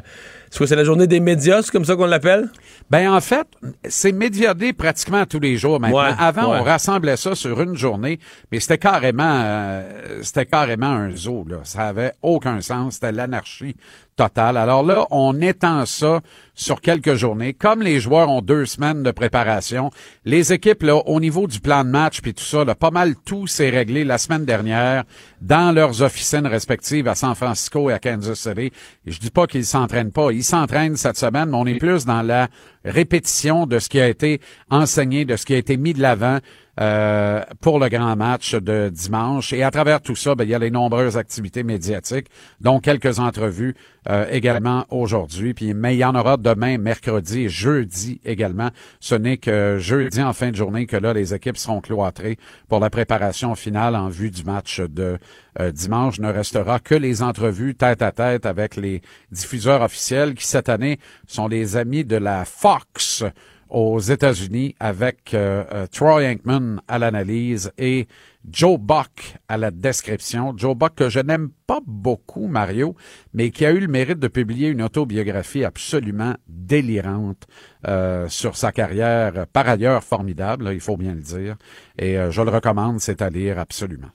C'est 0.50 0.58
quoi, 0.58 0.66
c'est 0.66 0.76
la 0.76 0.84
journée 0.84 1.06
des 1.06 1.20
médias, 1.20 1.62
c'est 1.62 1.70
comme 1.70 1.84
ça 1.84 1.94
qu'on 1.94 2.06
l'appelle? 2.06 2.50
Ben 2.90 3.12
en 3.12 3.20
fait, 3.20 3.46
c'est 3.88 4.10
médiadé 4.10 4.72
pratiquement 4.72 5.24
tous 5.24 5.38
les 5.38 5.56
jours 5.56 5.78
maintenant. 5.78 6.02
Ouais, 6.02 6.10
Avant, 6.18 6.50
ouais. 6.52 6.58
on 6.60 6.64
rassemblait 6.64 7.16
ça 7.16 7.36
sur 7.36 7.60
une 7.60 7.76
journée, 7.76 8.18
mais 8.50 8.58
c'était 8.58 8.78
carrément, 8.78 9.42
euh, 9.44 10.18
c'était 10.22 10.46
carrément 10.46 10.88
un 10.90 11.14
zoo. 11.14 11.44
Là. 11.48 11.58
Ça 11.62 11.86
avait 11.86 12.12
aucun 12.20 12.60
sens. 12.60 12.94
C'était 12.94 13.12
l'anarchie 13.12 13.76
Alors 14.20 14.82
là, 14.82 15.06
on 15.10 15.40
étend 15.40 15.86
ça 15.86 16.20
sur 16.54 16.80
quelques 16.80 17.14
journées. 17.14 17.54
Comme 17.54 17.80
les 17.82 18.00
joueurs 18.00 18.28
ont 18.28 18.42
deux 18.42 18.66
semaines 18.66 19.02
de 19.02 19.10
préparation, 19.10 19.90
les 20.24 20.52
équipes, 20.52 20.82
là, 20.82 20.96
au 20.96 21.20
niveau 21.20 21.46
du 21.46 21.60
plan 21.60 21.84
de 21.84 21.88
match 21.88 22.20
puis 22.20 22.34
tout 22.34 22.44
ça, 22.44 22.64
là, 22.64 22.74
pas 22.74 22.90
mal 22.90 23.14
tout 23.24 23.46
s'est 23.46 23.70
réglé 23.70 24.04
la 24.04 24.18
semaine 24.18 24.44
dernière 24.44 25.04
dans 25.40 25.74
leurs 25.74 26.02
officines 26.02 26.46
respectives 26.46 27.08
à 27.08 27.14
San 27.14 27.34
Francisco 27.34 27.88
et 27.88 27.94
à 27.94 27.98
Kansas 27.98 28.38
City. 28.38 28.72
Et 29.06 29.10
je 29.10 29.18
dis 29.18 29.30
pas 29.30 29.46
qu'ils 29.46 29.64
s'entraînent 29.64 30.12
pas. 30.12 30.32
Ils 30.32 30.44
s'entraînent 30.44 30.96
cette 30.96 31.16
semaine, 31.16 31.48
mais 31.50 31.56
on 31.56 31.66
est 31.66 31.78
plus 31.78 32.04
dans 32.04 32.22
la 32.22 32.48
répétition 32.84 33.66
de 33.66 33.78
ce 33.78 33.88
qui 33.88 34.00
a 34.00 34.08
été 34.08 34.40
enseigné, 34.70 35.24
de 35.24 35.36
ce 35.36 35.46
qui 35.46 35.54
a 35.54 35.58
été 35.58 35.76
mis 35.76 35.94
de 35.94 36.02
l'avant 36.02 36.38
euh, 36.80 37.42
pour 37.60 37.78
le 37.78 37.88
grand 37.88 38.16
match 38.16 38.54
de 38.54 38.88
dimanche. 38.88 39.52
Et 39.52 39.62
à 39.62 39.70
travers 39.70 40.00
tout 40.00 40.16
ça, 40.16 40.34
ben, 40.34 40.44
il 40.44 40.50
y 40.50 40.54
a 40.54 40.58
les 40.58 40.70
nombreuses 40.70 41.18
activités 41.18 41.62
médiatiques, 41.62 42.28
dont 42.60 42.80
quelques 42.80 43.18
entrevues 43.18 43.74
euh, 44.08 44.26
également 44.30 44.86
aujourd'hui. 44.88 45.52
Puis, 45.52 45.74
mais 45.74 45.94
il 45.94 45.98
y 45.98 46.04
en 46.04 46.14
aura 46.14 46.38
demain, 46.38 46.78
mercredi 46.78 47.42
et 47.42 47.48
jeudi 47.50 48.20
également. 48.24 48.70
Ce 48.98 49.14
n'est 49.14 49.36
que 49.36 49.76
jeudi 49.78 50.22
en 50.22 50.32
fin 50.32 50.50
de 50.50 50.56
journée 50.56 50.86
que 50.86 50.96
là, 50.96 51.12
les 51.12 51.34
équipes 51.34 51.58
seront 51.58 51.82
cloîtrées 51.82 52.38
pour 52.68 52.80
la 52.80 52.88
préparation 52.88 53.54
finale 53.54 53.94
en 53.94 54.08
vue 54.08 54.30
du 54.30 54.44
match 54.44 54.80
de 54.80 55.18
euh, 55.60 55.72
dimanche. 55.72 56.18
Ne 56.18 56.32
restera 56.32 56.78
que 56.78 56.94
les 56.94 57.22
entrevues 57.22 57.74
tête 57.74 58.00
à 58.00 58.12
tête 58.12 58.46
avec 58.46 58.76
les 58.76 59.02
diffuseurs 59.30 59.82
officiels 59.82 60.34
qui 60.34 60.46
cette 60.46 60.68
année 60.68 60.98
sont 61.26 61.46
les 61.46 61.76
amis 61.76 62.04
de 62.04 62.16
la 62.16 62.44
Fox 62.44 63.24
aux 63.70 63.98
États-Unis 63.98 64.74
avec 64.80 65.32
euh, 65.34 65.64
euh, 65.72 65.86
Troy 65.86 66.22
Aikman 66.24 66.80
à 66.88 66.98
l'analyse 66.98 67.72
et 67.78 68.08
Joe 68.50 68.78
Buck 68.78 69.36
à 69.48 69.56
la 69.56 69.70
description. 69.70 70.52
Joe 70.56 70.74
Buck 70.74 70.94
que 70.96 71.08
je 71.08 71.20
n'aime 71.20 71.50
pas 71.66 71.80
beaucoup, 71.86 72.46
Mario, 72.46 72.96
mais 73.32 73.50
qui 73.50 73.64
a 73.64 73.70
eu 73.70 73.80
le 73.80 73.88
mérite 73.88 74.18
de 74.18 74.28
publier 74.28 74.68
une 74.68 74.82
autobiographie 74.82 75.64
absolument 75.64 76.34
délirante 76.48 77.46
euh, 77.86 78.28
sur 78.28 78.56
sa 78.56 78.72
carrière, 78.72 79.46
par 79.52 79.68
ailleurs 79.68 80.02
formidable, 80.02 80.70
il 80.72 80.80
faut 80.80 80.96
bien 80.96 81.14
le 81.14 81.20
dire. 81.20 81.56
Et 81.98 82.16
je 82.30 82.42
le 82.42 82.50
recommande, 82.50 83.00
c'est 83.00 83.22
à 83.22 83.30
lire 83.30 83.58
absolument. 83.58 84.08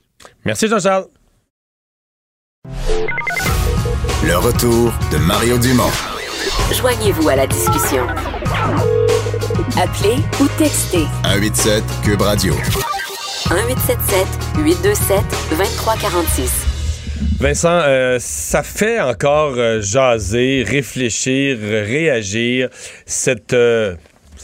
Merci 0.44 0.68
Jean-Charles. 0.68 1.06
Le 4.24 4.36
retour 4.38 4.92
de 5.12 5.18
Mario 5.18 5.56
Dumont. 5.58 5.92
Joignez-vous 6.72 7.28
à 7.28 7.36
la 7.36 7.46
discussion. 7.46 8.04
Appelez 9.78 10.16
ou 10.40 10.48
textez 10.56 11.04
187 11.22 11.84
Cube 12.02 12.22
Radio. 12.22 12.54
1877 13.50 14.26
827 14.56 15.20
2346. 15.50 16.50
Vincent, 17.38 17.68
euh, 17.68 18.16
ça 18.18 18.62
fait 18.62 18.98
encore 19.00 19.52
euh, 19.58 19.82
jaser, 19.82 20.64
réfléchir, 20.66 21.58
réagir 21.60 22.70
cette 23.04 23.52
euh, 23.52 23.96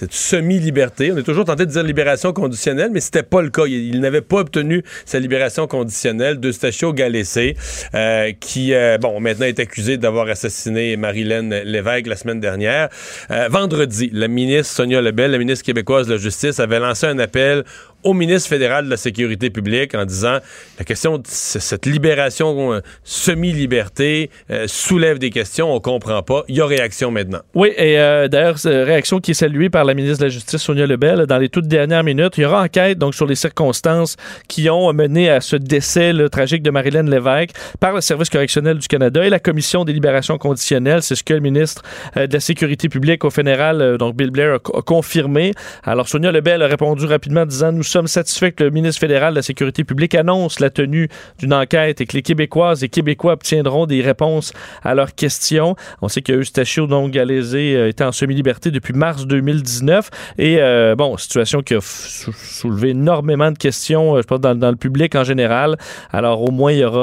cette 0.02 0.14
semi-liberté. 0.14 1.12
On 1.12 1.16
est 1.16 1.22
toujours 1.22 1.44
tenté 1.44 1.64
de 1.64 1.70
dire 1.70 1.84
libération 1.84 2.32
conditionnelle, 2.32 2.90
mais 2.92 2.98
c'était 2.98 3.22
pas 3.22 3.40
le 3.40 3.50
cas. 3.50 3.66
Il, 3.66 4.00
n'avait 4.00 4.20
pas 4.20 4.38
obtenu 4.38 4.82
sa 5.04 5.20
libération 5.20 5.68
conditionnelle 5.68 6.40
d'Eustachio 6.40 6.92
Galessé, 6.92 7.56
euh, 7.94 8.32
qui, 8.40 8.74
euh, 8.74 8.98
bon, 8.98 9.20
maintenant 9.20 9.46
est 9.46 9.60
accusé 9.60 9.98
d'avoir 9.98 10.26
assassiné 10.28 10.96
Marilyn 10.96 11.62
Lévesque 11.62 12.08
la 12.08 12.16
semaine 12.16 12.40
dernière. 12.40 12.88
Euh, 13.30 13.46
vendredi, 13.48 14.10
la 14.12 14.26
ministre 14.26 14.74
Sonia 14.74 15.00
Lebel, 15.00 15.30
la 15.30 15.38
ministre 15.38 15.64
québécoise 15.64 16.08
de 16.08 16.14
la 16.14 16.18
Justice, 16.18 16.58
avait 16.58 16.80
lancé 16.80 17.06
un 17.06 17.20
appel 17.20 17.62
au 18.04 18.14
ministre 18.14 18.48
fédéral 18.48 18.84
de 18.86 18.90
la 18.90 18.96
Sécurité 18.96 19.50
publique 19.50 19.94
en 19.94 20.04
disant 20.04 20.38
la 20.78 20.84
question 20.84 21.18
de 21.18 21.24
cette 21.26 21.86
libération 21.86 22.72
euh, 22.72 22.80
semi-liberté 23.04 24.30
euh, 24.50 24.64
soulève 24.66 25.18
des 25.18 25.30
questions, 25.30 25.72
on 25.72 25.80
comprend 25.80 26.22
pas. 26.22 26.44
Il 26.48 26.56
y 26.56 26.60
a 26.60 26.66
réaction 26.66 27.10
maintenant. 27.10 27.40
Oui, 27.54 27.72
et 27.76 27.98
euh, 27.98 28.28
d'ailleurs, 28.28 28.56
réaction 28.64 29.20
qui 29.20 29.32
est 29.32 29.34
saluée 29.34 29.70
par 29.70 29.84
la 29.84 29.94
ministre 29.94 30.18
de 30.18 30.24
la 30.24 30.28
Justice, 30.30 30.60
Sonia 30.60 30.86
Lebel, 30.86 31.26
dans 31.26 31.38
les 31.38 31.48
toutes 31.48 31.68
dernières 31.68 32.04
minutes. 32.04 32.38
Il 32.38 32.42
y 32.42 32.44
aura 32.44 32.62
enquête 32.62 32.98
donc 32.98 33.14
sur 33.14 33.26
les 33.26 33.34
circonstances 33.34 34.16
qui 34.48 34.68
ont 34.68 34.92
mené 34.92 35.30
à 35.30 35.40
ce 35.40 35.56
décès 35.56 36.12
le 36.12 36.28
tragique 36.28 36.62
de 36.62 36.70
Marilyn 36.70 37.04
Lévesque 37.04 37.50
par 37.80 37.94
le 37.94 38.00
Service 38.00 38.30
correctionnel 38.30 38.78
du 38.78 38.88
Canada 38.88 39.24
et 39.24 39.30
la 39.30 39.38
Commission 39.38 39.84
des 39.84 39.92
libérations 39.92 40.38
conditionnelles. 40.38 41.02
C'est 41.02 41.14
ce 41.14 41.22
que 41.22 41.34
le 41.34 41.40
ministre 41.40 41.82
de 42.16 42.32
la 42.32 42.40
Sécurité 42.40 42.88
publique 42.88 43.24
au 43.24 43.30
fédéral, 43.30 43.96
donc 43.98 44.16
Bill 44.16 44.30
Blair, 44.30 44.54
a, 44.54 44.78
a 44.78 44.82
confirmé. 44.82 45.52
Alors, 45.84 46.08
Sonia 46.08 46.32
Lebel 46.32 46.62
a 46.62 46.66
répondu 46.66 47.06
rapidement 47.06 47.42
en 47.42 47.46
disant 47.46 47.72
Nous 47.72 47.82
sommes 47.92 48.06
satisfaits 48.06 48.52
que 48.52 48.64
le 48.64 48.70
ministre 48.70 49.00
fédéral 49.00 49.34
de 49.34 49.38
la 49.38 49.42
Sécurité 49.42 49.84
publique 49.84 50.14
annonce 50.14 50.60
la 50.60 50.70
tenue 50.70 51.08
d'une 51.38 51.52
enquête 51.52 52.00
et 52.00 52.06
que 52.06 52.16
les 52.16 52.22
Québécoises 52.22 52.82
et 52.82 52.88
Québécois 52.88 53.34
obtiendront 53.34 53.86
des 53.86 54.00
réponses 54.00 54.52
à 54.82 54.94
leurs 54.94 55.14
questions. 55.14 55.76
On 56.00 56.08
sait 56.08 56.22
que 56.22 56.32
Eustachio 56.32 56.86
donc 56.86 57.12
Galézé 57.12 57.76
euh, 57.76 57.88
était 57.88 58.04
en 58.04 58.12
semi-liberté 58.12 58.70
depuis 58.70 58.94
mars 58.94 59.26
2019 59.26 60.10
et 60.38 60.56
euh, 60.58 60.94
bon, 60.96 61.16
situation 61.18 61.62
qui 61.62 61.74
a 61.74 61.80
soulevé 61.82 62.90
énormément 62.90 63.50
de 63.52 63.58
questions, 63.58 64.16
euh, 64.16 64.22
je 64.22 64.26
pense 64.26 64.40
dans, 64.40 64.70
le 64.70 64.76
public 64.76 65.14
en 65.14 65.24
général. 65.24 65.76
Alors 66.12 66.42
au 66.42 66.50
moins 66.50 66.72
il 66.72 66.78
y 66.78 66.84
aura 66.84 67.02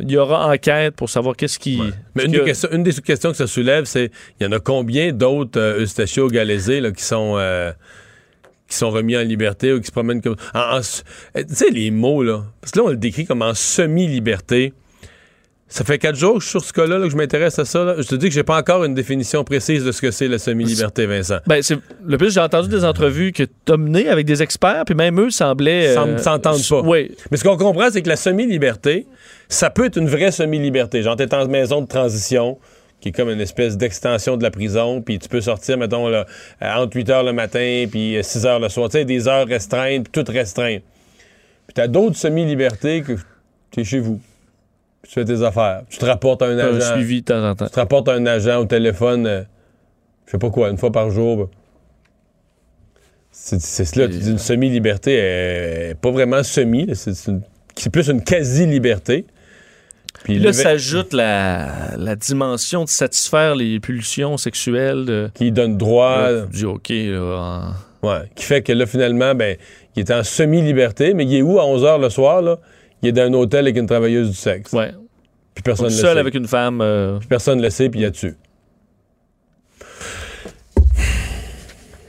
il 0.00 0.10
y 0.10 0.16
aura 0.16 0.48
enquête 0.48 0.96
pour 0.96 1.08
savoir 1.08 1.36
qu'est-ce 1.36 1.58
qui. 1.58 1.80
Mais 2.14 2.24
une, 2.24 2.32
des 2.32 2.44
questions, 2.44 2.68
une, 2.72 2.82
des 2.82 2.92
questions 2.92 3.30
que 3.30 3.36
ça 3.36 3.46
soulève, 3.46 3.84
c'est 3.84 4.10
il 4.40 4.44
y 4.44 4.46
en 4.46 4.52
a 4.52 4.58
combien 4.58 5.12
d'autres 5.12 5.80
Eustachio 5.80 6.28
Galézé 6.28 6.80
là, 6.80 6.90
qui 6.90 7.04
sont 7.04 7.36
qui 8.72 8.78
sont 8.78 8.90
remis 8.90 9.16
en 9.16 9.22
liberté 9.22 9.72
ou 9.72 9.80
qui 9.80 9.86
se 9.86 9.92
promènent 9.92 10.22
comme. 10.22 10.36
Tu 10.36 11.44
sais, 11.48 11.70
les 11.70 11.90
mots, 11.90 12.22
là. 12.22 12.44
Parce 12.60 12.72
que 12.72 12.78
là, 12.78 12.84
on 12.86 12.88
le 12.88 12.96
décrit 12.96 13.26
comme 13.26 13.42
en 13.42 13.54
semi-liberté. 13.54 14.72
Ça 15.68 15.84
fait 15.84 15.98
quatre 15.98 16.16
jours 16.16 16.34
que 16.34 16.40
je 16.40 16.48
suis 16.48 16.50
sur 16.50 16.64
ce 16.64 16.72
cas-là 16.74 16.98
que 16.98 17.08
je 17.08 17.16
m'intéresse 17.16 17.58
à 17.58 17.64
ça. 17.64 17.94
Je 17.96 18.06
te 18.06 18.14
dis 18.14 18.28
que 18.28 18.34
j'ai 18.34 18.42
pas 18.42 18.58
encore 18.58 18.84
une 18.84 18.92
définition 18.92 19.42
précise 19.42 19.84
de 19.84 19.92
ce 19.92 20.02
que 20.02 20.10
c'est 20.10 20.28
la 20.28 20.38
semi-liberté, 20.38 21.06
Vincent. 21.06 21.38
Ben, 21.46 21.62
c'est 21.62 21.78
le 22.04 22.18
plus 22.18 22.34
j'ai 22.34 22.40
entendu 22.40 22.68
des 22.68 22.84
entrevues 22.84 23.32
que 23.32 23.44
tu 23.44 23.72
as 23.72 23.78
menées 23.78 24.08
avec 24.08 24.26
des 24.26 24.42
experts, 24.42 24.82
puis 24.84 24.94
même 24.94 25.18
eux 25.18 25.30
semblaient 25.30 25.96
euh, 25.96 26.18
s'entendent 26.18 26.68
pas. 26.68 26.82
Oui. 26.82 27.12
Mais 27.30 27.38
ce 27.38 27.44
qu'on 27.44 27.56
comprend, 27.56 27.88
c'est 27.90 28.02
que 28.02 28.08
la 28.08 28.16
semi-liberté, 28.16 29.06
ça 29.48 29.70
peut 29.70 29.86
être 29.86 29.96
une 29.96 30.08
vraie 30.08 30.30
semi-liberté. 30.30 31.02
Genre, 31.02 31.16
t'es 31.16 31.34
en 31.34 31.46
maison 31.46 31.80
de 31.80 31.86
transition, 31.86 32.58
qui 33.02 33.08
est 33.08 33.12
comme 33.12 33.30
une 33.30 33.40
espèce 33.40 33.76
d'extension 33.76 34.36
de 34.36 34.44
la 34.44 34.52
prison, 34.52 35.02
puis 35.02 35.18
tu 35.18 35.28
peux 35.28 35.40
sortir, 35.40 35.76
mettons, 35.76 36.08
là, 36.08 36.24
entre 36.60 36.96
8 36.96 37.10
heures 37.10 37.24
le 37.24 37.32
matin, 37.32 37.86
puis 37.90 38.16
6 38.22 38.46
heures 38.46 38.60
le 38.60 38.68
soir. 38.68 38.88
Tu 38.88 38.98
sais, 38.98 39.04
des 39.04 39.26
heures 39.26 39.46
restreintes, 39.46 40.04
puis 40.04 40.12
toutes 40.12 40.28
restreintes. 40.28 40.84
Puis 41.66 41.74
t'as 41.74 41.88
d'autres 41.88 42.16
semi-libertés 42.16 43.02
que 43.02 43.14
t'es 43.72 43.82
chez 43.82 43.98
vous. 43.98 44.20
tu 45.02 45.14
fais 45.14 45.24
tes 45.24 45.42
affaires. 45.42 45.82
Tu 45.90 45.98
te 45.98 46.04
rapportes 46.04 46.42
un 46.42 46.56
agent. 46.56 46.92
Un 46.92 46.94
suivi 46.94 47.22
de 47.22 47.26
temps 47.26 47.44
en 47.44 47.56
temps. 47.56 47.66
Tu 47.66 47.72
te 47.72 47.80
rapportes 47.80 48.08
un 48.08 48.24
agent 48.24 48.60
au 48.60 48.66
téléphone, 48.66 49.26
euh, 49.26 49.42
je 50.26 50.30
sais 50.30 50.38
pas 50.38 50.50
quoi, 50.50 50.70
une 50.70 50.78
fois 50.78 50.92
par 50.92 51.10
jour. 51.10 51.50
C'est 53.32 53.58
cela, 53.58 54.06
tu 54.06 54.18
dis 54.18 54.30
une 54.30 54.38
semi-liberté, 54.38 55.94
pas 56.00 56.10
vraiment 56.10 56.42
semi, 56.42 56.88
c'est 56.94 57.90
plus 57.90 58.08
une 58.08 58.22
quasi-liberté. 58.22 59.24
Puis 60.24 60.38
là, 60.38 60.52
s'ajoute 60.52 61.12
la, 61.12 61.96
la, 61.96 62.14
dimension 62.14 62.84
de 62.84 62.88
satisfaire 62.88 63.56
les 63.56 63.80
pulsions 63.80 64.36
sexuelles. 64.36 65.30
Qui 65.34 65.50
donne 65.50 65.76
droit. 65.76 66.42
du 66.46 66.64
OK. 66.64 66.90
Là, 66.90 67.72
Ouais. 68.02 68.22
Qui 68.34 68.44
fait 68.44 68.62
que 68.62 68.72
là, 68.72 68.86
finalement, 68.86 69.34
ben, 69.34 69.56
il 69.94 70.00
est 70.00 70.10
en 70.10 70.24
semi-liberté, 70.24 71.14
mais 71.14 71.24
il 71.24 71.34
est 71.36 71.42
où 71.42 71.60
à 71.60 71.66
11 71.66 71.84
h 71.84 72.00
le 72.00 72.10
soir, 72.10 72.42
là? 72.42 72.58
Il 73.00 73.08
est 73.08 73.12
dans 73.12 73.22
un 73.22 73.32
hôtel 73.32 73.60
avec 73.60 73.76
une 73.76 73.86
travailleuse 73.86 74.30
du 74.30 74.36
sexe. 74.36 74.72
Ouais. 74.72 74.92
Puis 75.54 75.62
personne 75.62 75.86
ne 75.86 75.90
le 75.90 75.96
seul 75.96 76.18
avec 76.18 76.34
une 76.34 76.46
femme. 76.46 76.80
Euh, 76.80 77.18
Puis 77.18 77.28
personne 77.28 77.58
ne 77.58 77.62
le 77.62 77.70
sait, 77.70 77.88
puis 77.88 78.00
il 78.00 78.02
y 78.02 78.06
a 78.06 78.10
dessus. 78.10 78.34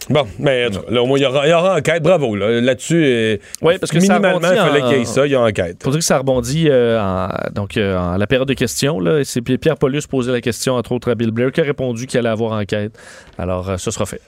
Bon, 0.10 0.28
mais 0.40 0.70
là, 0.90 1.02
au 1.02 1.06
moins, 1.06 1.18
il 1.18 1.24
y 1.24 1.26
aura, 1.26 1.48
il 1.48 1.50
y 1.50 1.54
aura 1.54 1.78
enquête. 1.78 2.04
Bravo. 2.04 2.36
Là-dessus, 2.36 3.04
euh, 3.06 3.38
oui, 3.62 3.78
parce 3.80 3.92
que 3.92 3.98
minimalement, 3.98 4.40
il 4.40 4.58
fallait 4.58 4.82
qu'il 4.82 4.98
y 4.98 5.02
ait 5.02 5.06
ça. 5.06 5.26
Il 5.26 5.32
y 5.32 5.36
a 5.36 5.42
enquête. 5.42 5.78
Il 5.80 5.84
faudrait 5.84 6.00
que 6.00 6.06
ça 6.06 6.18
rebondit 6.18 6.68
euh, 6.70 7.00
en, 7.00 7.30
donc, 7.54 7.78
euh, 7.78 7.98
en 7.98 8.18
la 8.18 8.28
période 8.28 8.48
de 8.48 8.54
questions. 8.54 9.00
Là, 9.00 9.24
c'est 9.24 9.42
Pierre 9.42 9.78
Paulus 9.78 10.02
posait 10.10 10.32
la 10.32 10.42
question, 10.42 10.76
entre 10.76 10.92
autres, 10.92 11.12
à 11.12 11.16
Bill 11.16 11.32
Blair, 11.32 11.52
qui 11.52 11.62
a 11.62 11.64
répondu 11.64 12.08
qu'il 12.08 12.20
allait 12.20 12.30
avoir 12.30 12.54
enquête. 12.54 12.98
Alors, 13.38 13.80
ce 13.80 13.92
sera 13.92 14.06
fait. 14.06 14.22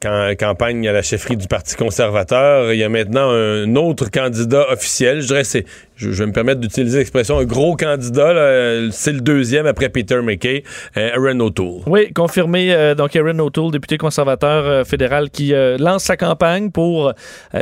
quand 0.00 0.34
campagne 0.38 0.88
à 0.88 0.92
la 0.92 1.02
chefferie 1.02 1.36
du 1.36 1.46
Parti 1.46 1.76
conservateur, 1.76 2.72
il 2.72 2.78
y 2.78 2.84
a 2.84 2.88
maintenant 2.88 3.30
un 3.30 3.76
autre 3.76 4.10
candidat 4.10 4.68
officiel. 4.70 5.20
Je 5.20 5.26
dirais 5.28 5.44
c'est 5.44 5.64
je, 6.10 6.22
vais 6.22 6.26
me 6.26 6.32
permettre 6.32 6.60
d'utiliser 6.60 6.98
l'expression 6.98 7.38
un 7.38 7.44
gros 7.44 7.76
candidat. 7.76 8.32
C'est 8.90 9.12
le 9.12 9.20
deuxième 9.20 9.66
après 9.66 9.88
Peter 9.88 10.20
McKay, 10.22 10.64
euh, 10.96 11.10
Aaron 11.14 11.38
O'Toole. 11.40 11.82
Oui, 11.86 12.12
confirmé. 12.12 12.74
Euh, 12.74 12.94
donc, 12.94 13.14
Aaron 13.14 13.38
O'Toole, 13.38 13.70
député 13.70 13.98
conservateur 13.98 14.64
euh, 14.64 14.84
fédéral, 14.84 15.30
qui 15.30 15.52
lance 15.78 16.04
sa 16.04 16.16
campagne 16.16 16.70
pour 16.70 17.12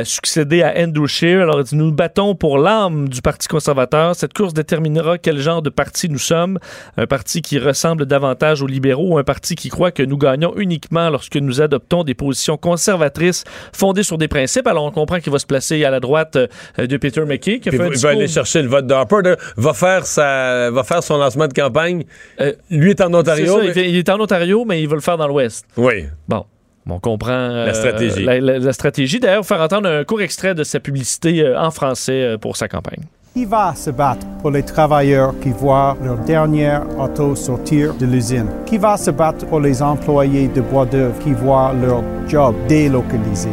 succéder 0.03 0.61
à 0.63 0.73
Andrew 0.77 1.07
Scheer. 1.07 1.41
Alors, 1.41 1.59
il 1.59 1.63
dit 1.63 1.75
Nous 1.75 1.91
battons 1.91 2.35
pour 2.35 2.57
l'âme 2.57 3.09
du 3.09 3.21
Parti 3.21 3.47
conservateur. 3.47 4.15
Cette 4.15 4.33
course 4.33 4.53
déterminera 4.53 5.17
quel 5.17 5.37
genre 5.37 5.61
de 5.61 5.69
parti 5.69 6.09
nous 6.09 6.17
sommes. 6.17 6.57
Un 6.97 7.07
parti 7.07 7.41
qui 7.41 7.59
ressemble 7.59 8.05
davantage 8.05 8.61
aux 8.61 8.67
libéraux 8.67 9.13
ou 9.13 9.17
un 9.17 9.23
parti 9.23 9.55
qui 9.55 9.69
croit 9.69 9.91
que 9.91 10.03
nous 10.03 10.17
gagnons 10.17 10.53
uniquement 10.57 11.09
lorsque 11.09 11.35
nous 11.35 11.61
adoptons 11.61 12.03
des 12.03 12.13
positions 12.13 12.57
conservatrices 12.57 13.43
fondées 13.73 14.03
sur 14.03 14.17
des 14.17 14.27
principes. 14.27 14.67
Alors, 14.67 14.85
on 14.85 14.91
comprend 14.91 15.19
qu'il 15.19 15.31
va 15.31 15.39
se 15.39 15.45
placer 15.45 15.83
à 15.83 15.91
la 15.91 15.99
droite 15.99 16.37
de 16.77 16.97
Peter 16.97 17.21
McKay, 17.25 17.59
qui 17.59 17.69
a 17.69 17.71
fait 17.71 17.81
un 17.81 17.89
discours 17.89 18.21
chercher 18.31 18.61
le 18.61 18.67
vote 18.69 18.87
de 18.87 18.93
Harper. 18.93 19.21
De- 19.23 19.37
va, 19.57 19.73
faire 19.73 20.05
sa, 20.05 20.71
va 20.71 20.83
faire 20.83 21.03
son 21.03 21.17
lancement 21.17 21.47
de 21.47 21.53
campagne. 21.53 22.03
Euh, 22.39 22.53
Lui 22.69 22.91
est 22.91 23.01
en 23.01 23.13
Ontario. 23.13 23.59
ça, 23.59 23.63
mais- 23.75 23.89
il, 23.89 23.97
est 23.97 24.09
en 24.09 24.19
Ontario, 24.19 24.65
mais 24.65 24.81
il 24.81 24.87
veut 24.87 24.95
le 24.95 25.01
faire 25.01 25.17
dans 25.17 25.27
l'Ouest. 25.27 25.65
Oui. 25.77 26.05
Bon. 26.27 26.45
On 26.89 26.99
comprend 26.99 27.31
euh, 27.31 27.67
La 27.67 27.73
stratégie. 27.75 28.23
La, 28.25 28.39
la- 28.39 28.57
la 28.59 28.73
stratégie. 28.73 29.19
D'ailleurs, 29.19 29.45
faire 29.45 29.61
entendre 29.61 29.87
un 29.87 30.03
court 30.03 30.21
extrait 30.21 30.55
de 30.55 30.63
sa 30.63 30.79
publicité 30.79 31.41
euh, 31.41 31.59
en 31.59 31.69
français 31.69 32.23
euh, 32.23 32.37
pour 32.39 32.57
sa 32.57 32.67
campagne. 32.67 33.03
Qui 33.33 33.45
va 33.45 33.73
se 33.75 33.91
battre 33.91 34.25
pour 34.41 34.51
les 34.51 34.63
travailleurs 34.63 35.33
qui 35.41 35.51
voient 35.51 35.95
leur 36.03 36.17
dernière 36.17 36.81
auto 36.99 37.33
sortir 37.35 37.93
de 37.93 38.05
l'usine? 38.05 38.47
Qui 38.65 38.77
va 38.77 38.97
se 38.97 39.09
battre 39.11 39.45
pour 39.45 39.61
les 39.61 39.81
employés 39.81 40.49
de 40.49 40.59
bois 40.59 40.85
d'œuvre 40.85 41.17
qui 41.19 41.31
voient 41.31 41.71
leur 41.81 42.03
job 42.27 42.55
délocalisé? 42.67 43.49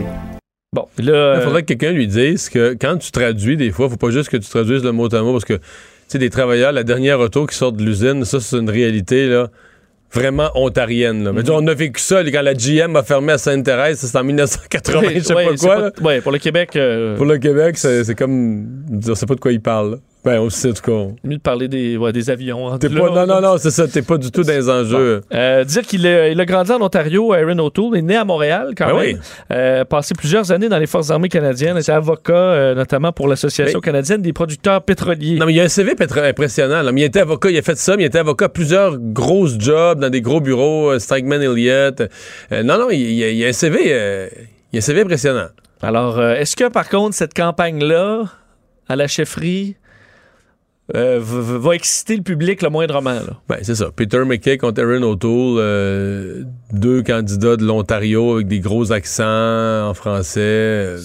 Bon, 0.75 0.87
là. 0.99 1.37
Il 1.37 1.43
faudrait 1.43 1.63
que 1.63 1.69
quelqu'un 1.69 1.93
lui 1.93 2.07
dise 2.07 2.51
que 2.51 2.77
quand 2.79 2.99
tu 2.99 3.11
traduis, 3.11 3.57
des 3.57 3.71
fois, 3.71 3.89
faut 3.89 3.97
pas 3.97 4.11
juste 4.11 4.29
que 4.29 4.37
tu 4.37 4.49
traduises 4.51 4.85
le 4.85 4.93
mot 4.93 5.13
à 5.15 5.23
mot 5.23 5.33
parce 5.33 5.47
que, 5.47 5.55
tu 5.55 5.63
sais, 6.09 6.19
des 6.19 6.29
travailleurs, 6.29 6.73
la 6.73 6.85
dernière 6.85 7.21
auto 7.21 7.47
qui 7.47 7.57
sort 7.57 7.73
de 7.73 7.83
l'usine, 7.83 8.27
ça, 8.27 8.39
c'est 8.39 8.59
une 8.59 8.69
réalité, 8.69 9.29
là, 9.29 9.49
vraiment 10.13 10.51
ontarienne, 10.55 11.25
là. 11.25 11.33
Mais 11.33 11.41
tu 11.41 11.47
sais, 11.47 11.55
on 11.57 11.67
a 11.67 11.73
vécu 11.73 12.03
ça, 12.03 12.23
quand 12.23 12.43
la 12.43 12.53
GM 12.53 12.97
a 12.97 13.03
fermé 13.03 13.33
à 13.33 13.39
Sainte-Thérèse, 13.39 13.99
c'est 13.99 14.19
en 14.19 14.25
1980, 14.25 15.01
je 15.15 15.21
sais 15.21 15.35
pas 15.35 15.57
quoi, 15.57 15.91
ouais, 16.03 16.21
pour 16.21 16.33
le 16.33 16.39
Québec, 16.39 16.77
euh, 16.77 17.17
Pour 17.17 17.25
le 17.25 17.39
Québec, 17.39 17.79
c'est 17.79 18.15
comme, 18.15 18.85
on 19.09 19.15
sait 19.15 19.27
pas 19.27 19.37
de 19.37 19.41
quoi 19.41 19.53
il 19.53 19.63
parle. 19.63 20.01
Ben, 20.29 20.51
sait, 20.51 20.71
en 20.71 20.73
tout 20.73 20.83
cas. 20.83 21.13
mieux 21.25 21.37
de 21.37 21.41
parler 21.43 21.69
des, 21.69 21.97
ouais, 21.97 22.13
des 22.13 22.31
avions. 22.31 22.69
Là, 22.71 22.79
pas, 22.79 22.89
non, 22.89 23.27
non, 23.27 23.41
non, 23.41 23.57
c'est 23.59 23.71
ça, 23.71 23.87
t'es 23.89 24.03
pas 24.03 24.19
du 24.19 24.31
tout 24.31 24.43
dans 24.43 24.53
les 24.53 24.69
enjeux. 24.69 25.23
Euh, 25.33 25.65
dire 25.65 25.83
qu'il 25.83 26.07
a, 26.07 26.29
il 26.29 26.41
a 26.41 26.45
grandi 26.45 26.71
en 26.73 26.81
Ontario, 26.83 27.33
Aaron 27.33 27.59
O'Toole, 27.59 27.97
est 27.99 28.03
né 28.03 28.17
à 28.17 28.25
Montréal 28.25 28.73
quand 28.77 28.87
Ben 28.89 28.95
même. 28.97 29.17
oui. 29.17 29.17
Euh, 29.53 29.85
passé 29.85 30.15
plusieurs 30.17 30.53
années 30.53 30.69
dans 30.69 30.79
les 30.79 30.87
Forces 30.87 31.11
armées 31.11 31.29
canadiennes, 31.29 31.79
était 31.79 31.93
avocat 31.93 32.33
euh, 32.35 32.75
notamment 32.75 33.13
pour 33.13 33.29
l'Association 33.29 33.81
canadienne 33.81 34.23
des 34.23 34.33
producteurs 34.33 34.83
pétroliers. 34.83 35.39
Non, 35.39 35.47
mais 35.47 35.53
il 35.53 35.57
y 35.57 35.61
a 35.61 35.65
un 35.65 35.69
CV 35.69 35.95
pétro- 35.95 36.23
impressionnant. 36.29 36.83
là. 36.83 36.93
Mais 36.93 37.01
il 37.03 37.05
était 37.05 37.21
avocat, 37.21 37.51
il 37.51 37.59
a 37.59 37.63
fait 37.63 37.77
ça, 37.79 37.97
mais 37.97 38.03
il 38.03 38.07
était 38.07 38.19
avocat 38.19 38.47
à 38.47 38.49
plusieurs 38.49 38.99
grosses 38.99 39.59
jobs 39.59 39.99
dans 40.01 40.11
des 40.11 40.21
gros 40.21 40.41
bureaux, 40.41 40.91
euh, 40.91 40.99
Steinman 40.99 41.41
Elliott. 41.43 42.03
Non, 42.51 42.79
non, 42.79 42.91
il, 42.91 43.01
il 43.01 43.37
y 43.37 43.45
a- 43.45 43.49
un 43.49 43.53
CV, 43.53 43.79
il 43.85 44.75
y 44.75 44.77
a 44.77 44.79
un 44.79 44.81
CV 44.81 45.01
impressionnant. 45.03 45.47
Alors, 45.81 46.21
est-ce 46.23 46.57
que 46.57 46.69
par 46.69 46.89
contre, 46.89 47.15
cette 47.15 47.35
campagne-là, 47.35 48.25
à 48.89 48.97
la 48.97 49.07
chefferie, 49.07 49.77
euh, 50.97 51.19
va 51.23 51.75
exciter 51.75 52.17
le 52.17 52.23
public 52.23 52.63
le 52.63 52.71
moindrement? 52.71 53.13
Là? 53.15 53.41
Ben, 53.49 53.59
c'est 53.63 53.75
ça. 53.75 53.91
Peter 53.95 54.25
McKay 54.25 54.57
contre 54.59 54.83
Aaron 54.83 55.03
O'Toole, 55.03 55.59
euh, 55.61 56.43
deux 56.73 57.03
candidats 57.03 57.57
de 57.57 57.65
l'Ontario 57.65 58.35
avec 58.37 58.47
des 58.49 58.61
gros 58.61 58.91
accents 58.93 59.89
en 59.89 59.95
français. 59.95 60.41
Euh, 60.41 60.99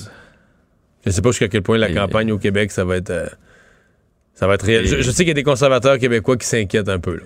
Je 1.05 1.11
sais 1.11 1.21
pas 1.21 1.31
jusqu'à 1.31 1.49
quel 1.49 1.63
point 1.63 1.77
la 1.77 1.93
campagne 1.93 2.31
au 2.31 2.37
Québec, 2.37 2.71
ça 2.71 2.85
va 2.85 2.95
être. 2.97 3.09
euh, 3.09 3.27
ça 4.35 4.47
va 4.47 4.55
être 4.55 4.65
réel. 4.65 4.87
Je, 4.87 5.01
je 5.01 5.11
sais 5.11 5.23
qu'il 5.23 5.27
y 5.27 5.31
a 5.31 5.33
des 5.35 5.43
conservateurs 5.43 5.99
québécois 5.99 6.37
qui 6.37 6.47
s'inquiètent 6.47 6.89
un 6.89 6.99
peu. 6.99 7.17
là. 7.17 7.23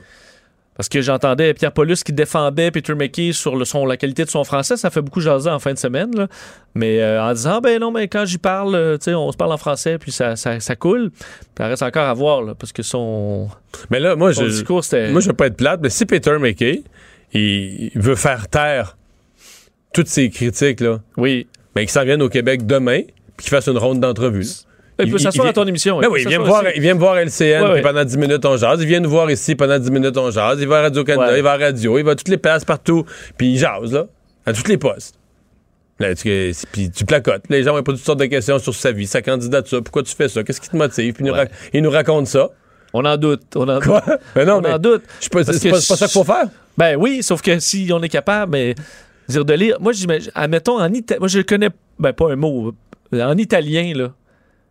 Parce 0.78 0.89
que 0.89 1.01
j'entendais 1.01 1.55
Pierre 1.55 1.71
Paulus 1.71 2.03
qui 2.03 2.13
défendait 2.13 2.69
Peter 2.69 2.93
McKay 2.93 3.34
sur 3.34 3.55
le 3.55 3.65
son, 3.65 3.86
la 3.86 3.97
qualité 3.97 4.23
de 4.23 4.30
son 4.30 4.43
français. 4.43 4.78
Ça 4.78 4.91
fait 4.91 5.01
beaucoup 5.01 5.21
jaser 5.21 5.49
en 5.49 5.57
fin 5.57 5.73
de 5.73 5.80
semaine. 5.80 6.15
là. 6.15 6.28
Mais 6.75 7.01
euh, 7.01 7.21
en 7.21 7.34
disant, 7.34 7.59
ben 7.59 7.80
non, 7.80 7.91
mais 7.91 8.07
quand 8.07 8.25
j'y 8.25 8.38
parle, 8.38 8.75
euh, 8.75 8.97
tu 8.97 9.05
sais, 9.05 9.15
on 9.15 9.32
se 9.32 9.38
parle 9.38 9.51
en 9.51 9.57
français, 9.57 9.97
puis 9.97 10.11
ça, 10.11 10.36
ça, 10.36 10.59
ça 10.59 10.75
coule. 10.75 11.09
Puis 11.09 11.19
ça 11.57 11.67
reste 11.67 11.82
encore 11.82 12.07
à 12.07 12.13
voir, 12.13 12.43
là, 12.43 12.53
parce 12.53 12.71
que 12.71 12.84
son, 12.84 13.49
Mais 13.89 13.99
là, 13.99 14.15
moi, 14.15 14.34
son 14.34 14.43
je. 14.43 14.49
discours, 14.49 14.84
c'était... 14.84 15.11
Moi, 15.11 15.21
je 15.21 15.28
veux 15.28 15.34
pas 15.34 15.47
être 15.47 15.57
plate, 15.57 15.80
mais 15.82 15.89
si 15.89 16.05
Peter 16.05 16.38
McKay, 16.38 16.84
il, 17.34 17.91
veut 17.95 18.15
faire 18.15 18.47
taire 18.47 18.97
toutes 19.93 20.07
ces 20.07 20.30
critiques, 20.30 20.82
là, 20.82 20.99
oui. 21.17 21.47
ben, 21.73 21.82
qu'il 21.82 21.89
s'en 21.89 22.03
vienne 22.03 22.21
au 22.21 22.30
Québec 22.30 22.67
demain, 22.67 23.01
puis 23.36 23.45
qu'il 23.45 23.49
fasse 23.49 23.67
une 23.67 23.80
ronde 23.80 23.99
d'entrevue. 23.99 24.45
Il 24.99 25.11
peut 25.11 25.17
s'asseoir 25.19 25.47
à 25.47 25.53
ton 25.53 25.65
émission. 25.65 25.99
Ben 25.99 26.07
il 26.07 26.11
oui, 26.13 26.21
il 26.23 26.27
vient, 26.29 26.39
me 26.39 26.45
voir, 26.45 26.63
il 26.75 26.81
vient 26.81 26.93
me 26.95 26.99
voir 26.99 27.15
LCN, 27.17 27.61
Ouais, 27.63 27.73
puis 27.75 27.81
pendant 27.83 28.03
10 28.03 28.17
minutes, 28.17 28.45
on 28.45 28.57
jase. 28.57 28.81
Il 28.81 28.87
vient 28.87 28.99
nous 28.99 29.09
voir 29.09 29.29
ici, 29.29 29.53
pendant 29.55 29.77
10 29.77 29.91
minutes, 29.91 30.17
on 30.17 30.31
jase. 30.31 30.57
Il 30.59 30.67
va 30.67 30.79
à 30.79 30.81
Radio-Canada, 30.83 31.31
Ouais. 31.33 31.39
il 31.39 31.43
va 31.43 31.51
à 31.51 31.57
Radio, 31.57 31.97
il 31.99 32.03
va 32.03 32.11
à 32.11 32.15
toutes 32.15 32.29
les 32.29 32.37
places, 32.37 32.65
partout, 32.65 33.05
puis 33.37 33.53
il 33.53 33.57
jase, 33.59 33.93
là, 33.93 34.07
à 34.45 34.53
toutes 34.53 34.67
les 34.69 34.77
postes. 34.77 35.15
Là, 35.99 36.13
tu, 36.15 36.51
puis 36.71 36.91
tu 36.91 37.05
placotes. 37.05 37.43
Les 37.49 37.63
gens 37.63 37.75
ont 37.77 37.81
pas 37.83 37.91
toutes 37.91 38.01
sortes 38.03 38.19
de 38.19 38.25
questions 38.25 38.59
sur 38.59 38.73
sa 38.75 38.91
vie, 38.91 39.07
sa 39.07 39.21
candidature, 39.21 39.83
pourquoi 39.83 40.03
tu 40.03 40.15
fais 40.15 40.29
ça, 40.29 40.43
qu'est-ce 40.43 40.61
qui 40.61 40.69
te 40.69 40.75
motive, 40.77 41.13
puis 41.13 41.23
il 41.23 41.27
nous 41.27 41.33
ra- 41.33 41.45
il 41.73 41.81
nous 41.81 41.89
raconte 41.89 42.27
ça. 42.27 42.49
On 42.93 43.03
en 43.03 43.17
doute. 43.17 43.41
On 43.55 43.67
en 43.67 43.79
Quoi? 43.79 44.01
doute. 44.07 44.17
Mais 44.35 44.45
non, 44.45 44.57
on 44.57 44.61
mais 44.61 44.73
en 44.73 44.79
doute. 44.79 45.03
c'est 45.19 45.31
pas, 45.31 45.43
ça 45.43 45.53
qu'il 45.53 46.07
faut 46.09 46.23
faire. 46.23 46.45
Ben 46.77 46.95
oui, 46.95 47.21
sauf 47.21 47.41
que 47.41 47.59
si 47.59 47.89
on 47.91 48.01
est 48.01 48.09
capable, 48.09 48.51
mais 48.53 48.75
dire 49.27 49.43
de 49.43 49.53
lire. 49.53 49.77
Moi, 49.81 49.91
j'imagine, 49.91 50.31
admettons 50.35 50.79
en 50.79 50.91
italien. 50.93 51.19
Moi, 51.19 51.27
je 51.27 51.39
connais, 51.41 51.69
ben 51.99 52.13
pas 52.13 52.31
un 52.31 52.35
mot. 52.35 52.73
En 53.13 53.37
italien, 53.37 53.91
là. 53.95 54.13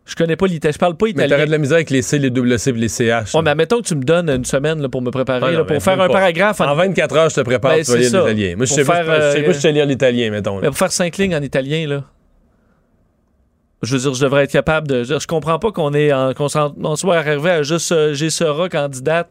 Je 0.07 0.15
connais 0.15 0.37
pas 0.37 0.47
l'italien. 0.47 0.71
Je 0.73 0.77
parle 0.79 0.95
pas 0.95 1.05
Mais 1.07 1.11
italien. 1.11 1.29
t'aurais 1.35 1.45
de 1.47 1.51
la 1.51 1.57
misère 1.57 1.75
avec 1.75 1.89
les 1.89 2.01
C, 2.01 2.17
les 2.17 2.29
WC 2.29 2.69
et 2.69 2.73
les 2.73 2.87
CH. 2.87 3.35
Ouais, 3.35 3.41
mais 3.43 3.51
admettons 3.51 3.81
que 3.81 3.87
tu 3.87 3.95
me 3.95 4.03
donnes 4.03 4.29
une 4.29 4.45
semaine 4.45 4.81
là, 4.81 4.87
pour 4.87 5.01
me 5.01 5.11
préparer, 5.11 5.39
Ah 5.43 5.51
non, 5.51 5.57
là, 5.59 5.65
mais 5.69 5.75
pour 5.75 5.83
faire 5.83 6.01
un 6.01 6.07
pas. 6.07 6.13
paragraphe 6.13 6.61
En 6.61 6.75
24 6.75 7.15
heures, 7.17 7.29
je 7.29 7.35
te 7.35 7.41
prépare, 7.41 7.75
Ben, 7.75 7.83
tu 7.83 7.91
vas 7.91 7.97
lire 7.97 8.11
l'italien. 8.11 8.55
Moi, 8.55 8.65
je 8.65 8.73
sais 8.73 8.85
pas, 8.85 9.03
faire, 9.03 9.05
je 9.05 9.09
sais 9.35 9.41
pas, 9.43 9.49
euh, 9.49 9.53
je 9.53 9.59
sais 9.59 9.71
lire 9.73 9.85
l'italien, 9.85 10.31
mettons. 10.31 10.55
là. 10.55 10.61
Mais 10.61 10.67
pour 10.69 10.77
faire 10.77 10.91
cinq 10.93 11.17
lignes 11.17 11.35
en 11.35 11.41
italien, 11.41 11.87
là. 11.87 12.03
Je 13.83 13.93
veux 13.95 14.01
dire, 14.01 14.13
je 14.13 14.23
devrais 14.23 14.45
être 14.45 14.51
capable 14.51 14.87
de. 14.87 15.03
Je, 15.03 15.27
comprends 15.27 15.59
pas 15.59 15.71
qu'on 15.71 15.93
est 15.93 16.11
qu'on 16.35 16.95
soit 16.95 17.17
arrivé 17.17 17.49
à 17.51 17.63
juste 17.63 17.91
euh, 17.91 18.13
j'ai 18.13 18.31
Sera 18.31 18.69
candidate 18.69 19.27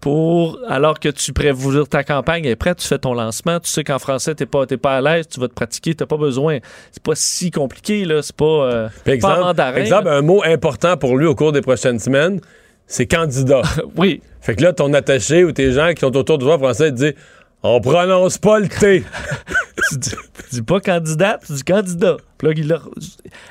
pour 0.00 0.58
alors 0.68 1.00
que 1.00 1.08
tu 1.08 1.32
prévois 1.32 1.84
ta 1.86 2.04
campagne 2.04 2.44
est 2.44 2.56
prête, 2.56 2.78
tu 2.78 2.86
fais 2.86 2.98
ton 2.98 3.14
lancement, 3.14 3.58
tu 3.60 3.68
sais 3.68 3.84
qu'en 3.84 3.98
français 3.98 4.34
t'es 4.34 4.46
pas 4.46 4.66
t'es 4.66 4.76
pas 4.76 4.96
à 4.96 5.00
l'aise, 5.00 5.26
tu 5.28 5.40
vas 5.40 5.48
te 5.48 5.54
pratiquer, 5.54 5.94
t'as 5.94 6.06
pas 6.06 6.16
besoin. 6.16 6.58
C'est 6.92 7.02
pas 7.02 7.14
si 7.14 7.50
compliqué 7.50 8.04
là, 8.04 8.22
c'est 8.22 8.36
pas, 8.36 8.44
euh, 8.44 8.88
pas 9.04 9.14
exemple, 9.14 9.40
mandarin. 9.40 9.72
par 9.72 9.78
exemple, 9.78 10.04
là. 10.06 10.16
un 10.16 10.22
mot 10.22 10.42
important 10.44 10.96
pour 10.96 11.16
lui 11.16 11.26
au 11.26 11.34
cours 11.34 11.52
des 11.52 11.62
prochaines 11.62 11.98
semaines, 11.98 12.40
c'est 12.86 13.06
candidat. 13.06 13.62
oui. 13.96 14.22
Fait 14.40 14.54
que 14.54 14.62
là, 14.62 14.72
ton 14.72 14.92
attaché 14.94 15.44
ou 15.44 15.52
tes 15.52 15.72
gens 15.72 15.92
qui 15.94 16.00
sont 16.00 16.16
autour 16.16 16.38
de 16.38 16.44
toi 16.44 16.58
français 16.58 16.90
te 16.90 16.96
disent 16.96 17.14
on 17.62 17.80
prononce 17.80 18.38
pas 18.38 18.60
le 18.60 18.68
T. 18.68 19.04
tu, 19.90 19.98
dis, 19.98 20.10
tu 20.10 20.16
dis 20.52 20.62
pas 20.62 20.80
candidate, 20.80 21.42
tu 21.44 21.52
dis 21.54 21.64
candidat. 21.64 22.16
Puis 22.38 22.48
là, 22.48 22.54
il, 22.56 22.78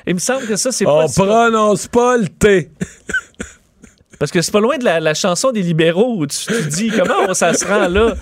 il 0.06 0.14
me 0.14 0.18
semble 0.18 0.46
que 0.46 0.56
ça 0.56 0.72
c'est 0.72 0.86
On 0.86 1.00
pas 1.00 1.08
si- 1.08 1.20
prononce 1.20 1.88
pas 1.88 2.16
le 2.16 2.28
T. 2.28 2.70
Parce 4.18 4.32
que 4.32 4.42
c'est 4.42 4.50
pas 4.50 4.60
loin 4.60 4.78
de 4.78 4.84
la, 4.84 4.98
la 4.98 5.14
chanson 5.14 5.52
des 5.52 5.62
libéraux 5.62 6.16
où 6.16 6.26
tu, 6.26 6.38
tu 6.46 6.68
dis 6.68 6.88
comment 6.90 7.28
on, 7.28 7.34
ça 7.34 7.54
se 7.54 7.64
rend 7.64 7.88
là? 7.88 8.14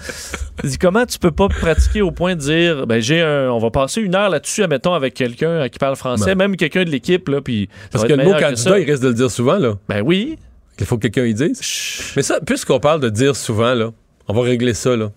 Tu 0.60 0.66
dis 0.68 0.78
comment 0.78 1.06
tu 1.06 1.18
peux 1.18 1.30
pas 1.30 1.48
pratiquer 1.48 2.02
au 2.02 2.10
point 2.10 2.34
de 2.34 2.40
dire 2.40 2.86
ben 2.86 3.00
j'ai 3.00 3.22
un 3.22 3.50
on 3.50 3.58
va 3.58 3.70
passer 3.70 4.02
une 4.02 4.14
heure 4.14 4.28
là-dessus 4.28 4.62
admettons 4.62 4.92
avec 4.92 5.14
quelqu'un 5.14 5.68
qui 5.68 5.78
parle 5.78 5.96
français, 5.96 6.34
Ben. 6.34 6.48
même 6.48 6.56
quelqu'un 6.56 6.84
de 6.84 6.90
l'équipe 6.90 7.28
là 7.28 7.40
puis 7.40 7.68
Parce 7.90 8.04
que 8.04 8.12
le 8.12 8.24
mot 8.24 8.32
candidat, 8.38 8.78
il 8.78 8.90
risque 8.90 9.02
de 9.02 9.08
le 9.08 9.14
dire 9.14 9.30
souvent, 9.30 9.56
là. 9.58 9.74
Ben 9.88 10.02
oui. 10.02 10.38
Il 10.78 10.84
faut 10.84 10.98
que 10.98 11.08
quelqu'un 11.08 11.24
y 11.24 11.32
dise. 11.32 12.12
Mais 12.16 12.22
ça, 12.22 12.38
puisqu'on 12.40 12.80
parle 12.80 13.00
de 13.00 13.08
dire 13.08 13.34
souvent, 13.34 13.72
là, 13.72 13.90
on 14.28 14.34
va 14.34 14.42
régler 14.42 14.74
ça, 14.74 14.94
là. 14.94 15.10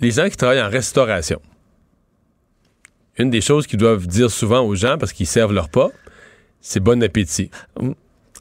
Les 0.00 0.10
gens 0.10 0.28
qui 0.30 0.36
travaillent 0.36 0.62
en 0.62 0.70
restauration, 0.70 1.40
une 3.18 3.28
des 3.30 3.42
choses 3.42 3.66
qu'ils 3.66 3.78
doivent 3.78 4.06
dire 4.06 4.30
souvent 4.30 4.60
aux 4.60 4.74
gens 4.74 4.96
parce 4.98 5.12
qu'ils 5.12 5.26
servent 5.26 5.52
leur 5.52 5.68
pas, 5.68 5.90
c'est 6.60 6.80
bon 6.80 7.02
appétit. 7.02 7.50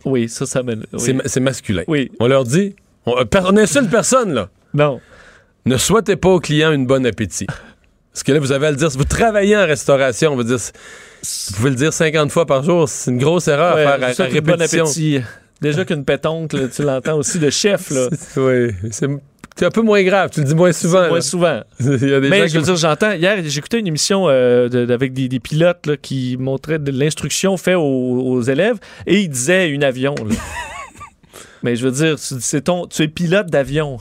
Oui, 0.05 0.27
ça 0.29 0.45
ça 0.45 0.63
mène. 0.63 0.85
oui. 0.93 0.99
C'est 0.99 1.13
ma- 1.13 1.23
C'est 1.25 1.39
masculin. 1.39 1.83
Oui. 1.87 2.11
On 2.19 2.27
leur 2.27 2.43
dit, 2.43 2.75
on, 3.05 3.17
euh, 3.17 3.23
on 3.43 3.57
insulte 3.57 3.89
personne, 3.89 4.33
là. 4.33 4.49
Non. 4.73 4.99
Ne 5.65 5.77
souhaitez 5.77 6.15
pas 6.15 6.29
aux 6.29 6.39
clients 6.39 6.71
une 6.73 6.85
bonne 6.85 7.05
appétit. 7.05 7.47
Parce 8.11 8.23
que 8.23 8.31
là, 8.31 8.39
vous 8.39 8.51
avez 8.51 8.67
à 8.67 8.71
le 8.71 8.77
dire, 8.77 8.91
si 8.91 8.97
vous 8.97 9.05
travaillez 9.05 9.55
en 9.57 9.65
restauration, 9.65 10.33
on 10.33 10.35
va 10.35 10.43
dire, 10.43 10.57
vous 10.57 11.55
pouvez 11.55 11.69
le 11.69 11.75
dire 11.75 11.93
50 11.93 12.31
fois 12.31 12.45
par 12.45 12.63
jour, 12.63 12.87
c'est 12.89 13.11
une 13.11 13.17
grosse 13.17 13.47
erreur 13.47 13.75
Ouais, 13.75 13.85
à 13.85 14.13
faire 14.13 14.25
à, 14.25 14.29
une 14.29 14.39
bon 14.41 14.51
répétition. 14.51 14.83
appétit. 14.85 15.19
Déjà 15.61 15.85
qu'une 15.85 16.03
pétoncle, 16.03 16.69
tu 16.69 16.83
l'entends 16.83 17.17
aussi 17.17 17.39
de 17.39 17.49
chef 17.49 17.89
là. 17.91 18.09
Oui, 18.37 18.71
c'est 18.91 19.07
c'est 19.55 19.65
un 19.65 19.71
peu 19.71 19.81
moins 19.81 20.01
grave, 20.03 20.29
tu 20.31 20.39
le 20.41 20.45
dis 20.47 20.55
moins 20.55 20.71
souvent. 20.71 21.07
Moins 21.07 21.15
là. 21.15 21.21
souvent. 21.21 21.61
Il 21.79 21.85
y 22.09 22.13
a 22.13 22.19
des 22.19 22.29
Mais 22.29 22.39
gens 22.41 22.47
je 22.47 22.53
veux 22.55 22.59
qui- 22.61 22.65
dire, 22.65 22.75
j'entends. 22.75 23.11
Hier, 23.11 23.37
j'écoutais 23.45 23.79
une 23.79 23.87
émission 23.87 24.27
euh, 24.29 24.67
de- 24.69 24.85
de- 24.85 24.93
avec 24.93 25.13
des, 25.13 25.27
des 25.27 25.39
pilotes 25.39 25.85
là, 25.85 25.97
qui 25.97 26.37
montraient 26.39 26.79
de 26.79 26.91
l'instruction 26.91 27.55
faite 27.57 27.75
aux, 27.75 27.81
aux 27.81 28.41
élèves 28.41 28.77
et 29.07 29.19
ils 29.21 29.29
disaient 29.29 29.69
une 29.69 29.83
avion. 29.83 30.15
là. 30.15 30.35
Mais 31.63 31.75
je 31.75 31.85
veux 31.87 31.91
dire, 31.91 32.15
tu- 32.19 32.35
c'est 32.39 32.61
ton, 32.61 32.87
tu 32.87 33.03
es 33.03 33.07
pilote 33.07 33.47
d'avion. 33.47 33.97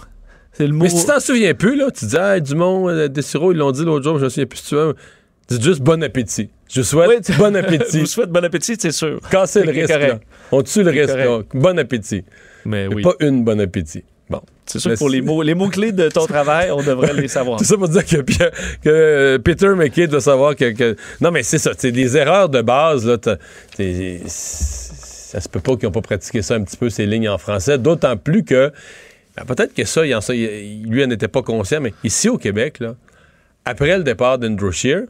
C'est 0.53 0.66
le 0.66 0.72
mot. 0.72 0.84
Mais 0.84 0.90
si 0.90 1.00
tu 1.00 1.07
t'en 1.07 1.20
souviens 1.20 1.55
plus, 1.55 1.76
là, 1.76 1.90
tu 1.90 2.05
dis, 2.07 2.16
ah, 2.18 2.38
Dumont, 2.40 2.88
euh, 2.88 3.09
Desiro, 3.09 3.53
ils 3.53 3.59
l'ont 3.59 3.70
dit 3.72 3.84
l'autre 3.84 4.05
jour, 4.05 4.18
je 4.18 4.24
me 4.24 4.28
souviens 4.28 4.46
plus 4.46 4.59
si 4.59 4.68
tu 4.68 4.74
veux. 4.74 4.94
Dis 5.48 5.61
juste 5.62 5.80
bon 5.80 6.03
appétit. 6.03 6.50
Je 6.70 6.80
vous 6.80 6.86
souhaite 6.86 7.30
bon 7.38 7.53
Je 7.55 7.59
appétit. 7.59 8.00
vous 8.00 8.07
souhaite 8.07 8.30
bon 8.30 8.44
appétit, 8.44 8.74
c'est 8.78 8.92
sûr. 8.92 9.20
Cassez 9.30 9.62
le 9.62 9.70
risque, 9.72 9.90
là. 9.90 10.18
On 10.50 10.62
tue 10.62 10.82
le 10.82 10.90
risque. 10.90 11.16
Bon 11.55 11.78
appétit. 11.78 12.24
Mais 12.64 12.88
Mais 12.88 12.94
oui. 12.96 13.03
pas 13.03 13.14
une 13.20 13.44
bon 13.44 13.61
appétit. 13.61 14.05
Bon. 14.33 14.41
C'est 14.66 14.78
sûr 14.78 14.93
que 14.93 14.99
pour 14.99 15.09
les 15.11 15.20
mots, 15.20 15.43
les 15.43 15.55
mots 15.55 15.68
clés 15.68 15.93
de 15.93 16.09
ton 16.09 16.26
travail, 16.26 16.70
on 16.70 16.83
devrait 16.83 17.12
les 17.12 17.28
savoir. 17.28 17.59
Tout 17.59 17.64
ça 17.64 17.76
pour 17.76 17.89
dire 17.89 18.05
que, 18.05 18.22
Pierre- 18.22 18.51
que, 18.83 19.37
Peter 19.45 19.68
McKay 19.76 20.07
doit 20.07 20.20
savoir 20.20 20.57
que, 20.57 20.72
que- 20.72 20.97
Non, 21.20 21.30
mais 21.30 21.43
c'est 21.43 21.59
ça. 21.59 21.72
C'est 21.76 21.93
des 21.93 22.16
erreurs 22.16 22.49
de 22.49 22.62
base. 22.62 23.07
Là, 23.07 23.16
ça 24.26 25.41
se 25.41 25.49
peut 25.49 25.61
pas 25.61 25.76
qu'ils 25.76 25.85
n'ont 25.87 25.93
pas 25.93 26.01
pratiqué 26.03 26.43
ça 26.43 26.55
un 26.55 26.62
petit 26.62 26.76
peu, 26.76 26.91
ces 26.91 27.07
lignes 27.07 27.28
en 27.28 27.39
français. 27.39 27.78
D'autant 27.78 28.16
plus 28.16 28.45
que. 28.45 28.72
ben, 29.37 29.45
Peut-être 29.45 29.74
que 29.74 29.85
ça, 29.85 30.05
il 30.07 30.14
en- 30.14 30.20
ça, 30.20 30.35
il- 30.35 30.85
lui, 30.87 31.05
en 31.05 31.11
était 31.11 31.28
pas 31.28 31.43
conscient, 31.43 31.80
mais 31.80 31.93
ici 32.05 32.28
au 32.28 32.39
Québec, 32.39 32.78
là, 32.80 32.95
après 33.64 33.97
le 33.97 34.05
départ 34.05 34.39
d'Andrew 34.39 34.70
Scheer, 34.72 35.03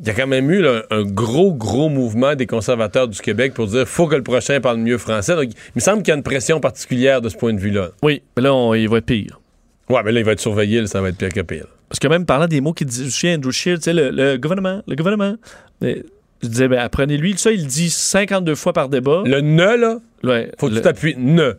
il 0.00 0.06
y 0.06 0.10
a 0.10 0.14
quand 0.14 0.26
même 0.26 0.50
eu 0.50 0.60
là, 0.60 0.82
un 0.90 1.02
gros, 1.04 1.52
gros 1.54 1.88
mouvement 1.88 2.34
des 2.34 2.46
conservateurs 2.46 3.06
du 3.08 3.20
Québec 3.20 3.54
pour 3.54 3.66
dire 3.68 3.86
faut 3.86 4.06
que 4.08 4.16
le 4.16 4.22
prochain 4.22 4.60
parle 4.60 4.78
mieux 4.78 4.98
français. 4.98 5.36
Donc, 5.36 5.44
il 5.52 5.54
me 5.76 5.80
semble 5.80 6.02
qu'il 6.02 6.08
y 6.08 6.12
a 6.12 6.16
une 6.16 6.22
pression 6.24 6.58
particulière 6.60 7.20
de 7.20 7.28
ce 7.28 7.36
point 7.36 7.52
de 7.52 7.60
vue-là. 7.60 7.90
Oui, 8.02 8.22
mais 8.36 8.42
là, 8.42 8.52
on- 8.54 8.74
il 8.74 8.88
va 8.88 8.98
être 8.98 9.06
pire. 9.06 9.40
Ouais, 9.88 10.00
mais 10.04 10.12
là, 10.12 10.20
il 10.20 10.26
va 10.26 10.32
être 10.32 10.40
surveillé, 10.40 10.80
là, 10.80 10.86
ça 10.86 11.00
va 11.00 11.10
être 11.10 11.16
pire 11.18 11.28
que 11.32 11.40
pire. 11.42 11.66
Parce 11.88 11.98
que 12.00 12.08
même 12.08 12.26
parlant 12.26 12.46
des 12.48 12.60
mots 12.60 12.72
qu'il 12.72 12.86
dit, 12.88 13.04
je 13.04 13.10
souviens, 13.10 13.36
Andrew 13.36 13.52
Scheer, 13.52 13.76
tu 13.76 13.82
sais, 13.84 13.92
le, 13.92 14.10
le 14.10 14.36
gouvernement, 14.36 14.82
le 14.88 14.96
gouvernement. 14.96 15.36
Mais 15.80 16.02
je 16.42 16.48
disais, 16.48 16.66
ben, 16.66 16.78
apprenez-lui. 16.80 17.34
Ça, 17.38 17.52
il 17.52 17.60
le 17.60 17.66
dit 17.68 17.88
52 17.90 18.54
fois 18.56 18.72
par 18.72 18.88
débat. 18.88 19.22
Le 19.24 19.40
ne, 19.42 19.76
là, 19.76 19.98
Ouais, 20.24 20.50
faut 20.58 20.66
que 20.68 20.72
le- 20.72 20.78
tu 20.78 20.82
t'appuies 20.82 21.14
ne. 21.18 21.52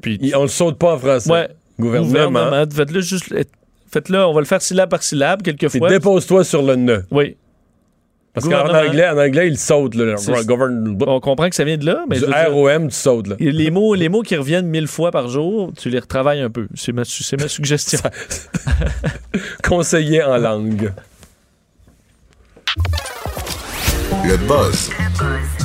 Puis, 0.00 0.32
on 0.34 0.42
le 0.42 0.48
saute 0.48 0.78
pas 0.78 0.94
en 0.94 0.98
français. 0.98 1.30
ouais, 1.30 1.48
Gouvernement. 1.78 2.28
gouvernement. 2.30 2.64
Faites-le 2.72 3.00
juste. 3.00 3.34
Faites-le, 3.90 4.24
on 4.24 4.32
va 4.32 4.40
le 4.40 4.46
faire 4.46 4.62
syllabe 4.62 4.88
par 4.88 5.02
syllabe, 5.02 5.42
quelquefois. 5.42 5.88
dépose-toi 5.90 6.44
sur 6.44 6.62
le 6.62 6.76
ne. 6.76 6.98
Oui. 7.10 7.36
Parce 8.36 8.48
qu'en 8.48 8.68
anglais, 8.68 9.08
en 9.08 9.16
anglais, 9.16 9.48
il 9.48 9.58
saute. 9.58 9.94
Là, 9.94 10.14
govern, 10.44 10.98
On 11.06 11.20
comprend 11.20 11.48
que 11.48 11.54
ça 11.54 11.64
vient 11.64 11.78
de 11.78 11.86
là, 11.86 12.04
mais 12.06 12.18
du 12.18 12.26
ROM, 12.26 12.88
tu 12.88 12.94
sautes. 12.94 13.28
Là. 13.28 13.36
les, 13.38 13.70
mots, 13.70 13.94
les 13.94 14.10
mots 14.10 14.20
qui 14.20 14.36
reviennent 14.36 14.66
mille 14.66 14.88
fois 14.88 15.10
par 15.10 15.28
jour, 15.28 15.72
tu 15.74 15.88
les 15.88 15.98
retravailles 15.98 16.42
un 16.42 16.50
peu. 16.50 16.68
C'est 16.74 16.92
ma, 16.92 17.02
ma 17.40 17.48
suggestion. 17.48 17.98
Conseiller 19.66 20.22
en 20.22 20.36
langue. 20.36 20.92
Le 24.26 24.36
buzz 24.46 24.90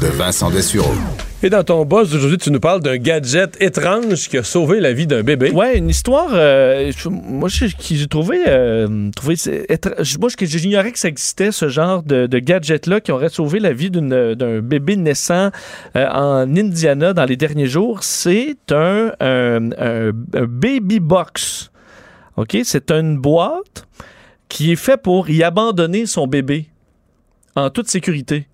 de 0.01 0.07
Vincent 0.07 0.49
Dessureau. 0.49 0.95
Et 1.43 1.49
dans 1.49 1.63
ton 1.63 1.85
boss 1.85 2.11
d'aujourd'hui, 2.11 2.37
tu 2.37 2.51
nous 2.51 2.59
parles 2.59 2.81
d'un 2.81 2.97
gadget 2.97 3.57
étrange 3.59 4.29
qui 4.29 4.37
a 4.37 4.43
sauvé 4.43 4.79
la 4.79 4.93
vie 4.93 5.07
d'un 5.07 5.23
bébé. 5.23 5.49
Ouais, 5.49 5.75
une 5.75 5.89
histoire. 5.89 6.29
euh, 6.33 6.91
moi, 7.09 7.49
j'ai 7.49 8.07
trouvé, 8.07 8.41
euh, 8.47 9.09
trouvé 9.15 9.35
c'est 9.35 9.65
étr- 9.67 10.03
je- 10.03 10.19
moi, 10.19 10.29
j'ignorais 10.39 10.91
que 10.91 10.99
ça 10.99 11.07
existait 11.07 11.51
ce 11.51 11.67
genre 11.67 12.03
de, 12.03 12.27
de 12.27 12.37
gadget-là 12.39 13.01
qui 13.01 13.11
aurait 13.11 13.29
sauvé 13.29 13.59
la 13.59 13.73
vie 13.73 13.89
d'un 13.89 14.59
bébé 14.61 14.95
naissant 14.97 15.49
euh, 15.95 16.07
en 16.09 16.55
Indiana 16.55 17.13
dans 17.13 17.25
les 17.25 17.37
derniers 17.37 17.65
jours. 17.65 18.03
C'est 18.03 18.57
un, 18.71 19.11
un- 19.19 20.11
baby 20.47 20.99
box. 20.99 21.71
Ok, 22.37 22.55
c'est 22.63 22.91
une 22.91 23.17
boîte 23.17 23.87
qui 24.47 24.71
est 24.71 24.75
fait 24.75 25.01
pour 25.01 25.27
y 25.31 25.41
abandonner 25.41 26.05
son 26.05 26.27
bébé 26.27 26.67
en 27.55 27.71
toute 27.71 27.87
sécurité. 27.89 28.47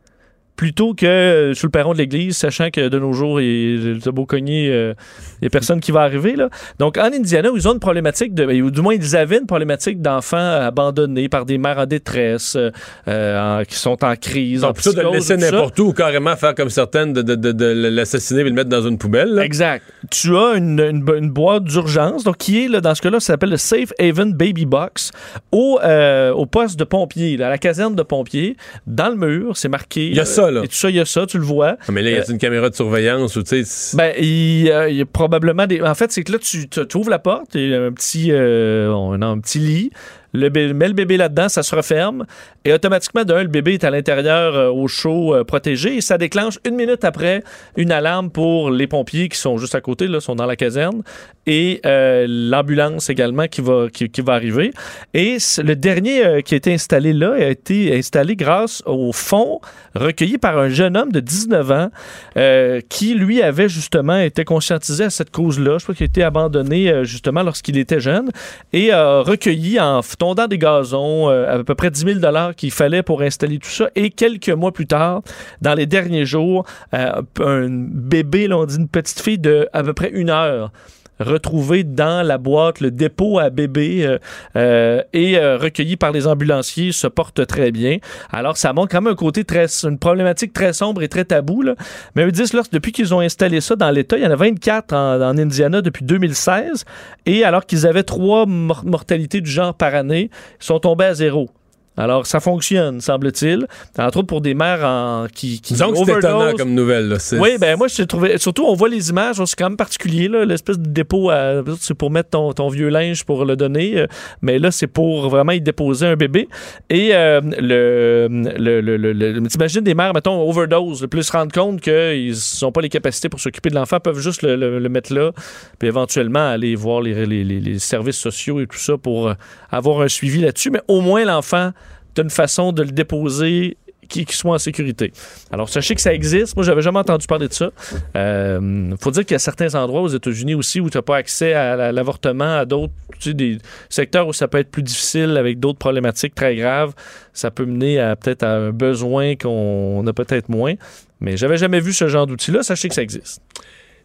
Plutôt 0.57 0.93
que 0.93 1.05
euh, 1.05 1.53
sur 1.53 1.67
le 1.67 1.71
perron 1.71 1.93
de 1.93 1.99
l'église, 1.99 2.35
sachant 2.35 2.69
que 2.71 2.89
de 2.89 2.99
nos 2.99 3.13
jours, 3.13 3.39
il 3.39 3.99
y 4.03 4.07
a 4.07 4.11
beau 4.11 4.25
cogner, 4.25 4.69
euh, 4.71 4.93
il 5.35 5.43
n'y 5.43 5.47
a 5.47 5.49
personne 5.51 5.79
qui 5.79 5.91
va 5.91 6.01
arriver. 6.01 6.35
Là. 6.35 6.49
Donc, 6.79 6.97
en 6.97 7.05
Indiana, 7.05 7.49
ils 7.55 7.67
ont 7.67 7.73
une 7.73 7.79
problématique, 7.79 8.33
de, 8.33 8.43
ou 8.61 8.71
du 8.71 8.81
moins, 8.81 8.95
ils 8.95 9.15
avaient 9.15 9.37
une 9.37 9.45
problématique 9.45 10.01
d'enfants 10.01 10.37
abandonnés 10.37 11.29
par 11.29 11.45
des 11.45 11.57
mères 11.59 11.77
en 11.77 11.85
détresse, 11.85 12.55
euh, 12.55 12.71
euh, 13.07 13.61
en- 13.61 13.63
qui 13.65 13.75
sont 13.75 14.03
en 14.03 14.15
crise. 14.15 14.63
en 14.63 14.67
Donc, 14.69 14.77
plutôt 14.77 14.93
de 14.93 15.01
le 15.01 15.11
laisser 15.11 15.37
ça. 15.39 15.51
n'importe 15.51 15.79
où 15.79 15.83
ou 15.89 15.93
carrément 15.93 16.35
faire 16.35 16.55
comme 16.55 16.69
certaines, 16.71 17.13
de, 17.13 17.21
de- 17.21 17.35
de- 17.35 17.51
de 17.51 17.65
l'assassiner 17.89 18.41
et 18.41 18.43
le 18.45 18.51
mettre 18.51 18.69
dans 18.69 18.81
une 18.81 18.97
poubelle. 18.97 19.29
là. 19.35 19.45
Exact. 19.45 19.83
Tu 20.09 20.35
as 20.35 20.55
une, 20.55 20.79
une 20.79 21.01
bo- 21.03 21.15
une 21.15 21.29
boîte 21.29 21.65
d'urgence, 21.65 22.23
donc 22.23 22.37
qui 22.37 22.65
est, 22.65 22.67
là, 22.67 22.81
dans 22.81 22.95
ce 22.95 23.01
cas-là, 23.03 23.19
ça 23.19 23.27
s'appelle 23.33 23.51
le 23.51 23.57
Safe 23.57 23.93
Haven 23.99 24.33
Baby 24.33 24.65
Box, 24.65 25.11
au, 25.51 25.79
euh, 25.83 26.31
au 26.31 26.47
poste 26.47 26.79
de 26.79 26.83
pompier, 26.83 27.37
là, 27.37 27.45
à 27.47 27.49
la 27.51 27.57
caserne 27.59 27.95
de 27.95 28.03
pompiers, 28.03 28.57
dans 28.87 29.09
le 29.09 29.15
mur, 29.15 29.55
c'est 29.55 29.69
marqué. 29.69 30.07
Il 30.07 30.15
y 30.15 30.19
a 30.19 30.23
euh, 30.23 30.25
ça, 30.47 30.51
là. 30.51 30.61
Et 30.63 30.67
tout 30.67 30.75
ça, 30.75 30.89
il 30.89 30.95
y 30.95 30.99
a 30.99 31.05
ça, 31.05 31.25
tu 31.25 31.37
le 31.37 31.43
vois. 31.43 31.77
Ah, 31.87 31.91
mais 31.91 32.01
là, 32.01 32.09
il 32.11 32.15
y 32.15 32.19
a 32.19 32.23
une 32.31 32.37
caméra 32.37 32.69
de 32.69 32.75
surveillance 32.75 33.35
ou 33.35 33.43
tu 33.43 33.63
sais. 33.65 33.95
Ben, 33.97 34.13
il, 34.17 34.63
y 34.63 34.71
a- 34.71 34.89
il 34.89 34.95
y 34.97 35.01
a 35.01 35.05
probablement 35.05 35.67
des. 35.67 35.81
En 35.81 35.95
fait, 35.95 36.11
c'est 36.11 36.23
que 36.23 36.31
là, 36.31 36.37
tu, 36.39 36.67
ouvres 36.97 37.09
la 37.09 37.19
porte, 37.19 37.55
il 37.55 37.69
y 37.69 37.75
a 37.75 37.81
un 37.83 37.91
petit, 37.91 38.31
euh, 38.31 38.89
on 38.91 39.21
a 39.21 39.25
un 39.25 39.39
petit 39.39 39.59
lit. 39.59 39.91
Le 40.33 40.49
bé- 40.49 40.73
mets 40.73 40.89
le 40.89 40.93
bébé 40.93 41.15
là-dedans, 41.17 41.47
ça 41.49 41.63
se 41.63 41.73
referme. 41.73 42.25
Et 42.65 42.73
automatiquement, 42.73 43.23
d'un, 43.23 43.41
le 43.43 43.47
bébé 43.47 43.75
est 43.75 43.83
à 43.85 43.89
l'intérieur 43.89 44.55
euh, 44.55 44.69
au 44.69 44.87
chaud, 44.87 45.33
euh, 45.33 45.43
protégé. 45.45 45.95
Et 45.95 46.01
ça 46.01 46.17
déclenche 46.17 46.59
une 46.67 46.75
minute 46.75 47.03
après 47.05 47.43
une 47.77 47.91
alarme 47.91 48.29
pour 48.29 48.69
les 48.69 48.87
pompiers 48.87 49.29
qui 49.29 49.37
sont 49.37 49.57
juste 49.57 49.73
à 49.73 49.81
côté, 49.81 50.05
là, 50.07 50.19
sont 50.19 50.35
dans 50.35 50.45
la 50.45 50.55
caserne. 50.57 51.01
Et 51.47 51.79
euh, 51.85 52.25
l'ambulance 52.27 53.09
également 53.09 53.47
qui 53.47 53.61
va, 53.61 53.87
qui, 53.89 54.21
va 54.21 54.33
arriver. 54.33 54.73
Et 55.13 55.37
le 55.63 55.75
dernier 55.75 56.25
euh, 56.25 56.41
qui 56.41 56.53
a 56.53 56.57
été 56.57 56.73
installé 56.73 57.13
là 57.13 57.33
a 57.35 57.47
été 57.47 57.97
installé 57.97 58.35
grâce 58.35 58.83
au 58.85 59.13
fonds 59.13 59.61
recueilli 59.95 60.37
par 60.37 60.57
un 60.57 60.67
jeune 60.67 60.97
homme 60.97 61.13
de 61.13 61.21
19 61.21 61.71
ans 61.71 61.89
euh, 62.35 62.81
qui, 62.89 63.15
lui, 63.15 63.41
avait 63.41 63.69
justement 63.69 64.19
été 64.19 64.43
conscientisé 64.43 65.05
à 65.05 65.09
cette 65.09 65.31
cause-là. 65.31 65.77
Je 65.77 65.85
crois 65.85 65.95
qu'il 65.95 66.03
a 66.03 66.07
été 66.07 66.21
abandonné 66.21 67.05
justement 67.05 67.43
lorsqu'il 67.43 67.77
était 67.77 68.01
jeune 68.01 68.29
et 68.73 68.91
a 68.91 69.21
recueilli 69.21 69.79
en 69.79 70.01
tondant 70.19 70.47
des 70.47 70.57
gazons 70.57 71.29
à 71.29 71.63
peu 71.63 71.75
près 71.75 71.91
10 71.91 72.19
000 72.21 72.53
qu'il 72.57 72.71
fallait 72.71 73.03
pour 73.03 73.21
installer 73.21 73.57
tout 73.59 73.69
ça. 73.69 73.89
Et 73.95 74.09
quelques 74.09 74.49
mois 74.49 74.73
plus 74.73 74.87
tard, 74.87 75.21
dans 75.61 75.73
les 75.73 75.85
derniers 75.85 76.25
jours, 76.25 76.65
un 76.91 77.67
bébé, 77.69 78.47
là, 78.47 78.57
on 78.57 78.65
dit 78.65 78.75
une 78.75 78.89
petite 78.89 79.21
fille 79.21 79.39
de 79.39 79.69
à 79.71 79.81
peu 79.83 79.93
près 79.93 80.09
une 80.09 80.29
heure 80.29 80.71
retrouvé 81.19 81.83
dans 81.83 82.25
la 82.25 82.37
boîte 82.37 82.79
le 82.81 82.91
dépôt 82.91 83.39
à 83.39 83.49
bébé 83.49 84.05
euh, 84.05 84.17
euh, 84.55 85.01
et 85.13 85.37
euh, 85.37 85.57
recueilli 85.57 85.97
par 85.97 86.11
les 86.11 86.27
ambulanciers 86.27 86.91
se 86.91 87.07
porte 87.07 87.45
très 87.47 87.71
bien. 87.71 87.97
Alors 88.31 88.57
ça 88.57 88.73
montre 88.73 88.91
quand 88.91 89.01
même 89.01 89.13
un 89.13 89.15
côté 89.15 89.43
très 89.43 89.67
une 89.83 89.97
problématique 89.99 90.53
très 90.53 90.73
sombre 90.73 91.01
et 91.01 91.07
très 91.07 91.25
tabou 91.25 91.61
là. 91.61 91.75
Mais 92.15 92.23
ils 92.23 92.31
disent 92.31 92.53
depuis 92.71 92.91
qu'ils 92.91 93.13
ont 93.13 93.19
installé 93.19 93.61
ça 93.61 93.75
dans 93.75 93.91
l'État, 93.91 94.17
il 94.17 94.23
y 94.23 94.27
en 94.27 94.31
a 94.31 94.35
24 94.35 94.93
en, 94.93 95.21
en 95.21 95.37
Indiana 95.37 95.81
depuis 95.81 96.05
2016 96.05 96.85
et 97.25 97.43
alors 97.43 97.65
qu'ils 97.65 97.85
avaient 97.87 98.03
trois 98.03 98.45
mor- 98.45 98.85
mortalités 98.85 99.41
du 99.41 99.49
genre 99.49 99.73
par 99.73 99.95
année, 99.95 100.29
ils 100.61 100.65
sont 100.65 100.79
tombés 100.79 101.05
à 101.05 101.13
zéro. 101.13 101.49
Alors, 101.97 102.25
ça 102.27 102.39
fonctionne, 102.39 103.01
semble-t-il. 103.01 103.65
Entre 103.97 104.17
autres 104.19 104.27
pour 104.27 104.41
des 104.41 104.53
mères 104.53 104.83
en, 104.85 105.25
qui, 105.33 105.59
qui 105.61 105.73
que 105.91 105.97
c'est 105.97 106.03
étonnant 106.19 106.39
comme 106.57 106.73
nouvelle. 106.73 107.07
là. 107.09 107.17
Oui, 107.39 107.57
ben 107.59 107.75
moi, 107.77 107.87
je 107.87 108.03
trouvé. 108.03 108.37
Surtout, 108.37 108.65
on 108.65 108.75
voit 108.75 108.89
les 108.89 109.09
images, 109.09 109.37
c'est 109.43 109.55
quand 109.57 109.69
même 109.69 109.77
particulier, 109.77 110.27
l'espèce 110.45 110.77
de 110.79 110.87
dépôt, 110.87 111.31
c'est 111.79 111.93
pour 111.95 112.11
mettre 112.11 112.29
ton, 112.29 112.53
ton 112.53 112.69
vieux 112.69 112.89
linge 112.89 113.23
pour 113.25 113.45
le 113.45 113.55
donner, 113.55 113.97
euh, 113.99 114.07
mais 114.41 114.59
là, 114.59 114.69
c'est 114.71 114.87
pour 114.87 115.29
vraiment 115.29 115.51
y 115.53 115.61
déposer 115.61 116.05
un 116.05 116.15
bébé. 116.15 116.47
Et 116.89 117.09
euh, 117.13 117.41
le, 117.41 118.27
le, 118.57 118.81
le, 118.81 118.97
le- 118.97 119.13
le- 119.13 119.47
t'imagines 119.47 119.81
des 119.81 119.95
mères, 119.95 120.13
mettons, 120.13 120.47
overdose, 120.47 121.07
plus 121.09 121.23
se 121.23 121.31
rendre 121.31 121.51
compte 121.51 121.81
qu'ils 121.81 122.33
n'ont 122.61 122.71
pas 122.71 122.81
les 122.81 122.89
capacités 122.89 123.29
pour 123.29 123.39
s'occuper 123.39 123.69
de 123.69 123.75
l'enfant, 123.75 123.99
peuvent 123.99 124.19
juste 124.19 124.41
le, 124.43 124.79
mettre 124.89 125.13
là, 125.13 125.31
puis 125.79 125.87
éventuellement 125.87 126.47
aller 126.49 126.75
voir 126.75 127.01
les, 127.01 127.25
les- 127.25 127.43
les- 127.43 127.59
les 127.59 127.79
services 127.79 128.17
sociaux 128.17 128.59
et 128.59 128.67
tout 128.67 128.77
ça 128.77 128.97
pour 128.97 129.29
euh, 129.29 129.33
avoir 129.71 130.01
un 130.01 130.07
suivi 130.07 130.41
là-dessus. 130.41 130.69
Mais 130.71 130.81
au 130.87 131.01
moins, 131.01 131.25
l'enfant, 131.25 131.71
t'as 132.17 132.23
une 132.23 132.29
façon 132.29 132.71
de 132.73 132.83
le 132.83 132.91
déposer 132.91 133.77
qui, 134.09 134.25
soit 134.29 134.55
en 134.55 134.57
sécurité. 134.57 135.11
Alors, 135.51 135.67
sachez 135.67 135.93
que 135.93 135.99
ça 136.01 136.13
existe. 136.13 136.55
Moi, 136.55 136.63
j'avais 136.65 136.81
jamais 136.81 136.99
entendu 136.99 137.27
parler 137.27 137.49
de 137.49 137.53
ça. 137.53 137.71
Il 138.15 138.95
faut 139.01 139.11
dire 139.11 139.25
qu'il 139.25 139.33
y 139.33 139.35
a 139.35 139.39
certains 139.39 139.75
endroits 139.75 140.01
aux 140.01 140.07
États-Unis 140.07 140.55
aussi 140.55 140.79
où 140.79 140.89
tu 140.89 140.97
n'as 140.97 141.01
pas 141.01 141.17
accès 141.17 141.53
à 141.53 141.75
la- 141.75 141.91
l'avortement, 141.91 142.57
à 142.59 142.63
d'autres 142.65 142.93
tu 143.19 143.29
sais, 143.31 143.33
des 143.33 143.57
secteurs 143.89 144.27
où 144.27 144.31
ça 144.33 144.47
peut 144.47 144.59
être 144.59 144.69
plus 144.71 144.83
difficile 144.83 145.35
avec 145.37 145.59
d'autres 145.59 145.79
problématiques 145.79 146.35
très 146.35 146.55
graves. 146.55 146.93
Ça 147.33 147.51
peut 147.51 147.65
mener 147.65 147.99
à 147.99 148.15
peut-être 148.15 148.43
à 148.43 148.51
un 148.55 148.69
besoin 148.71 149.35
qu'on 149.35 150.05
a 150.07 150.13
peut-être 150.13 150.47
moins. 150.49 150.75
Mais 151.19 151.35
j'avais 151.35 151.57
jamais 151.57 151.79
vu 151.79 151.93
ce 151.93 152.07
genre 152.07 152.27
d'outil-là. 152.27 152.61
Sachez 152.63 152.87
que 152.89 152.93
ça 152.95 153.01
existe. 153.01 153.41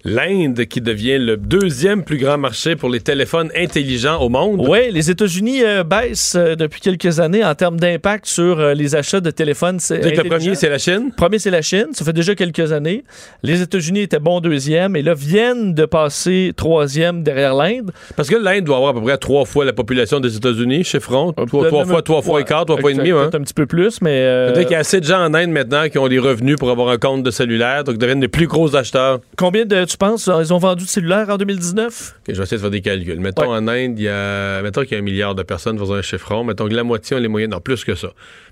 L'Inde 0.04 0.64
qui 0.66 0.80
devient 0.80 1.18
le 1.18 1.36
deuxième 1.36 2.02
plus 2.02 2.16
grand 2.18 2.36
marché 2.36 2.74
pour 2.74 2.90
les 2.90 2.98
téléphones 2.98 3.50
intelligents 3.56 4.20
au 4.20 4.28
monde. 4.28 4.66
Oui, 4.68 4.90
les 4.90 5.12
États-Unis 5.12 5.62
euh, 5.62 5.84
baissent 5.84 6.34
euh, 6.36 6.56
depuis 6.56 6.80
quelques 6.80 7.20
années 7.20 7.44
en 7.44 7.54
termes 7.54 7.78
d'impact 7.78 8.26
sur 8.26 8.58
euh, 8.58 8.74
les 8.74 8.96
achats 8.96 9.20
de 9.20 9.30
téléphones. 9.30 9.78
Le 9.90 10.28
premier, 10.28 10.56
c'est 10.56 10.68
la 10.68 10.78
Chine? 10.78 11.12
Premier, 11.16 11.38
c'est 11.38 11.52
la 11.52 11.62
Chine. 11.62 11.86
Ça 11.92 12.04
fait 12.04 12.12
déjà 12.12 12.34
quelques 12.34 12.72
années. 12.72 13.04
Les 13.44 13.62
États-Unis 13.62 14.00
étaient 14.00 14.18
bons 14.18 14.40
deuxième 14.40 14.96
et 14.96 15.02
là 15.02 15.14
viennent 15.14 15.72
de 15.72 15.84
passer 15.84 16.52
troisième 16.56 17.22
derrière 17.22 17.54
l'Inde. 17.54 17.92
Parce 18.16 18.28
que 18.28 18.34
l'Inde 18.34 18.64
doit 18.64 18.78
avoir 18.78 18.90
à 18.90 18.94
peu 18.94 19.02
près 19.02 19.18
trois 19.18 19.44
fois 19.44 19.64
la 19.64 19.72
population 19.72 20.18
des 20.18 20.34
États-Unis, 20.36 20.82
chiffrons. 20.82 21.32
Trois, 21.32 21.68
trois 21.68 21.84
fois, 21.84 22.02
trois 22.02 22.22
fois 22.22 22.40
et 22.40 22.44
quart, 22.44 22.66
trois 22.66 22.80
fois 22.80 22.90
et 22.90 22.94
demi. 22.94 23.12
hein? 23.12 23.30
un 23.32 23.40
petit 23.40 23.54
peu 23.54 23.66
plus, 23.66 24.00
mais. 24.02 24.50
Peut-être 24.52 24.66
qu'il 24.66 24.72
y 24.72 24.76
a 24.76 24.80
assez 24.80 25.00
de 25.00 25.06
gens 25.06 25.24
en 25.24 25.32
Inde 25.32 25.50
maintenant 25.50 25.88
qui 25.88 25.98
ont 25.98 26.08
des 26.08 26.18
revenus 26.18 26.56
pour 26.56 26.70
avoir 26.70 26.88
un 26.88 26.98
compte 26.98 27.22
de 27.22 27.30
cellulaire, 27.30 27.84
donc 27.84 27.98
deviennent 27.98 28.20
les 28.20 28.26
plus 28.26 28.48
gros 28.48 28.74
acheteurs. 28.74 29.20
Combien 29.36 29.64
de, 29.64 29.84
tu 29.92 29.98
penses, 29.98 30.28
ils 30.40 30.52
ont 30.52 30.58
vendu 30.58 30.84
de 30.84 30.88
cellulaires 30.88 31.28
en 31.28 31.36
2019? 31.36 32.14
Ok, 32.18 32.24
je 32.28 32.32
vais 32.32 32.42
essayer 32.42 32.56
de 32.56 32.62
faire 32.62 32.70
des 32.70 32.80
calculs. 32.80 33.20
Mettons 33.20 33.50
en 33.50 33.68
Inde, 33.68 33.98
il 33.98 34.04
y 34.04 34.08
a, 34.08 34.62
mettons 34.62 34.82
qu'il 34.82 34.92
y 34.92 34.94
a 34.94 34.98
un 34.98 35.02
milliard 35.02 35.34
de 35.34 35.42
personnes, 35.42 35.78
faisons 35.78 35.94
un 35.94 36.02
chiffron. 36.02 36.44
Mettons 36.44 36.68
que 36.68 36.74
la 36.74 36.82
moitié 36.82 37.16
ont 37.16 37.20
les 37.20 37.28
moyens, 37.28 37.52
non, 37.52 37.60
plus 37.60 37.84
que 37.84 37.94
ça. 37.94 38.08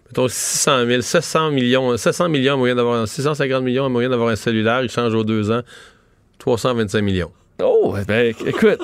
Mettons 0.07 0.29
600 0.29 0.87
000, 0.87 1.01
700 1.03 1.51
millions, 1.51 1.97
700 1.97 2.29
millions 2.29 2.55
en 2.55 2.59
moyen 2.59 2.75
d'avoir, 2.75 3.09
650 3.09 3.65
millions 3.65 3.85
en 3.85 3.91
moyen 3.91 4.11
d'avoir 4.11 4.29
un 4.29 4.37
cellulaire, 4.37 4.83
ils 4.83 4.91
changent 4.91 5.15
aux 5.15 5.25
deux 5.25 5.51
ans. 5.51 5.63
325 6.39 7.03
millions. 7.03 7.33
Oh, 7.63 7.95
ben, 8.07 8.35
écoute, 8.47 8.81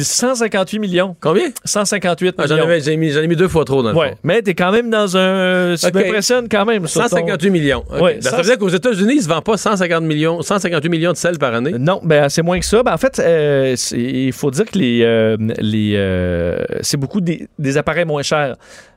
158 0.00 0.78
millions. 0.78 1.14
Combien? 1.20 1.48
158 1.64 2.34
Ah, 2.38 2.46
j'en, 2.46 2.54
millions. 2.66 2.96
mis, 2.98 3.16
ai 3.18 3.26
mis 3.26 3.36
deux 3.36 3.48
fois 3.48 3.64
trop 3.64 3.82
dans 3.82 3.90
le 3.92 3.96
Ouais, 3.96 4.10
fond. 4.12 4.16
mais 4.24 4.40
t'es 4.40 4.54
quand 4.54 4.72
même 4.72 4.88
dans 4.88 5.16
un. 5.16 5.76
Ça 5.76 5.88
Ok. 5.88 5.94
m'impressionne 5.94 6.48
quand 6.50 6.64
même. 6.64 6.86
sur 6.86 7.02
ton- 7.02 7.08
158 7.08 7.50
millions. 7.50 7.84
Ouais, 8.00 8.18
ça 8.20 8.36
veut 8.38 8.42
dire 8.42 8.56
qu'aux 8.58 8.68
États-Unis, 8.68 9.12
ils 9.14 9.16
ne 9.18 9.22
se 9.22 9.28
vendent 9.28 9.44
pas 9.44 9.56
150 9.56 10.04
millions, 10.04 10.40
158 10.40 10.88
millions 10.88 11.12
de 11.12 11.16
sel 11.16 11.38
par 11.38 11.54
année? 11.54 11.72
Non, 11.78 12.00
ben 12.02 12.28
c'est 12.28 12.42
moins 12.42 12.58
que 12.58 12.64
ça. 12.64 12.82
Ben, 12.82 12.94
en 12.94 12.96
fait, 12.98 13.18
euh, 13.18 13.76
il 13.92 14.32
faut 14.32 14.50
dire 14.50 14.64
que 14.64 14.78
les, 14.78 15.02
euh, 15.02 15.36
les 15.58 15.94
euh, 15.96 16.58
c'est 16.80 16.96
beaucoup 16.96 17.20
des, 17.20 17.46
des 17.58 17.76
appareils 17.76 18.04
moins 18.06 18.22
chers. 18.22 18.56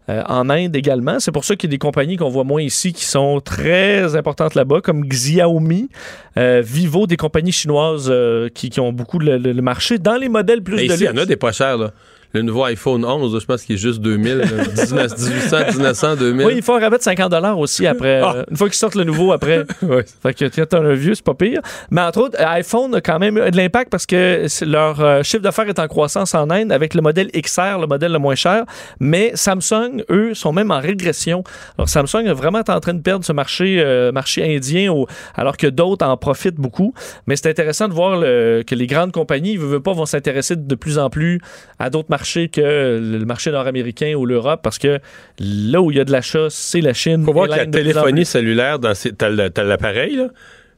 Euh, 0.09 0.21
en 0.27 0.49
Inde 0.49 0.75
également. 0.75 1.19
C'est 1.19 1.31
pour 1.31 1.45
ça 1.45 1.55
qu'il 1.55 1.69
y 1.69 1.71
a 1.71 1.75
des 1.75 1.79
compagnies 1.79 2.17
qu'on 2.17 2.29
voit 2.29 2.43
moins 2.43 2.61
ici 2.61 2.93
qui 2.93 3.05
sont 3.05 3.41
très 3.41 4.15
importantes 4.15 4.55
là-bas, 4.55 4.81
comme 4.81 5.05
Xiaomi, 5.05 5.89
euh, 6.37 6.61
Vivo, 6.63 7.07
des 7.07 7.17
compagnies 7.17 7.51
chinoises 7.51 8.07
euh, 8.09 8.49
qui, 8.53 8.69
qui 8.69 8.79
ont 8.79 8.93
beaucoup 8.93 9.19
le, 9.19 9.37
marché. 9.61 9.97
Dans 9.97 10.17
les 10.17 10.29
modèles 10.29 10.61
plus 10.61 10.75
Mais 10.75 10.87
de 10.87 10.93
ici, 10.93 11.03
il 11.05 11.07
y 11.07 11.09
en 11.09 11.17
a 11.17 11.25
des 11.25 11.37
pas 11.37 11.51
chers, 11.51 11.77
là. 11.77 11.91
Le 12.35 12.41
nouveau 12.41 12.65
iPhone 12.65 13.05
11, 13.05 13.33
là, 13.33 13.39
je 13.39 13.45
pense 13.45 13.61
qu'il 13.63 13.75
est 13.75 13.77
juste 13.77 14.01
2000, 14.01 14.37
là, 14.39 14.45
19, 14.75 15.17
1800, 15.17 15.57
1900, 15.71 16.15
2000. 16.17 16.45
Oui, 16.45 16.53
il 16.57 16.61
faut 16.61 16.73
un 16.73 16.81
rabais 16.81 16.97
de 16.97 17.01
50 17.01 17.33
aussi 17.57 17.87
après. 17.87 18.19
Ah. 18.21 18.33
euh, 18.35 18.43
une 18.51 18.57
fois 18.57 18.67
qu'ils 18.67 18.75
sortent 18.75 18.95
le 18.95 19.05
nouveau 19.05 19.31
après. 19.31 19.63
Fait 20.21 20.33
que 20.33 20.43
quand 20.53 20.65
t'as 20.67 20.79
un 20.81 20.93
vieux, 20.95 21.15
c'est 21.15 21.23
pas 21.23 21.33
pire. 21.33 21.61
Mais 21.91 22.01
entre 22.01 22.19
autres, 22.19 22.37
iPhone 22.43 22.93
a 22.93 22.99
quand 22.99 23.19
même 23.19 23.35
de 23.35 23.55
l'impact 23.55 23.89
parce 23.89 24.05
que 24.05 24.47
leur 24.65 24.99
euh, 24.99 25.23
chiffre 25.23 25.43
d'affaires 25.43 25.69
est 25.69 25.79
en 25.79 25.87
croissance 25.87 26.35
en 26.35 26.49
Inde 26.49 26.73
avec 26.73 26.93
le 26.93 27.01
modèle 27.01 27.31
XR, 27.31 27.79
le 27.79 27.87
modèle 27.87 28.11
le 28.11 28.19
moins 28.19 28.35
cher. 28.35 28.65
Mais 28.99 29.31
Samsung, 29.35 30.03
eux, 30.09 30.33
sont 30.33 30.51
même 30.51 30.71
en 30.71 30.81
régression. 30.81 31.41
Alors 31.77 31.87
Samsung 31.87 32.25
est 32.25 32.33
vraiment 32.33 32.63
en 32.67 32.79
train 32.81 32.93
de 32.93 33.01
perdre 33.01 33.23
ce 33.23 33.31
marché, 33.31 33.77
euh, 33.79 34.11
marché 34.11 34.43
indien 34.57 34.91
au- 34.91 35.07
alors 35.35 35.55
que 35.55 35.67
d'autres 35.67 36.05
en 36.05 36.17
profitent 36.17 36.55
beaucoup. 36.55 36.93
Mais 37.27 37.37
c'est 37.37 37.47
intéressant 37.49 37.87
de 37.87 37.93
voir 37.93 38.17
le- 38.17 38.63
que 38.67 38.75
les 38.75 38.87
grandes 38.87 39.13
compagnies, 39.13 39.55
veulent, 39.55 39.69
veulent 39.69 39.81
pas, 39.81 39.93
vont 39.93 40.05
s'intéresser 40.05 40.57
de 40.57 40.75
plus 40.75 40.99
en 40.99 41.09
plus 41.09 41.39
à 41.79 41.89
d'autres 41.89 42.09
marchés 42.09 42.24
que 42.51 42.99
le 43.01 43.25
marché 43.25 43.51
nord-américain 43.51 44.13
ou 44.15 44.25
l'Europe 44.25 44.59
parce 44.63 44.77
que 44.77 44.99
là 45.39 45.81
où 45.81 45.91
il 45.91 45.97
y 45.97 45.99
a 45.99 46.03
de 46.05 46.11
l'achat, 46.11 46.47
c'est 46.49 46.81
la 46.81 46.93
Chine. 46.93 47.23
faut 47.23 47.33
voir 47.33 47.47
que 47.47 47.51
la 47.55 47.65
téléphonie 47.65 48.25
cellulaire, 48.25 48.79
dans 48.79 48.93
ces- 48.93 49.13
t'as 49.13 49.29
l'appareil, 49.29 50.15
là, 50.17 50.27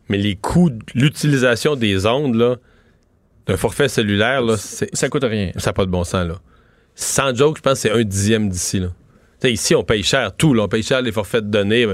mais 0.09 0.17
les 0.17 0.35
coûts, 0.35 0.69
de 0.69 0.79
l'utilisation 0.95 1.75
des 1.75 2.05
ondes, 2.05 2.35
là, 2.35 2.55
d'un 3.47 3.57
forfait 3.57 3.87
cellulaire, 3.89 4.41
là, 4.41 4.55
c'est- 4.57 4.93
ça 4.95 5.09
coûte 5.09 5.23
rien. 5.23 5.51
Ça 5.57 5.69
n'a 5.69 5.73
pas 5.73 5.85
de 5.85 5.91
bon 5.91 6.03
sens, 6.03 6.27
là. 6.27 6.35
Sans 6.95 7.33
joke, 7.35 7.57
je 7.57 7.61
pense 7.61 7.73
que 7.73 7.79
c'est 7.79 7.91
un 7.91 8.03
dixième 8.03 8.49
d'ici, 8.49 8.79
là. 8.79 8.87
Ici, 9.43 9.75
on 9.75 9.83
paye 9.83 10.03
cher 10.03 10.35
tout, 10.35 10.53
là. 10.53 10.63
On 10.63 10.67
paye 10.67 10.83
cher 10.83 11.01
les 11.01 11.11
forfaits 11.11 11.45
de 11.45 11.49
données, 11.51 11.85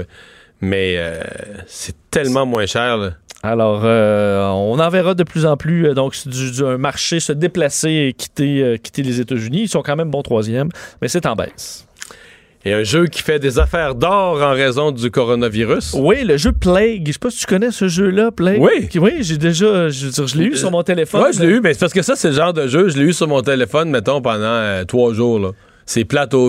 mais, 0.64 0.94
euh, 0.98 1.20
c'est 1.66 1.94
tellement 2.10 2.46
moins 2.46 2.66
cher, 2.66 2.96
là. 2.96 3.10
Alors, 3.42 3.82
euh, 3.84 4.46
on 4.48 4.78
en 4.78 4.88
verra 4.88 5.14
de 5.14 5.22
plus 5.22 5.44
en 5.44 5.56
plus. 5.58 5.86
euh, 5.88 5.94
donc, 5.94 6.14
c'est 6.14 6.30
du, 6.30 6.50
du- 6.50 6.64
un 6.64 6.78
marché 6.78 7.20
se 7.20 7.32
déplacer 7.32 7.90
et 8.08 8.12
quitter, 8.14 8.78
quitter 8.82 9.02
les 9.02 9.20
États-Unis. 9.20 9.62
Ils 9.64 9.68
sont 9.68 9.82
quand 9.82 9.96
même 9.96 10.10
bon 10.10 10.22
troisième, 10.22 10.70
mais 11.02 11.08
c'est 11.08 11.26
en 11.26 11.34
baisse. 11.36 11.86
Et 12.66 12.72
un 12.72 12.82
jeu 12.82 13.04
qui 13.08 13.20
fait 13.20 13.38
des 13.38 13.58
affaires 13.58 13.94
d'or 13.94 14.40
en 14.42 14.52
raison 14.52 14.90
du 14.90 15.10
coronavirus. 15.10 15.94
Oui, 15.98 16.24
le 16.24 16.38
jeu 16.38 16.50
Plague. 16.52 17.02
Je 17.06 17.12
sais 17.12 17.18
pas 17.18 17.28
si 17.28 17.40
tu 17.40 17.46
connais 17.46 17.70
ce 17.70 17.88
jeu-là, 17.88 18.30
Plague. 18.30 18.58
Oui. 18.62 18.88
Oui, 18.94 19.12
j'ai 19.20 19.36
déjà. 19.36 19.90
Je, 19.90 20.06
veux 20.06 20.12
dire, 20.12 20.26
je 20.26 20.38
l'ai 20.38 20.44
eu 20.46 20.56
sur 20.56 20.70
mon 20.70 20.82
téléphone. 20.82 21.22
Ouais, 21.24 21.32
je 21.34 21.42
l'ai 21.42 21.48
eu, 21.48 21.60
mais 21.60 21.74
c'est 21.74 21.80
parce 21.80 21.92
que 21.92 22.00
ça, 22.00 22.16
c'est 22.16 22.28
le 22.28 22.34
genre 22.34 22.54
de 22.54 22.66
jeu, 22.66 22.88
je 22.88 22.96
l'ai 22.96 23.04
eu 23.04 23.12
sur 23.12 23.28
mon 23.28 23.42
téléphone, 23.42 23.90
mettons, 23.90 24.22
pendant 24.22 24.82
trois 24.86 25.12
jours, 25.12 25.38
là. 25.38 25.50
C'est 25.84 26.06
plate 26.06 26.32
au 26.32 26.48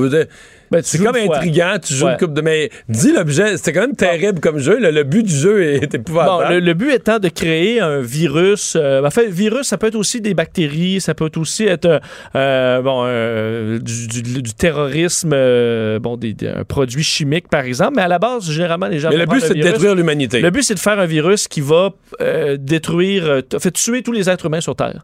Ben, 0.76 0.82
C'est 0.84 0.98
comme 1.04 1.16
intriguant, 1.16 1.78
tu 1.84 1.94
joues 1.94 2.06
Ouais. 2.06 2.12
une 2.14 2.18
coupe 2.18 2.34
de. 2.34 2.42
Mais 2.42 2.70
dis 2.90 3.12
l'objet, 3.14 3.58
c'était 3.58 3.74
quand 3.74 3.82
même 3.82 3.96
terrible 3.96 4.40
comme 4.40 4.60
jeu. 4.60 4.78
Le 4.80 5.04
but 5.04 5.24
du 5.24 5.34
jeu 5.36 5.64
est 5.64 5.80
Bon, 5.92 5.98
épouvantable. 6.00 6.54
le, 6.56 6.60
le 6.60 6.74
but 6.74 6.92
étant 6.92 7.20
de 7.20 7.30
créer 7.30 7.80
un 7.80 8.02
virus. 8.02 8.76
euh, 8.76 9.04
en 9.06 9.10
fait, 9.10 9.28
virus, 9.28 9.68
ça 9.68 9.78
peut 9.78 9.88
être 9.88 9.96
aussi 9.96 10.22
des 10.22 10.34
bactéries, 10.34 11.02
ça 11.02 11.14
peut 11.14 11.30
aussi 11.38 11.66
être 11.66 11.86
euh, 11.86 12.00
euh, 12.36 12.82
bon, 12.82 13.04
euh, 13.06 13.80
du, 13.80 14.08
du- 14.08 14.42
du 14.42 14.54
terrorisme, 14.54 15.30
bon, 16.00 16.18
des, 16.18 16.34
des- 16.34 16.48
un 16.50 16.64
produit 16.64 17.04
chimique, 17.04 17.48
par 17.48 17.64
exemple. 17.66 17.94
Mais 17.96 18.02
à 18.04 18.08
la 18.08 18.20
base, 18.20 18.50
généralement, 18.50 18.88
les 18.88 19.00
gens. 19.00 19.10
Mais 19.10 19.18
le 19.18 19.26
but, 19.26 19.42
c'est 19.42 19.54
de 19.56 19.62
détruire 19.62 19.96
l'humanité. 19.96 20.42
Le 20.42 20.50
but, 20.52 20.64
c'est 20.64 20.76
de 20.76 20.80
faire 20.80 21.00
un 21.00 21.06
virus 21.06 21.48
qui 21.48 21.62
va 21.62 21.92
détruire, 22.58 23.42
en 23.54 23.60
fait, 23.60 23.72
tuer 23.72 24.04
tous 24.04 24.12
les 24.12 24.30
êtres 24.30 24.46
humains 24.46 24.62
sur 24.62 24.76
Terre. 24.76 25.04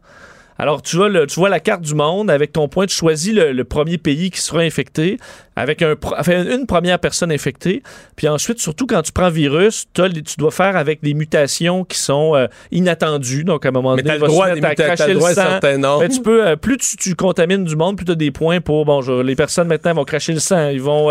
Alors, 0.58 0.82
tu 0.82 0.96
vois, 0.96 1.08
le- 1.08 1.26
tu 1.26 1.36
vois 1.40 1.48
la 1.48 1.60
carte 1.60 1.80
du 1.82 1.94
monde 1.94 2.30
avec 2.30 2.52
ton 2.52 2.68
point, 2.68 2.86
tu 2.86 2.94
choisis 2.94 3.34
le, 3.34 3.52
le 3.52 3.64
premier 3.64 3.98
pays 3.98 4.30
qui 4.30 4.40
sera 4.40 4.60
infecté, 4.60 5.16
avec 5.56 5.82
un, 5.82 5.96
pro- 5.96 6.14
enfin, 6.18 6.44
une 6.44 6.66
première 6.66 6.98
personne 6.98 7.30
infectée. 7.30 7.82
Puis 8.16 8.28
ensuite, 8.28 8.58
surtout 8.58 8.86
quand 8.86 9.02
tu 9.02 9.12
prends 9.12 9.28
virus, 9.30 9.86
tu 9.94 10.02
dois 10.38 10.50
faire 10.50 10.76
avec 10.76 11.02
des 11.02 11.14
mutations 11.14 11.84
qui 11.84 11.98
sont 11.98 12.34
euh, 12.34 12.46
inattendues. 12.70 13.44
Donc, 13.44 13.64
à 13.66 13.68
un 13.68 13.72
moment 13.72 13.94
Mais 13.96 14.02
donné, 14.02 14.08
t'as 14.08 14.14
il 14.16 14.20
le 14.20 14.20
va 14.22 14.26
se 14.28 14.32
droit 14.32 14.46
à 14.46 14.54
mettre 14.54 14.82
cracher 14.82 15.08
le 15.08 15.14
droit 15.18 15.34
sang. 15.34 15.78
noms. 15.78 16.00
Mais 16.00 16.08
tu 16.08 16.20
peux, 16.22 16.46
euh, 16.46 16.56
plus 16.56 16.76
tu, 16.78 16.96
tu 16.96 17.14
contamines 17.14 17.64
du 17.64 17.76
monde, 17.76 17.96
plus 17.96 18.06
tu 18.06 18.12
as 18.12 18.16
des 18.16 18.30
points 18.30 18.60
pour, 18.60 18.84
bon, 18.84 19.02
je- 19.02 19.22
les 19.22 19.34
personnes 19.36 19.68
maintenant 19.68 19.94
vont 19.94 20.04
cracher 20.04 20.32
le 20.32 20.40
sang. 20.40 20.68
Ils 20.68 20.80
vont, 20.82 21.10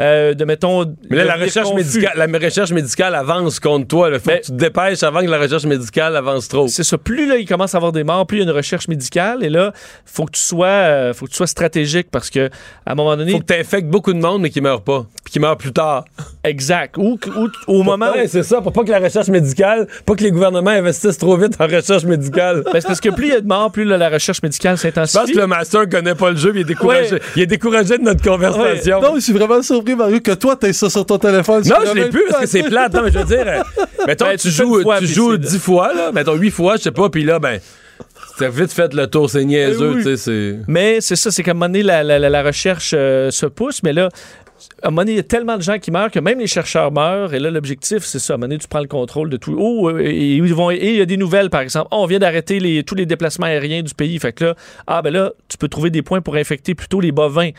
euh, 0.00 0.34
de, 0.34 0.44
mettons... 0.44 0.94
Mais 1.10 1.16
là, 1.16 1.24
la 1.24 1.36
recherche, 1.36 1.72
médicale, 1.74 2.12
la 2.16 2.38
recherche 2.38 2.72
médicale 2.72 3.14
avance 3.14 3.60
contre 3.60 3.88
toi. 3.88 4.08
Il 4.12 4.18
faut 4.20 4.30
que 4.30 4.36
tu 4.36 4.52
te 4.52 4.56
dépêches 4.56 5.02
avant 5.02 5.20
que 5.20 5.26
la 5.26 5.38
recherche 5.38 5.64
médicale 5.64 6.16
avance 6.16 6.48
trop. 6.48 6.66
C'est 6.68 6.84
ça. 6.84 6.96
Plus 6.98 7.26
là, 7.26 7.36
il 7.36 7.46
commence 7.46 7.74
à 7.74 7.76
avoir 7.78 7.92
des 7.92 8.04
morts, 8.04 8.26
plus 8.26 8.38
il 8.38 8.40
y 8.40 8.42
a 8.42 8.50
une 8.50 8.56
recherche 8.56 8.88
médicale. 8.88 9.44
Et 9.44 9.50
là, 9.50 9.72
faut 10.04 10.24
que 10.24 10.32
tu 10.32 10.40
sois, 10.40 11.12
faut 11.14 11.26
que 11.26 11.30
tu 11.30 11.36
sois 11.36 11.46
stratégique 11.46 12.08
parce 12.10 12.30
que 12.30 12.48
à 12.86 12.92
un 12.92 12.94
moment 12.94 13.16
donné, 13.16 13.32
faut 13.32 13.38
que 13.40 13.44
beaucoup 13.86 14.12
de 14.12 14.18
monde, 14.18 14.42
mais 14.42 14.50
qui 14.50 14.60
meurent 14.60 14.82
pas. 14.82 15.06
Puis 15.24 15.32
qui 15.34 15.40
meurent 15.40 15.56
plus 15.56 15.72
tard. 15.72 16.04
Exact. 16.44 16.96
Ou, 16.98 17.18
ou- 17.36 17.48
au 17.66 17.82
moment 17.82 18.10
Ouais, 18.12 18.24
où- 18.24 18.28
c'est 18.28 18.42
ça, 18.42 18.60
pour 18.60 18.72
pas 18.72 18.82
que 18.84 18.90
la 18.90 18.98
recherche 18.98 19.28
médicale, 19.28 19.86
pas 20.04 20.14
que 20.14 20.22
les 20.22 20.30
gouvernements 20.30 20.70
investissent 20.70 21.18
trop 21.18 21.36
vite 21.36 21.54
en 21.60 21.66
recherche 21.66 22.04
médicale. 22.04 22.62
Ben, 22.64 22.80
c'est 22.80 22.86
parce 22.88 23.00
que 23.00 23.10
plus 23.10 23.26
il 23.26 23.32
y 23.32 23.36
a 23.36 23.40
de 23.40 23.46
morts, 23.46 23.70
plus 23.70 23.84
là, 23.84 23.96
la 23.96 24.08
recherche 24.10 24.42
médicale 24.42 24.76
Je 24.76 24.88
pense 24.88 25.10
s'intensifie. 25.10 25.32
que 25.34 25.38
le 25.40 25.46
master 25.46 25.88
connaît 25.88 26.14
pas 26.14 26.30
le 26.30 26.36
jeu, 26.36 26.52
mais 26.52 26.60
il 26.60 26.62
est 26.62 26.66
découragé. 26.66 27.14
Ouais. 27.14 27.20
Il 27.36 27.42
est 27.42 27.46
découragé 27.46 27.98
de 27.98 28.02
notre 28.02 28.22
conversation. 28.22 29.00
Non, 29.00 29.14
je 29.14 29.20
suis 29.20 29.32
vraiment 29.32 29.62
surpris, 29.62 29.94
Mario, 29.94 30.20
que 30.20 30.32
toi, 30.32 30.56
t'aies 30.56 30.72
ça 30.72 30.90
sur 30.90 31.06
ton 31.06 31.18
téléphone. 31.18 31.62
Non, 31.66 31.76
je 31.86 31.92
l'ai 31.94 32.08
plus 32.08 32.24
parce 32.28 32.42
que 32.42 32.46
c'est 32.48 32.62
plate. 32.64 32.92
Non, 32.94 33.02
mais 33.04 33.12
je 33.12 33.18
veux 33.18 33.24
dire, 33.24 33.44
euh, 33.46 33.62
mettons, 34.06 34.24
Ben, 34.26 34.36
tu, 34.36 34.48
tu 34.48 34.54
joues, 34.54 34.82
fois, 34.82 34.98
tu 34.98 35.06
joues 35.06 35.36
dix 35.36 35.58
fois, 35.58 35.92
là, 35.94 36.10
mettons 36.12 36.34
huit 36.34 36.50
fois, 36.50 36.76
je 36.76 36.82
sais 36.82 36.90
pas, 36.90 37.08
puis 37.08 37.24
là, 37.24 37.38
ben, 37.38 37.60
t'as 38.38 38.48
vite 38.48 38.72
fait 38.72 38.92
le 38.94 39.06
tour, 39.06 39.28
c'est 39.30 39.44
niaiseux, 39.44 39.90
oui. 39.90 39.96
tu 39.98 40.02
sais, 40.02 40.16
c'est... 40.16 40.56
Mais 40.68 41.00
c'est 41.00 41.16
ça, 41.16 41.30
c'est 41.30 41.42
qu'à 41.42 41.50
un 41.52 41.54
moment 41.54 41.66
donné, 41.66 41.82
la, 41.82 42.02
la- 42.02 42.18
la- 42.18 42.30
la 42.30 42.42
recherche 42.42 42.92
euh, 42.96 43.30
se 43.30 43.46
pousse, 43.46 43.82
mais 43.82 43.92
là, 43.92 44.08
à 44.82 44.88
un 44.88 44.90
moment 44.90 45.02
donné, 45.02 45.12
il 45.12 45.16
y 45.16 45.20
a 45.20 45.24
tellement 45.24 45.56
de 45.56 45.62
gens 45.62 45.78
qui 45.80 45.90
meurent 45.90 46.10
que 46.10 46.20
même 46.20 46.38
les 46.38 46.46
chercheurs 46.46 46.92
meurent. 46.92 47.34
Et 47.34 47.40
là, 47.40 47.50
l'objectif, 47.50 48.04
c'est 48.04 48.20
ça. 48.20 48.34
À 48.34 48.36
un 48.36 48.38
moment 48.38 48.46
donné, 48.48 48.58
tu 48.58 48.68
prends 48.68 48.78
le 48.80 48.86
contrôle 48.86 49.28
de 49.28 49.36
tout. 49.36 49.56
Oh, 49.58 49.90
euh, 49.90 49.98
et, 50.04 50.36
ils 50.36 50.54
vont, 50.54 50.70
et 50.70 50.78
il 50.80 50.96
y 50.96 51.00
a 51.00 51.04
des 51.04 51.16
nouvelles, 51.16 51.50
par 51.50 51.62
exemple. 51.62 51.88
Oh, 51.90 51.96
on 52.02 52.06
vient 52.06 52.20
d'arrêter 52.20 52.60
les, 52.60 52.84
tous 52.84 52.94
les 52.94 53.04
déplacements 53.04 53.46
aériens 53.46 53.82
du 53.82 53.92
pays. 53.92 54.16
Fait 54.20 54.32
que 54.32 54.44
là, 54.44 54.54
ah, 54.86 55.02
ben 55.02 55.12
là, 55.12 55.32
tu 55.48 55.58
peux 55.58 55.66
trouver 55.66 55.90
des 55.90 56.02
points 56.02 56.20
pour 56.20 56.36
infecter 56.36 56.76
plutôt 56.76 57.00
les 57.00 57.10
bovins. 57.10 57.50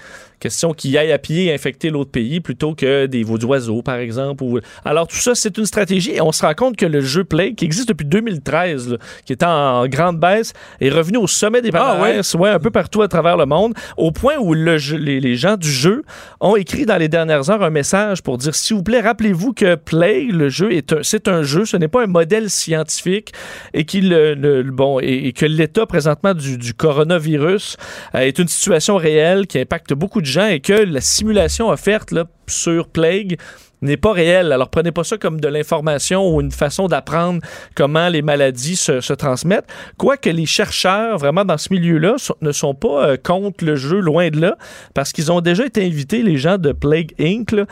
Question 0.43 0.73
qu'ils 0.73 0.97
aillent 0.97 1.13
à 1.13 1.17
pied 1.19 1.45
et 1.45 1.53
infecter 1.53 1.89
l'autre 1.89 2.11
pays 2.11 2.41
plutôt 2.41 2.75
que 2.75 3.05
des 3.05 3.23
veaux 3.23 3.37
d'oiseaux, 3.37 3.81
par 3.81 3.95
exemple. 3.95 4.43
ou- 4.43 4.59
Alors, 4.83 5.07
tout 5.07 5.15
ça, 5.15 5.35
c'est 5.35 5.57
une 5.57 5.65
stratégie. 5.65 6.11
Et 6.11 6.19
on 6.19 6.33
se 6.33 6.45
rend 6.45 6.53
compte 6.53 6.75
que 6.75 6.85
le 6.85 6.99
jeu 6.99 7.23
Play, 7.23 7.53
qui 7.53 7.63
existe 7.63 7.87
depuis 7.87 8.05
2013, 8.05 8.89
là, 8.91 8.97
qui 9.25 9.31
est 9.31 9.41
en 9.43 9.87
grande 9.87 10.19
baisse, 10.19 10.51
est 10.81 10.89
revenu 10.89 11.17
au 11.17 11.27
sommet 11.27 11.61
des 11.61 11.69
Ah, 11.73 11.77
palmarès, 11.79 12.33
ouais, 12.33 12.49
un 12.49 12.59
peu 12.59 12.71
partout 12.71 13.01
à 13.01 13.07
travers 13.07 13.37
le 13.37 13.45
monde, 13.45 13.73
au 13.95 14.11
point 14.11 14.33
où 14.37 14.53
le 14.53 14.77
jeu- 14.77 14.97
les, 14.97 15.21
les 15.21 15.35
gens 15.37 15.55
du 15.55 15.71
jeu 15.71 16.03
ont 16.41 16.57
écrit 16.57 16.85
dans 16.85 16.97
les 16.97 17.07
dernières 17.07 17.49
heures 17.49 17.63
un 17.63 17.69
message 17.69 18.21
pour 18.21 18.37
dire, 18.37 18.53
s'il 18.53 18.75
vous 18.75 18.83
plaît, 18.83 18.99
rappelez-vous 18.99 19.53
que 19.53 19.75
Play, 19.75 20.25
le 20.29 20.49
jeu, 20.49 20.73
est 20.73 20.91
un- 20.91 21.03
c'est 21.03 21.29
un 21.29 21.43
jeu, 21.43 21.63
ce 21.63 21.77
n'est 21.77 21.87
pas 21.87 22.03
un 22.03 22.07
modèle 22.07 22.49
scientifique 22.49 23.31
et, 23.73 23.85
qu'il, 23.85 24.09
le- 24.09 24.33
le- 24.33 24.63
bon, 24.63 24.99
et, 24.99 25.27
et 25.27 25.31
que 25.31 25.45
l'état 25.45 25.85
présentement 25.85 26.33
du, 26.33 26.57
du 26.57 26.73
coronavirus 26.73 27.77
euh, 28.15 28.19
est 28.19 28.39
une 28.39 28.49
situation 28.49 28.97
réelle 28.97 29.47
qui 29.47 29.57
impacte 29.57 29.93
beaucoup 29.93 30.19
de 30.19 30.32
et 30.41 30.59
que 30.59 30.73
la 30.73 31.01
simulation 31.01 31.69
offerte 31.69 32.11
là, 32.11 32.25
sur 32.47 32.87
Plague 32.87 33.37
n'est 33.83 33.97
pas 33.97 34.13
réelle. 34.13 34.51
Alors 34.51 34.69
prenez 34.69 34.91
pas 34.91 35.03
ça 35.03 35.17
comme 35.17 35.39
de 35.39 35.47
l'information 35.47 36.33
ou 36.33 36.41
une 36.41 36.51
façon 36.51 36.87
d'apprendre 36.87 37.41
comment 37.75 38.09
les 38.09 38.21
maladies 38.21 38.75
se, 38.75 39.13
transmettent. 39.13 39.67
Quoique 39.97 40.29
les 40.29 40.45
chercheurs 40.45 41.17
vraiment 41.17 41.45
dans 41.45 41.57
ce 41.57 41.71
milieu-là 41.71 42.15
ne 42.41 42.51
sont 42.51 42.73
pas 42.73 43.09
euh, 43.09 43.17
contre 43.21 43.63
le 43.65 43.75
jeu, 43.75 43.99
loin 43.99 44.29
de 44.29 44.39
là, 44.39 44.57
parce 44.93 45.11
qu'ils 45.11 45.31
ont 45.31 45.41
déjà 45.41 45.65
été 45.65 45.85
invités, 45.85 46.23
les 46.23 46.37
gens 46.37 46.57
de 46.57 46.71
Plague 46.71 47.13
Inc., 47.19 47.53
euh, 47.53 47.65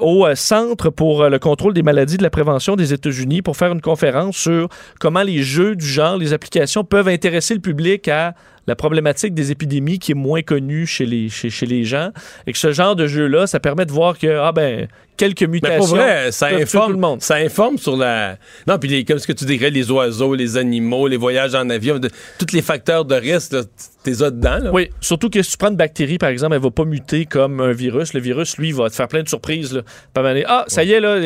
au 0.00 0.26
euh, 0.26 0.34
Centre 0.34 0.90
pour 0.90 1.28
le 1.28 1.38
contrôle 1.38 1.74
des 1.74 1.82
maladies 1.82 2.16
de 2.16 2.22
la 2.22 2.30
prévention 2.30 2.74
des 2.74 2.92
États-Unis 2.92 3.42
pour 3.42 3.56
faire 3.56 3.72
une 3.72 3.80
conférence 3.80 4.36
sur 4.36 4.68
comment 4.98 5.22
les 5.22 5.42
jeux 5.42 5.76
du 5.76 5.86
genre, 5.86 6.16
les 6.16 6.32
applications 6.32 6.82
peuvent 6.82 7.08
intéresser 7.08 7.54
le 7.54 7.60
public 7.60 8.08
à 8.08 8.34
la 8.66 8.76
problématique 8.76 9.34
des 9.34 9.50
épidémies 9.50 9.98
qui 9.98 10.12
est 10.12 10.14
moins 10.14 10.42
connue 10.42 10.86
chez 10.86 11.06
les, 11.06 11.28
chez, 11.28 11.50
chez 11.50 11.66
les 11.66 11.84
gens. 11.84 12.10
Et 12.46 12.52
que 12.52 12.58
ce 12.58 12.72
genre 12.72 12.96
de 12.96 13.06
jeu-là, 13.06 13.46
ça 13.46 13.60
permet 13.60 13.86
de 13.86 13.92
voir 13.92 14.18
que, 14.18 14.38
ah 14.38 14.52
ben, 14.52 14.86
quelques 15.16 15.42
mutations. 15.42 15.74
Mais 15.74 15.78
pour 15.78 15.88
vrai, 15.88 16.32
ça 16.32 16.46
informe, 16.48 16.86
tout 16.86 16.92
le 16.92 16.98
monde. 16.98 17.22
ça 17.22 17.34
informe 17.36 17.78
sur 17.78 17.96
la. 17.96 18.36
Non, 18.66 18.78
puis 18.78 18.88
les- 18.88 19.04
comme 19.04 19.18
ce 19.18 19.26
que 19.26 19.32
tu 19.32 19.44
dirais, 19.44 19.70
les 19.70 19.90
oiseaux, 19.90 20.34
les 20.34 20.56
animaux, 20.56 21.08
les 21.08 21.16
voyages 21.16 21.54
en 21.54 21.68
avion, 21.68 21.98
de- 21.98 22.10
tous 22.38 22.54
les 22.54 22.62
facteurs 22.62 23.04
de 23.04 23.14
risque, 23.14 23.54
t'es 24.02 24.12
là 24.12 24.30
dedans. 24.30 24.58
Là? 24.58 24.70
Oui, 24.72 24.88
surtout 25.00 25.28
que 25.30 25.42
si 25.42 25.52
tu 25.52 25.56
prends 25.58 25.70
une 25.70 25.76
bactérie, 25.76 26.18
par 26.18 26.30
exemple, 26.30 26.54
elle 26.54 26.62
va 26.62 26.70
pas 26.70 26.84
muter 26.84 27.26
comme 27.26 27.60
un 27.60 27.72
virus. 27.72 28.14
Le 28.14 28.20
virus, 28.20 28.56
lui, 28.56 28.72
va 28.72 28.88
te 28.88 28.94
faire 28.94 29.08
plein 29.08 29.22
de 29.22 29.28
surprises. 29.28 29.74
Là. 29.74 29.82
Pas 30.14 30.22
mal. 30.22 30.42
Ah, 30.48 30.64
ça 30.68 30.84
y 30.84 30.92
est, 30.92 31.00
là, 31.00 31.18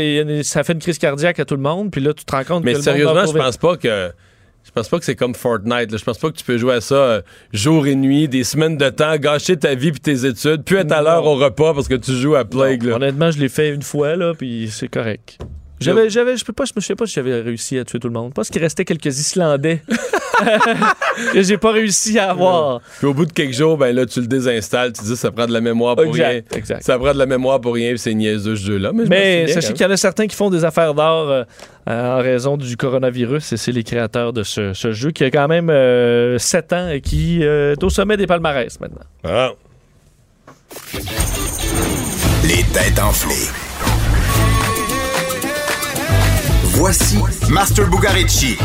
ça 0.43 0.65
fait 0.65 0.73
une 0.73 0.79
crise 0.81 0.99
cardiaque 0.99 1.39
à 1.39 1.45
tout 1.45 1.55
le 1.57 1.63
monde. 1.63 1.91
Puis 1.91 2.01
là, 2.01 2.13
tu 2.15 2.25
te 2.25 2.35
rends 2.35 2.45
compte 2.45 2.65
Mais 2.65 2.73
que 2.73 2.79
va 2.79 2.83
sérieusement, 2.83 3.27
je 3.27 3.33
pense 3.33 3.57
pas 3.59 3.77
que. 3.77 4.11
Je 4.65 4.71
pense 4.71 4.89
pas 4.89 4.99
que 4.99 5.05
c'est 5.05 5.15
comme 5.15 5.35
Fortnite. 5.35 5.93
là. 5.93 5.99
Je 5.99 6.05
pense 6.05 6.19
pas 6.19 6.31
que 6.31 6.37
tu 6.37 6.45
peux 6.45 6.59
jouer 6.59 6.75
à 6.75 6.81
ça 6.81 6.95
euh, 6.95 7.23
jour 7.53 7.87
et 7.87 7.95
nuit, 7.95 8.29
des 8.29 8.45
semaines 8.45 8.77
de 8.77 8.89
temps, 8.89 9.17
gâcher 9.17 9.57
ta 9.57 9.75
vie 9.75 9.93
puis 9.93 10.01
tes 10.01 10.25
études, 10.27 10.65
puis 10.65 10.77
être 10.77 10.93
à 10.93 11.03
l'heure 11.03 11.27
au 11.27 11.37
repas 11.37 11.75
parce 11.75 11.87
que 11.87 11.95
tu 11.95 12.13
joues 12.13 12.35
à 12.35 12.45
Plague. 12.45 12.83
là. 12.83 12.97
Honnêtement, 12.97 13.31
je 13.31 13.39
l'ai 13.39 13.49
fait 13.49 13.71
une 13.75 13.83
fois, 13.83 14.17
là, 14.17 14.33
puis 14.37 14.69
c'est 14.71 14.89
correct. 14.89 15.39
J'avais, 15.81 16.09
j'avais, 16.09 16.37
je 16.37 16.45
peux 16.45 16.53
pas, 16.53 16.65
je 16.65 16.73
me 16.77 16.81
sais 16.81 16.95
pas 16.95 17.07
si 17.07 17.15
j'avais 17.15 17.41
réussi 17.41 17.79
à 17.79 17.85
tuer 17.85 17.99
tout 17.99 18.09
le 18.09 18.15
monde. 18.15 18.33
Pense 18.33 18.49
qu'il 18.49 18.63
restait 18.63 18.85
quelques 18.85 19.07
Islandais 19.19 19.83
que 21.33 21.43
j'ai 21.43 21.59
pas 21.59 21.73
réussi 21.73 22.19
à 22.19 22.31
avoir. 22.31 22.81
Puis 22.99 23.07
au 23.07 23.13
bout 23.13 23.27
de 23.27 23.33
quelques 23.33 23.53
jours, 23.55 23.77
ben 23.77 23.95
là, 23.95 24.07
tu 24.07 24.21
le 24.21 24.27
désinstalles, 24.27 24.93
tu 24.93 25.03
dis 25.05 25.17
ça 25.17 25.31
prend 25.31 25.47
de 25.47 25.53
la 25.53 25.61
mémoire 25.61 25.97
pour 25.97 26.05
Exact, 26.07 26.29
rien. 26.29 26.41
exact. 26.59 26.83
Ça 26.85 26.99
prend 26.99 27.13
de 27.13 27.19
la 27.19 27.27
mémoire 27.27 27.61
pour 27.61 27.75
rien, 27.75 27.95
c'est 27.97 28.15
niaiseux 28.15 28.57
ce 28.57 28.65
jeu-là. 28.67 28.93
Mais, 28.95 29.05
je 29.05 29.05
me 29.05 29.09
Mais 29.11 29.41
souviens, 29.47 29.55
sachez 29.55 29.67
quand 29.69 29.75
qu'il 29.75 29.87
y 29.87 29.89
en 29.89 29.93
a 29.93 29.97
certains 29.97 30.27
qui 30.27 30.37
font 30.37 30.49
des 30.51 30.65
affaires 30.65 30.95
d'or 30.95 31.29
euh, 31.31 31.45
euh, 31.89 32.19
en 32.19 32.23
raison 32.23 32.57
du 32.57 32.77
coronavirus 32.77 33.53
et 33.53 33.57
c'est 33.57 33.73
les 33.73 33.83
créateurs 33.85 34.33
de 34.33 34.43
ce, 34.43 34.73
ce 34.73 34.93
jeu 34.93 35.11
qui 35.11 35.25
a 35.25 35.31
quand 35.31 35.49
même 35.49 35.69
7 36.39 36.73
ans 36.73 36.89
et 36.89 37.01
qui 37.01 37.41
euh, 37.45 37.73
est 37.73 37.83
au 37.83 37.91
sommet 37.91 38.17
des 38.17 38.27
palmarès 38.27 38.79
maintenant. 38.81 39.05
Ah. 39.25 39.51
Les 42.45 42.63
têtes 42.73 42.99
enflées. 43.03 43.51
Voici 46.77 47.19
Master 47.51 47.89
Bugarici. 47.89 48.57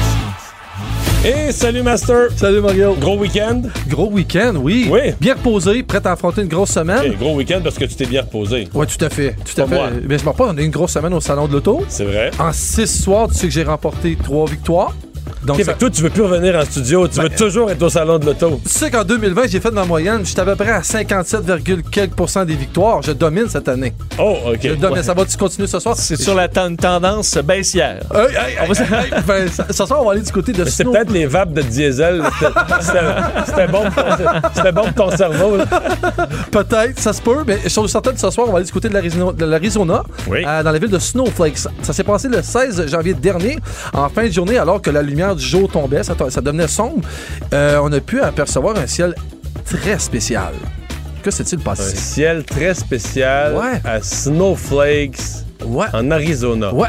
Hey, 1.24 1.52
salut 1.54 1.84
Master! 1.84 2.30
Salut 2.36 2.62
Mario. 2.62 2.96
Gros 2.96 3.18
week-end? 3.18 3.64
Gros 3.88 4.10
week-end, 4.10 4.56
oui. 4.56 4.88
Oui. 4.90 5.14
Bien 5.20 5.36
reposé, 5.36 5.84
prêt 5.84 6.00
à 6.06 6.14
affronter 6.14 6.42
une 6.42 6.48
grosse 6.48 6.72
semaine. 6.72 7.14
Gros 7.20 7.36
week-end 7.36 7.60
parce 7.64 7.78
que 7.78 7.86
tu 7.86 7.96
t'es 7.96 8.06
bien 8.06 8.22
reposé. 8.22 8.68
Ouais, 8.74 8.86
tout 8.88 9.04
à 9.04 9.10
fait. 9.10 9.36
Tout 9.46 9.62
à 9.62 9.68
fait. 9.68 9.76
moi. 9.76 9.90
Mais 10.08 10.18
je 10.18 10.26
m'en 10.26 10.34
pas, 10.34 10.46
on 10.48 10.58
a 10.58 10.62
eu 10.62 10.66
une 10.66 10.72
grosse 10.72 10.94
semaine 10.94 11.14
au 11.14 11.20
Salon 11.22 11.48
de 11.48 11.54
l'Auto. 11.54 11.84
C'est 11.90 12.06
vrai. 12.06 12.32
En 12.40 12.52
six 12.54 12.88
soirs, 12.88 13.28
tu 13.28 13.36
sais 13.36 13.48
que 13.48 13.54
j'ai 13.54 13.64
remporté 13.64 14.18
trois 14.22 14.48
victoires. 14.48 14.96
Donc, 15.44 15.58
Ok, 15.58 15.64
ça- 15.64 15.72
fait 15.72 15.74
que 15.76 15.80
toi, 15.80 15.90
tu 15.90 16.02
veux 16.02 16.10
plus 16.10 16.24
revenir 16.24 16.56
en 16.56 16.66
studio, 16.66 17.08
tu 17.08 17.20
veux 17.22 17.30
toujours 17.30 17.72
être 17.72 17.82
au 17.82 17.90
salon 17.90 18.20
de 18.20 18.26
l'auto. 18.26 18.60
tu 18.64 18.70
sais 18.70 18.92
qu'en 18.92 19.04
2020, 19.04 19.44
j'ai 19.48 19.60
fait 19.60 19.72
ma 19.72 19.86
moyenne. 19.86 20.26
J'étais 20.26 20.42
à 20.42 20.46
peu 20.46 20.56
près 20.56 20.72
à 20.72 20.84
57, 20.84 21.46
quelques 21.92 22.16
des 22.46 22.56
victoires. 22.56 23.02
Je 23.02 23.12
domine 23.14 23.48
cette 23.50 23.68
année. 23.70 23.94
Oh, 24.20 24.36
ok. 24.48 24.60
Je 24.62 24.74
domine. 24.74 24.98
Ouais. 24.98 25.04
Ça 25.04 25.14
va-tu 25.14 25.38
continuer 25.38 25.68
ce 25.68 25.80
soir? 25.80 25.96
C'est 25.98 26.18
sur 26.22 26.36
la 26.36 26.48
ten- 26.48 26.76
tendance 26.76 27.38
baissière. 27.38 28.02
Hey, 28.14 28.36
hey, 28.36 29.12
ben, 29.26 29.48
ce 29.70 29.86
soir, 29.86 30.02
on 30.02 30.06
va 30.06 30.12
aller 30.12 30.22
du 30.22 30.32
côté 30.32 30.52
de 30.52 30.64
Mais 30.64 30.70
C'est 30.70 30.84
peut-être 30.84 31.12
les 31.12 31.26
vapes 31.26 31.54
de 31.54 31.62
diesel. 31.62 32.22
C'était- 32.82 33.68
bon, 33.68 33.84
pour 33.92 34.72
bon 34.74 34.92
pour 34.94 35.10
ton 35.10 35.18
cerveau. 35.18 35.58
Peut-être, 36.52 37.00
ça 37.00 37.14
se 37.14 37.22
peut, 37.22 37.44
mais 37.46 37.60
je 37.64 37.70
suis 37.70 37.88
certain 37.90 38.12
que 38.12 38.20
ce 38.20 38.30
soir, 38.30 38.48
on 38.48 38.52
va 38.52 38.58
aller 38.58 38.66
du 38.66 38.72
côté 38.72 38.90
de 38.90 38.94
l'Arizona, 38.94 39.32
de 39.32 39.46
l'Arizona, 39.46 40.04
Oui. 40.28 40.44
euh, 40.46 40.64
dans 40.64 40.72
la 40.72 40.80
ville 40.80 40.90
de 40.90 41.00
Snowflakes. 41.00 41.58
Ça, 41.58 41.72
ça 41.82 41.94
s'est 41.94 42.04
passé 42.04 42.28
le 42.28 42.42
16 42.42 42.88
janvier 42.88 43.14
dernier, 43.14 43.58
en 43.94 44.10
fin 44.10 44.26
de 44.26 44.32
journée, 44.32 44.58
alors 44.58 44.82
que 44.82 44.90
la 44.90 45.02
lumière 45.10 45.36
du 45.36 45.44
jour 45.46 45.70
tombait, 45.70 46.04
ça, 46.04 46.16
ça 46.30 46.42
devenait 46.42 46.68
sombre. 46.68 47.02
Euh, 47.54 47.80
on 47.84 47.92
a 47.92 48.00
pu 48.00 48.22
apercevoir 48.22 48.78
un 48.78 48.88
ciel 48.88 49.14
très 49.66 50.00
spécial. 50.00 50.54
Que 51.24 51.32
s'est-il 51.32 51.60
Un 51.60 51.64
passé? 51.64 51.96
ciel 51.98 52.44
très 52.46 52.74
spécial 52.74 53.54
Ouais. 53.56 53.82
à 53.84 54.02
Snowflakes 54.02 55.20
Ouais. 55.66 55.88
en 55.94 56.10
Arizona. 56.12 56.74
Ouais. 56.74 56.88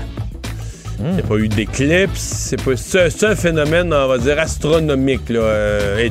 Il 1.02 1.12
n'y 1.14 1.20
a 1.20 1.22
pas 1.22 1.36
eu 1.36 1.48
d'éclipse. 1.48 2.20
C'est 2.20 2.62
pas- 2.62 3.26
un 3.28 3.34
phénomène, 3.34 3.92
on 3.92 4.06
va 4.06 4.18
dire, 4.18 4.38
astronomique. 4.38 5.30
Là. 5.30 5.40
Euh, 5.40 6.08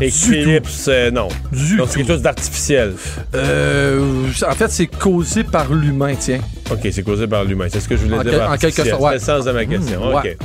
éclipse, 0.00 0.86
euh, 0.88 1.10
non. 1.10 1.28
Du 1.52 1.76
Donc, 1.78 1.88
c'est 1.88 1.98
quelque 2.00 2.12
chose 2.12 2.22
d'artificiel. 2.22 2.94
Euh, 3.34 4.28
en 4.46 4.52
fait, 4.52 4.70
c'est 4.70 4.86
causé 4.86 5.42
par 5.42 5.72
l'humain, 5.72 6.14
tiens. 6.18 6.40
OK, 6.70 6.80
c'est 6.92 7.02
causé 7.02 7.26
par 7.26 7.44
l'humain. 7.44 7.66
C'est 7.70 7.80
ce 7.80 7.88
que 7.88 7.96
je 7.96 8.02
voulais 8.02 8.18
En 8.18 8.22
dire. 8.22 8.32
quel- 8.32 8.42
en 8.42 8.56
quelque 8.56 8.84
sorte, 8.84 9.00
ouais. 9.02 9.18
C'est 9.18 9.32
le 9.32 9.38
sens 9.38 9.44
de 9.46 9.52
ma 9.52 9.64
question. 9.64 10.00
Mmh, 10.00 10.14
OK. 10.14 10.24
ouais. 10.24 10.36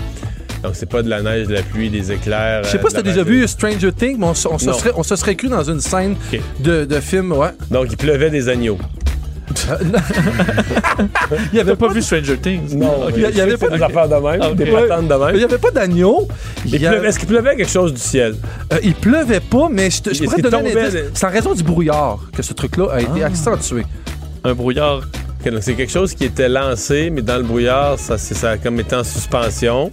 Donc, 0.64 0.74
c'est 0.76 0.88
pas 0.90 1.02
de 1.02 1.10
la 1.10 1.22
neige, 1.22 1.48
de 1.48 1.54
la 1.54 1.64
pluie, 1.64 1.90
des 1.90 2.12
éclairs. 2.12 2.64
Je 2.64 2.70
sais 2.70 2.78
euh, 2.78 2.82
pas 2.82 2.90
si 2.90 2.96
de 2.96 3.02
t'as 3.02 3.08
déjà 3.08 3.24
vu 3.24 3.48
Stranger 3.48 3.92
Things, 3.92 4.18
mais 4.20 4.26
on, 4.28 4.34
se- 4.36 4.48
on 4.48 4.58
se 4.60 4.66
Non. 4.68 4.74
serait, 4.74 4.92
on 4.96 5.04
se 5.04 5.16
serait 5.16 5.36
cru 5.36 5.48
dans 5.48 5.64
une 5.64 5.80
scène 5.82 6.16
de, 6.60 6.86
de 6.86 7.00
film, 7.00 7.32
ouais. 7.32 7.50
Donc, 7.72 7.88
il 7.90 7.98
pleuvait 7.98 8.30
des 8.30 8.48
agneaux. 8.48 8.78
Il 11.52 11.58
y 11.58 11.60
avait 11.60 11.76
pas 11.76 11.90
vu 11.90 12.02
Stranger 12.02 12.38
Things? 12.38 12.76
Non, 12.76 13.08
il 13.14 13.22
y 13.22 13.26
a- 13.26 13.30
il 13.30 13.38
y 13.38 13.42
avait 13.42 13.58
pas 13.58 13.70
des 13.70 13.82
affaires 13.82 14.08
de 14.08 14.16
même, 14.16 14.40
Ah, 14.42 14.52
des 14.54 14.66
patentes 14.66 15.08
de 15.08 15.14
Il 15.14 15.20
même. 15.26 15.36
n'y 15.38 15.44
avait 15.44 15.58
pas 15.58 15.72
d'agneau. 15.72 16.28
Il 16.66 16.76
Il 16.76 16.86
Est-ce 16.86 17.20
qu'il 17.20 17.28
pleuvait 17.28 17.56
quelque 17.56 17.70
chose 17.70 17.94
du 17.94 18.00
ciel? 18.00 18.36
Euh, 18.72 18.78
il 18.84 18.94
pleuvait 18.94 19.40
pas, 19.40 19.68
mais 19.70 19.90
je, 19.90 20.02
te- 20.02 20.14
je 20.14 20.24
pourrais 20.24 20.42
te 20.42 20.48
donner 20.48 20.72
un 20.80 20.90
des- 20.90 21.06
C'est 21.14 21.26
en 21.26 21.30
raison 21.32 21.54
du 21.54 21.64
brouillard 21.64 22.20
que 22.36 22.42
ce 22.42 22.54
truc-là 22.54 22.88
a 22.94 23.02
été 23.02 23.24
accentué. 23.24 23.84
Un 24.44 24.54
brouillard. 24.54 25.02
Donc 25.44 25.64
c'est 25.64 25.74
quelque 25.74 25.92
chose 25.92 26.14
qui 26.14 26.26
était 26.26 26.48
lancé, 26.50 27.10
mais 27.10 27.22
dans 27.24 27.38
le 27.38 27.44
brouillard, 27.44 27.98
ça, 27.98 28.18
c'est- 28.18 28.36
ça 28.36 28.52
a 28.52 28.58
comme 28.58 28.80
été 28.80 28.96
en 28.96 29.04
suspension. 29.04 29.92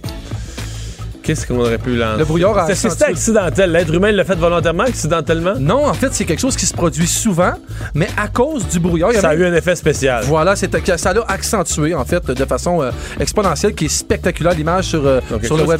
Qu'est-ce 1.29 1.45
qu'on 1.45 1.59
aurait 1.59 1.77
pu 1.77 1.95
lancer? 1.95 2.17
Le 2.17 2.25
brouillard 2.25 2.57
a 2.57 2.73
C'est- 2.73 3.03
accidentel. 3.03 3.71
L'être 3.71 3.93
humain 3.93 4.11
l'a 4.11 4.23
fait 4.23 4.33
volontairement, 4.33 4.81
accidentellement? 4.85 5.53
Non, 5.59 5.85
en 5.85 5.93
fait, 5.93 6.11
c'est 6.11 6.25
quelque 6.25 6.39
chose 6.39 6.55
qui 6.55 6.65
se 6.65 6.73
produit 6.73 7.05
souvent, 7.05 7.51
mais 7.93 8.07
à 8.17 8.27
cause 8.29 8.67
du 8.67 8.79
brouillard, 8.79 9.11
il 9.11 9.17
y 9.17 9.21
Ça 9.21 9.27
a 9.27 9.31
avait- 9.33 9.43
eu 9.43 9.45
un 9.45 9.53
effet 9.53 9.75
spécial. 9.75 10.23
Voilà, 10.25 10.55
ça 10.55 10.65
l'a 11.13 11.21
accentué, 11.27 11.93
en 11.93 12.03
fait, 12.03 12.25
de 12.31 12.45
façon 12.45 12.81
euh, 12.81 12.89
exponentielle, 13.19 13.75
qui 13.75 13.85
est 13.85 13.89
spectaculaire. 13.89 14.53
L'image 14.55 14.85
sur, 14.85 15.05
euh, 15.05 15.19
Donc, 15.29 15.45
sur 15.45 15.55
le 15.55 15.65
web. 15.65 15.79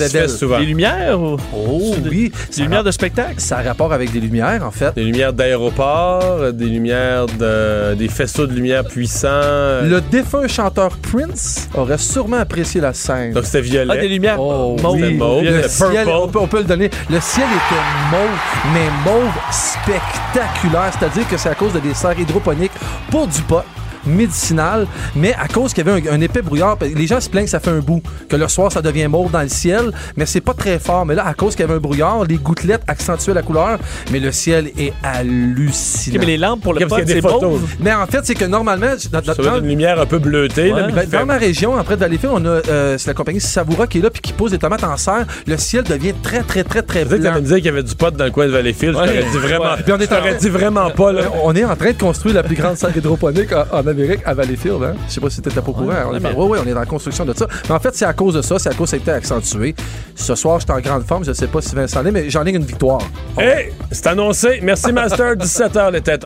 Les 0.59 0.65
lumières 0.67 1.19
ou? 1.19 1.38
Oh 1.55 1.95
des- 1.97 2.09
oui, 2.09 2.31
des 2.55 2.61
lumières 2.61 2.84
de 2.84 2.91
spectacle? 2.91 3.34
ça 3.39 3.57
a 3.57 3.63
rapport 3.63 3.91
avec 3.91 4.11
des 4.11 4.19
lumières, 4.19 4.63
en 4.63 4.69
fait. 4.69 4.93
Des 4.93 5.03
lumières 5.03 5.34
d'aéroport, 5.34 6.53
des 6.53 6.65
lumières 6.65 7.26
de. 7.26 7.95
des 7.95 8.07
faisceaux 8.07 8.45
de 8.45 8.53
lumière 8.53 8.84
puissants. 8.84 9.81
Le 9.84 9.99
défunt 10.11 10.47
chanteur 10.47 10.91
Prince 10.97 11.67
aurait 11.73 11.97
sûrement 11.97 12.38
apprécié 12.38 12.81
la 12.81 12.93
scène. 12.93 13.34
Donc 13.34 13.45
c'était 13.45 13.61
violet. 13.61 13.93
Ah, 13.97 13.97
des 13.97 14.07
lumières 14.09 14.39
Oh, 14.39 14.76
mauves. 14.80 14.97
oui. 15.01 15.17
Le 15.41 15.61
le 15.61 15.68
ciel, 15.68 15.91
purple. 16.06 16.10
on 16.22 16.28
peut, 16.28 16.40
on 16.40 16.48
peut 16.48 16.57
le 16.60 16.64
donner. 16.66 16.90
Le 17.10 17.20
ciel 17.20 17.45
était 17.48 17.82
mauve, 18.11 18.40
mais 18.74 19.11
mauve 19.11 19.32
spectaculaire. 19.52 20.91
C'est-à-dire 20.98 21.28
que 21.28 21.38
c'est 21.38 21.49
à 21.49 21.56
cause 21.56 21.74
de 21.74 21.80
des 21.80 21.94
serres 21.94 22.20
hydroponiques 22.20 22.72
pour 23.11 23.28
du 23.28 23.41
pot 23.44 23.64
médicinal, 24.05 24.88
mais 25.15 25.34
à 25.34 25.47
cause 25.47 25.73
qu'il 25.73 25.85
y 25.85 25.89
avait 25.89 26.09
un, 26.09 26.13
un 26.13 26.21
épais 26.21 26.41
brouillard, 26.41 26.77
les 26.81 27.07
gens 27.07 27.19
se 27.19 27.30
plaignent 27.30 27.45
que 27.45 27.51
ça 27.51 27.59
fait 27.59 27.71
un 27.71 27.80
bout, 27.80 28.01
que 28.30 28.35
le 28.35 28.47
soir 28.47 28.71
ça 28.71 28.81
devient 28.81 29.07
mauve 29.07 29.31
dans 29.31 29.41
le 29.41 29.49
ciel, 29.49 29.91
mais 30.15 30.26
c'est 30.26 30.41
pas 30.41 30.53
très 30.53 30.80
fort. 30.80 31.05
Mais 31.05 31.15
là, 31.15 31.26
à 31.27 31.34
cause 31.34 31.55
qu'il 31.55 31.61
y 31.61 31.65
avait 31.65 31.76
un 31.76 31.80
brouillard, 31.80 32.23
les 32.26 32.38
gouttelettes 32.38 32.84
accentuaient 32.88 33.34
la 33.34 33.41
couleur, 33.41 33.77
mais 34.11 34.19
le 34.19 34.31
ciel 34.31 34.71
est 34.77 34.93
hallucinant. 35.03 36.19
Mais 36.19 36.26
les 36.26 36.38
lampes 36.38 36.61
pour 36.61 36.73
le 36.73 36.85
pot, 36.88 36.95
c'est 37.05 37.21
mauve. 37.21 37.61
Mais 37.80 37.93
en 37.93 38.05
fait, 38.07 38.19
c'est 38.23 38.35
que 38.35 38.45
normalement, 38.45 38.88
dans, 39.11 39.21
dans- 39.21 39.34
Ça 39.34 39.41
dans- 39.43 39.57
une 39.59 39.67
lumière 39.67 39.99
un 39.99 40.05
peu 40.05 40.19
bleutée. 40.19 40.69
là, 40.69 40.76
Ouais. 40.76 40.84
mais 40.93 41.05
ben, 41.05 41.19
dans 41.19 41.26
ma 41.26 41.38
région, 41.38 41.77
après 41.77 41.95
de 41.95 41.99
Valleyfield, 42.01 42.34
on 42.35 42.45
a 42.45 42.49
euh, 42.49 42.97
c'est 42.97 43.07
la 43.07 43.13
compagnie 43.13 43.39
Savoura 43.41 43.88
qui 43.88 43.99
est 43.99 44.01
là 44.01 44.09
puis 44.09 44.21
qui 44.21 44.34
pose 44.34 44.51
des 44.51 44.57
tomates 44.57 44.84
en 44.84 44.97
serre. 44.97 45.26
Le 45.47 45.57
ciel 45.57 45.84
devient 45.84 46.13
très 46.21 46.41
très 46.43 46.63
très 46.63 46.81
très 46.81 47.05
blanc. 47.05 47.17
t'allais 47.21 47.41
me 47.41 47.45
dire 47.45 47.55
qu'il 47.57 47.65
y 47.65 47.69
avait 47.69 47.84
du 47.84 47.95
pot 47.95 48.15
dans 48.15 48.26
le 48.26 48.31
coin 48.31 48.45
de 48.47 48.51
Valleyfield. 48.51 48.95
Je 48.95 48.99
Ouais. 48.99 49.07
t'aurais 49.07 49.23
dit 49.31 49.38
vraiment, 49.38 49.63
Ouais. 49.65 49.84
Puis 49.84 49.93
on 49.93 49.97
est 49.99 50.09
je 50.09 50.35
en- 50.35 50.39
dit 50.39 50.49
vraiment 50.49 50.89
pas. 50.91 51.11
Là. 51.11 51.21
On 51.43 51.55
est 51.55 51.63
en 51.65 51.76
train 51.76 51.91
de 51.91 51.97
construire 51.97 52.35
la 52.35 52.43
plus 52.43 52.55
grande 52.55 52.76
serre 52.77 52.95
hydroponique 52.95 53.51
en, 53.53 53.65
en 53.71 53.88
Amérique 53.88 53.98
à 54.26 54.34
Valleyfield. 54.34 54.84
Hein? 54.84 54.95
Je 55.07 55.13
sais 55.13 55.21
pas 55.21 55.30
si 55.30 55.41
t'étais 55.41 55.61
pas 55.61 55.69
au 55.69 55.73
courant. 55.73 55.88
ouais, 55.88 56.34
ouais, 56.34 56.59
on 56.63 56.67
est 56.67 56.73
dans 56.73 56.80
la 56.80 56.85
construction 56.85 57.26
de 57.26 57.34
ça. 57.34 57.47
Mais 57.67 57.76
en 57.76 57.80
fait, 57.80 57.95
c'est 57.95 58.05
à 58.05 58.13
cause 58.13 58.35
de 58.35 58.41
ça. 58.41 58.59
C'est 58.59 58.69
à 58.69 58.73
cause 58.73 58.91
que 58.91 58.91
ça 58.91 58.95
a 58.97 58.99
été 58.99 59.11
accentué. 59.11 59.76
Ce 60.15 60.35
soir, 60.35 60.59
j'étais 60.59 60.73
en 60.73 60.80
grande 60.80 61.03
forme. 61.05 61.23
Je 61.26 61.34
sais 61.34 61.47
pas 61.47 61.61
si 61.61 61.76
Vincent 61.76 62.01
l'est, 62.01 62.11
mais 62.11 62.30
j'en 62.30 62.45
ai 62.45 62.51
une 62.51 62.63
victoire. 62.65 63.01
Hey, 63.38 63.71
c'est 63.91 64.07
annoncé. 64.07 64.59
Merci, 64.61 64.91
Master. 64.91 65.35
17h, 65.35 65.91
les 65.91 66.01
têtes. 66.01 66.23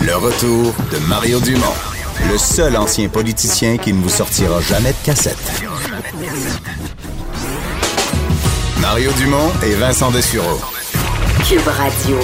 Le 0.00 0.14
retour 0.16 0.74
de 0.92 0.98
Mario 1.08 1.40
Dumont, 1.40 1.74
le 2.30 2.38
seul 2.38 2.76
ancien 2.76 3.08
politicien 3.08 3.76
qui 3.76 3.92
ne 3.92 4.00
vous 4.00 4.08
sortira 4.08 4.60
jamais 4.60 4.90
de 4.90 5.04
cassette. 5.04 5.36
Mario 8.80 9.10
Dumont 9.18 9.50
et 9.64 9.74
Vincent 9.74 10.10
Dessureau. 10.12 10.60
Cube 11.48 11.66
Radio. 11.66 12.18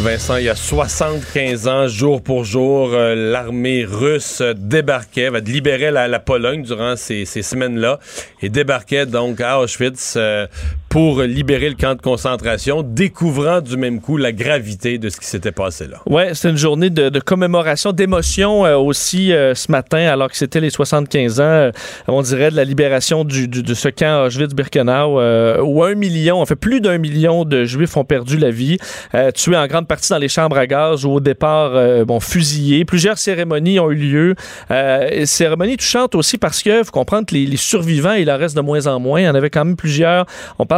Vincent, 0.00 0.36
il 0.36 0.44
y 0.44 0.48
a 0.48 0.56
75 0.56 1.68
ans, 1.68 1.86
jour 1.86 2.22
pour 2.22 2.44
jour, 2.44 2.92
euh, 2.94 3.14
l'armée 3.14 3.84
russe 3.84 4.42
débarquait, 4.56 5.30
libérer 5.44 5.90
la, 5.90 6.08
la 6.08 6.18
Pologne 6.18 6.62
durant 6.62 6.96
ces, 6.96 7.26
ces 7.26 7.42
semaines-là 7.42 7.98
et 8.40 8.48
débarquait 8.48 9.04
donc 9.04 9.42
à 9.42 9.60
Auschwitz 9.60 10.14
euh, 10.16 10.46
pour 10.90 11.22
libérer 11.22 11.68
le 11.68 11.76
camp 11.76 11.94
de 11.94 12.02
concentration, 12.02 12.82
découvrant 12.82 13.60
du 13.60 13.76
même 13.76 14.00
coup 14.00 14.16
la 14.16 14.32
gravité 14.32 14.98
de 14.98 15.08
ce 15.08 15.18
qui 15.20 15.26
s'était 15.26 15.52
passé 15.52 15.86
là. 15.86 15.98
Ouais, 16.04 16.34
c'était 16.34 16.50
une 16.50 16.56
journée 16.58 16.90
de, 16.90 17.08
de 17.10 17.20
commémoration, 17.20 17.92
d'émotion 17.92 18.66
euh, 18.66 18.74
aussi 18.76 19.32
euh, 19.32 19.54
ce 19.54 19.70
matin, 19.70 20.08
alors 20.08 20.28
que 20.28 20.36
c'était 20.36 20.58
les 20.58 20.68
75 20.70 21.38
ans, 21.40 21.44
euh, 21.44 21.70
on 22.08 22.22
dirait, 22.22 22.50
de 22.50 22.56
la 22.56 22.64
libération 22.64 23.22
du, 23.24 23.46
du- 23.46 23.62
de 23.62 23.72
ce 23.72 23.88
camp 23.88 24.26
Auschwitz-Birkenau, 24.26 25.20
euh, 25.20 25.62
où 25.62 25.84
un 25.84 25.94
million, 25.94 26.40
en 26.42 26.44
fait 26.46 26.56
plus 26.56 26.80
d'un 26.80 26.98
million 26.98 27.44
de 27.44 27.62
Juifs 27.64 27.96
ont 27.96 28.04
perdu 28.04 28.36
la 28.36 28.50
vie, 28.50 28.76
euh, 29.14 29.30
tués 29.30 29.56
en 29.56 29.68
grande 29.68 29.86
partie 29.86 30.10
dans 30.10 30.18
les 30.18 30.28
chambres 30.28 30.58
à 30.58 30.66
gaz 30.66 31.04
ou 31.04 31.12
au 31.12 31.20
départ, 31.20 31.70
bon, 32.04 32.18
fusillés. 32.18 32.84
Plusieurs 32.84 33.16
cérémonies 33.18 33.78
ont 33.78 33.92
eu 33.92 33.94
lieu. 33.94 34.34
Et 34.70 35.24
cérémonies 35.26 35.76
touchantes 35.76 36.16
aussi 36.16 36.36
parce 36.36 36.64
que, 36.64 36.82
faut 36.82 36.90
comprendre 36.90 37.26
les, 37.30 37.46
les 37.46 37.56
survivants, 37.56 38.14
il 38.14 38.28
en 38.28 38.36
reste 38.38 38.56
de 38.56 38.60
moins 38.60 38.88
en 38.88 38.98
moins. 38.98 39.20
Il 39.20 39.24
y 39.26 39.28
en 39.28 39.36
avait 39.36 39.50
quand 39.50 39.64
même 39.64 39.76
plusieurs. 39.76 40.26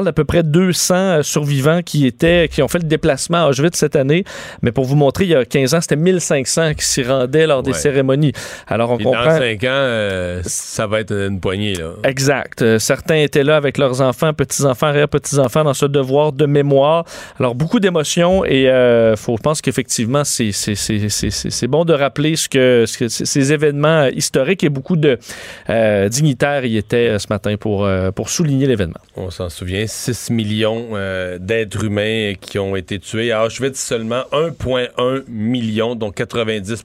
Parle 0.02 0.06
d'à 0.06 0.12
peu 0.12 0.24
près 0.24 0.42
200 0.42 0.94
euh, 0.94 1.22
survivants 1.22 1.80
qui 1.82 2.06
étaient, 2.06 2.48
qui 2.50 2.62
ont 2.62 2.68
fait 2.68 2.78
le 2.78 2.88
déplacement 2.88 3.44
à 3.46 3.48
Auschwitz 3.48 3.76
cette 3.78 3.94
année. 3.96 4.24
Mais 4.62 4.72
pour 4.72 4.84
vous 4.84 4.96
montrer, 4.96 5.24
il 5.24 5.30
y 5.30 5.34
a 5.34 5.44
15 5.44 5.74
ans, 5.74 5.80
c'était 5.80 5.96
1500 5.96 6.74
qui 6.74 6.84
s'y 6.84 7.02
rendaient 7.02 7.46
lors 7.46 7.62
des 7.62 7.72
Ouais. 7.72 7.76
cérémonies. 7.78 8.32
Alors, 8.66 8.90
on 8.90 8.96
Puis 8.96 9.04
comprend. 9.04 9.24
Dans 9.24 9.38
cinq 9.38 9.64
ans, 9.64 9.68
euh, 9.70 10.40
ça 10.44 10.86
va 10.86 11.00
être 11.00 11.12
une 11.12 11.40
poignée. 11.40 11.74
Là. 11.74 11.92
Exact. 12.04 12.62
Euh, 12.62 12.78
certains 12.78 13.16
étaient 13.16 13.44
là 13.44 13.56
avec 13.56 13.78
leurs 13.78 14.00
enfants, 14.00 14.32
petits-enfants, 14.34 14.88
arrière-petits-enfants 14.88 15.64
dans 15.64 15.74
ce 15.74 15.86
devoir 15.86 16.32
de 16.32 16.46
mémoire. 16.46 17.04
Alors, 17.38 17.54
beaucoup 17.54 17.80
d'émotions 17.80 18.44
et 18.44 18.68
euh, 18.68 19.16
faut, 19.16 19.36
je 19.36 19.42
pense 19.42 19.60
qu'effectivement, 19.62 20.22
c'est, 20.24 20.50
bon 21.68 21.84
de 21.84 21.92
rappeler 21.94 22.36
ce 22.36 22.48
que, 22.48 22.84
ce 22.86 22.98
que- 22.98 23.08
ces 23.08 23.52
événements 23.52 24.06
historiques 24.06 24.64
et 24.64 24.68
beaucoup 24.68 24.96
de 24.96 25.18
dignitaires 26.08 26.64
y 26.64 26.76
étaient 26.76 27.18
ce 27.18 27.26
matin 27.30 27.56
pour, 27.58 27.88
pour 28.14 28.28
souligner 28.28 28.66
l'événement. 28.66 28.98
On 29.16 29.30
s'en 29.30 29.48
souvient, 29.48 29.86
6 29.93 30.31
millions 30.31 30.89
euh, 30.93 31.39
d'êtres 31.39 31.85
humains 31.85 32.35
qui 32.40 32.59
ont 32.59 32.74
été 32.74 32.98
tués. 32.98 33.31
À 33.32 33.44
Auschwitz, 33.44 33.78
seulement 33.78 34.24
1,1 34.32 35.24
million, 35.28 35.94
donc 35.94 36.14
90 36.14 36.85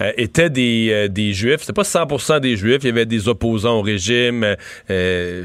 euh, 0.00 0.12
étaient 0.16 0.50
des, 0.50 0.88
euh, 0.90 1.08
des 1.08 1.32
Juifs. 1.32 1.60
C'est 1.62 1.72
pas 1.74 1.82
100% 1.82 2.40
des 2.40 2.56
Juifs. 2.56 2.78
Il 2.82 2.86
y 2.86 2.90
avait 2.90 3.06
des 3.06 3.28
opposants 3.28 3.78
au 3.78 3.82
régime. 3.82 4.56
euh, 4.90 5.44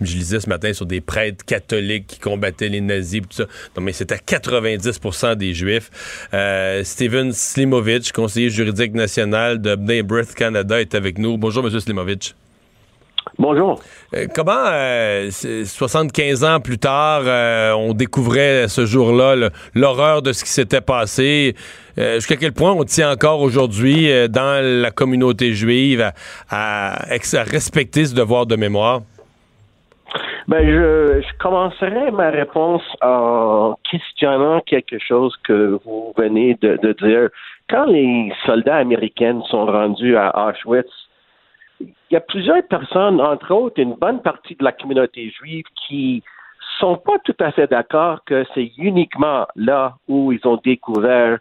je 0.00 0.14
lisais 0.14 0.40
ce 0.40 0.48
matin 0.48 0.72
sur 0.72 0.86
des 0.86 1.00
prêtres 1.00 1.44
catholiques 1.44 2.06
qui 2.06 2.18
combattaient 2.18 2.68
les 2.68 2.80
nazis, 2.80 3.22
tout 3.22 3.28
ça. 3.30 3.44
Mais 3.80 3.92
c'était 3.92 4.16
90% 4.16 5.36
des 5.36 5.54
Juifs. 5.54 5.90
Euh, 6.34 6.84
Steven 6.84 7.32
Slimovic, 7.32 8.12
conseiller 8.12 8.50
juridique 8.50 8.94
national 8.94 9.60
de 9.60 9.74
B'rith 10.02 10.34
Canada, 10.34 10.80
est 10.80 10.94
avec 10.94 11.18
nous. 11.18 11.38
Bonjour, 11.38 11.62
Monsieur 11.62 11.80
Slimovic. 11.80 12.34
Bonjour. 13.38 13.80
Euh, 14.14 14.26
comment, 14.32 14.52
euh, 14.68 15.28
c'est- 15.30 15.64
75 15.64 16.44
ans 16.44 16.60
plus 16.60 16.78
tard, 16.78 17.22
euh, 17.26 17.72
on 17.72 17.92
découvrait 17.92 18.68
ce 18.68 18.86
jour-là 18.86 19.50
l'horreur 19.74 20.22
de 20.22 20.32
ce 20.32 20.44
qui 20.44 20.50
s'était 20.50 20.80
passé? 20.80 21.56
Euh, 21.98 22.14
Jusqu'à 22.16 22.36
quel 22.36 22.52
point 22.52 22.72
on 22.72 22.84
tient 22.84 23.10
encore 23.10 23.40
aujourd'hui 23.40 24.08
dans 24.28 24.62
la 24.82 24.90
communauté 24.92 25.52
juive 25.52 26.12
à, 26.48 26.94
à 27.10 27.14
ex- 27.14 27.34
à 27.34 27.42
respecter 27.42 28.04
ce 28.04 28.14
devoir 28.14 28.46
de 28.46 28.54
mémoire? 28.56 29.00
Ben, 30.46 30.64
je, 30.64 31.22
je 31.22 31.38
commencerai 31.38 32.10
ma 32.12 32.30
réponse 32.30 32.82
en 33.02 33.76
questionnant 33.90 34.60
quelque 34.60 34.98
chose 34.98 35.34
que 35.42 35.78
vous 35.84 36.12
venez 36.16 36.56
de, 36.60 36.78
de 36.82 36.92
dire. 37.04 37.30
Quand 37.70 37.86
les 37.86 38.30
soldats 38.44 38.76
américains 38.76 39.40
sont 39.50 39.64
rendus 39.66 40.16
à 40.16 40.30
Auschwitz, 40.48 40.86
y 42.10 42.16
a 42.16 42.20
plusieurs 42.20 42.62
personnes, 42.68 43.20
entre 43.20 43.52
autres 43.52 43.80
une 43.80 43.94
bonne 43.94 44.22
partie 44.22 44.54
de 44.54 44.64
la 44.64 44.72
communauté 44.72 45.30
juive, 45.30 45.64
qui 45.86 46.22
sont 46.78 46.96
pas 46.96 47.18
tout 47.24 47.36
à 47.40 47.52
fait 47.52 47.68
d'accord 47.68 48.24
que 48.24 48.44
c'est 48.54 48.72
uniquement 48.78 49.46
là 49.56 49.94
où 50.08 50.32
ils 50.32 50.46
ont 50.46 50.60
découvert 50.64 51.38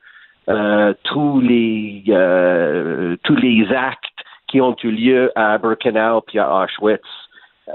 euh, 0.50 0.94
tous 1.04 1.40
les 1.40 2.04
euh, 2.10 3.16
tous 3.24 3.36
les 3.36 3.72
actes 3.74 4.04
qui 4.48 4.62
ont 4.62 4.76
eu 4.84 4.92
lieu 4.92 5.32
à 5.36 5.58
Birkenau 5.58 6.22
puis 6.22 6.40
à 6.40 6.64
Auschwitz. 6.64 7.02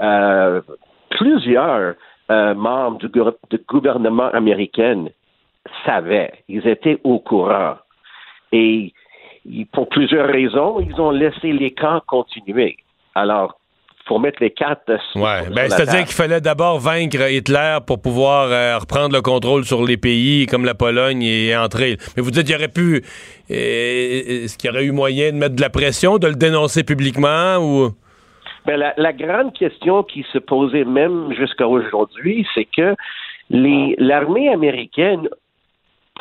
Euh, 0.01 0.61
plusieurs 1.09 1.95
membres 2.29 2.99
du, 2.99 3.09
du 3.49 3.63
gouvernement 3.67 4.29
américain 4.29 5.05
savaient, 5.83 6.31
ils 6.47 6.67
étaient 6.67 6.99
au 7.03 7.17
courant. 7.17 7.77
Et 8.51 8.93
pour 9.71 9.89
plusieurs 9.89 10.27
raisons, 10.27 10.79
ils 10.79 10.99
ont 10.99 11.11
laissé 11.11 11.51
les 11.51 11.71
camps 11.71 12.01
continuer. 12.07 12.77
Alors, 13.15 13.57
faut 14.07 14.17
mettre 14.19 14.41
les 14.41 14.49
cartes 14.49 14.89
Ouais, 15.15 15.47
ben, 15.55 15.69
c'est-à-dire 15.69 16.03
qu'il 16.05 16.15
fallait 16.15 16.41
d'abord 16.41 16.79
vaincre 16.79 17.29
Hitler 17.29 17.77
pour 17.85 18.01
pouvoir 18.01 18.47
euh, 18.51 18.77
reprendre 18.79 19.13
le 19.15 19.21
contrôle 19.21 19.65
sur 19.65 19.85
les 19.85 19.97
pays 19.97 20.47
comme 20.47 20.65
la 20.65 20.73
Pologne 20.73 21.21
et 21.21 21.55
entrer. 21.55 21.97
Mais 22.17 22.23
vous 22.23 22.31
dites 22.31 22.45
qu'il 22.45 22.53
y 22.53 22.57
aurait 22.57 22.69
pu. 22.69 23.03
euh, 23.51 24.43
Est-ce 24.45 24.57
qu'il 24.57 24.69
y 24.69 24.73
aurait 24.73 24.85
eu 24.85 24.91
moyen 24.91 25.31
de 25.31 25.37
mettre 25.37 25.55
de 25.55 25.61
la 25.61 25.69
pression, 25.69 26.17
de 26.17 26.27
le 26.27 26.35
dénoncer 26.35 26.83
publiquement 26.83 27.57
ou? 27.57 27.89
Ben, 28.65 28.77
la, 28.77 28.93
la 28.97 29.13
grande 29.13 29.53
question 29.53 30.03
qui 30.03 30.25
se 30.33 30.39
posait 30.39 30.85
même 30.85 31.31
jusqu'à 31.33 31.67
aujourd'hui, 31.67 32.47
c'est 32.55 32.65
que 32.65 32.95
l'armée 33.51 34.49
américaine 34.51 35.27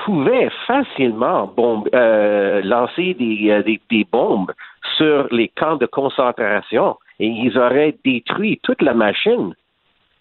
pouvait 0.04 0.48
facilement 0.66 1.52
euh, 1.94 2.60
lancer 2.62 3.14
des, 3.14 3.50
euh, 3.50 3.62
des, 3.62 3.80
des 3.90 4.04
bombes 4.10 4.52
sur 4.96 5.28
les 5.32 5.48
camps 5.48 5.76
de 5.76 5.86
concentration 5.86 6.96
et 7.20 7.26
ils 7.26 7.56
auraient 7.58 7.96
détruit 8.04 8.60
toute 8.62 8.80
la 8.82 8.94
machine 8.94 9.54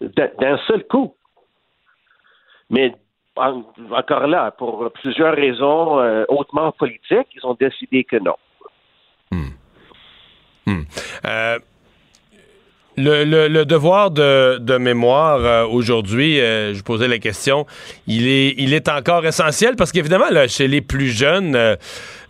d'un 0.00 0.58
seul 0.66 0.84
coup. 0.86 1.14
Mais 2.70 2.94
en- 3.36 3.62
encore 3.90 4.26
là, 4.26 4.50
pour 4.50 4.90
plusieurs 4.92 5.34
raisons 5.34 5.98
euh, 6.00 6.24
hautement 6.28 6.72
politiques, 6.72 7.28
ils 7.34 7.44
ont 7.46 7.54
décidé 7.58 8.04
que 8.04 8.16
non. 8.16 8.36
Euh, 11.26 11.58
le, 12.98 13.64
devoir 13.64 14.10
de, 14.10 14.78
mémoire 14.78 15.38
euh, 15.40 15.64
aujourd'hui, 15.66 16.40
euh, 16.40 16.74
je 16.74 16.82
posais 16.82 17.08
la 17.08 17.18
question, 17.18 17.66
il 18.06 18.26
est, 18.28 18.88
encore 18.88 19.26
essentiel 19.26 19.76
parce 19.76 19.92
qu'évidemment, 19.92 20.26
chez 20.48 20.68
les 20.68 20.80
plus 20.80 21.08
jeunes, 21.08 21.54
euh, 21.54 21.76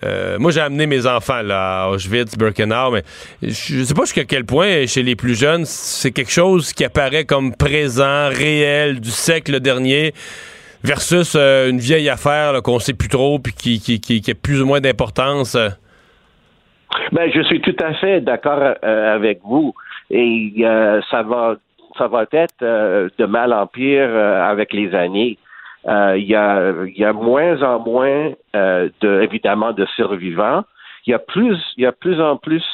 euh, 0.05 0.39
moi 0.39 0.51
j'ai 0.51 0.61
amené 0.61 0.87
mes 0.87 1.07
enfants 1.07 1.43
là, 1.43 1.85
à 1.85 1.89
Auschwitz, 1.91 2.37
Birkenau, 2.37 2.91
mais 2.93 3.03
je 3.43 3.83
sais 3.83 3.95
pas 3.95 4.03
jusqu'à 4.03 4.25
quel 4.25 4.45
point 4.45 4.87
chez 4.87 5.03
les 5.03 5.17
plus 5.17 5.39
jeunes, 5.39 5.65
c'est 5.65 6.11
quelque 6.11 6.33
chose 6.33 6.73
qui 6.73 6.85
apparaît 6.85 7.25
comme 7.25 7.55
présent, 7.55 8.29
réel, 8.29 9.01
du 9.01 9.11
siècle 9.11 9.61
dernier. 9.61 10.13
Versus 10.85 11.35
une 11.35 11.81
vieille 11.81 12.09
affaire 12.09 12.63
qu'on 12.63 12.79
sait 12.79 12.95
plus 12.95 13.09
trop 13.09 13.41
puis 13.41 13.53
qui, 13.53 13.81
qui, 13.81 14.31
a 14.31 14.35
plus 14.35 14.63
ou 14.63 14.67
moins 14.67 14.81
d'importance. 14.81 15.57
Ben, 17.11 17.29
je 17.35 17.43
suis 17.43 17.61
tout 17.61 17.75
à 17.81 17.95
fait 17.95 18.21
d'accord 18.21 18.63
avec 18.83 19.41
vous. 19.43 19.75
Et 20.11 20.53
euh, 20.61 21.01
ça 21.11 21.23
va 21.23 21.57
ça 21.97 22.07
va 22.09 22.25
être 22.31 22.63
euh, 22.63 23.09
de 23.19 23.27
mal 23.27 23.53
en 23.53 23.67
pire 23.67 24.09
euh, 24.09 24.43
avec 24.43 24.73
les 24.73 24.95
années. 24.95 25.39
Euh, 25.87 26.17
Il 26.17 26.27
y, 26.27 26.35
a, 26.35 26.73
y 26.97 27.05
a 27.05 27.13
moins 27.13 27.63
en 27.63 27.79
moins 27.81 28.33
euh, 28.55 28.89
de 29.01 29.21
évidemment 29.23 29.73
de 29.73 29.87
survivants. 29.97 30.65
Il 31.07 31.11
y 31.11 31.15
a 31.15 31.19
plus 31.19 31.59
il 31.77 31.85
y 31.85 31.87
a 31.87 31.93
plus 31.93 32.21
en 32.21 32.37
plus 32.37 32.65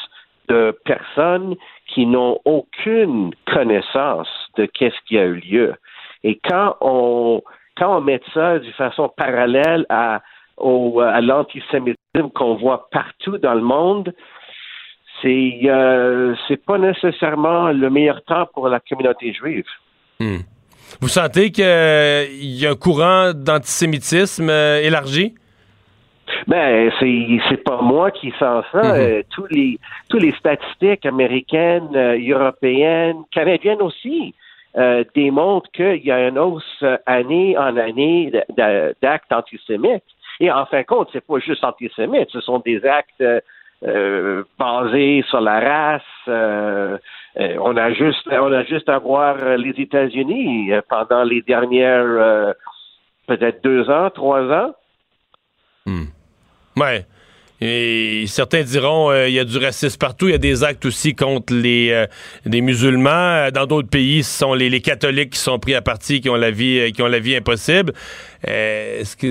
de 0.47 0.77
personnes 0.85 1.55
qui 1.87 2.05
n'ont 2.05 2.39
aucune 2.45 3.33
connaissance 3.51 4.29
de 4.57 4.65
qu'est-ce 4.65 4.99
qui 5.07 5.17
a 5.17 5.25
eu 5.25 5.35
lieu. 5.35 5.73
Et 6.23 6.39
quand 6.43 6.75
on 6.81 7.41
quand 7.77 7.97
on 7.97 8.01
met 8.01 8.21
ça 8.33 8.59
de 8.59 8.71
façon 8.71 9.09
parallèle 9.15 9.85
à 9.89 10.21
au, 10.57 10.99
à 11.01 11.21
l'antisémitisme 11.21 12.29
qu'on 12.33 12.55
voit 12.55 12.87
partout 12.91 13.37
dans 13.37 13.53
le 13.55 13.61
monde, 13.61 14.13
c'est 15.21 15.59
euh, 15.65 16.35
c'est 16.47 16.63
pas 16.63 16.77
nécessairement 16.77 17.71
le 17.71 17.89
meilleur 17.89 18.23
temps 18.23 18.47
pour 18.53 18.67
la 18.67 18.79
communauté 18.79 19.33
juive. 19.33 19.65
Hmm. 20.19 20.39
Vous 21.01 21.07
sentez 21.07 21.51
qu'il 21.51 21.65
y 21.65 22.65
a 22.65 22.69
un 22.71 22.75
courant 22.75 23.31
d'antisémitisme 23.33 24.49
euh, 24.49 24.81
élargi? 24.81 25.33
Ben, 26.47 26.91
c'est 26.99 27.27
c'est 27.49 27.63
pas 27.63 27.81
moi 27.81 28.11
qui 28.11 28.31
sens 28.39 28.65
ça. 28.71 28.81
Mhm. 28.81 28.99
Euh, 28.99 29.21
tous 29.31 29.47
les 29.49 29.79
tous 30.09 30.17
les 30.17 30.33
statistiques 30.33 31.05
américaines, 31.05 31.95
euh, 31.95 32.17
européennes, 32.19 33.23
canadiennes 33.31 33.81
aussi 33.81 34.33
euh, 34.77 35.03
démontrent 35.15 35.69
qu'il 35.71 36.05
y 36.05 36.11
a 36.11 36.27
une 36.27 36.39
hausse 36.39 36.63
euh, 36.83 36.97
année 37.05 37.57
en 37.57 37.77
année 37.77 38.31
d'actes 39.01 39.31
antisémites. 39.31 40.03
Et 40.39 40.51
en 40.51 40.65
fin 40.65 40.81
de 40.81 40.85
compte, 40.85 41.09
c'est 41.13 41.25
pas 41.25 41.39
juste 41.39 41.63
antisémite, 41.63 42.29
ce 42.31 42.41
sont 42.41 42.59
des 42.59 42.83
actes 42.85 43.23
euh, 43.87 44.43
basés 44.59 45.23
sur 45.29 45.41
la 45.41 45.59
race. 45.59 46.01
euh, 46.27 46.97
euh, 47.39 47.57
on 47.61 47.75
a 47.77 47.91
juste 47.93 48.27
on 48.31 48.51
a 48.53 48.63
juste 48.63 48.87
à 48.89 48.97
voir 48.99 49.35
les 49.57 49.73
États-Unis 49.77 50.71
pendant 50.89 51.23
les 51.23 51.41
dernières 51.41 52.03
euh, 52.05 52.53
peut-être 53.27 53.63
deux 53.63 53.89
ans, 53.89 54.09
trois 54.09 54.41
ans. 54.43 54.73
Ouais. 56.77 57.05
Et 57.61 58.25
certains 58.27 58.63
diront 58.63 59.11
euh, 59.11 59.29
il 59.29 59.33
y 59.33 59.39
a 59.39 59.45
du 59.45 59.57
racisme 59.57 59.97
partout. 59.97 60.27
Il 60.27 60.31
y 60.31 60.35
a 60.35 60.37
des 60.39 60.63
actes 60.63 60.85
aussi 60.85 61.15
contre 61.15 61.53
les, 61.53 61.89
euh, 61.91 62.05
les 62.45 62.59
musulmans. 62.61 63.49
Dans 63.53 63.65
d'autres 63.65 63.89
pays, 63.89 64.23
ce 64.23 64.39
sont 64.39 64.53
les, 64.53 64.69
les 64.69 64.81
catholiques 64.81 65.31
qui 65.31 65.39
sont 65.39 65.57
pris 65.57 65.73
à 65.73 65.81
partie, 65.81 66.19
qui 66.19 66.29
ont 66.29 66.35
la 66.35 66.51
vie, 66.51 66.79
euh, 66.79 66.89
qui 66.91 67.01
ont 67.01 67.07
la 67.07 67.19
vie 67.19 67.35
impossible. 67.35 67.93
Est-ce 68.43 69.15
que 69.15 69.27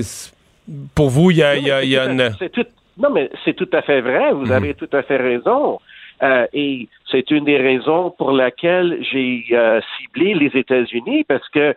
pour 0.95 1.09
vous, 1.09 1.29
il 1.31 1.37
y 1.37 1.43
a, 1.43 1.55
il 1.55 1.65
y 1.67 1.71
a- 1.71 1.83
il 1.83 1.89
y 1.89 1.97
a 1.97 2.05
une. 2.05 2.31
C'est 2.39 2.49
tout- 2.51 2.65
non, 2.97 3.09
mais 3.09 3.29
c'est 3.43 3.53
tout 3.53 3.69
à 3.73 3.81
fait 3.81 4.01
vrai. 4.01 4.31
Vous 4.31 4.51
avez 4.51 4.73
tout 4.73 4.89
à 4.93 5.03
fait 5.03 5.17
raison. 5.17 5.79
Euh, 6.23 6.47
et 6.53 6.87
c'est 7.11 7.29
une 7.29 7.43
des 7.43 7.57
raisons 7.57 8.11
pour 8.11 8.31
laquelle 8.31 8.99
j'ai 9.11 9.45
euh, 9.51 9.81
ciblé 9.97 10.33
les 10.33 10.57
États-Unis 10.57 11.25
parce 11.25 11.47
que 11.49 11.75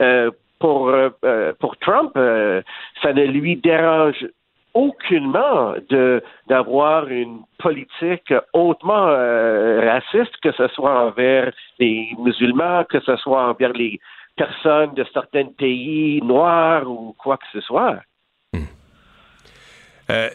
euh, 0.00 0.30
pour 0.58 0.92
pour 1.60 1.76
Trump, 1.76 2.10
ça 2.14 3.12
ne 3.12 3.24
lui 3.26 3.56
dérange 3.56 4.26
aucunement 4.74 5.74
de 5.88 6.20
d'avoir 6.48 7.08
une 7.08 7.42
politique 7.60 8.34
hautement 8.52 9.06
raciste, 9.06 10.36
que 10.42 10.50
ce 10.50 10.66
soit 10.68 11.06
envers 11.06 11.52
les 11.78 12.08
musulmans, 12.18 12.82
que 12.90 12.98
ce 13.00 13.14
soit 13.16 13.48
envers 13.48 13.72
les 13.72 14.00
personnes 14.36 14.94
de 14.94 15.06
certains 15.14 15.46
pays 15.46 16.20
noirs 16.22 16.90
ou 16.90 17.14
quoi 17.16 17.36
que 17.36 17.46
ce 17.52 17.60
soit. 17.60 18.00
Euh, 20.10 20.28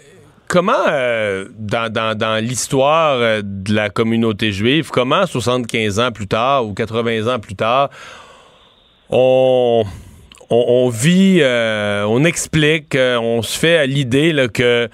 comment, 0.53 0.85
euh, 0.87 1.47
dans, 1.57 2.39
l'histoire 2.39 3.15
euh, 3.15 3.41
de 3.43 3.73
la 3.73 3.89
communauté 3.89 4.51
juive, 4.51 4.91
comment 4.91 5.25
75 5.25 5.99
ans 5.99 6.11
plus 6.11 6.27
tard 6.27 6.67
ou 6.67 6.75
80 6.75 7.33
ans 7.33 7.39
plus 7.39 7.55
tard, 7.55 7.89
on, 9.09 9.83
vit, 10.93 11.39
euh, 11.41 12.05
on 12.07 12.23
explique, 12.23 12.95
on 12.95 13.41
se 13.41 13.57
fait 13.57 13.77
à 13.77 13.87
l'idée 13.87 14.47
que 14.53 14.89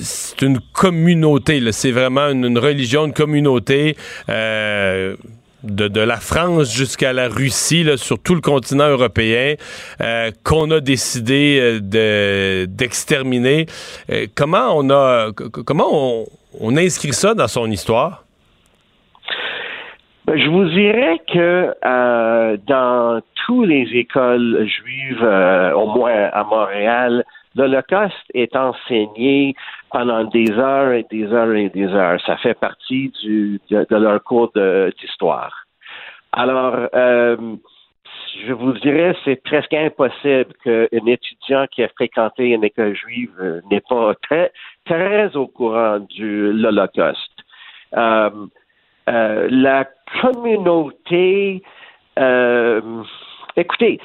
c'est 0.00 0.42
une 0.42 0.58
communauté, 0.72 1.62
c'est 1.70 1.92
vraiment 1.92 2.28
une, 2.28 2.58
religion, 2.58 3.06
une 3.06 3.12
communauté. 3.12 3.96
De, 5.74 6.00
la 6.00 6.16
France 6.16 6.74
jusqu'à 6.74 7.12
la 7.12 7.28
Russie, 7.28 7.86
sur 7.96 8.20
tout 8.22 8.34
le 8.34 8.40
continent 8.40 8.88
européen, 8.88 9.54
euh, 10.00 10.30
qu'on 10.44 10.70
a 10.70 10.80
décidé 10.80 11.58
euh, 11.60 11.80
de- 11.80 12.66
d'exterminer. 12.66 13.66
Euh, 14.10 14.26
comment 14.34 14.72
on 14.74 14.90
a, 14.90 15.30
comment 15.32 16.24
on, 16.60 16.76
inscrit 16.76 17.12
ça 17.12 17.34
dans 17.34 17.48
son 17.48 17.70
histoire? 17.70 18.24
Ben, 20.26 20.38
Je 20.38 20.48
vous 20.48 20.64
dirais 20.66 21.20
que 21.32 21.74
dans 22.66 23.20
toutes 23.46 23.68
les 23.68 23.88
écoles 23.94 24.66
juives, 24.66 25.22
au 25.74 25.86
moins 25.86 26.30
à 26.32 26.44
Montréal, 26.44 27.24
l'Holocauste 27.56 28.14
est 28.34 28.54
enseigné 28.54 29.54
pendant 29.90 30.24
des 30.24 30.50
heures 30.52 30.92
et 30.92 31.06
des 31.10 31.32
heures 31.32 31.54
et 31.54 31.68
des 31.68 31.86
heures. 31.86 32.20
Ça 32.26 32.36
fait 32.36 32.58
partie 32.58 33.12
du, 33.22 33.60
de, 33.70 33.86
de 33.88 33.96
leur 33.96 34.22
cours 34.22 34.52
d'histoire. 35.00 35.52
Alors, 36.32 36.88
euh, 36.94 37.36
je 38.46 38.52
vous 38.52 38.72
dirais, 38.74 39.16
c'est 39.24 39.42
presque 39.42 39.74
impossible 39.74 40.52
qu'un 40.62 41.06
étudiant 41.06 41.66
qui 41.70 41.82
a 41.82 41.88
fréquenté 41.88 42.50
une 42.50 42.64
école 42.64 42.94
juive 42.94 43.32
euh, 43.40 43.60
n'est 43.70 43.82
pas 43.88 44.14
très, 44.22 44.52
très 44.84 45.34
au 45.36 45.46
courant 45.46 46.00
de 46.00 46.52
l'Holocauste. 46.54 47.32
Euh, 47.96 48.30
euh, 49.08 49.48
la 49.50 49.86
communauté, 50.20 51.62
euh, 52.18 52.80
écoutez, 53.58 54.00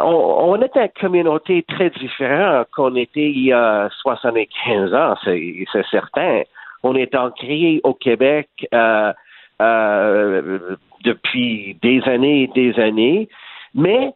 on, 0.00 0.60
est 0.62 0.76
une 0.76 0.88
communauté 1.00 1.64
très 1.64 1.90
différente 1.90 2.68
qu'on 2.74 2.94
était 2.96 3.30
il 3.30 3.46
y 3.46 3.52
a 3.52 3.88
75 4.02 4.94
ans, 4.94 5.14
c'est, 5.24 5.66
certain. 5.90 6.42
On 6.82 6.94
est 6.94 7.14
ancré 7.14 7.80
au 7.82 7.94
Québec 7.94 8.48
euh, 8.72 9.12
euh, 9.60 10.76
depuis 11.04 11.76
des 11.82 12.02
années 12.04 12.44
et 12.44 12.46
des 12.48 12.78
années, 12.80 13.28
mais 13.74 14.12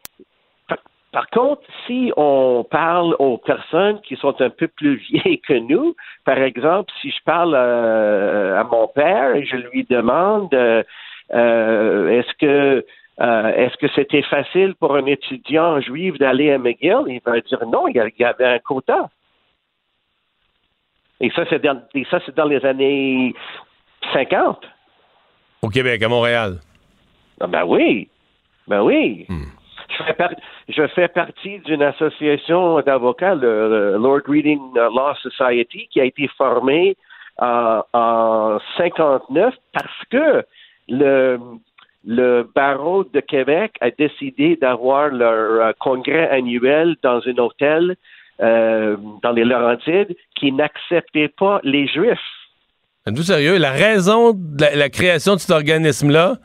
par, 1.12 1.28
contre, 1.28 1.62
si 1.86 2.10
on 2.16 2.64
parle 2.70 3.14
aux 3.18 3.36
personnes 3.36 4.00
qui 4.00 4.16
sont 4.16 4.40
un 4.40 4.48
peu 4.48 4.68
plus 4.68 4.96
vieilles 5.10 5.40
que 5.40 5.54
nous, 5.54 5.94
par 6.24 6.38
exemple, 6.38 6.90
si 7.00 7.10
je 7.10 7.22
parle 7.24 7.54
euh, 7.54 8.58
à 8.58 8.64
mon 8.64 8.86
père 8.88 9.34
et 9.34 9.44
je 9.44 9.56
lui 9.56 9.84
demande 9.84 10.54
est-ce 11.34 12.32
que 12.38 12.84
euh, 13.20 13.48
est-ce 13.54 13.76
que 13.76 13.88
c'était 13.94 14.22
facile 14.22 14.74
pour 14.74 14.96
un 14.96 15.06
étudiant 15.06 15.80
juif 15.80 16.16
d'aller 16.18 16.50
à 16.50 16.58
McGill? 16.58 17.04
Il 17.08 17.20
va 17.24 17.40
dire 17.40 17.66
non, 17.66 17.86
il 17.88 17.96
y 18.18 18.24
avait 18.24 18.46
un 18.46 18.58
quota. 18.58 19.10
Et 21.20 21.30
ça, 21.30 21.44
c'est 21.48 21.62
dans, 21.62 21.80
et 21.94 22.04
ça, 22.10 22.18
c'est 22.26 22.34
dans 22.34 22.46
les 22.46 22.64
années 22.64 23.34
50. 24.12 24.64
Au 25.62 25.68
Québec, 25.68 26.02
à 26.02 26.08
Montréal. 26.08 26.58
Ah 27.40 27.46
ben 27.46 27.64
oui. 27.64 28.08
Ben 28.66 28.82
oui. 28.82 29.26
Je, 29.98 30.04
fais 30.04 30.14
par- 30.14 30.34
je 30.68 30.86
fais 30.88 31.08
partie 31.08 31.58
d'une 31.60 31.82
association 31.82 32.80
d'avocats, 32.80 33.34
le, 33.34 33.68
le 33.68 33.98
Lord 33.98 34.22
Reading 34.26 34.60
Law 34.74 35.14
Society, 35.22 35.86
qui 35.90 36.00
a 36.00 36.04
été 36.04 36.28
formée 36.36 36.96
euh, 37.40 37.82
en 37.92 38.58
59 38.76 39.54
parce 39.72 40.04
que 40.10 40.44
le, 40.88 41.38
le 42.04 42.48
barreau 42.54 43.04
de 43.04 43.20
Québec 43.20 43.72
a 43.80 43.90
décidé 43.90 44.56
d'avoir 44.56 45.08
leur 45.08 45.66
euh, 45.66 45.72
congrès 45.78 46.28
annuel 46.30 46.96
dans 47.02 47.20
un 47.26 47.38
hôtel 47.38 47.96
euh, 48.40 48.96
dans 49.22 49.32
les 49.32 49.44
Laurentides 49.44 50.16
qui 50.34 50.52
n'acceptait 50.52 51.28
pas 51.28 51.60
les 51.62 51.86
Juifs. 51.86 52.18
Êtes-vous 53.06 53.22
sérieux? 53.22 53.56
La 53.58 53.70
raison 53.70 54.32
de 54.32 54.62
la, 54.62 54.74
la 54.74 54.88
création 54.88 55.34
de 55.34 55.40
cet 55.40 55.50
organisme-là, 55.50 56.36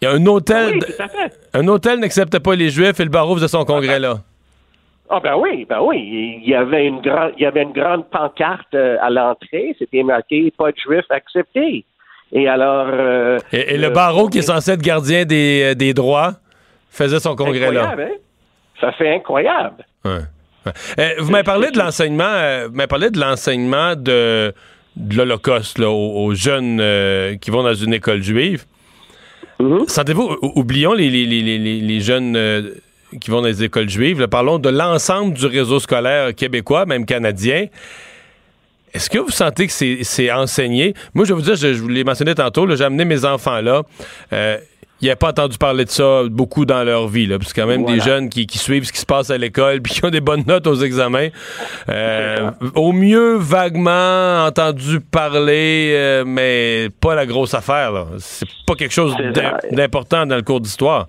il 0.00 0.04
y 0.04 0.08
a 0.08 0.12
un 0.12 0.26
hôtel. 0.26 0.74
Oui, 0.74 0.78
tout 0.80 1.02
à 1.02 1.08
fait. 1.08 1.32
Un 1.54 1.66
hôtel 1.68 2.00
n'acceptait 2.00 2.40
pas 2.40 2.54
les 2.54 2.70
Juifs 2.70 2.98
et 3.00 3.04
le 3.04 3.10
barreau 3.10 3.34
faisait 3.34 3.48
son 3.48 3.64
congrès 3.64 3.98
là. 3.98 4.16
Ah 5.08 5.20
ben 5.20 5.36
oui, 5.36 5.64
ben 5.68 5.80
oui. 5.82 6.40
Il 6.42 6.48
y 6.48 6.54
avait 6.54 6.86
une 6.86 7.00
grande, 7.00 7.32
il 7.36 7.42
y 7.42 7.46
avait 7.46 7.62
une 7.62 7.72
grande 7.72 8.08
pancarte 8.10 8.74
euh, 8.74 8.96
à 9.00 9.08
l'entrée. 9.08 9.74
C'était 9.78 10.02
marqué 10.02 10.52
"Pas 10.56 10.72
de 10.72 10.76
juifs 10.76 11.10
acceptés". 11.10 11.84
Et 12.32 12.48
alors. 12.48 12.88
euh, 12.92 13.38
Et, 13.52 13.74
et 13.74 13.78
le 13.78 13.90
barreau, 13.90 14.28
qui 14.28 14.38
est 14.38 14.42
censé 14.42 14.72
être 14.72 14.82
gardien 14.82 15.24
des, 15.24 15.70
euh, 15.72 15.74
des 15.74 15.94
droits, 15.94 16.34
faisait 16.90 17.20
son 17.20 17.36
congrès 17.36 17.70
là. 17.72 17.94
hein? 17.98 18.08
Ça 18.80 18.92
fait 18.92 19.14
incroyable. 19.14 19.84
Ouais. 20.04 20.18
Ouais. 20.66 20.72
Euh, 20.98 21.10
vous 21.20 21.30
m'avez 21.30 21.44
parlé 21.44 21.70
de 21.70 21.78
l'enseignement, 21.78 22.24
euh, 22.26 22.66
vous 22.68 22.74
m'avez 22.74 22.88
parlé 22.88 23.10
de 23.10 23.20
l'enseignement 23.20 23.94
de, 23.94 24.52
de 24.96 25.16
l'Holocauste 25.16 25.78
aux, 25.80 25.86
aux 26.24 26.34
jeunes 26.34 26.78
euh, 26.80 27.36
qui 27.36 27.50
vont 27.52 27.62
dans 27.62 27.74
une 27.74 27.94
école 27.94 28.22
juive. 28.22 28.64
Mm-hmm. 29.60 29.88
Sentez-vous, 29.88 30.36
ou- 30.42 30.52
oublions 30.56 30.92
les, 30.92 31.08
les, 31.08 31.24
les, 31.24 31.40
les, 31.58 31.80
les 31.80 32.00
jeunes 32.00 32.34
euh, 32.36 32.74
qui 33.20 33.30
vont 33.30 33.40
dans 33.40 33.46
les 33.46 33.62
écoles 33.62 33.88
juives, 33.88 34.20
là, 34.20 34.26
parlons 34.28 34.58
de 34.58 34.68
l'ensemble 34.68 35.34
du 35.34 35.46
réseau 35.46 35.78
scolaire 35.78 36.34
québécois, 36.34 36.84
même 36.84 37.06
canadien. 37.06 37.66
Est-ce 38.96 39.10
que 39.10 39.18
vous 39.18 39.30
sentez 39.30 39.66
que 39.66 39.72
c'est 39.72 39.98
c'est 40.04 40.32
enseigné? 40.32 40.94
Moi, 41.14 41.26
je 41.26 41.34
vais 41.34 41.38
vous 41.38 41.44
dire, 41.44 41.54
je, 41.54 41.74
je 41.74 41.82
vous 41.82 41.88
l'ai 41.88 42.02
mentionné 42.02 42.34
tantôt, 42.34 42.64
là, 42.64 42.76
j'ai 42.76 42.84
amené 42.84 43.04
mes 43.04 43.26
enfants 43.26 43.60
là. 43.60 43.82
Euh, 44.32 44.56
ils 45.02 45.06
n'avaient 45.08 45.16
pas 45.16 45.28
entendu 45.28 45.58
parler 45.58 45.84
de 45.84 45.90
ça 45.90 46.22
beaucoup 46.30 46.64
dans 46.64 46.82
leur 46.82 47.06
vie. 47.06 47.26
Là, 47.26 47.38
parce 47.38 47.52
que 47.52 47.60
quand 47.60 47.66
même 47.66 47.84
des 47.84 48.00
jeunes 48.00 48.30
qui, 48.30 48.46
qui 48.46 48.56
suivent 48.56 48.84
ce 48.84 48.92
qui 48.92 48.98
se 48.98 49.04
passe 49.04 49.30
à 49.30 49.36
l'école 49.36 49.80
puis 49.82 49.92
qui 49.92 50.04
ont 50.04 50.10
des 50.10 50.22
bonnes 50.22 50.44
notes 50.46 50.66
aux 50.66 50.76
examens. 50.76 51.28
Euh, 51.90 52.50
au 52.74 52.92
mieux, 52.92 53.36
vaguement 53.36 54.46
entendu 54.46 55.00
parler, 55.00 55.92
euh, 55.94 56.24
mais 56.26 56.88
pas 57.02 57.14
la 57.14 57.26
grosse 57.26 57.52
affaire. 57.52 57.92
là. 57.92 58.06
C'est 58.18 58.48
pas 58.66 58.74
quelque 58.74 58.94
chose 58.94 59.14
d'important 59.70 60.24
dans 60.24 60.36
le 60.36 60.42
cours 60.42 60.60
d'histoire. 60.60 61.08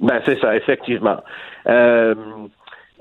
Ben 0.00 0.20
c'est 0.24 0.40
ça, 0.40 0.56
effectivement. 0.56 1.18
Euh, 1.66 2.14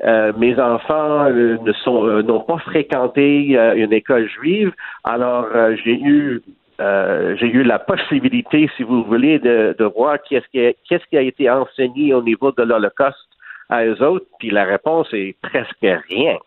euh, 0.03 0.33
mes 0.37 0.59
enfants 0.59 1.25
euh, 1.25 1.57
ne 1.61 1.71
sont 1.71 2.05
euh, 2.05 2.21
n'ont 2.21 2.41
pas 2.41 2.57
fréquenté 2.57 3.57
une 3.75 3.93
école 3.93 4.27
juive, 4.29 4.73
alors 5.03 5.47
j'ai 5.83 5.99
eu 5.99 6.41
j'ai 6.77 7.47
eu 7.47 7.63
la 7.63 7.79
possibilité, 7.79 8.69
si 8.75 8.83
vous 8.83 9.03
voulez, 9.05 9.39
de, 9.39 9.73
de 9.79 9.85
voir 9.85 10.17
qu'est-ce 10.27 10.45
qui, 10.49 10.59
a, 10.59 10.73
qu'est-ce 10.87 11.05
qui 11.09 11.17
a 11.17 11.21
été 11.21 11.49
enseigné 11.49 12.13
au 12.13 12.21
niveau 12.21 12.51
de 12.51 12.63
l'Holocauste 12.63 13.15
à 13.69 13.85
eux 13.85 14.03
autres, 14.03 14.25
puis 14.39 14.49
la 14.49 14.65
réponse 14.65 15.07
est 15.13 15.37
presque 15.41 16.03
rien. 16.09 16.37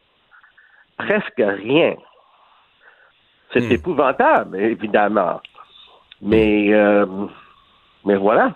Presque 0.98 1.38
rien. 1.38 1.94
C'est 3.54 3.72
épouvantable, 3.72 4.60
évidemment. 4.60 5.40
Mais, 6.20 6.70
mais 8.04 8.16
voilà. 8.16 8.54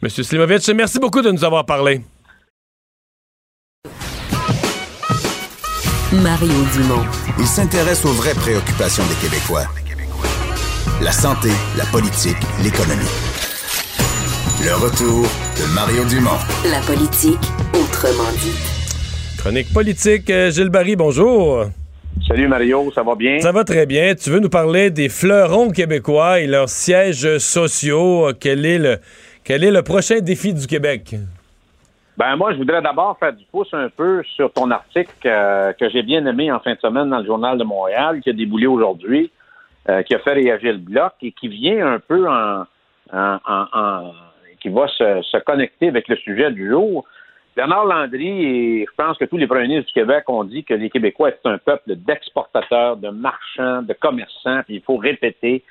Monsieur 0.00 0.22
Slimovitch, 0.22 0.70
merci 0.70 0.98
beaucoup 0.98 1.20
de 1.20 1.30
nous 1.30 1.44
avoir 1.44 1.66
parlé. 1.66 2.00
Mario 6.22 6.54
Dumont. 6.72 7.04
Il 7.38 7.46
s'intéresse 7.46 8.04
aux 8.04 8.12
vraies 8.12 8.34
préoccupations 8.34 9.02
des 9.04 9.28
Québécois. 9.28 9.64
La 11.02 11.12
santé, 11.12 11.50
la 11.76 11.84
politique, 11.86 12.36
l'économie. 12.62 13.04
Le 14.64 14.74
retour 14.74 15.26
de 15.58 15.74
Mario 15.74 16.04
Dumont. 16.04 16.38
La 16.70 16.80
politique 16.80 17.40
autrement 17.74 18.30
dit. 18.40 18.56
Chronique 19.38 19.72
politique, 19.72 20.30
euh, 20.30 20.50
Gilles 20.50 20.70
Barry, 20.70 20.96
bonjour. 20.96 21.66
Salut 22.26 22.48
Mario, 22.48 22.90
ça 22.94 23.02
va 23.02 23.14
bien? 23.14 23.38
Ça 23.40 23.52
va 23.52 23.64
très 23.64 23.84
bien. 23.84 24.14
Tu 24.14 24.30
veux 24.30 24.40
nous 24.40 24.48
parler 24.48 24.90
des 24.90 25.08
fleurons 25.08 25.70
québécois 25.70 26.40
et 26.40 26.46
leurs 26.46 26.70
sièges 26.70 27.38
sociaux. 27.38 28.30
Quel 28.40 28.64
est 28.64 28.78
le, 28.78 28.98
quel 29.44 29.64
est 29.64 29.70
le 29.70 29.82
prochain 29.82 30.20
défi 30.20 30.54
du 30.54 30.66
Québec? 30.66 31.14
Ben 32.16 32.34
moi, 32.36 32.52
je 32.52 32.56
voudrais 32.58 32.80
d'abord 32.80 33.18
faire 33.18 33.32
du 33.34 33.44
pouce 33.44 33.72
un 33.74 33.88
peu 33.90 34.22
sur 34.34 34.50
ton 34.52 34.70
article 34.70 35.10
euh, 35.26 35.72
que 35.74 35.88
j'ai 35.90 36.02
bien 36.02 36.24
aimé 36.26 36.50
en 36.50 36.60
fin 36.60 36.72
de 36.74 36.78
semaine 36.80 37.10
dans 37.10 37.18
le 37.18 37.26
Journal 37.26 37.58
de 37.58 37.64
Montréal, 37.64 38.20
qui 38.22 38.30
a 38.30 38.32
déboulé 38.32 38.66
aujourd'hui, 38.66 39.30
euh, 39.90 40.02
qui 40.02 40.14
a 40.14 40.18
fait 40.20 40.32
réagir 40.32 40.72
le 40.72 40.78
bloc 40.78 41.12
et 41.22 41.32
qui 41.32 41.48
vient 41.48 41.86
un 41.94 41.98
peu 41.98 42.26
en, 42.28 42.64
en- 43.12 43.38
en- 43.46 43.66
en- 43.72 44.12
qui 44.60 44.70
va 44.70 44.88
se, 44.88 45.22
se 45.22 45.36
connecter 45.44 45.88
avec 45.88 46.08
le 46.08 46.16
sujet 46.16 46.50
du 46.50 46.70
jour. 46.70 47.04
Bernard 47.54 47.84
Landry 47.86 48.44
et 48.44 48.86
je 48.86 48.94
pense 48.96 49.16
que 49.18 49.24
tous 49.26 49.36
les 49.36 49.46
premiers 49.46 49.68
ministres 49.68 49.88
du 49.88 49.94
Québec 49.94 50.24
ont 50.28 50.44
dit 50.44 50.64
que 50.64 50.74
les 50.74 50.90
Québécois 50.90 51.28
étaient 51.30 51.48
un 51.48 51.58
peuple 51.58 51.94
d'exportateurs, 51.96 52.96
de 52.96 53.08
marchands, 53.10 53.82
de 53.82 53.92
commerçants. 53.94 54.62
Puis 54.66 54.76
il 54.76 54.82
faut 54.82 54.96
répéter 54.96 55.62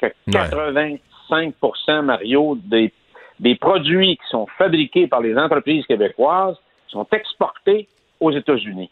que 0.00 0.06
85% 0.30 2.02
Mario, 2.02 2.58
des, 2.64 2.92
des 3.40 3.56
produits 3.56 4.16
qui 4.16 4.28
sont 4.30 4.46
fabriqués 4.58 5.06
par 5.06 5.20
les 5.20 5.36
entreprises 5.36 5.84
québécoises 5.86 6.56
sont 6.88 7.06
exportés 7.12 7.88
aux 8.20 8.30
États-Unis. 8.30 8.90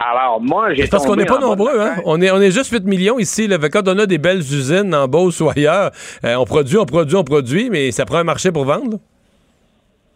Alors, 0.00 0.40
moi, 0.40 0.74
j'ai. 0.74 0.84
C'est 0.84 0.90
parce 0.90 1.04
qu'on 1.06 1.16
n'est 1.16 1.24
pas 1.24 1.40
nombreux, 1.40 1.80
hein? 1.80 1.96
On 2.04 2.20
est, 2.20 2.30
on 2.30 2.40
est 2.40 2.52
juste 2.52 2.70
8 2.70 2.84
millions 2.84 3.18
ici. 3.18 3.48
Là. 3.48 3.58
Quand 3.58 3.88
on 3.88 3.98
a 3.98 4.06
des 4.06 4.18
belles 4.18 4.38
usines 4.38 4.94
en 4.94 5.08
Beauce 5.08 5.40
ou 5.40 5.48
ailleurs, 5.48 5.90
euh, 6.24 6.36
on 6.36 6.44
produit, 6.44 6.78
on 6.78 6.84
produit, 6.84 7.16
on 7.16 7.24
produit, 7.24 7.68
mais 7.68 7.90
ça 7.90 8.04
prend 8.04 8.18
un 8.18 8.24
marché 8.24 8.52
pour 8.52 8.64
vendre. 8.64 8.92
là. 8.92 8.98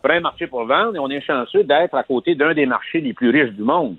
prêt 0.03 0.21
marché 0.21 0.47
pour 0.47 0.65
vendre 0.67 0.95
et 0.95 0.99
on 1.01 1.11
est 1.11 1.21
chanceux 1.21 1.65
d'être 1.65 1.95
à 1.97 2.05
côté 2.05 2.37
d'un 2.37 2.55
des 2.55 2.67
marchés 2.67 3.01
les 3.01 3.13
plus 3.13 3.31
riches 3.31 3.55
du 3.55 3.63
monde, 3.63 3.97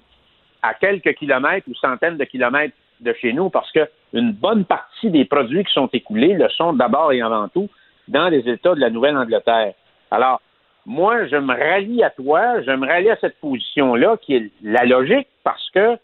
à 0.62 0.74
quelques 0.74 1.16
kilomètres 1.16 1.68
ou 1.70 1.76
centaines 1.76 2.18
de 2.18 2.24
kilomètres 2.24 2.76
de 3.02 3.14
chez 3.20 3.34
nous, 3.34 3.50
parce 3.50 3.70
que 3.74 3.82
une 4.14 4.32
bonne 4.32 4.64
partie 4.64 5.10
des 5.10 5.26
produits 5.26 5.66
qui 5.66 5.74
sont 5.74 5.90
écoulés 5.92 6.34
le 6.34 6.48
sont 6.50 6.72
d'abord 6.72 7.12
et 7.12 7.22
avant 7.22 7.50
tout 7.50 7.70
dans 8.08 8.30
les 8.30 8.48
États 8.50 8.76
de 8.76 8.80
la 8.80 8.90
Nouvelle-Angleterre. 8.90 9.74
Alors, 10.12 10.42
moi, 10.86 11.26
je 11.28 11.38
me 11.38 11.54
rallie 11.54 12.04
à 12.04 12.10
toi, 12.10 12.62
je 12.62 12.72
me 12.72 12.86
rallie 12.86 13.10
à 13.10 13.18
cette 13.18 13.40
position-là, 13.40 14.18
qui 14.22 14.36
est 14.36 14.52
la 14.62 14.84
logique, 14.86 15.28
parce 15.44 15.70
que 15.72 15.98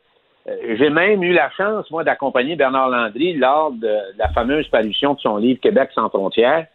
euh, 0.47 0.75
j'ai 0.77 0.89
même 0.89 1.21
eu 1.23 1.33
la 1.33 1.49
chance, 1.51 1.89
moi, 1.91 2.03
d'accompagner 2.03 2.55
Bernard 2.55 2.89
Landry 2.89 3.33
lors 3.33 3.71
de 3.71 3.93
la 4.17 4.29
fameuse 4.29 4.67
parution 4.69 5.13
de 5.13 5.19
son 5.19 5.37
livre 5.37 5.59
Québec 5.59 5.89
sans 5.93 6.09
frontières. 6.09 6.67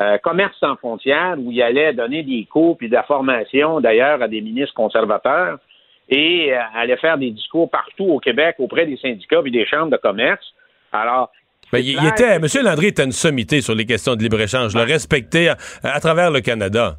Euh, 0.00 0.18
commerce 0.18 0.56
sans 0.58 0.74
frontières, 0.76 1.36
où 1.38 1.52
il 1.52 1.62
allait 1.62 1.92
donner 1.92 2.24
des 2.24 2.44
cours 2.46 2.76
puis 2.76 2.88
de 2.88 2.94
la 2.94 3.04
formation, 3.04 3.80
d'ailleurs, 3.80 4.20
à 4.20 4.26
des 4.26 4.40
ministres 4.40 4.74
conservateurs, 4.74 5.58
et 6.08 6.52
euh, 6.52 6.58
allait 6.74 6.96
faire 6.96 7.16
des 7.16 7.30
discours 7.30 7.70
partout 7.70 8.06
au 8.06 8.18
Québec 8.18 8.56
auprès 8.58 8.86
des 8.86 8.96
syndicats 8.96 9.42
et 9.44 9.50
des 9.50 9.64
chambres 9.64 9.92
de 9.92 9.96
commerce. 9.96 10.44
Alors, 10.92 11.30
Ben, 11.74 11.82
il, 11.84 12.06
était, 12.06 12.36
M. 12.36 12.46
Landry 12.62 12.86
était 12.86 13.02
une 13.02 13.10
sommité 13.10 13.60
sur 13.60 13.74
les 13.74 13.84
questions 13.84 14.14
de 14.14 14.22
libre-échange. 14.22 14.76
Le 14.76 14.82
respectais 14.82 15.48
à, 15.48 15.56
à 15.82 15.98
travers 15.98 16.30
le 16.30 16.40
Canada. 16.40 16.94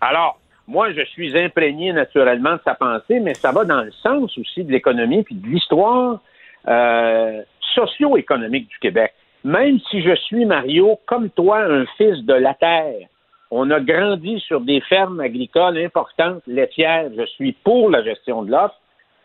Alors, 0.00 0.38
moi, 0.68 0.92
je 0.92 1.04
suis 1.06 1.36
imprégné 1.36 1.92
naturellement 1.92 2.52
de 2.52 2.60
sa 2.64 2.74
pensée, 2.74 3.18
mais 3.18 3.34
ça 3.34 3.50
va 3.50 3.64
dans 3.64 3.82
le 3.82 3.90
sens 3.90 4.38
aussi 4.38 4.62
de 4.62 4.70
l'économie 4.70 5.24
puis 5.24 5.34
de 5.34 5.48
l'histoire 5.48 6.20
euh, 6.68 7.42
socio-économique 7.74 8.68
du 8.68 8.78
Québec. 8.78 9.14
Même 9.42 9.80
si 9.90 10.00
je 10.00 10.14
suis, 10.14 10.44
Mario, 10.44 11.00
comme 11.06 11.30
toi, 11.30 11.64
un 11.64 11.84
fils 11.96 12.24
de 12.24 12.34
la 12.34 12.54
terre, 12.54 13.08
on 13.50 13.68
a 13.72 13.80
grandi 13.80 14.38
sur 14.46 14.60
des 14.60 14.80
fermes 14.82 15.18
agricoles 15.18 15.78
importantes, 15.78 16.42
laitières. 16.46 17.10
Je 17.16 17.26
suis 17.26 17.52
pour 17.52 17.90
la 17.90 18.04
gestion 18.04 18.44
de 18.44 18.52
l'offre, 18.52 18.78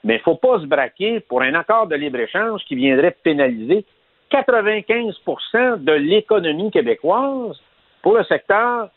mais 0.03 0.15
il 0.15 0.17
ne 0.17 0.23
faut 0.23 0.35
pas 0.35 0.59
se 0.59 0.65
braquer 0.65 1.19
pour 1.19 1.43
un 1.43 1.53
accord 1.53 1.85
de 1.85 1.95
libre-échange 1.95 2.61
qui 2.65 2.73
viendrait 2.73 3.15
pénaliser 3.23 3.85
95% 4.33 5.83
de 5.83 5.91
l'économie 5.91 6.71
québécoise 6.71 7.59
pour 8.01 8.17
le 8.17 8.23
secteur 8.23 8.89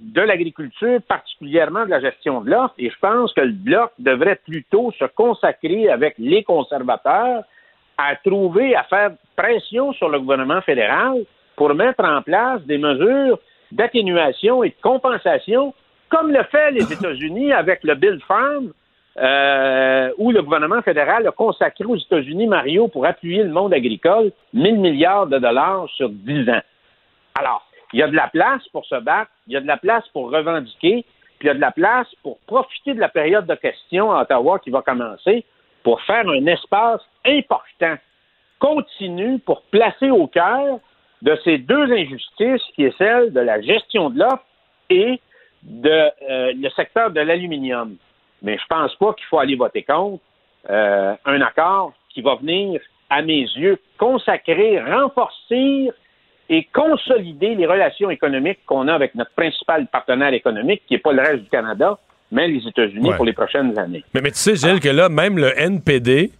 de 0.00 0.20
l'agriculture, 0.20 1.00
particulièrement 1.08 1.84
de 1.84 1.90
la 1.90 2.00
gestion 2.00 2.40
de 2.40 2.50
l'offre. 2.50 2.74
Et 2.78 2.90
je 2.90 2.98
pense 3.00 3.32
que 3.32 3.40
le 3.40 3.52
Bloc 3.52 3.90
devrait 3.98 4.36
plutôt 4.36 4.92
se 4.92 5.04
consacrer 5.06 5.90
avec 5.90 6.14
les 6.18 6.44
conservateurs 6.44 7.42
à 7.96 8.14
trouver, 8.24 8.76
à 8.76 8.84
faire 8.84 9.10
pression 9.36 9.92
sur 9.94 10.08
le 10.08 10.20
gouvernement 10.20 10.60
fédéral 10.60 11.24
pour 11.56 11.74
mettre 11.74 12.04
en 12.04 12.22
place 12.22 12.62
des 12.62 12.78
mesures 12.78 13.40
d'atténuation 13.72 14.62
et 14.62 14.70
de 14.70 14.74
compensation, 14.80 15.74
comme 16.08 16.30
le 16.30 16.44
fait 16.44 16.70
les 16.70 16.92
États-Unis 16.92 17.52
avec 17.52 17.82
le 17.82 17.96
Bill 17.96 18.20
Farm, 18.26 18.72
euh, 19.20 20.12
où 20.18 20.30
le 20.30 20.42
gouvernement 20.42 20.82
fédéral 20.82 21.26
a 21.26 21.32
consacré 21.32 21.84
aux 21.84 21.96
États-Unis, 21.96 22.46
Mario, 22.46 22.88
pour 22.88 23.04
appuyer 23.06 23.42
le 23.42 23.50
monde 23.50 23.74
agricole, 23.74 24.32
1000 24.54 24.78
milliards 24.78 25.26
de 25.26 25.38
dollars 25.38 25.88
sur 25.96 26.08
10 26.08 26.48
ans. 26.50 26.60
Alors, 27.38 27.66
il 27.92 28.00
y 28.00 28.02
a 28.02 28.08
de 28.08 28.14
la 28.14 28.28
place 28.28 28.66
pour 28.68 28.84
se 28.84 28.96
battre, 28.96 29.30
il 29.46 29.54
y 29.54 29.56
a 29.56 29.60
de 29.60 29.66
la 29.66 29.76
place 29.76 30.06
pour 30.12 30.30
revendiquer, 30.30 31.04
puis 31.38 31.46
il 31.46 31.46
y 31.48 31.50
a 31.50 31.54
de 31.54 31.60
la 31.60 31.72
place 31.72 32.06
pour 32.22 32.38
profiter 32.46 32.94
de 32.94 33.00
la 33.00 33.08
période 33.08 33.46
de 33.46 33.54
questions 33.54 34.12
à 34.12 34.22
Ottawa 34.22 34.58
qui 34.58 34.70
va 34.70 34.82
commencer 34.82 35.44
pour 35.82 36.00
faire 36.02 36.28
un 36.28 36.46
espace 36.46 37.00
important, 37.24 37.94
continu, 38.58 39.38
pour 39.38 39.62
placer 39.62 40.10
au 40.10 40.26
cœur 40.26 40.80
de 41.22 41.36
ces 41.44 41.58
deux 41.58 41.90
injustices 41.92 42.62
qui 42.74 42.84
est 42.84 42.96
celle 42.98 43.32
de 43.32 43.40
la 43.40 43.60
gestion 43.60 44.10
de 44.10 44.18
l'offre 44.18 44.44
et 44.90 45.20
de 45.62 45.90
euh, 45.90 46.52
le 46.54 46.70
secteur 46.70 47.10
de 47.10 47.20
l'aluminium. 47.20 47.96
Mais 48.42 48.56
je 48.58 48.64
pense 48.68 48.94
pas 48.96 49.12
qu'il 49.14 49.26
faut 49.26 49.38
aller 49.38 49.56
voter 49.56 49.82
contre 49.82 50.22
euh, 50.70 51.14
un 51.24 51.40
accord 51.40 51.92
qui 52.10 52.22
va 52.22 52.36
venir, 52.36 52.80
à 53.10 53.22
mes 53.22 53.40
yeux, 53.40 53.78
consacrer, 53.98 54.80
renforcer 54.80 55.90
et 56.50 56.64
consolider 56.72 57.54
les 57.54 57.66
relations 57.66 58.10
économiques 58.10 58.60
qu'on 58.66 58.88
a 58.88 58.94
avec 58.94 59.14
notre 59.14 59.32
principal 59.32 59.86
partenaire 59.86 60.32
économique, 60.32 60.82
qui 60.86 60.94
n'est 60.94 61.00
pas 61.00 61.12
le 61.12 61.20
reste 61.22 61.42
du 61.44 61.48
Canada, 61.50 61.98
mais 62.32 62.48
les 62.48 62.66
États-Unis 62.66 63.10
Ouais. 63.10 63.16
pour 63.16 63.24
les 63.24 63.32
prochaines 63.32 63.78
années. 63.78 64.04
Mais, 64.14 64.20
mais 64.22 64.30
tu 64.30 64.38
sais, 64.38 64.56
Gilles, 64.56 64.80
que 64.80 64.88
là, 64.88 65.08
même 65.08 65.38
le 65.38 65.58
NPD 65.58 66.30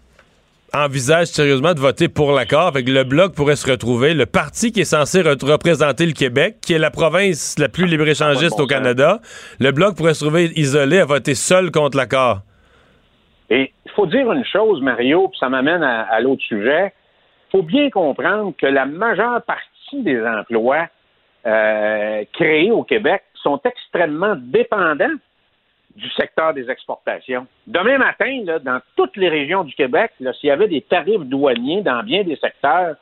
envisage 0.75 1.29
sérieusement 1.29 1.75
de 1.75 1.81
voter 1.81 2.09
pour 2.09 2.33
l'accord. 2.33 2.67
Avec 2.69 2.89
le 2.89 3.05
Bloc 3.05 3.35
pourrait 3.35 3.57
se 3.57 3.71
retrouver, 3.71 4.15
le 4.15 4.27
parti 4.27 4.73
qui 4.73 4.81
est 4.81 4.85
censé 4.85 5.23
re- 5.23 5.45
représenter 5.45 6.07
le 6.07 6.13
Québec, 6.13 6.57
qui 6.63 6.75
est 6.75 6.79
la 6.79 6.91
province 6.91 7.59
la 7.59 7.69
plus 7.69 7.87
libre-échangiste 7.87 8.57
bon 8.59 8.65
au 8.65 8.67
Canada, 8.67 9.21
le 9.61 9.71
Bloc 9.73 9.97
pourrait 9.97 10.15
se 10.15 10.25
trouver 10.25 10.53
isolé 10.57 10.99
à 10.99 11.05
voter 11.05 11.35
seul 11.35 11.71
contre 11.71 11.97
l'accord. 11.97 12.41
Et 13.51 13.73
il 13.87 13.91
faut 13.93 14.07
dire 14.07 14.31
une 14.31 14.45
chose, 14.45 14.83
Mario, 14.83 15.29
puis 15.29 15.39
ça 15.39 15.49
m'amène 15.49 15.83
à, 15.83 16.03
à 16.03 16.21
l'autre 16.21 16.43
sujet. 16.43 16.93
Il 17.49 17.59
faut 17.59 17.63
bien 17.63 17.89
comprendre 17.89 18.53
que 18.61 18.67
la 18.67 18.85
majeure 18.85 19.43
partie 19.43 20.03
des 20.03 20.21
emplois 20.23 20.87
euh, 21.47 22.25
créés 22.35 22.71
au 22.71 22.83
Québec 22.83 23.23
sont 23.43 23.59
extrêmement 23.65 24.37
dépendants 24.37 25.17
du 25.99 26.09
secteur 26.11 26.55
des 26.55 26.71
exportations. 26.71 27.47
Demain 27.67 27.99
matin, 27.99 28.43
là, 28.45 28.59
dans 28.59 28.81
toutes 28.97 29.17
les 29.17 29.29
régions 29.29 29.65
du 29.65 29.75
Québec, 29.75 30.13
s'il 30.19 30.49
y 30.49 30.51
avait 30.51 30.69
des 30.69 30.81
tarifs 30.81 31.21
douaniers 31.21 31.83
dans 31.83 32.03
bien 32.03 32.23
des 32.23 32.37
secteurs, 32.37 32.97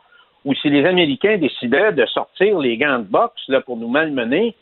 ou 0.45 0.55
si 0.55 0.71
les 0.71 0.87
Américains 0.87 1.39
décidaient 1.39 1.93
de 1.93 2.07
sortir 2.07 2.59
les 2.59 2.77
gants 2.77 3.01
de 3.01 3.05
boxe 3.05 3.43
là, 3.49 3.61
pour 3.61 3.77
nous 3.77 3.89
malmener, 3.89 4.55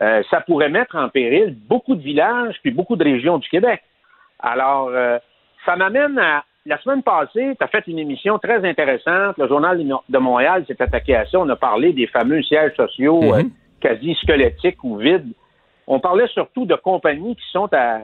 euh, 0.00 0.22
ça 0.30 0.40
pourrait 0.40 0.68
mettre 0.68 0.96
en 0.96 1.08
péril 1.08 1.56
beaucoup 1.68 1.94
de 1.94 2.02
villages 2.02 2.56
puis 2.62 2.70
beaucoup 2.70 2.96
de 2.96 3.04
régions 3.04 3.38
du 3.38 3.48
Québec. 3.48 3.82
Alors, 4.40 4.88
euh, 4.88 5.18
ça 5.64 5.76
m'amène 5.76 6.18
à. 6.18 6.44
La 6.68 6.78
semaine 6.82 7.04
passée, 7.04 7.54
tu 7.56 7.64
as 7.64 7.68
fait 7.68 7.86
une 7.86 8.00
émission 8.00 8.40
très 8.40 8.68
intéressante. 8.68 9.38
Le 9.38 9.46
Journal 9.46 9.78
de 9.78 10.18
Montréal 10.18 10.64
s'est 10.66 10.82
attaqué 10.82 11.14
à 11.14 11.24
ça. 11.24 11.38
On 11.38 11.48
a 11.48 11.54
parlé 11.54 11.92
des 11.92 12.08
fameux 12.08 12.42
sièges 12.42 12.74
sociaux 12.74 13.22
euh, 13.34 13.44
quasi 13.80 14.14
squelettiques 14.14 14.82
ou 14.82 14.96
vides. 14.96 15.32
On 15.86 16.00
parlait 16.00 16.26
surtout 16.28 16.66
de 16.66 16.74
compagnies 16.74 17.36
qui 17.36 17.44
sont 17.52 17.68
à, 17.72 18.00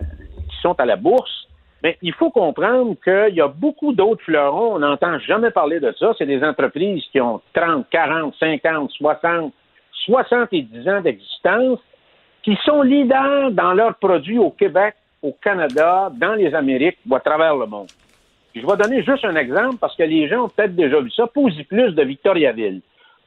la 0.85 0.97
bourse. 0.97 1.49
Mais 1.83 1.99
il 2.01 2.13
faut 2.13 2.31
comprendre 2.31 2.95
qu'il 3.03 3.35
y 3.35 3.41
a 3.41 3.49
beaucoup 3.49 3.93
d'autres 3.93 4.23
fleurons. 4.23 4.75
On 4.75 4.79
n'entend 4.79 5.19
jamais 5.19 5.51
parler 5.51 5.81
de 5.81 5.93
ça. 5.99 6.13
C'est 6.17 6.27
des 6.27 6.45
entreprises 6.45 7.03
qui 7.11 7.21
ont 7.21 7.41
30, 7.55 7.87
40, 7.91 8.35
50, 8.39 8.91
60, 8.93 9.53
70 10.07 10.89
ans 10.89 11.01
d'existence 11.01 11.81
qui 12.43 12.57
sont 12.65 12.83
leaders 12.83 13.51
dans 13.51 13.73
leurs 13.73 13.97
produits 13.97 14.39
au 14.39 14.51
Québec, 14.51 14.95
au 15.23 15.33
Canada, 15.33 16.11
dans 16.15 16.35
les 16.35 16.55
Amériques 16.55 16.99
ou 17.09 17.15
à 17.17 17.21
travers 17.21 17.57
le 17.57 17.67
monde. 17.67 17.89
Je 18.55 18.67
vais 18.67 18.77
donner 18.77 19.03
juste 19.03 19.25
un 19.25 19.35
exemple 19.35 19.77
parce 19.81 19.97
que 19.97 20.03
les 20.03 20.29
gens 20.29 20.45
ont 20.45 20.49
peut-être 20.49 20.77
déjà 20.77 21.01
vu 21.01 21.11
ça. 21.11 21.27
Posiplus 21.27 21.93
de 21.93 22.03
Victoriaville. 22.03 22.81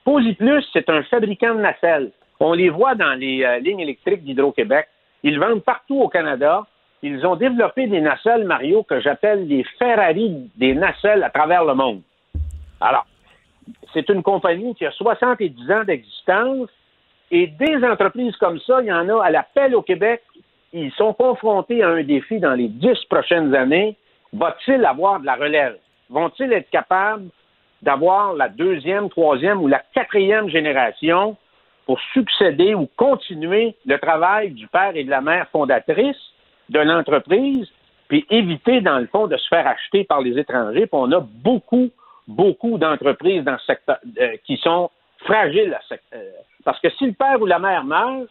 Posiplus, 0.03 0.63
c'est 0.71 0.89
un 0.89 1.03
fabricant 1.03 1.55
de 1.55 1.61
nacelles. 1.61 2.11
On 2.39 2.53
les 2.53 2.69
voit 2.69 2.95
dans 2.95 3.13
les 3.13 3.43
euh, 3.43 3.59
lignes 3.59 3.79
électriques 3.79 4.23
d'Hydro-Québec. 4.23 4.87
Ils 5.23 5.39
vendent 5.39 5.63
partout 5.63 6.01
au 6.01 6.09
Canada. 6.09 6.65
Ils 7.01 7.25
ont 7.25 7.35
développé 7.35 7.87
des 7.87 8.01
nacelles, 8.01 8.45
Mario, 8.45 8.83
que 8.83 8.99
j'appelle 8.99 9.47
les 9.47 9.63
Ferrari 9.79 10.49
des 10.55 10.73
nacelles 10.73 11.23
à 11.23 11.29
travers 11.29 11.63
le 11.63 11.73
monde. 11.73 12.01
Alors, 12.81 13.05
c'est 13.93 14.09
une 14.09 14.23
compagnie 14.23 14.75
qui 14.75 14.85
a 14.85 14.91
70 14.91 15.71
ans 15.71 15.83
d'existence 15.83 16.69
et 17.31 17.47
des 17.47 17.83
entreprises 17.83 18.35
comme 18.37 18.59
ça, 18.59 18.79
il 18.81 18.87
y 18.87 18.93
en 18.93 19.09
a 19.09 19.23
à 19.23 19.31
l'appel 19.31 19.75
au 19.75 19.81
Québec. 19.81 20.21
Ils 20.73 20.91
sont 20.91 21.13
confrontés 21.13 21.81
à 21.83 21.89
un 21.89 22.03
défi 22.03 22.39
dans 22.39 22.53
les 22.53 22.67
dix 22.67 23.03
prochaines 23.09 23.55
années. 23.55 23.95
Va-t-il 24.33 24.85
avoir 24.85 25.19
de 25.19 25.25
la 25.25 25.35
relève? 25.35 25.77
Vont-ils 26.09 26.51
être 26.53 26.69
capables 26.69 27.29
d'avoir 27.81 28.33
la 28.33 28.49
deuxième, 28.49 29.09
troisième 29.09 29.61
ou 29.61 29.67
la 29.67 29.81
quatrième 29.93 30.49
génération? 30.49 31.37
Pour 31.85 31.99
succéder 32.13 32.73
ou 32.73 32.87
continuer 32.97 33.75
le 33.85 33.97
travail 33.99 34.51
du 34.51 34.67
père 34.67 34.91
et 34.95 35.03
de 35.03 35.09
la 35.09 35.21
mère 35.21 35.47
fondatrice 35.51 36.17
de 36.69 36.79
l'entreprise, 36.79 37.67
puis 38.07 38.25
éviter, 38.29 38.81
dans 38.81 38.99
le 38.99 39.07
fond, 39.07 39.27
de 39.27 39.37
se 39.37 39.47
faire 39.47 39.67
acheter 39.67 40.03
par 40.03 40.21
les 40.21 40.37
étrangers. 40.37 40.81
Puis 40.87 40.89
on 40.93 41.11
a 41.11 41.19
beaucoup, 41.19 41.89
beaucoup 42.27 42.77
d'entreprises 42.77 43.43
dans 43.43 43.57
ce 43.59 43.65
secteur 43.65 43.97
euh, 44.19 44.35
qui 44.45 44.57
sont 44.57 44.89
fragiles. 45.19 45.73
à 45.73 45.81
ce- 45.87 45.93
euh, 46.15 46.31
parce 46.63 46.79
que 46.79 46.89
si 46.91 47.05
le 47.05 47.13
père 47.13 47.39
ou 47.41 47.45
la 47.45 47.59
mère 47.59 47.83
meurt, 47.83 48.27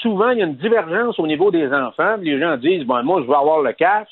souvent, 0.00 0.30
il 0.30 0.38
y 0.38 0.42
a 0.42 0.46
une 0.46 0.54
divergence 0.56 1.18
au 1.18 1.26
niveau 1.26 1.50
des 1.50 1.72
enfants. 1.72 2.16
Les 2.20 2.38
gens 2.40 2.56
disent, 2.56 2.84
bon, 2.84 3.02
moi, 3.04 3.20
je 3.22 3.26
veux 3.26 3.34
avoir 3.34 3.60
le 3.62 3.72
cash. 3.72 4.08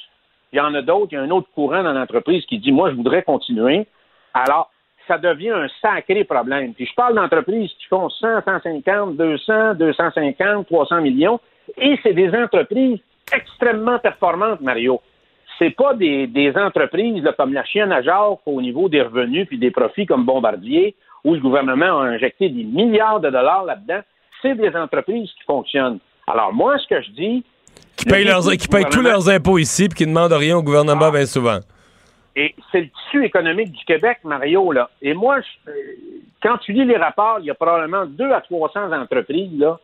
Il 0.53 0.57
y 0.57 0.61
en 0.61 0.75
a 0.75 0.83
d'autres, 0.83 1.09
il 1.12 1.15
y 1.15 1.19
a 1.19 1.23
un 1.23 1.31
autre 1.31 1.49
courant 1.55 1.83
dans 1.85 1.93
l'entreprise 1.93 2.45
qui 2.47 2.59
dit, 2.59 2.73
moi, 2.73 2.91
je 2.91 2.97
voudrais 2.97 3.23
continuer. 3.23 3.87
Alors, 4.35 4.71
ça 5.07 5.19
devient 5.19 5.51
un 5.51 5.67
sacré 5.83 6.25
problème. 6.25 6.75
Puis 6.75 6.87
je 6.87 6.95
parle 6.95 7.15
d'entreprises 7.15 7.71
qui 7.79 7.87
font 7.87 8.09
100, 8.09 8.43
150, 8.45 9.17
200, 9.17 9.75
250, 9.75 10.67
300 10.67 11.01
millions. 11.01 11.41
Et 11.77 11.99
c'est 12.03 12.13
des 12.13 12.31
entreprises 12.35 12.99
extrêmement 13.33 13.99
performantes, 13.99 14.61
Mario. 14.61 15.01
C'est 15.59 15.71
pas 15.71 15.95
des, 15.95 16.27
des 16.27 16.53
entreprises 16.57 17.23
là, 17.23 17.33
comme 17.33 17.53
la 17.53 17.65
chienne 17.65 17.93
à 17.93 18.03
Jacques 18.03 18.41
au 18.47 18.63
niveau 18.63 18.89
des 18.89 19.03
revenus 19.03 19.47
puis 19.47 19.59
des 19.59 19.71
profits 19.71 20.07
comme 20.07 20.25
Bombardier, 20.25 20.95
où 21.25 21.35
le 21.35 21.41
gouvernement 21.41 22.01
a 22.01 22.05
injecté 22.05 22.49
des 22.49 22.65
milliards 22.65 23.21
de 23.21 23.29
dollars 23.31 23.65
là-dedans. 23.65 24.01
C'est 24.41 24.55
des 24.55 24.75
entreprises 24.75 25.31
qui 25.39 25.45
fonctionnent. 25.47 25.99
Alors 26.27 26.53
moi, 26.53 26.79
ce 26.79 26.87
que 26.87 27.03
je 27.03 27.11
dis... 27.11 27.45
Qui 27.97 28.07
payent, 28.07 28.25
leurs, 28.25 28.51
qui 28.53 28.69
payent 28.69 28.89
tous 28.91 29.03
leurs 29.03 29.29
impôts 29.29 29.59
ici 29.59 29.89
puis 29.89 29.99
qui 29.99 30.07
ne 30.07 30.15
demandent 30.15 30.33
rien 30.33 30.57
au 30.57 30.63
gouvernement 30.63 31.07
Ah. 31.09 31.11
bien 31.11 31.27
souvent. 31.27 31.59
Et 32.36 32.55
c'est 32.70 32.82
le 32.82 32.89
tissu 32.89 33.24
économique 33.24 33.73
du 33.73 33.85
Québec, 33.85 34.19
Mario, 34.24 34.73
là. 34.73 34.90
Et 35.02 35.15
moi, 35.15 35.40
euh, 35.69 35.73
quand 36.43 36.59
tu 36.59 36.73
lis 36.73 36.85
les 36.85 36.97
rapports, 36.97 37.39
il 37.40 37.47
y 37.47 37.51
a 37.51 37.55
probablement 37.55 38.07
2 38.07 38.31
à 38.31 38.40
300 38.40 38.93
entreprises, 38.93 39.59
là, 39.59 39.78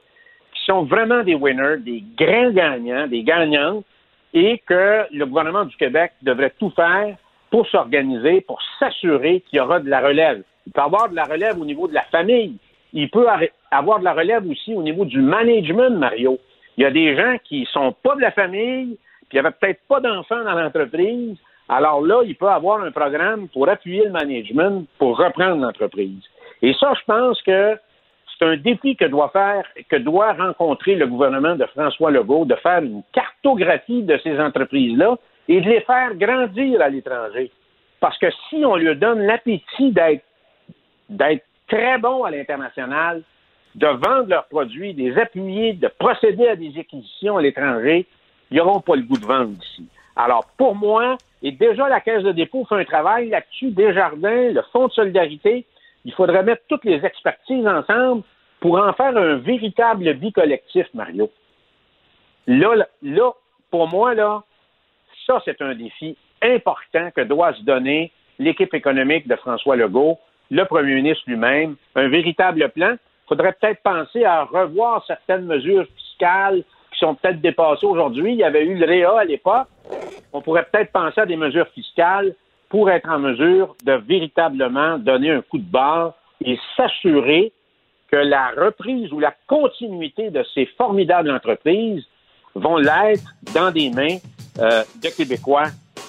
qui 0.52 0.64
sont 0.64 0.84
vraiment 0.84 1.22
des 1.22 1.34
winners, 1.34 1.78
des 1.78 2.04
grands 2.16 2.50
gagnants, 2.50 3.06
des 3.08 3.22
gagnantes, 3.22 3.84
et 4.32 4.62
que 4.66 5.06
le 5.12 5.26
gouvernement 5.26 5.64
du 5.64 5.76
Québec 5.76 6.12
devrait 6.22 6.52
tout 6.58 6.70
faire 6.70 7.16
pour 7.50 7.66
s'organiser, 7.68 8.40
pour 8.42 8.60
s'assurer 8.78 9.40
qu'il 9.40 9.58
y 9.58 9.60
aura 9.60 9.80
de 9.80 9.88
la 9.88 10.00
relève. 10.00 10.42
Il 10.66 10.72
peut 10.72 10.82
avoir 10.82 11.08
de 11.08 11.14
la 11.14 11.24
relève 11.24 11.60
au 11.60 11.64
niveau 11.64 11.88
de 11.88 11.94
la 11.94 12.02
famille. 12.02 12.56
Il 12.92 13.08
peut 13.10 13.26
avoir 13.70 13.98
de 13.98 14.04
la 14.04 14.12
relève 14.12 14.48
aussi 14.48 14.74
au 14.74 14.82
niveau 14.82 15.04
du 15.04 15.20
management, 15.20 15.90
Mario. 15.90 16.38
Il 16.76 16.82
y 16.82 16.86
a 16.86 16.90
des 16.90 17.16
gens 17.16 17.36
qui 17.44 17.66
sont 17.72 17.92
pas 17.92 18.14
de 18.16 18.20
la 18.20 18.30
famille, 18.30 18.98
puis 19.28 19.32
il 19.32 19.34
n'y 19.36 19.46
avait 19.46 19.54
peut-être 19.58 19.80
pas 19.88 20.00
d'enfants 20.00 20.44
dans 20.44 20.54
l'entreprise. 20.54 21.36
Alors 21.68 22.00
là, 22.00 22.22
il 22.24 22.36
peut 22.36 22.48
avoir 22.48 22.82
un 22.82 22.92
programme 22.92 23.48
pour 23.48 23.68
appuyer 23.68 24.04
le 24.04 24.10
management 24.10 24.86
pour 24.98 25.18
reprendre 25.18 25.62
l'entreprise. 25.62 26.22
Et 26.62 26.72
ça, 26.74 26.92
je 26.98 27.04
pense 27.06 27.42
que 27.42 27.76
c'est 28.38 28.46
un 28.46 28.56
défi 28.56 28.96
que 28.96 29.06
doit 29.06 29.30
faire, 29.30 29.64
que 29.88 29.96
doit 29.96 30.32
rencontrer 30.34 30.94
le 30.94 31.06
gouvernement 31.06 31.56
de 31.56 31.64
François 31.66 32.10
Legault, 32.10 32.44
de 32.44 32.54
faire 32.56 32.82
une 32.82 33.02
cartographie 33.12 34.02
de 34.02 34.18
ces 34.22 34.38
entreprises-là 34.38 35.16
et 35.48 35.60
de 35.60 35.68
les 35.68 35.80
faire 35.80 36.14
grandir 36.14 36.80
à 36.80 36.88
l'étranger. 36.88 37.50
Parce 37.98 38.18
que 38.18 38.26
si 38.48 38.64
on 38.64 38.76
lui 38.76 38.94
donne 38.96 39.20
l'appétit 39.22 39.92
d'être 39.92 41.44
très 41.66 41.98
bon 41.98 42.24
à 42.24 42.30
l'international, 42.30 43.22
de 43.74 43.86
vendre 43.86 44.28
leurs 44.28 44.46
produits, 44.46 44.94
de 44.94 45.02
les 45.02 45.18
appuyer, 45.18 45.72
de 45.72 45.88
procéder 45.98 46.48
à 46.48 46.56
des 46.56 46.72
acquisitions 46.78 47.38
à 47.38 47.42
l'étranger, 47.42 48.06
ils 48.50 48.58
n'auront 48.58 48.80
pas 48.80 48.96
le 48.96 49.02
goût 49.02 49.18
de 49.18 49.26
vendre 49.26 49.52
ici. 49.62 49.86
Alors, 50.14 50.46
pour 50.56 50.74
moi, 50.74 51.16
et 51.46 51.52
déjà 51.52 51.88
la 51.88 52.00
Caisse 52.00 52.24
de 52.24 52.32
dépôt 52.32 52.64
fait 52.64 52.74
un 52.74 52.84
travail 52.84 53.28
là-dessus, 53.28 53.70
Desjardins, 53.70 54.50
le 54.50 54.62
Fonds 54.72 54.88
de 54.88 54.92
solidarité, 54.92 55.64
il 56.04 56.12
faudrait 56.12 56.42
mettre 56.42 56.62
toutes 56.68 56.84
les 56.84 57.04
expertises 57.04 57.64
ensemble 57.64 58.24
pour 58.58 58.80
en 58.80 58.92
faire 58.94 59.16
un 59.16 59.36
véritable 59.36 60.10
vie 60.14 60.32
collectif, 60.32 60.88
Mario. 60.92 61.30
Là, 62.48 62.88
là, 63.00 63.30
pour 63.70 63.86
moi, 63.86 64.12
là, 64.14 64.42
ça, 65.24 65.40
c'est 65.44 65.62
un 65.62 65.76
défi 65.76 66.16
important 66.42 67.12
que 67.14 67.20
doit 67.20 67.54
se 67.54 67.62
donner 67.62 68.10
l'équipe 68.40 68.74
économique 68.74 69.28
de 69.28 69.36
François 69.36 69.76
Legault, 69.76 70.18
le 70.50 70.64
premier 70.64 70.96
ministre 70.96 71.22
lui-même, 71.28 71.76
un 71.94 72.08
véritable 72.08 72.68
plan. 72.70 72.94
Il 72.94 73.28
faudrait 73.28 73.52
peut-être 73.52 73.84
penser 73.84 74.24
à 74.24 74.42
revoir 74.42 75.04
certaines 75.06 75.44
mesures 75.44 75.86
fiscales 75.96 76.64
qui 76.96 77.04
sont 77.04 77.14
peut-être 77.14 77.40
dépassées 77.40 77.86
aujourd'hui. 77.86 78.32
Il 78.32 78.38
y 78.38 78.44
avait 78.44 78.64
eu 78.64 78.74
le 78.74 78.86
REA 78.86 79.20
à 79.20 79.24
l'époque. 79.24 79.68
On 80.32 80.40
pourrait 80.40 80.66
peut-être 80.70 80.92
penser 80.92 81.20
à 81.20 81.26
des 81.26 81.36
mesures 81.36 81.68
fiscales 81.74 82.34
pour 82.68 82.90
être 82.90 83.08
en 83.08 83.18
mesure 83.18 83.76
de 83.84 83.92
véritablement 83.92 84.98
donner 84.98 85.30
un 85.30 85.42
coup 85.42 85.58
de 85.58 85.70
barre 85.70 86.14
et 86.44 86.58
s'assurer 86.76 87.52
que 88.10 88.16
la 88.16 88.50
reprise 88.56 89.12
ou 89.12 89.20
la 89.20 89.34
continuité 89.46 90.30
de 90.30 90.44
ces 90.54 90.66
formidables 90.76 91.30
entreprises 91.30 92.04
vont 92.54 92.76
l'être 92.76 93.24
dans 93.54 93.70
des 93.70 93.90
mains 93.90 94.16
euh, 94.58 94.82
de 95.02 95.08
Québécois 95.08 95.66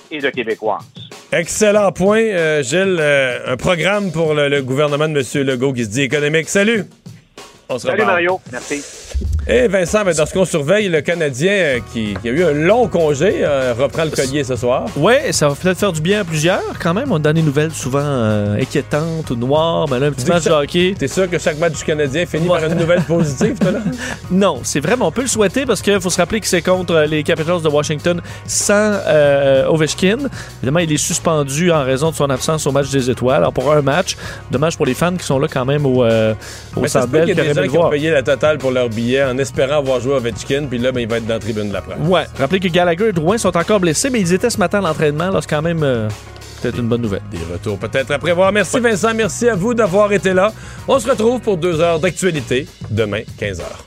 et 0.10 0.20
de 0.20 0.30
Québécoises. 0.30 0.88
Excellent 1.32 1.92
point, 1.92 2.22
euh, 2.22 2.64
Gilles. 2.64 2.98
Euh, 3.00 3.54
un 3.54 3.58
programme 3.58 4.12
pour 4.12 4.34
le, 4.34 4.48
le 4.48 4.62
gouvernement 4.62 5.10
de 5.10 5.20
M. 5.20 5.46
Legault 5.46 5.74
qui 5.74 5.84
se 5.84 5.90
dit 5.90 6.04
économique. 6.04 6.48
Salut! 6.48 6.86
On 7.70 7.78
se 7.78 7.88
Salut 7.88 8.02
reparle. 8.02 8.12
Mario, 8.12 8.40
merci. 8.52 9.07
Et 9.50 9.70
Vincent, 9.70 10.04
ben, 10.04 10.14
dans 10.14 10.26
ce 10.26 10.34
qu'on 10.34 10.44
surveille, 10.44 10.90
le 10.90 11.00
Canadien 11.00 11.52
euh, 11.52 11.80
qui, 11.94 12.16
qui 12.22 12.28
a 12.28 12.32
eu 12.34 12.44
un 12.44 12.52
long 12.52 12.90
congé 12.90 13.36
euh, 13.44 13.74
reprend 13.80 14.04
le 14.04 14.10
collier 14.10 14.44
ce 14.44 14.58
soir. 14.58 14.88
Ouais, 14.98 15.32
ça 15.32 15.48
va 15.48 15.56
peut-être 15.56 15.78
faire 15.78 15.94
du 15.94 16.02
bien 16.02 16.20
à 16.20 16.24
plusieurs 16.26 16.62
quand 16.82 16.94
même. 16.94 17.14
On 17.14 17.18
donne 17.18 17.36
des 17.36 17.42
nouvelles 17.42 17.72
souvent 17.72 18.02
euh, 18.04 18.60
inquiétantes 18.62 19.30
ou 19.30 19.38
noires. 19.38 19.88
Mais 19.90 20.00
là, 20.00 20.08
un 20.08 20.12
petit 20.12 20.26
match 20.26 20.44
de 20.44 20.50
hockey. 20.50 20.96
T'es 21.00 21.08
sûr 21.08 21.30
que 21.30 21.40
chaque 21.40 21.60
match 21.60 21.78
du 21.78 21.84
Canadien 21.86 22.26
finit 22.26 22.46
par 22.46 22.62
une 22.62 22.74
nouvelle 22.74 23.04
positive, 23.04 23.58
toi, 23.58 23.72
là? 23.72 23.80
Non, 24.32 24.60
c'est 24.64 24.82
vraiment, 24.82 25.08
on 25.08 25.12
peut 25.12 25.22
le 25.22 25.28
souhaiter 25.28 25.66
parce 25.66 25.82
qu'il 25.82 26.02
faut 26.02 26.10
se 26.10 26.18
rappeler 26.18 26.42
que 26.42 26.48
c'est 26.48 26.62
contre 26.62 27.06
les 27.10 27.24
Capitals 27.24 27.62
de 27.62 27.70
Washington 27.70 28.22
sans 28.46 29.00
euh, 29.08 29.66
Ovechkin. 29.68 30.18
Évidemment, 30.58 30.80
il 30.80 30.92
est 30.92 30.98
suspendu 30.98 31.72
en 31.72 31.86
raison 31.86 32.12
de 32.12 32.16
son 32.16 32.30
absence 32.30 32.68
au 32.68 32.74
match 32.74 32.90
des 32.90 33.10
étoiles. 33.10 33.38
Alors, 33.38 33.54
pour 33.54 33.72
un 33.72 33.82
match, 33.82 34.18
dommage 34.52 34.76
pour 34.76 34.86
les 34.86 34.94
fans 34.94 35.16
qui 35.16 35.26
sont 35.26 35.40
là 35.40 35.48
quand 35.50 35.64
même 35.64 35.86
au, 35.86 36.06
au 36.06 36.88
Centre 36.88 37.08
Bell 37.08 37.26
qu'il 37.28 37.38
y 37.38 37.40
a 37.40 37.54
des 37.54 37.54
gens 37.54 37.68
qui 37.72 37.78
ont 37.78 37.90
payé 37.90 38.12
la 38.12 38.24
totale 38.24 38.58
pour 38.58 38.72
leur 38.72 38.90
billet 38.90 39.07
en 39.16 39.38
espérant 39.38 39.78
avoir 39.78 40.00
joué 40.00 40.14
Ovechkin, 40.14 40.66
puis 40.70 40.78
là, 40.78 40.92
ben, 40.92 41.02
il 41.02 41.08
va 41.08 41.18
être 41.18 41.26
dans 41.26 41.36
la 41.36 41.40
tribune 41.40 41.70
de 41.70 41.74
la 41.74 41.82
presse. 41.82 41.98
Ouais, 42.02 42.26
rappelez 42.38 42.60
que 42.60 42.68
Gallagher 42.68 43.10
et 43.10 43.14
Drouin 43.14 43.38
sont 43.38 43.56
encore 43.56 43.80
blessés, 43.80 44.10
mais 44.10 44.20
ils 44.20 44.34
étaient 44.34 44.50
ce 44.50 44.58
matin 44.58 44.80
à 44.80 44.82
l'entraînement. 44.82 45.30
Là, 45.30 45.40
c'est 45.42 45.50
quand 45.50 45.62
même 45.62 45.84
euh, 45.84 46.10
peut-être 46.62 46.80
une 46.80 46.88
bonne 46.88 47.02
nouvelle. 47.02 47.22
Des 47.32 47.40
retours 47.52 47.78
peut-être 47.78 48.12
à 48.12 48.20
prévoir. 48.20 48.52
Merci 48.52 48.80
Vincent, 48.80 49.14
merci 49.14 49.48
à 49.50 49.56
vous 49.56 49.74
d'avoir 49.74 50.12
été 50.12 50.34
là. 50.34 50.52
On 50.88 51.00
se 51.00 51.10
retrouve 51.10 51.40
pour 51.40 51.58
deux 51.58 51.80
heures 51.80 52.00
d'actualité 52.00 52.68
demain, 52.90 53.22
15 53.38 53.62
heures. 53.62 53.87